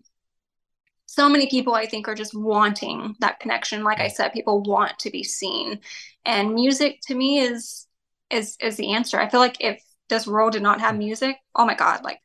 so 1.14 1.30
many 1.30 1.48
people 1.48 1.74
I 1.74 1.86
think 1.86 2.08
are 2.08 2.16
just 2.16 2.34
wanting 2.34 3.16
that 3.20 3.40
connection. 3.40 3.84
Like 3.84 4.00
I 4.00 4.08
said, 4.08 4.34
people 4.34 4.64
want 4.64 4.98
to 5.00 5.12
be 5.12 5.24
seen, 5.24 5.80
and 6.26 6.54
music 6.54 7.00
to 7.08 7.16
me 7.16 7.40
is 7.40 7.88
is 8.30 8.58
is 8.60 8.78
the 8.78 8.94
answer. 8.94 9.20
I 9.20 9.30
feel 9.30 9.40
like 9.40 9.58
if 9.60 9.82
this 10.10 10.28
world 10.28 10.54
did 10.54 10.64
not 10.64 10.82
have 10.82 10.98
music, 10.98 11.38
oh 11.56 11.66
my 11.66 11.76
god, 11.76 12.04
like 12.04 12.20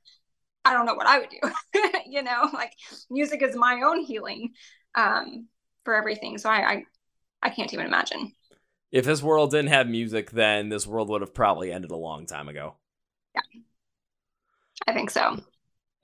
I 0.64 0.72
don't 0.72 0.86
know 0.86 0.94
what 0.94 1.06
I 1.06 1.18
would 1.18 1.30
do. 1.30 1.80
you 2.06 2.22
know, 2.22 2.48
like 2.52 2.72
music 3.10 3.42
is 3.42 3.54
my 3.54 3.82
own 3.84 4.00
healing 4.00 4.52
um, 4.94 5.48
for 5.84 5.94
everything. 5.94 6.38
So 6.38 6.48
I, 6.48 6.70
I 6.70 6.84
I 7.42 7.50
can't 7.50 7.72
even 7.72 7.86
imagine. 7.86 8.32
If 8.90 9.04
this 9.04 9.22
world 9.22 9.50
didn't 9.50 9.68
have 9.68 9.86
music, 9.86 10.30
then 10.30 10.70
this 10.70 10.86
world 10.86 11.10
would 11.10 11.20
have 11.20 11.34
probably 11.34 11.72
ended 11.72 11.90
a 11.90 11.96
long 11.96 12.24
time 12.24 12.48
ago. 12.48 12.76
Yeah 13.34 13.60
i 14.86 14.92
think 14.92 15.10
so. 15.10 15.36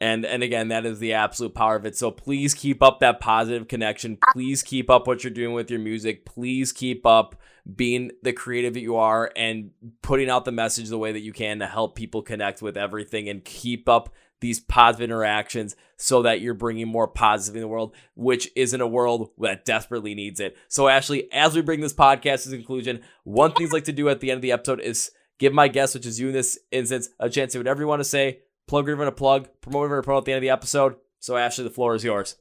And 0.01 0.27
and 0.27 0.43
again, 0.43 0.69
that 0.69 0.85
is 0.85 0.99
the 0.99 1.15
absolute 1.15 1.55
power 1.55 1.77
of 1.77 1.87
it. 1.87 1.97
So 1.97 2.11
please 2.11 2.53
keep 2.53 2.83
up 2.83 3.01
that 3.01 3.21
positive 3.21 3.69
connection. 3.69 4.19
Please 4.33 4.63
keep 4.63 4.91
up 4.91 5.07
what 5.07 5.23
you're 5.23 5.33
doing 5.33 5.55
with 5.55 5.71
your 5.71 5.81
music. 5.81 6.27
Please 6.27 6.73
keep 6.73 7.07
up 7.07 7.37
being 7.75 8.11
the 8.23 8.33
creative 8.33 8.75
that 8.75 8.81
you 8.81 8.97
are 8.97 9.31
and 9.37 9.71
putting 10.03 10.29
out 10.29 10.45
the 10.45 10.53
message 10.53 10.89
the 10.89 10.99
way 10.99 11.13
that 11.13 11.21
you 11.23 11.33
can 11.33 11.61
to 11.61 11.67
help 11.67 11.95
people 11.95 12.23
connect 12.23 12.61
with 12.61 12.77
everything 12.77 13.29
and 13.29 13.45
keep 13.45 13.89
up 13.89 14.13
these 14.41 14.61
positive 14.61 15.05
interactions 15.05 15.75
so 15.97 16.21
that 16.21 16.41
you're 16.43 16.53
bringing 16.53 16.87
more 16.87 17.09
positive 17.09 17.57
in 17.57 17.63
the 17.63 17.69
world, 17.69 17.95
which 18.15 18.51
isn't 18.55 18.81
a 18.81 18.87
world 18.87 19.31
that 19.39 19.65
desperately 19.65 20.15
needs 20.15 20.39
it. 20.39 20.55
So, 20.69 20.89
Ashley, 20.89 21.33
as 21.33 21.55
we 21.55 21.63
bring 21.63 21.81
this 21.81 21.95
podcast 21.95 22.45
to 22.45 22.51
conclusion, 22.51 23.01
one 23.23 23.53
thing 23.53 23.67
I'd 23.67 23.73
like 23.73 23.85
to 23.85 23.93
do 23.93 24.11
at 24.11 24.21
the 24.21 24.31
end 24.31 24.39
of 24.39 24.43
the 24.43 24.53
episode 24.53 24.81
is 24.81 25.13
give 25.39 25.55
my 25.55 25.69
guest, 25.69 25.95
which 25.95 26.05
is 26.05 26.21
you 26.21 26.29
in 26.29 26.35
this 26.35 26.59
instance, 26.71 27.09
a 27.19 27.31
chance 27.31 27.53
to 27.53 27.59
whatever 27.59 27.81
you 27.81 27.89
want 27.89 28.01
to 28.01 28.05
say, 28.05 28.41
plug 28.67 28.89
want 28.89 29.01
to 29.01 29.13
plug, 29.13 29.49
promote 29.61 29.91
to 29.91 30.03
promote 30.03 30.23
at 30.23 30.25
the 30.27 30.33
end 30.33 30.39
of 30.39 30.43
the 30.43 30.51
episode. 30.51 30.97
So, 31.21 31.37
Ashley, 31.37 31.65
the 31.65 31.71
floor 31.71 31.95
is 31.95 32.05
yours. 32.05 32.37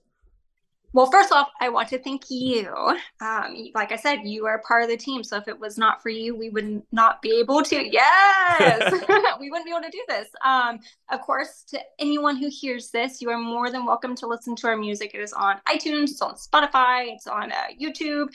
Well, 0.93 1.09
first 1.09 1.32
off, 1.32 1.49
I 1.59 1.69
want 1.69 1.89
to 1.89 1.97
thank 1.97 2.26
you. 2.30 2.71
Um, 3.19 3.71
like 3.74 3.91
I 3.91 3.95
said, 3.95 4.19
you 4.26 4.45
are 4.45 4.61
part 4.67 4.84
of 4.84 4.89
the 4.89 4.97
team. 4.97 5.24
So 5.24 5.38
if 5.38 5.47
it 5.47 5.59
was 5.59 5.76
not 5.76 6.03
for 6.03 6.09
you, 6.09 6.36
we 6.36 6.51
would 6.51 6.84
not 6.91 7.19
be 7.24 7.39
able 7.39 7.63
to. 7.63 7.89
Yes, 7.91 8.91
we 9.39 9.49
wouldn't 9.49 9.65
be 9.65 9.71
able 9.71 9.82
to 9.82 9.89
do 9.89 10.03
this. 10.07 10.28
Um, 10.45 10.80
of 11.09 11.21
course, 11.21 11.63
to 11.69 11.80
anyone 11.97 12.38
who 12.38 12.47
hears 12.47 12.91
this, 12.91 13.24
you 13.24 13.32
are 13.32 13.39
more 13.39 13.71
than 13.71 13.88
welcome 13.88 14.13
to 14.17 14.28
listen 14.28 14.55
to 14.57 14.67
our 14.67 14.78
music. 14.78 15.15
It 15.15 15.21
is 15.21 15.34
on 15.34 15.55
iTunes, 15.67 16.11
it's 16.11 16.21
on 16.21 16.36
Spotify, 16.36 17.11
it's 17.11 17.26
on 17.26 17.51
uh, 17.51 17.55
YouTube. 17.82 18.28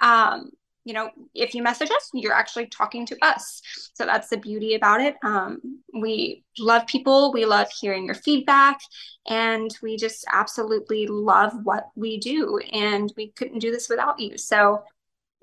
Um, 0.00 0.52
you 0.84 0.92
know, 0.92 1.10
if 1.34 1.54
you 1.54 1.62
message 1.62 1.90
us, 1.90 2.10
you're 2.12 2.34
actually 2.34 2.66
talking 2.66 3.06
to 3.06 3.16
us. 3.22 3.62
So 3.94 4.04
that's 4.04 4.28
the 4.28 4.36
beauty 4.36 4.74
about 4.74 5.00
it. 5.00 5.16
Um, 5.24 5.80
we 5.98 6.44
love 6.58 6.86
people, 6.86 7.32
we 7.32 7.46
love 7.46 7.68
hearing 7.80 8.04
your 8.04 8.14
feedback, 8.14 8.80
and 9.26 9.74
we 9.82 9.96
just 9.96 10.26
absolutely 10.30 11.06
love 11.06 11.52
what 11.62 11.88
we 11.96 12.18
do. 12.18 12.60
And 12.72 13.12
we 13.16 13.32
couldn't 13.32 13.60
do 13.60 13.70
this 13.70 13.88
without 13.88 14.20
you. 14.20 14.36
So 14.36 14.82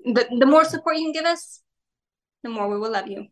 the, 0.04 0.26
the 0.38 0.46
more 0.46 0.64
support 0.64 0.96
you 0.96 1.04
can 1.04 1.12
give 1.12 1.24
us, 1.24 1.60
the 2.44 2.50
more 2.50 2.68
we 2.68 2.78
will 2.78 2.92
love 2.92 3.08
you. 3.08 3.26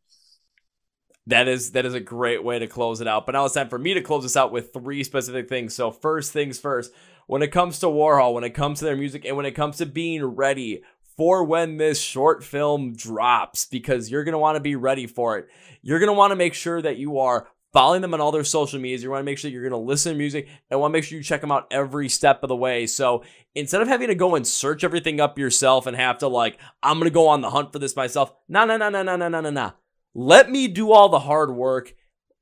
That 1.26 1.46
is 1.46 1.72
that 1.72 1.86
is 1.86 1.94
a 1.94 2.00
great 2.00 2.42
way 2.42 2.58
to 2.58 2.66
close 2.66 3.00
it 3.00 3.06
out. 3.06 3.24
But 3.24 3.32
now 3.32 3.44
it's 3.44 3.54
time 3.54 3.68
for 3.68 3.78
me 3.78 3.94
to 3.94 4.00
close 4.00 4.24
this 4.24 4.36
out 4.36 4.50
with 4.50 4.72
three 4.72 5.04
specific 5.04 5.48
things. 5.48 5.76
So 5.76 5.92
first 5.92 6.32
things 6.32 6.58
first, 6.58 6.92
when 7.28 7.42
it 7.42 7.52
comes 7.52 7.78
to 7.80 7.86
Worhol, 7.86 8.34
when 8.34 8.42
it 8.42 8.50
comes 8.50 8.80
to 8.80 8.84
their 8.84 8.96
music, 8.96 9.24
and 9.24 9.36
when 9.36 9.46
it 9.46 9.52
comes 9.52 9.76
to 9.76 9.86
being 9.86 10.24
ready 10.24 10.82
for 11.20 11.44
when 11.44 11.76
this 11.76 12.00
short 12.00 12.42
film 12.42 12.94
drops, 12.94 13.66
because 13.66 14.10
you're 14.10 14.24
gonna 14.24 14.38
want 14.38 14.56
to 14.56 14.60
be 14.60 14.74
ready 14.74 15.06
for 15.06 15.36
it. 15.36 15.48
You're 15.82 16.00
gonna 16.00 16.14
want 16.14 16.30
to 16.30 16.36
make 16.36 16.54
sure 16.54 16.80
that 16.80 16.96
you 16.96 17.18
are 17.18 17.46
following 17.74 18.00
them 18.00 18.14
on 18.14 18.22
all 18.22 18.32
their 18.32 18.42
social 18.42 18.80
medias. 18.80 19.02
You 19.02 19.10
want 19.10 19.20
to 19.20 19.26
make 19.26 19.36
sure 19.36 19.50
you're 19.50 19.68
going 19.68 19.70
to 19.70 19.76
listen 19.76 20.12
to 20.12 20.18
music 20.18 20.48
and 20.70 20.80
want 20.80 20.90
to 20.90 20.96
make 20.96 21.04
sure 21.04 21.16
you 21.16 21.22
check 21.22 21.40
them 21.40 21.52
out 21.52 21.68
every 21.70 22.08
step 22.08 22.42
of 22.42 22.48
the 22.48 22.56
way. 22.56 22.86
So 22.86 23.22
instead 23.54 23.80
of 23.80 23.86
having 23.86 24.08
to 24.08 24.14
go 24.14 24.34
and 24.34 24.46
search 24.46 24.82
everything 24.82 25.20
up 25.20 25.38
yourself 25.38 25.86
and 25.86 25.96
have 25.96 26.18
to 26.18 26.26
like, 26.26 26.58
I'm 26.82 26.98
going 26.98 27.08
to 27.08 27.14
go 27.14 27.28
on 27.28 27.42
the 27.42 27.50
hunt 27.50 27.72
for 27.72 27.78
this 27.78 27.94
myself. 27.94 28.32
No, 28.48 28.64
no, 28.64 28.76
no, 28.76 28.88
no, 28.88 29.02
no, 29.02 29.14
no, 29.14 29.28
no, 29.28 29.50
no. 29.50 29.72
Let 30.14 30.50
me 30.50 30.66
do 30.66 30.90
all 30.90 31.10
the 31.10 31.20
hard 31.20 31.54
work. 31.54 31.94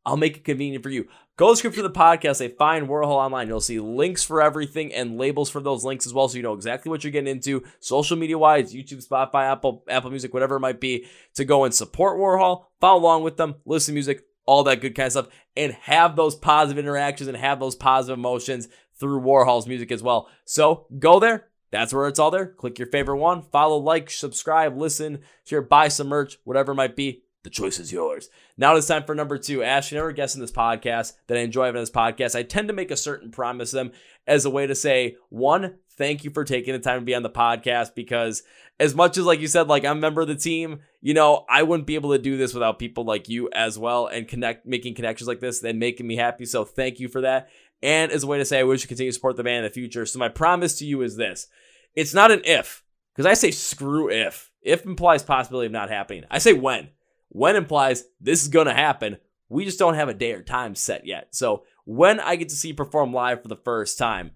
I'll 0.06 0.16
make 0.16 0.38
it 0.38 0.44
convenient 0.44 0.82
for 0.82 0.88
you. 0.88 1.08
Go 1.38 1.46
to 1.46 1.52
the 1.52 1.56
script 1.56 1.76
for 1.76 1.82
the 1.82 1.90
podcast. 1.90 2.38
They 2.38 2.48
find 2.48 2.88
Worhol 2.88 3.10
online. 3.10 3.46
You'll 3.46 3.60
see 3.60 3.78
links 3.78 4.24
for 4.24 4.42
everything 4.42 4.92
and 4.92 5.16
labels 5.16 5.48
for 5.48 5.60
those 5.60 5.84
links 5.84 6.04
as 6.04 6.12
well, 6.12 6.28
so 6.28 6.36
you 6.36 6.42
know 6.42 6.52
exactly 6.52 6.90
what 6.90 7.04
you're 7.04 7.12
getting 7.12 7.30
into, 7.30 7.62
social 7.78 8.16
media 8.16 8.36
wise, 8.36 8.74
YouTube, 8.74 9.06
Spotify, 9.06 9.44
Apple, 9.44 9.84
Apple 9.88 10.10
Music, 10.10 10.34
whatever 10.34 10.56
it 10.56 10.60
might 10.60 10.80
be, 10.80 11.06
to 11.34 11.44
go 11.44 11.62
and 11.62 11.72
support 11.72 12.18
Worhol, 12.18 12.64
follow 12.80 13.00
along 13.00 13.22
with 13.22 13.36
them, 13.36 13.54
listen 13.64 13.92
to 13.92 13.94
music, 13.94 14.24
all 14.46 14.64
that 14.64 14.80
good 14.80 14.96
kind 14.96 15.06
of 15.06 15.12
stuff, 15.12 15.28
and 15.56 15.74
have 15.74 16.16
those 16.16 16.34
positive 16.34 16.76
interactions 16.76 17.28
and 17.28 17.36
have 17.36 17.60
those 17.60 17.76
positive 17.76 18.18
emotions 18.18 18.66
through 18.98 19.20
Worhol's 19.20 19.68
music 19.68 19.92
as 19.92 20.02
well. 20.02 20.28
So 20.44 20.88
go 20.98 21.20
there. 21.20 21.46
That's 21.70 21.94
where 21.94 22.08
it's 22.08 22.18
all 22.18 22.32
there. 22.32 22.46
Click 22.46 22.80
your 22.80 22.88
favorite 22.88 23.18
one, 23.18 23.42
follow, 23.52 23.76
like, 23.76 24.10
subscribe, 24.10 24.76
listen, 24.76 25.20
share, 25.44 25.62
buy 25.62 25.86
some 25.86 26.08
merch, 26.08 26.38
whatever 26.42 26.72
it 26.72 26.76
might 26.76 26.96
be. 26.96 27.22
The 27.48 27.54
choice 27.54 27.78
is 27.78 27.90
yours. 27.90 28.28
Now 28.58 28.76
it's 28.76 28.86
time 28.86 29.04
for 29.04 29.14
number 29.14 29.38
two. 29.38 29.62
Ash, 29.62 29.90
you 29.90 29.96
never 29.96 30.12
guess 30.12 30.34
in 30.34 30.42
this 30.42 30.52
podcast 30.52 31.14
that 31.28 31.38
I 31.38 31.40
enjoy 31.40 31.64
having 31.64 31.80
this 31.80 31.90
podcast. 31.90 32.36
I 32.36 32.42
tend 32.42 32.68
to 32.68 32.74
make 32.74 32.90
a 32.90 32.96
certain 32.96 33.30
promise 33.30 33.70
them 33.70 33.92
as 34.26 34.44
a 34.44 34.50
way 34.50 34.66
to 34.66 34.74
say, 34.74 35.16
one, 35.30 35.76
thank 35.96 36.24
you 36.24 36.30
for 36.30 36.44
taking 36.44 36.74
the 36.74 36.78
time 36.78 37.00
to 37.00 37.06
be 37.06 37.14
on 37.14 37.22
the 37.22 37.30
podcast 37.30 37.94
because 37.94 38.42
as 38.78 38.94
much 38.94 39.16
as 39.16 39.24
like 39.24 39.40
you 39.40 39.46
said, 39.46 39.66
like 39.66 39.86
I'm 39.86 39.96
a 39.96 40.00
member 40.00 40.20
of 40.20 40.28
the 40.28 40.34
team, 40.34 40.80
you 41.00 41.14
know, 41.14 41.46
I 41.48 41.62
wouldn't 41.62 41.86
be 41.86 41.94
able 41.94 42.12
to 42.12 42.18
do 42.18 42.36
this 42.36 42.52
without 42.52 42.78
people 42.78 43.04
like 43.04 43.30
you 43.30 43.48
as 43.54 43.78
well 43.78 44.08
and 44.08 44.28
connect 44.28 44.66
making 44.66 44.94
connections 44.94 45.26
like 45.26 45.40
this 45.40 45.64
and 45.64 45.78
making 45.78 46.06
me 46.06 46.16
happy. 46.16 46.44
So 46.44 46.66
thank 46.66 47.00
you 47.00 47.08
for 47.08 47.22
that. 47.22 47.48
And 47.82 48.12
as 48.12 48.24
a 48.24 48.26
way 48.26 48.36
to 48.36 48.44
say 48.44 48.58
I 48.58 48.64
wish 48.64 48.82
you 48.82 48.88
continue 48.88 49.10
to 49.10 49.14
support 49.14 49.36
the 49.36 49.44
band 49.44 49.64
in 49.64 49.70
the 49.70 49.70
future. 49.70 50.04
So 50.04 50.18
my 50.18 50.28
promise 50.28 50.78
to 50.80 50.84
you 50.84 51.00
is 51.00 51.16
this. 51.16 51.46
It's 51.94 52.12
not 52.12 52.30
an 52.30 52.42
if, 52.44 52.84
because 53.14 53.24
I 53.24 53.32
say 53.32 53.52
screw 53.52 54.10
if. 54.10 54.50
If 54.60 54.84
implies 54.84 55.22
possibility 55.22 55.64
of 55.64 55.72
not 55.72 55.88
happening. 55.88 56.24
I 56.30 56.40
say 56.40 56.52
when. 56.52 56.90
When 57.28 57.56
implies 57.56 58.04
this 58.20 58.42
is 58.42 58.48
gonna 58.48 58.74
happen. 58.74 59.18
We 59.48 59.64
just 59.64 59.78
don't 59.78 59.94
have 59.94 60.08
a 60.08 60.14
day 60.14 60.32
or 60.32 60.42
time 60.42 60.74
set 60.74 61.06
yet. 61.06 61.28
So 61.34 61.64
when 61.84 62.20
I 62.20 62.36
get 62.36 62.50
to 62.50 62.54
see 62.54 62.68
you 62.68 62.74
perform 62.74 63.14
live 63.14 63.40
for 63.42 63.48
the 63.48 63.56
first 63.56 63.96
time, 63.96 64.32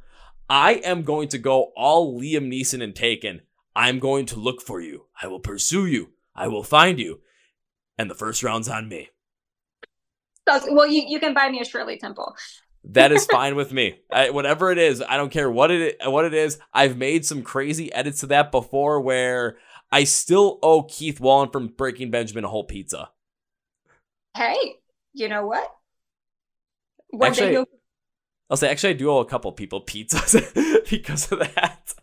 I 0.49 0.75
am 0.85 1.03
going 1.03 1.29
to 1.29 1.39
go 1.39 1.73
all 1.77 2.19
Liam 2.19 2.51
Neeson 2.51 2.83
and 2.83 2.95
Taken. 2.95 3.43
I'm 3.77 3.99
going 3.99 4.27
to 4.27 4.39
look 4.39 4.63
for 4.63 4.81
you. 4.81 5.07
I 5.21 5.27
will 5.27 5.41
pursue 5.41 5.87
you. 5.87 6.11
I 6.35 6.49
will 6.49 6.63
find 6.63 6.99
you. 6.99 7.21
And 7.99 8.11
the 8.11 8.15
first 8.15 8.43
round's 8.43 8.69
on 8.69 8.89
me. 8.89 9.11
Well, 10.47 10.87
you, 10.87 11.05
you 11.07 11.21
can 11.21 11.35
buy 11.35 11.49
me 11.51 11.61
a 11.61 11.65
Shirley 11.65 11.99
Temple. 11.99 12.35
That 12.85 13.13
is 13.13 13.27
fine 13.31 13.55
with 13.55 13.73
me. 13.73 14.01
I, 14.11 14.31
whatever 14.31 14.73
it 14.73 14.79
is, 14.79 15.03
I 15.03 15.17
don't 15.17 15.31
care 15.31 15.51
what 15.51 15.71
it 15.71 15.97
what 16.05 16.25
it 16.25 16.35
is. 16.35 16.59
I've 16.73 16.97
made 16.97 17.25
some 17.25 17.43
crazy 17.43 17.93
edits 17.93 18.21
to 18.21 18.27
that 18.27 18.51
before 18.51 19.01
where 19.01 19.57
I 19.93 20.05
still 20.05 20.59
owe 20.63 20.83
Keith 20.85 21.21
Wallen 21.21 21.51
from 21.51 21.69
Breaking 21.69 22.11
Benjamin 22.11 22.45
a 22.45 22.49
whole 22.49 22.65
pizza. 22.65 23.11
Hey, 24.35 24.77
you 25.13 25.29
know 25.29 25.47
what? 25.47 25.71
One 27.11 27.29
Actually, 27.29 27.47
day 27.49 27.53
you'll 27.53 27.67
I'll 28.49 28.57
say 28.57 28.71
actually 28.71 28.91
I 28.91 28.97
do 28.97 29.11
owe 29.11 29.19
a 29.19 29.27
couple 29.27 29.53
people 29.53 29.85
pizzas 29.85 30.91
because 30.91 31.31
of 31.31 31.41
that. 31.41 31.95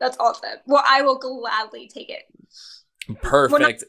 That's 0.00 0.16
awesome. 0.18 0.58
Well, 0.66 0.84
I 0.88 1.02
will 1.02 1.18
gladly 1.18 1.88
take 1.88 2.10
it. 2.10 2.22
Perfect. 3.22 3.84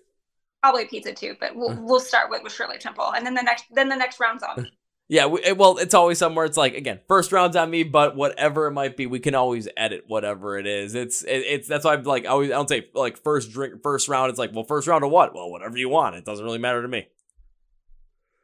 Probably 0.62 0.86
pizza 0.86 1.14
too, 1.14 1.36
but 1.40 1.56
we'll 1.56 1.76
we'll 1.82 2.00
start 2.00 2.30
with, 2.30 2.44
with 2.44 2.54
Shirley 2.54 2.78
Temple, 2.78 3.14
and 3.16 3.26
then 3.26 3.36
the 3.36 3.44
next 3.44 3.66
then 3.72 3.90
the 3.90 3.96
next 3.96 4.20
round's 4.20 4.44
on. 4.44 4.68
Yeah, 5.10 5.28
we, 5.28 5.54
well, 5.54 5.78
it's 5.78 5.94
always 5.94 6.18
somewhere. 6.18 6.46
It's 6.46 6.58
like 6.58 6.76
again, 6.76 7.00
first 7.08 7.32
round's 7.32 7.56
on 7.56 7.70
me, 7.70 7.84
but 7.84 8.18
whatever 8.18 8.68
it 8.68 8.72
might 8.72 8.98
be, 8.98 9.06
we 9.06 9.20
can 9.20 9.36
always 9.36 9.68
edit 9.78 10.04
whatever 10.08 10.58
it 10.58 10.68
is. 10.68 10.96
It's 10.96 11.24
it, 11.24 11.44
it's 11.48 11.68
that's 11.68 11.86
why 11.86 11.94
I'm 11.94 12.04
like 12.04 12.26
I 12.26 12.30
always 12.30 12.52
I 12.52 12.56
don't 12.56 12.68
say 12.68 12.88
like 12.94 13.18
first 13.18 13.52
drink 13.52 13.82
first 13.82 14.10
round. 14.10 14.30
It's 14.30 14.40
like 14.40 14.54
well, 14.54 14.66
first 14.66 14.88
round 14.88 15.06
of 15.06 15.12
what? 15.12 15.34
Well, 15.34 15.50
whatever 15.50 15.78
you 15.78 15.88
want. 15.88 16.16
It 16.16 16.26
doesn't 16.26 16.44
really 16.44 16.58
matter 16.58 16.82
to 16.82 16.88
me. 16.90 17.08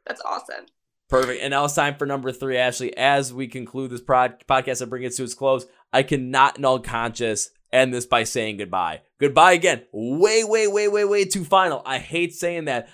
That's 0.06 0.22
awesome. 0.22 0.66
Perfect. 1.10 1.42
And 1.44 1.52
now 1.52 1.66
it's 1.66 1.76
time 1.76 1.96
for 1.96 2.06
number 2.06 2.32
three, 2.32 2.58
Ashley. 2.58 2.96
As 2.98 3.34
we 3.34 3.48
conclude 3.48 3.92
this 3.92 4.02
prod- 4.02 4.44
podcast 4.48 4.82
and 4.82 4.90
bring 4.90 5.04
it 5.04 5.14
to 5.14 5.24
its 5.24 5.34
close, 5.34 5.66
I 5.92 6.04
cannot 6.04 6.58
in 6.58 6.66
all 6.66 6.80
conscious 6.80 7.52
end 7.72 7.94
this 7.94 8.06
by 8.06 8.24
saying 8.24 8.58
goodbye. 8.58 9.02
Goodbye 9.20 9.54
again. 9.54 9.84
Way, 9.92 10.44
way, 10.44 10.68
way, 10.68 10.88
way, 10.88 11.06
way 11.06 11.26
too 11.26 11.44
final. 11.44 11.82
I 11.86 12.00
hate 12.00 12.34
saying 12.34 12.66
that. 12.66 12.90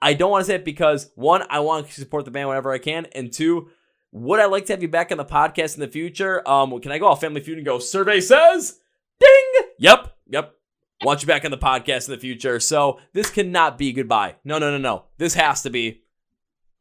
I 0.00 0.14
don't 0.14 0.30
want 0.30 0.42
to 0.42 0.46
say 0.46 0.54
it 0.54 0.64
because 0.64 1.10
one, 1.14 1.42
I 1.50 1.60
want 1.60 1.88
to 1.88 2.00
support 2.00 2.24
the 2.24 2.30
band 2.30 2.48
whenever 2.48 2.72
I 2.72 2.78
can, 2.78 3.06
and 3.06 3.32
two, 3.32 3.70
would 4.12 4.40
I 4.40 4.46
like 4.46 4.66
to 4.66 4.72
have 4.72 4.82
you 4.82 4.88
back 4.88 5.10
on 5.10 5.18
the 5.18 5.24
podcast 5.24 5.74
in 5.74 5.80
the 5.80 5.88
future? 5.88 6.48
Um, 6.48 6.80
can 6.80 6.92
I 6.92 6.98
go 6.98 7.08
off 7.08 7.20
Family 7.20 7.40
Feud 7.40 7.58
and 7.58 7.66
go? 7.66 7.78
Survey 7.78 8.20
says, 8.20 8.78
ding. 9.20 9.68
Yep, 9.78 10.16
yep. 10.28 10.54
Want 11.02 11.22
you 11.22 11.28
back 11.28 11.44
on 11.44 11.50
the 11.50 11.58
podcast 11.58 12.08
in 12.08 12.14
the 12.14 12.20
future. 12.20 12.58
So 12.58 13.00
this 13.12 13.30
cannot 13.30 13.78
be 13.78 13.92
goodbye. 13.92 14.36
No, 14.44 14.58
no, 14.58 14.70
no, 14.70 14.78
no. 14.78 15.04
This 15.18 15.34
has 15.34 15.62
to 15.62 15.70
be. 15.70 16.02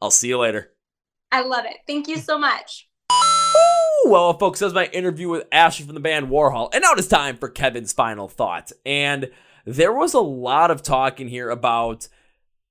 I'll 0.02 0.11
see 0.11 0.30
you 0.30 0.39
later. 0.39 0.72
I 1.31 1.41
love 1.41 1.65
it. 1.65 1.77
Thank 1.85 2.07
you 2.07 2.18
so 2.18 2.39
much. 2.39 2.88
Ooh, 3.11 4.10
well, 4.10 4.38
folks, 4.38 4.60
that 4.60 4.65
was 4.65 4.73
my 4.73 4.85
interview 4.85 5.30
with 5.30 5.48
Ashley 5.52 5.85
from 5.85 5.95
the 5.95 6.02
band 6.02 6.30
Worhol. 6.30 6.69
And 6.73 6.81
now 6.81 6.94
it 6.94 6.99
is 6.99 7.07
time 7.07 7.38
for 7.38 7.49
Kevin's 7.49 7.94
final 7.94 8.27
thought. 8.27 8.72
And 8.85 9.30
there 9.65 9.94
was 9.94 10.14
a 10.14 10.19
lot 10.19 10.72
of 10.72 10.81
talk 10.81 11.19
in 11.19 11.27
here 11.27 11.49
about, 11.49 12.07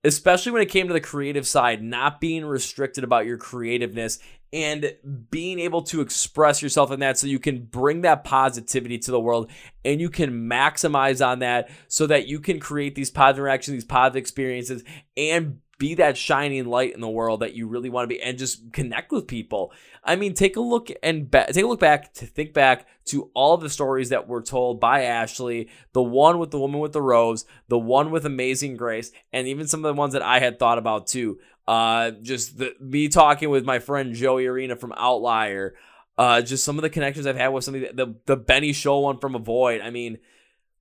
especially 0.07 0.53
when 0.53 0.63
it 0.63 0.71
came 0.71 0.87
to 0.87 0.95
the 0.95 1.01
creative 1.01 1.47
side, 1.47 1.83
not 1.83 2.21
being 2.21 2.45
restricted 2.45 3.05
about 3.05 3.27
your 3.27 3.37
creativeness 3.37 4.19
and 4.53 4.95
being 5.31 5.59
able 5.59 5.83
to 5.83 6.01
express 6.01 6.63
yourself 6.63 6.93
in 6.93 7.01
that 7.01 7.19
so 7.19 7.27
you 7.27 7.41
can 7.41 7.65
bring 7.65 8.03
that 8.03 8.23
positivity 8.23 8.97
to 8.97 9.11
the 9.11 9.21
world 9.21 9.51
and 9.85 10.01
you 10.01 10.09
can 10.09 10.49
maximize 10.49 11.27
on 11.27 11.41
that 11.41 11.69
so 11.89 12.07
that 12.07 12.29
you 12.29 12.39
can 12.39 12.61
create 12.61 12.95
these 12.95 13.11
positive 13.11 13.41
interactions, 13.41 13.75
these 13.75 13.85
positive 13.85 14.17
experiences, 14.17 14.85
and 15.17 15.59
be 15.79 15.95
that 15.95 16.17
shining 16.17 16.65
light 16.67 16.95
in 16.95 17.01
the 17.01 17.09
world 17.09 17.41
that 17.41 17.55
you 17.55 17.69
really 17.69 17.91
want 17.91 18.05
to 18.05 18.15
be 18.15 18.23
and 18.23 18.39
just 18.39 18.73
connect 18.73 19.13
with 19.13 19.27
people. 19.27 19.73
I 20.03 20.17
mean, 20.17 20.33
take 20.35 20.57
a 20.57 20.61
look 20.61 20.89
and 21.03 21.31
ba- 21.31 21.53
take 21.53 21.65
a 21.65 21.69
look 21.69 21.81
back 21.81 22.15
to 22.15 22.27
think 22.27 22.55
back 22.55 22.87
to 23.07 23.31
all 23.35 23.57
the 23.57 23.69
stories 23.69 24.09
that 24.09 24.27
were 24.27 24.43
told 24.43 24.81
by 24.81 25.03
Ashley, 25.03 25.69
the 25.93 26.03
one 26.03 26.39
with 26.39 26.51
the 26.51 26.59
woman 26.59 26.81
with 26.81 26.93
the 26.93 27.03
rose, 27.03 27.45
the 27.69 27.79
one 27.79 28.11
with 28.11 28.25
Amazing 28.25 28.77
Grace, 28.77 29.13
and 29.33 29.47
even 29.47 29.67
some 29.67 29.85
of 29.85 29.95
the 29.95 29.99
ones 29.99 30.15
that 30.15 30.23
I 30.23 30.41
had 30.41 30.59
thought 30.59 30.79
about 30.79 31.07
too. 31.07 31.39
Uh, 31.69 32.13
just 32.23 32.59
the, 32.59 32.75
me 32.81 33.09
talking 33.09 33.51
with 33.51 33.65
my 33.65 33.79
friend 33.79 34.15
Joey 34.15 34.47
Arena 34.47 34.77
from 34.77 34.95
Outlier. 34.97 35.75
Uh, 36.17 36.41
just 36.41 36.65
some 36.65 36.79
of 36.79 36.83
the 36.83 36.91
connections 36.91 37.27
I've 37.27 37.37
had 37.37 37.49
with 37.49 37.65
some 37.65 37.75
of 37.75 37.83
the, 37.83 37.93
the, 37.93 38.15
the 38.25 38.37
Benny 38.37 38.73
Show 38.73 39.01
one 39.01 39.19
from 39.19 39.35
Avoid. 39.35 39.83
I 39.83 39.91
mean, 39.91 40.19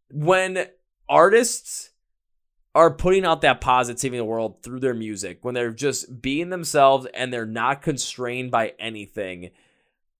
when 0.10 0.68
artists 1.10 1.90
are 2.76 2.92
putting 2.92 3.26
out 3.26 3.42
that 3.42 3.62
positivity 3.62 4.18
in 4.18 4.26
the 4.26 4.30
world 4.30 4.62
through 4.62 4.82
their 4.82 4.94
music, 4.94 5.40
when 5.42 5.56
they're 5.56 5.72
just 5.72 6.22
being 6.22 6.50
themselves 6.50 7.08
and 7.14 7.32
they're 7.32 7.46
not 7.46 7.82
constrained 7.82 8.52
by 8.52 8.74
anything, 8.78 9.50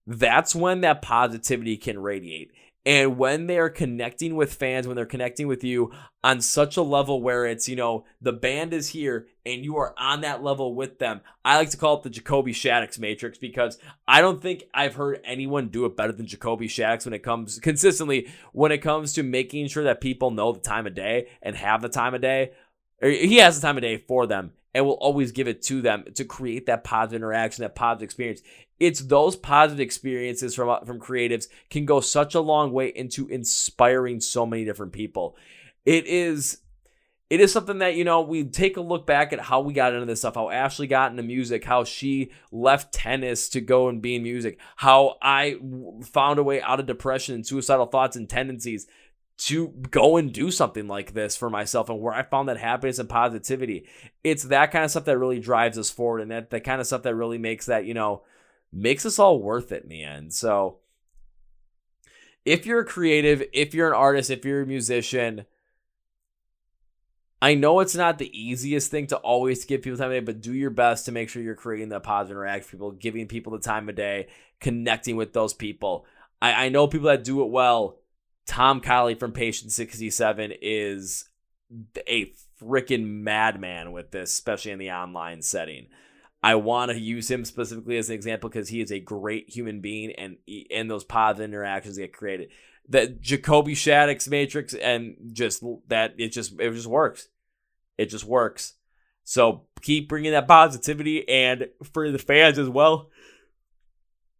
that's 0.06 0.54
when 0.54 0.80
that 0.80 1.02
positivity 1.02 1.76
can 1.76 1.98
radiate. 1.98 2.50
And 2.86 3.18
when 3.18 3.46
they 3.46 3.58
are 3.58 3.68
connecting 3.68 4.36
with 4.36 4.54
fans, 4.54 4.86
when 4.86 4.96
they're 4.96 5.04
connecting 5.04 5.48
with 5.48 5.64
you 5.64 5.92
on 6.24 6.40
such 6.40 6.76
a 6.76 6.82
level 6.82 7.20
where 7.20 7.44
it's, 7.44 7.68
you 7.68 7.76
know, 7.76 8.04
the 8.22 8.32
band 8.32 8.72
is 8.72 8.88
here 8.88 9.26
and 9.46 9.64
you 9.64 9.76
are 9.78 9.94
on 9.96 10.20
that 10.20 10.42
level 10.42 10.74
with 10.74 10.98
them. 10.98 11.20
I 11.44 11.56
like 11.56 11.70
to 11.70 11.76
call 11.76 11.96
it 11.96 12.02
the 12.02 12.10
Jacoby 12.10 12.52
Shaddix 12.52 12.98
matrix 12.98 13.38
because 13.38 13.78
I 14.06 14.20
don't 14.20 14.42
think 14.42 14.64
I've 14.74 14.96
heard 14.96 15.20
anyone 15.24 15.68
do 15.68 15.86
it 15.86 15.96
better 15.96 16.12
than 16.12 16.26
Jacoby 16.26 16.68
Shaddix 16.68 17.06
when 17.06 17.14
it 17.14 17.22
comes 17.22 17.58
consistently 17.60 18.28
when 18.52 18.72
it 18.72 18.78
comes 18.78 19.12
to 19.14 19.22
making 19.22 19.68
sure 19.68 19.84
that 19.84 20.00
people 20.00 20.30
know 20.30 20.52
the 20.52 20.60
time 20.60 20.86
of 20.86 20.94
day 20.94 21.28
and 21.40 21.56
have 21.56 21.80
the 21.80 21.88
time 21.88 22.14
of 22.14 22.20
day. 22.20 22.52
He 23.00 23.36
has 23.36 23.58
the 23.58 23.66
time 23.66 23.76
of 23.76 23.82
day 23.82 23.98
for 23.98 24.26
them 24.26 24.52
and 24.74 24.84
will 24.84 24.94
always 24.94 25.32
give 25.32 25.48
it 25.48 25.62
to 25.62 25.80
them 25.80 26.04
to 26.14 26.24
create 26.24 26.66
that 26.66 26.84
positive 26.84 27.16
interaction, 27.16 27.62
that 27.62 27.74
positive 27.74 28.04
experience 28.04 28.42
it's 28.78 29.00
those 29.00 29.36
positive 29.36 29.80
experiences 29.80 30.54
from 30.54 30.68
uh, 30.68 30.80
from 30.80 31.00
creatives 31.00 31.48
can 31.70 31.84
go 31.84 32.00
such 32.00 32.34
a 32.34 32.40
long 32.40 32.72
way 32.72 32.88
into 32.88 33.26
inspiring 33.28 34.20
so 34.20 34.44
many 34.44 34.64
different 34.64 34.92
people. 34.92 35.36
It 35.84 36.06
is 36.06 36.58
it 37.28 37.40
is 37.40 37.52
something 37.52 37.78
that 37.78 37.94
you 37.94 38.04
know 38.04 38.20
we 38.20 38.44
take 38.44 38.76
a 38.76 38.80
look 38.80 39.06
back 39.06 39.32
at 39.32 39.40
how 39.40 39.60
we 39.60 39.72
got 39.72 39.92
into 39.92 40.06
this 40.06 40.20
stuff 40.20 40.34
how 40.34 40.50
ashley 40.50 40.86
got 40.86 41.10
into 41.10 41.22
music 41.22 41.64
how 41.64 41.84
she 41.84 42.30
left 42.52 42.92
tennis 42.92 43.48
to 43.48 43.60
go 43.60 43.88
and 43.88 44.02
be 44.02 44.14
in 44.14 44.22
music 44.22 44.58
how 44.76 45.16
i 45.22 45.56
found 46.04 46.38
a 46.38 46.42
way 46.42 46.60
out 46.62 46.80
of 46.80 46.86
depression 46.86 47.34
and 47.34 47.46
suicidal 47.46 47.86
thoughts 47.86 48.16
and 48.16 48.28
tendencies 48.28 48.86
to 49.38 49.68
go 49.90 50.16
and 50.16 50.32
do 50.32 50.50
something 50.50 50.88
like 50.88 51.12
this 51.12 51.36
for 51.36 51.50
myself 51.50 51.90
and 51.90 52.00
where 52.00 52.14
i 52.14 52.22
found 52.22 52.48
that 52.48 52.58
happiness 52.58 52.98
and 52.98 53.08
positivity 53.08 53.86
it's 54.24 54.44
that 54.44 54.70
kind 54.70 54.84
of 54.84 54.90
stuff 54.90 55.04
that 55.04 55.18
really 55.18 55.40
drives 55.40 55.78
us 55.78 55.90
forward 55.90 56.20
and 56.20 56.30
that 56.30 56.50
the 56.50 56.60
kind 56.60 56.80
of 56.80 56.86
stuff 56.86 57.02
that 57.02 57.14
really 57.14 57.38
makes 57.38 57.66
that 57.66 57.84
you 57.84 57.94
know 57.94 58.22
makes 58.72 59.06
us 59.06 59.18
all 59.18 59.40
worth 59.40 59.72
it 59.72 59.82
in 59.82 59.88
the 59.88 60.04
end. 60.04 60.32
So 60.32 60.78
if 62.44 62.66
you're 62.66 62.80
a 62.80 62.86
creative, 62.86 63.42
if 63.52 63.74
you're 63.74 63.88
an 63.88 63.94
artist, 63.94 64.30
if 64.30 64.44
you're 64.44 64.62
a 64.62 64.66
musician, 64.66 65.46
I 67.42 67.54
know 67.54 67.80
it's 67.80 67.94
not 67.94 68.18
the 68.18 68.38
easiest 68.38 68.90
thing 68.90 69.08
to 69.08 69.16
always 69.16 69.64
give 69.64 69.82
people 69.82 69.98
time 69.98 70.10
of 70.10 70.14
day, 70.14 70.20
but 70.20 70.40
do 70.40 70.54
your 70.54 70.70
best 70.70 71.04
to 71.04 71.12
make 71.12 71.28
sure 71.28 71.42
you're 71.42 71.54
creating 71.54 71.90
that 71.90 72.02
positive 72.02 72.36
interaction 72.36 72.70
people, 72.70 72.92
giving 72.92 73.28
people 73.28 73.52
the 73.52 73.58
time 73.58 73.88
of 73.88 73.94
day, 73.94 74.28
connecting 74.60 75.16
with 75.16 75.32
those 75.32 75.52
people. 75.52 76.06
I, 76.40 76.66
I 76.66 76.68
know 76.70 76.86
people 76.86 77.08
that 77.08 77.24
do 77.24 77.42
it 77.42 77.50
well. 77.50 77.98
Tom 78.46 78.80
Kiley 78.80 79.18
from 79.18 79.32
Patient 79.32 79.72
67 79.72 80.54
is 80.62 81.28
a 82.08 82.32
freaking 82.60 83.06
madman 83.06 83.92
with 83.92 84.12
this, 84.12 84.32
especially 84.32 84.70
in 84.70 84.78
the 84.78 84.92
online 84.92 85.42
setting. 85.42 85.88
I 86.42 86.54
want 86.54 86.92
to 86.92 86.98
use 86.98 87.30
him 87.30 87.44
specifically 87.44 87.96
as 87.96 88.08
an 88.08 88.14
example 88.14 88.48
because 88.48 88.68
he 88.68 88.80
is 88.80 88.92
a 88.92 89.00
great 89.00 89.48
human 89.48 89.80
being 89.80 90.12
and 90.12 90.36
and 90.70 90.88
those 90.88 91.02
positive 91.02 91.50
interactions 91.50 91.98
get 91.98 92.12
created. 92.12 92.50
The 92.88 93.08
Jacoby 93.08 93.74
Shaddix 93.74 94.28
matrix 94.28 94.74
and 94.74 95.16
just 95.32 95.62
that 95.88 96.14
it 96.18 96.28
just 96.28 96.60
it 96.60 96.70
just 96.72 96.86
works. 96.86 97.28
It 97.98 98.06
just 98.06 98.24
works. 98.24 98.74
So 99.24 99.62
keep 99.82 100.08
bringing 100.08 100.32
that 100.32 100.46
positivity 100.46 101.28
and 101.28 101.68
for 101.92 102.10
the 102.12 102.18
fans 102.18 102.58
as 102.58 102.68
well. 102.68 103.10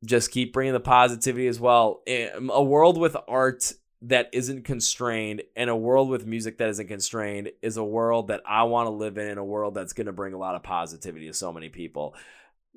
Just 0.05 0.31
keep 0.31 0.53
bringing 0.53 0.75
the 0.75 0.81
positivity 0.81 1.49
as 1.49 1.59
well. 1.59 2.03
Um, 2.09 2.51
a 2.51 2.63
world 2.63 2.99
with 2.99 3.17
art 3.27 3.73
that 4.03 4.29
isn't 4.33 4.65
constrained 4.65 5.43
and 5.57 5.71
a 5.71 5.77
world 5.77 6.09
with 6.09 6.27
music 6.27 6.59
that 6.59 6.69
isn't 6.69 6.87
constrained 6.87 7.51
is 7.63 7.77
a 7.77 7.85
world 7.85 8.29
that 8.29 8.43
I 8.47 8.65
want 8.65 8.87
to 8.87 8.91
live 8.91 9.19
in 9.19 9.27
and 9.27 9.39
a 9.39 9.45
world 9.45 9.75
that's 9.75 9.95
going 9.95 10.07
to 10.07 10.13
bring 10.13 10.35
a 10.35 10.39
lot 10.39 10.55
of 10.55 10.63
positivity 10.63 11.27
to 11.27 11.35
so 11.35 11.53
many 11.53 11.69
people. 11.69 12.15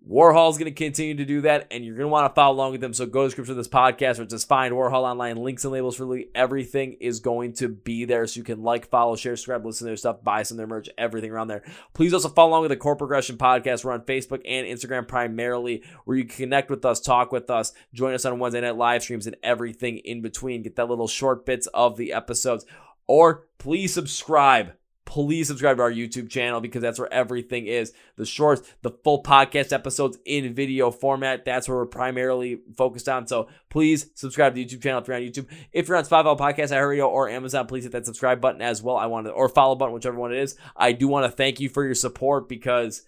Worhol 0.07 0.49
is 0.49 0.57
going 0.57 0.73
to 0.73 0.84
continue 0.84 1.15
to 1.15 1.26
do 1.26 1.41
that, 1.41 1.67
and 1.71 1.84
you're 1.84 1.95
going 1.95 2.05
to 2.05 2.11
want 2.11 2.30
to 2.30 2.34
follow 2.34 2.55
along 2.55 2.71
with 2.71 2.81
them. 2.81 2.93
So 2.93 3.05
go 3.05 3.19
to 3.19 3.23
the 3.23 3.27
description 3.27 3.51
of 3.51 3.57
this 3.57 3.67
podcast 3.67 4.19
it 4.19 4.31
says 4.31 4.43
find 4.43 4.73
Worhol 4.73 5.03
online. 5.03 5.38
Links 5.38 5.63
and 5.63 5.73
labels 5.73 5.95
for 5.97 6.05
literally 6.05 6.30
everything 6.34 6.93
is 6.99 7.19
going 7.19 7.53
to 7.53 7.67
be 7.67 8.05
there. 8.05 8.26
So 8.26 8.39
you 8.39 8.43
can 8.43 8.63
like, 8.63 8.89
follow, 8.89 9.15
share, 9.15 9.35
subscribe, 9.35 9.65
listen 9.65 9.85
to 9.85 9.89
their 9.89 9.97
stuff, 9.97 10.23
buy 10.23 10.43
some 10.43 10.55
of 10.55 10.57
their 10.59 10.67
merch, 10.67 10.89
everything 10.97 11.31
around 11.31 11.47
there. 11.47 11.63
Please 11.93 12.13
also 12.13 12.30
follow 12.30 12.51
along 12.51 12.61
with 12.61 12.69
the 12.69 12.77
Chord 12.77 12.97
Progression 12.97 13.38
Podcast. 13.38 13.84
We're 13.84 13.91
on 13.91 14.01
Facebook 14.01 14.41
and 14.45 14.65
Instagram 14.65 15.07
primarily, 15.07 15.84
where 16.05 16.17
you 16.17 16.26
can 16.26 16.38
connect 16.38 16.69
with 16.69 16.85
us, 16.85 16.99
talk 16.99 17.31
with 17.31 17.49
us, 17.49 17.73
join 17.93 18.13
us 18.13 18.26
on 18.26 18.39
Wednesday 18.39 18.61
night 18.61 18.77
live 18.77 19.03
streams, 19.03 19.27
and 19.27 19.35
everything 19.43 19.97
in 19.99 20.21
between. 20.21 20.63
Get 20.63 20.76
that 20.77 20.89
little 20.89 21.07
short 21.07 21.45
bits 21.45 21.67
of 21.67 21.97
the 21.97 22.13
episodes. 22.13 22.65
Or 23.05 23.47
please 23.57 23.93
subscribe 23.93 24.73
please 25.10 25.48
subscribe 25.48 25.77
to 25.77 25.81
our 25.81 25.91
YouTube 25.91 26.30
channel 26.30 26.61
because 26.61 26.84
that's 26.84 26.99
where 26.99 27.11
everything 27.11 27.65
is. 27.65 27.94
The 28.15 28.27
shorts, 28.27 28.61
the 28.84 28.91
full 28.91 29.23
podcast 29.23 29.73
episodes 29.73 30.19
in 30.23 30.53
video 30.53 30.91
format. 30.91 31.45
That's 31.45 31.68
where 31.68 31.80
we're 31.80 31.88
primarily 31.88 32.60
focused 32.77 33.10
on. 33.10 33.26
So 33.26 33.49
please 33.69 34.11
subscribe 34.14 34.53
to 34.53 34.64
the 34.64 34.65
YouTube 34.65 34.84
channel 34.84 35.02
if 35.02 35.07
you're 35.07 35.18
on 35.18 35.23
YouTube. 35.23 35.48
If 35.73 35.88
you're 35.88 35.98
on 35.98 36.06
Spotify 36.06 36.38
Podcast, 36.38 36.69
iHeartRadio, 36.69 37.07
or 37.07 37.27
Amazon, 37.27 37.65
please 37.65 37.86
hit 37.86 37.94
that 37.94 38.06
subscribe 38.06 38.40
button 38.40 38.61
as 38.61 38.84
well. 38.84 38.98
I 38.98 39.07
want 39.07 39.26
to, 39.26 39.31
or 39.31 39.49
follow 39.49 39.73
button, 39.73 39.95
whichever 39.95 40.15
one 40.15 40.31
it 40.31 40.38
is. 40.38 40.56
I 40.77 40.91
do 40.91 41.07
want 41.07 41.26
to 41.26 41.36
thank 41.36 41.60
you 41.60 41.69
for 41.69 41.84
your 41.84 41.95
support 41.95 42.48
because 42.48 43.02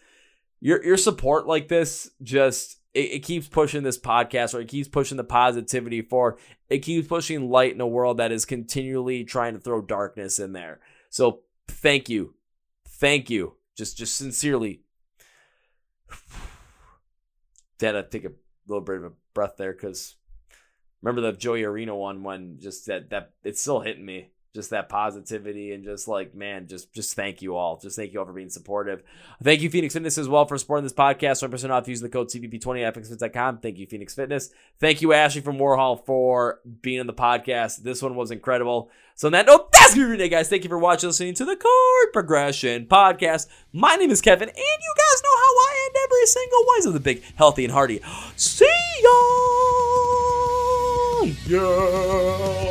your 0.59 0.83
your 0.83 0.97
support 0.97 1.45
like 1.45 1.67
this 1.67 2.09
just 2.23 2.79
it, 2.95 3.11
it, 3.11 3.19
keeps 3.19 3.47
pushing 3.47 3.83
this 3.83 3.99
podcast 3.99 4.55
or 4.55 4.61
it 4.61 4.67
keeps 4.67 4.89
pushing 4.89 5.17
the 5.17 5.23
positivity 5.23 6.01
for 6.01 6.37
it 6.67 6.79
keeps 6.79 7.07
pushing 7.07 7.49
light 7.49 7.73
in 7.73 7.81
a 7.81 7.87
world 7.87 8.17
that 8.17 8.31
is 8.31 8.43
continually 8.45 9.23
trying 9.23 9.53
to 9.53 9.59
throw 9.59 9.81
darkness 9.81 10.39
in 10.39 10.53
there 10.53 10.79
so 11.09 11.41
thank 11.71 12.09
you. 12.09 12.35
Thank 12.87 13.29
you. 13.29 13.55
Just 13.75 13.97
just 13.97 14.15
sincerely. 14.15 14.81
Dad, 17.79 17.95
I 17.95 18.03
take 18.03 18.25
a 18.25 18.31
little 18.67 18.83
bit 18.83 18.97
of 18.97 19.03
a 19.05 19.11
breath 19.33 19.55
there 19.57 19.73
because 19.73 20.15
remember 21.01 21.21
the 21.21 21.37
Joey 21.37 21.63
Arena 21.63 21.95
one 21.95 22.23
when 22.23 22.59
just 22.59 22.85
that 22.87 23.09
that 23.09 23.31
it's 23.43 23.61
still 23.61 23.79
hitting 23.79 24.05
me 24.05 24.31
just 24.53 24.71
that 24.71 24.89
positivity 24.89 25.71
and 25.71 25.83
just 25.83 26.07
like 26.07 26.35
man 26.35 26.67
just 26.67 26.93
just 26.93 27.15
thank 27.15 27.41
you 27.41 27.55
all. 27.55 27.77
Just 27.77 27.95
thank 27.95 28.11
you 28.11 28.19
all 28.19 28.25
for 28.25 28.33
being 28.33 28.49
supportive. 28.49 29.01
Thank 29.41 29.61
you 29.61 29.69
phoenix 29.69 29.93
fitness 29.93 30.17
as 30.17 30.27
well 30.27 30.45
for 30.45 30.57
supporting 30.57 30.83
this 30.83 30.91
podcast. 30.93 31.47
1% 31.47 31.69
off 31.69 31.87
using 31.87 32.05
the 32.05 32.11
code 32.11 32.27
cpp20 32.29 32.83
at 32.83 32.93
phoenixfitness.com 32.95 33.59
thank 33.59 33.77
you 33.77 33.87
phoenix 33.87 34.13
fitness. 34.13 34.49
Thank 34.79 35.01
you 35.01 35.13
ashley 35.13 35.41
from 35.41 35.57
worhol 35.57 36.05
for 36.05 36.59
being 36.81 36.99
on 36.99 37.07
the 37.07 37.13
podcast. 37.13 37.77
This 37.83 38.01
one 38.01 38.15
was 38.15 38.31
incredible. 38.31 38.89
So 39.15 39.27
on 39.27 39.31
that 39.33 39.45
note 39.45 39.71
that's 39.71 39.95
your 39.95 40.15
day 40.17 40.27
guys. 40.27 40.49
Thank 40.49 40.63
you 40.63 40.69
for 40.69 40.79
watching 40.79 41.07
listening 41.07 41.35
to 41.35 41.45
the 41.45 41.55
chord 41.55 42.13
progression 42.13 42.87
podcast. 42.87 43.47
My 43.71 43.95
name 43.95 44.11
is 44.11 44.19
kevin 44.21 44.49
and 44.49 44.57
you 44.57 44.93
guys 44.97 45.23
know 45.23 45.37
how 45.37 45.43
i 45.43 45.87
end 45.87 45.95
every 46.03 46.25
single 46.25 46.63
one 46.65 46.87
of 46.87 46.93
the 46.93 46.99
big 46.99 47.23
healthy 47.35 47.63
and 47.63 47.73
hearty. 47.73 48.01
See 48.35 48.65
ya! 49.01 49.11
Yeah 51.47 52.70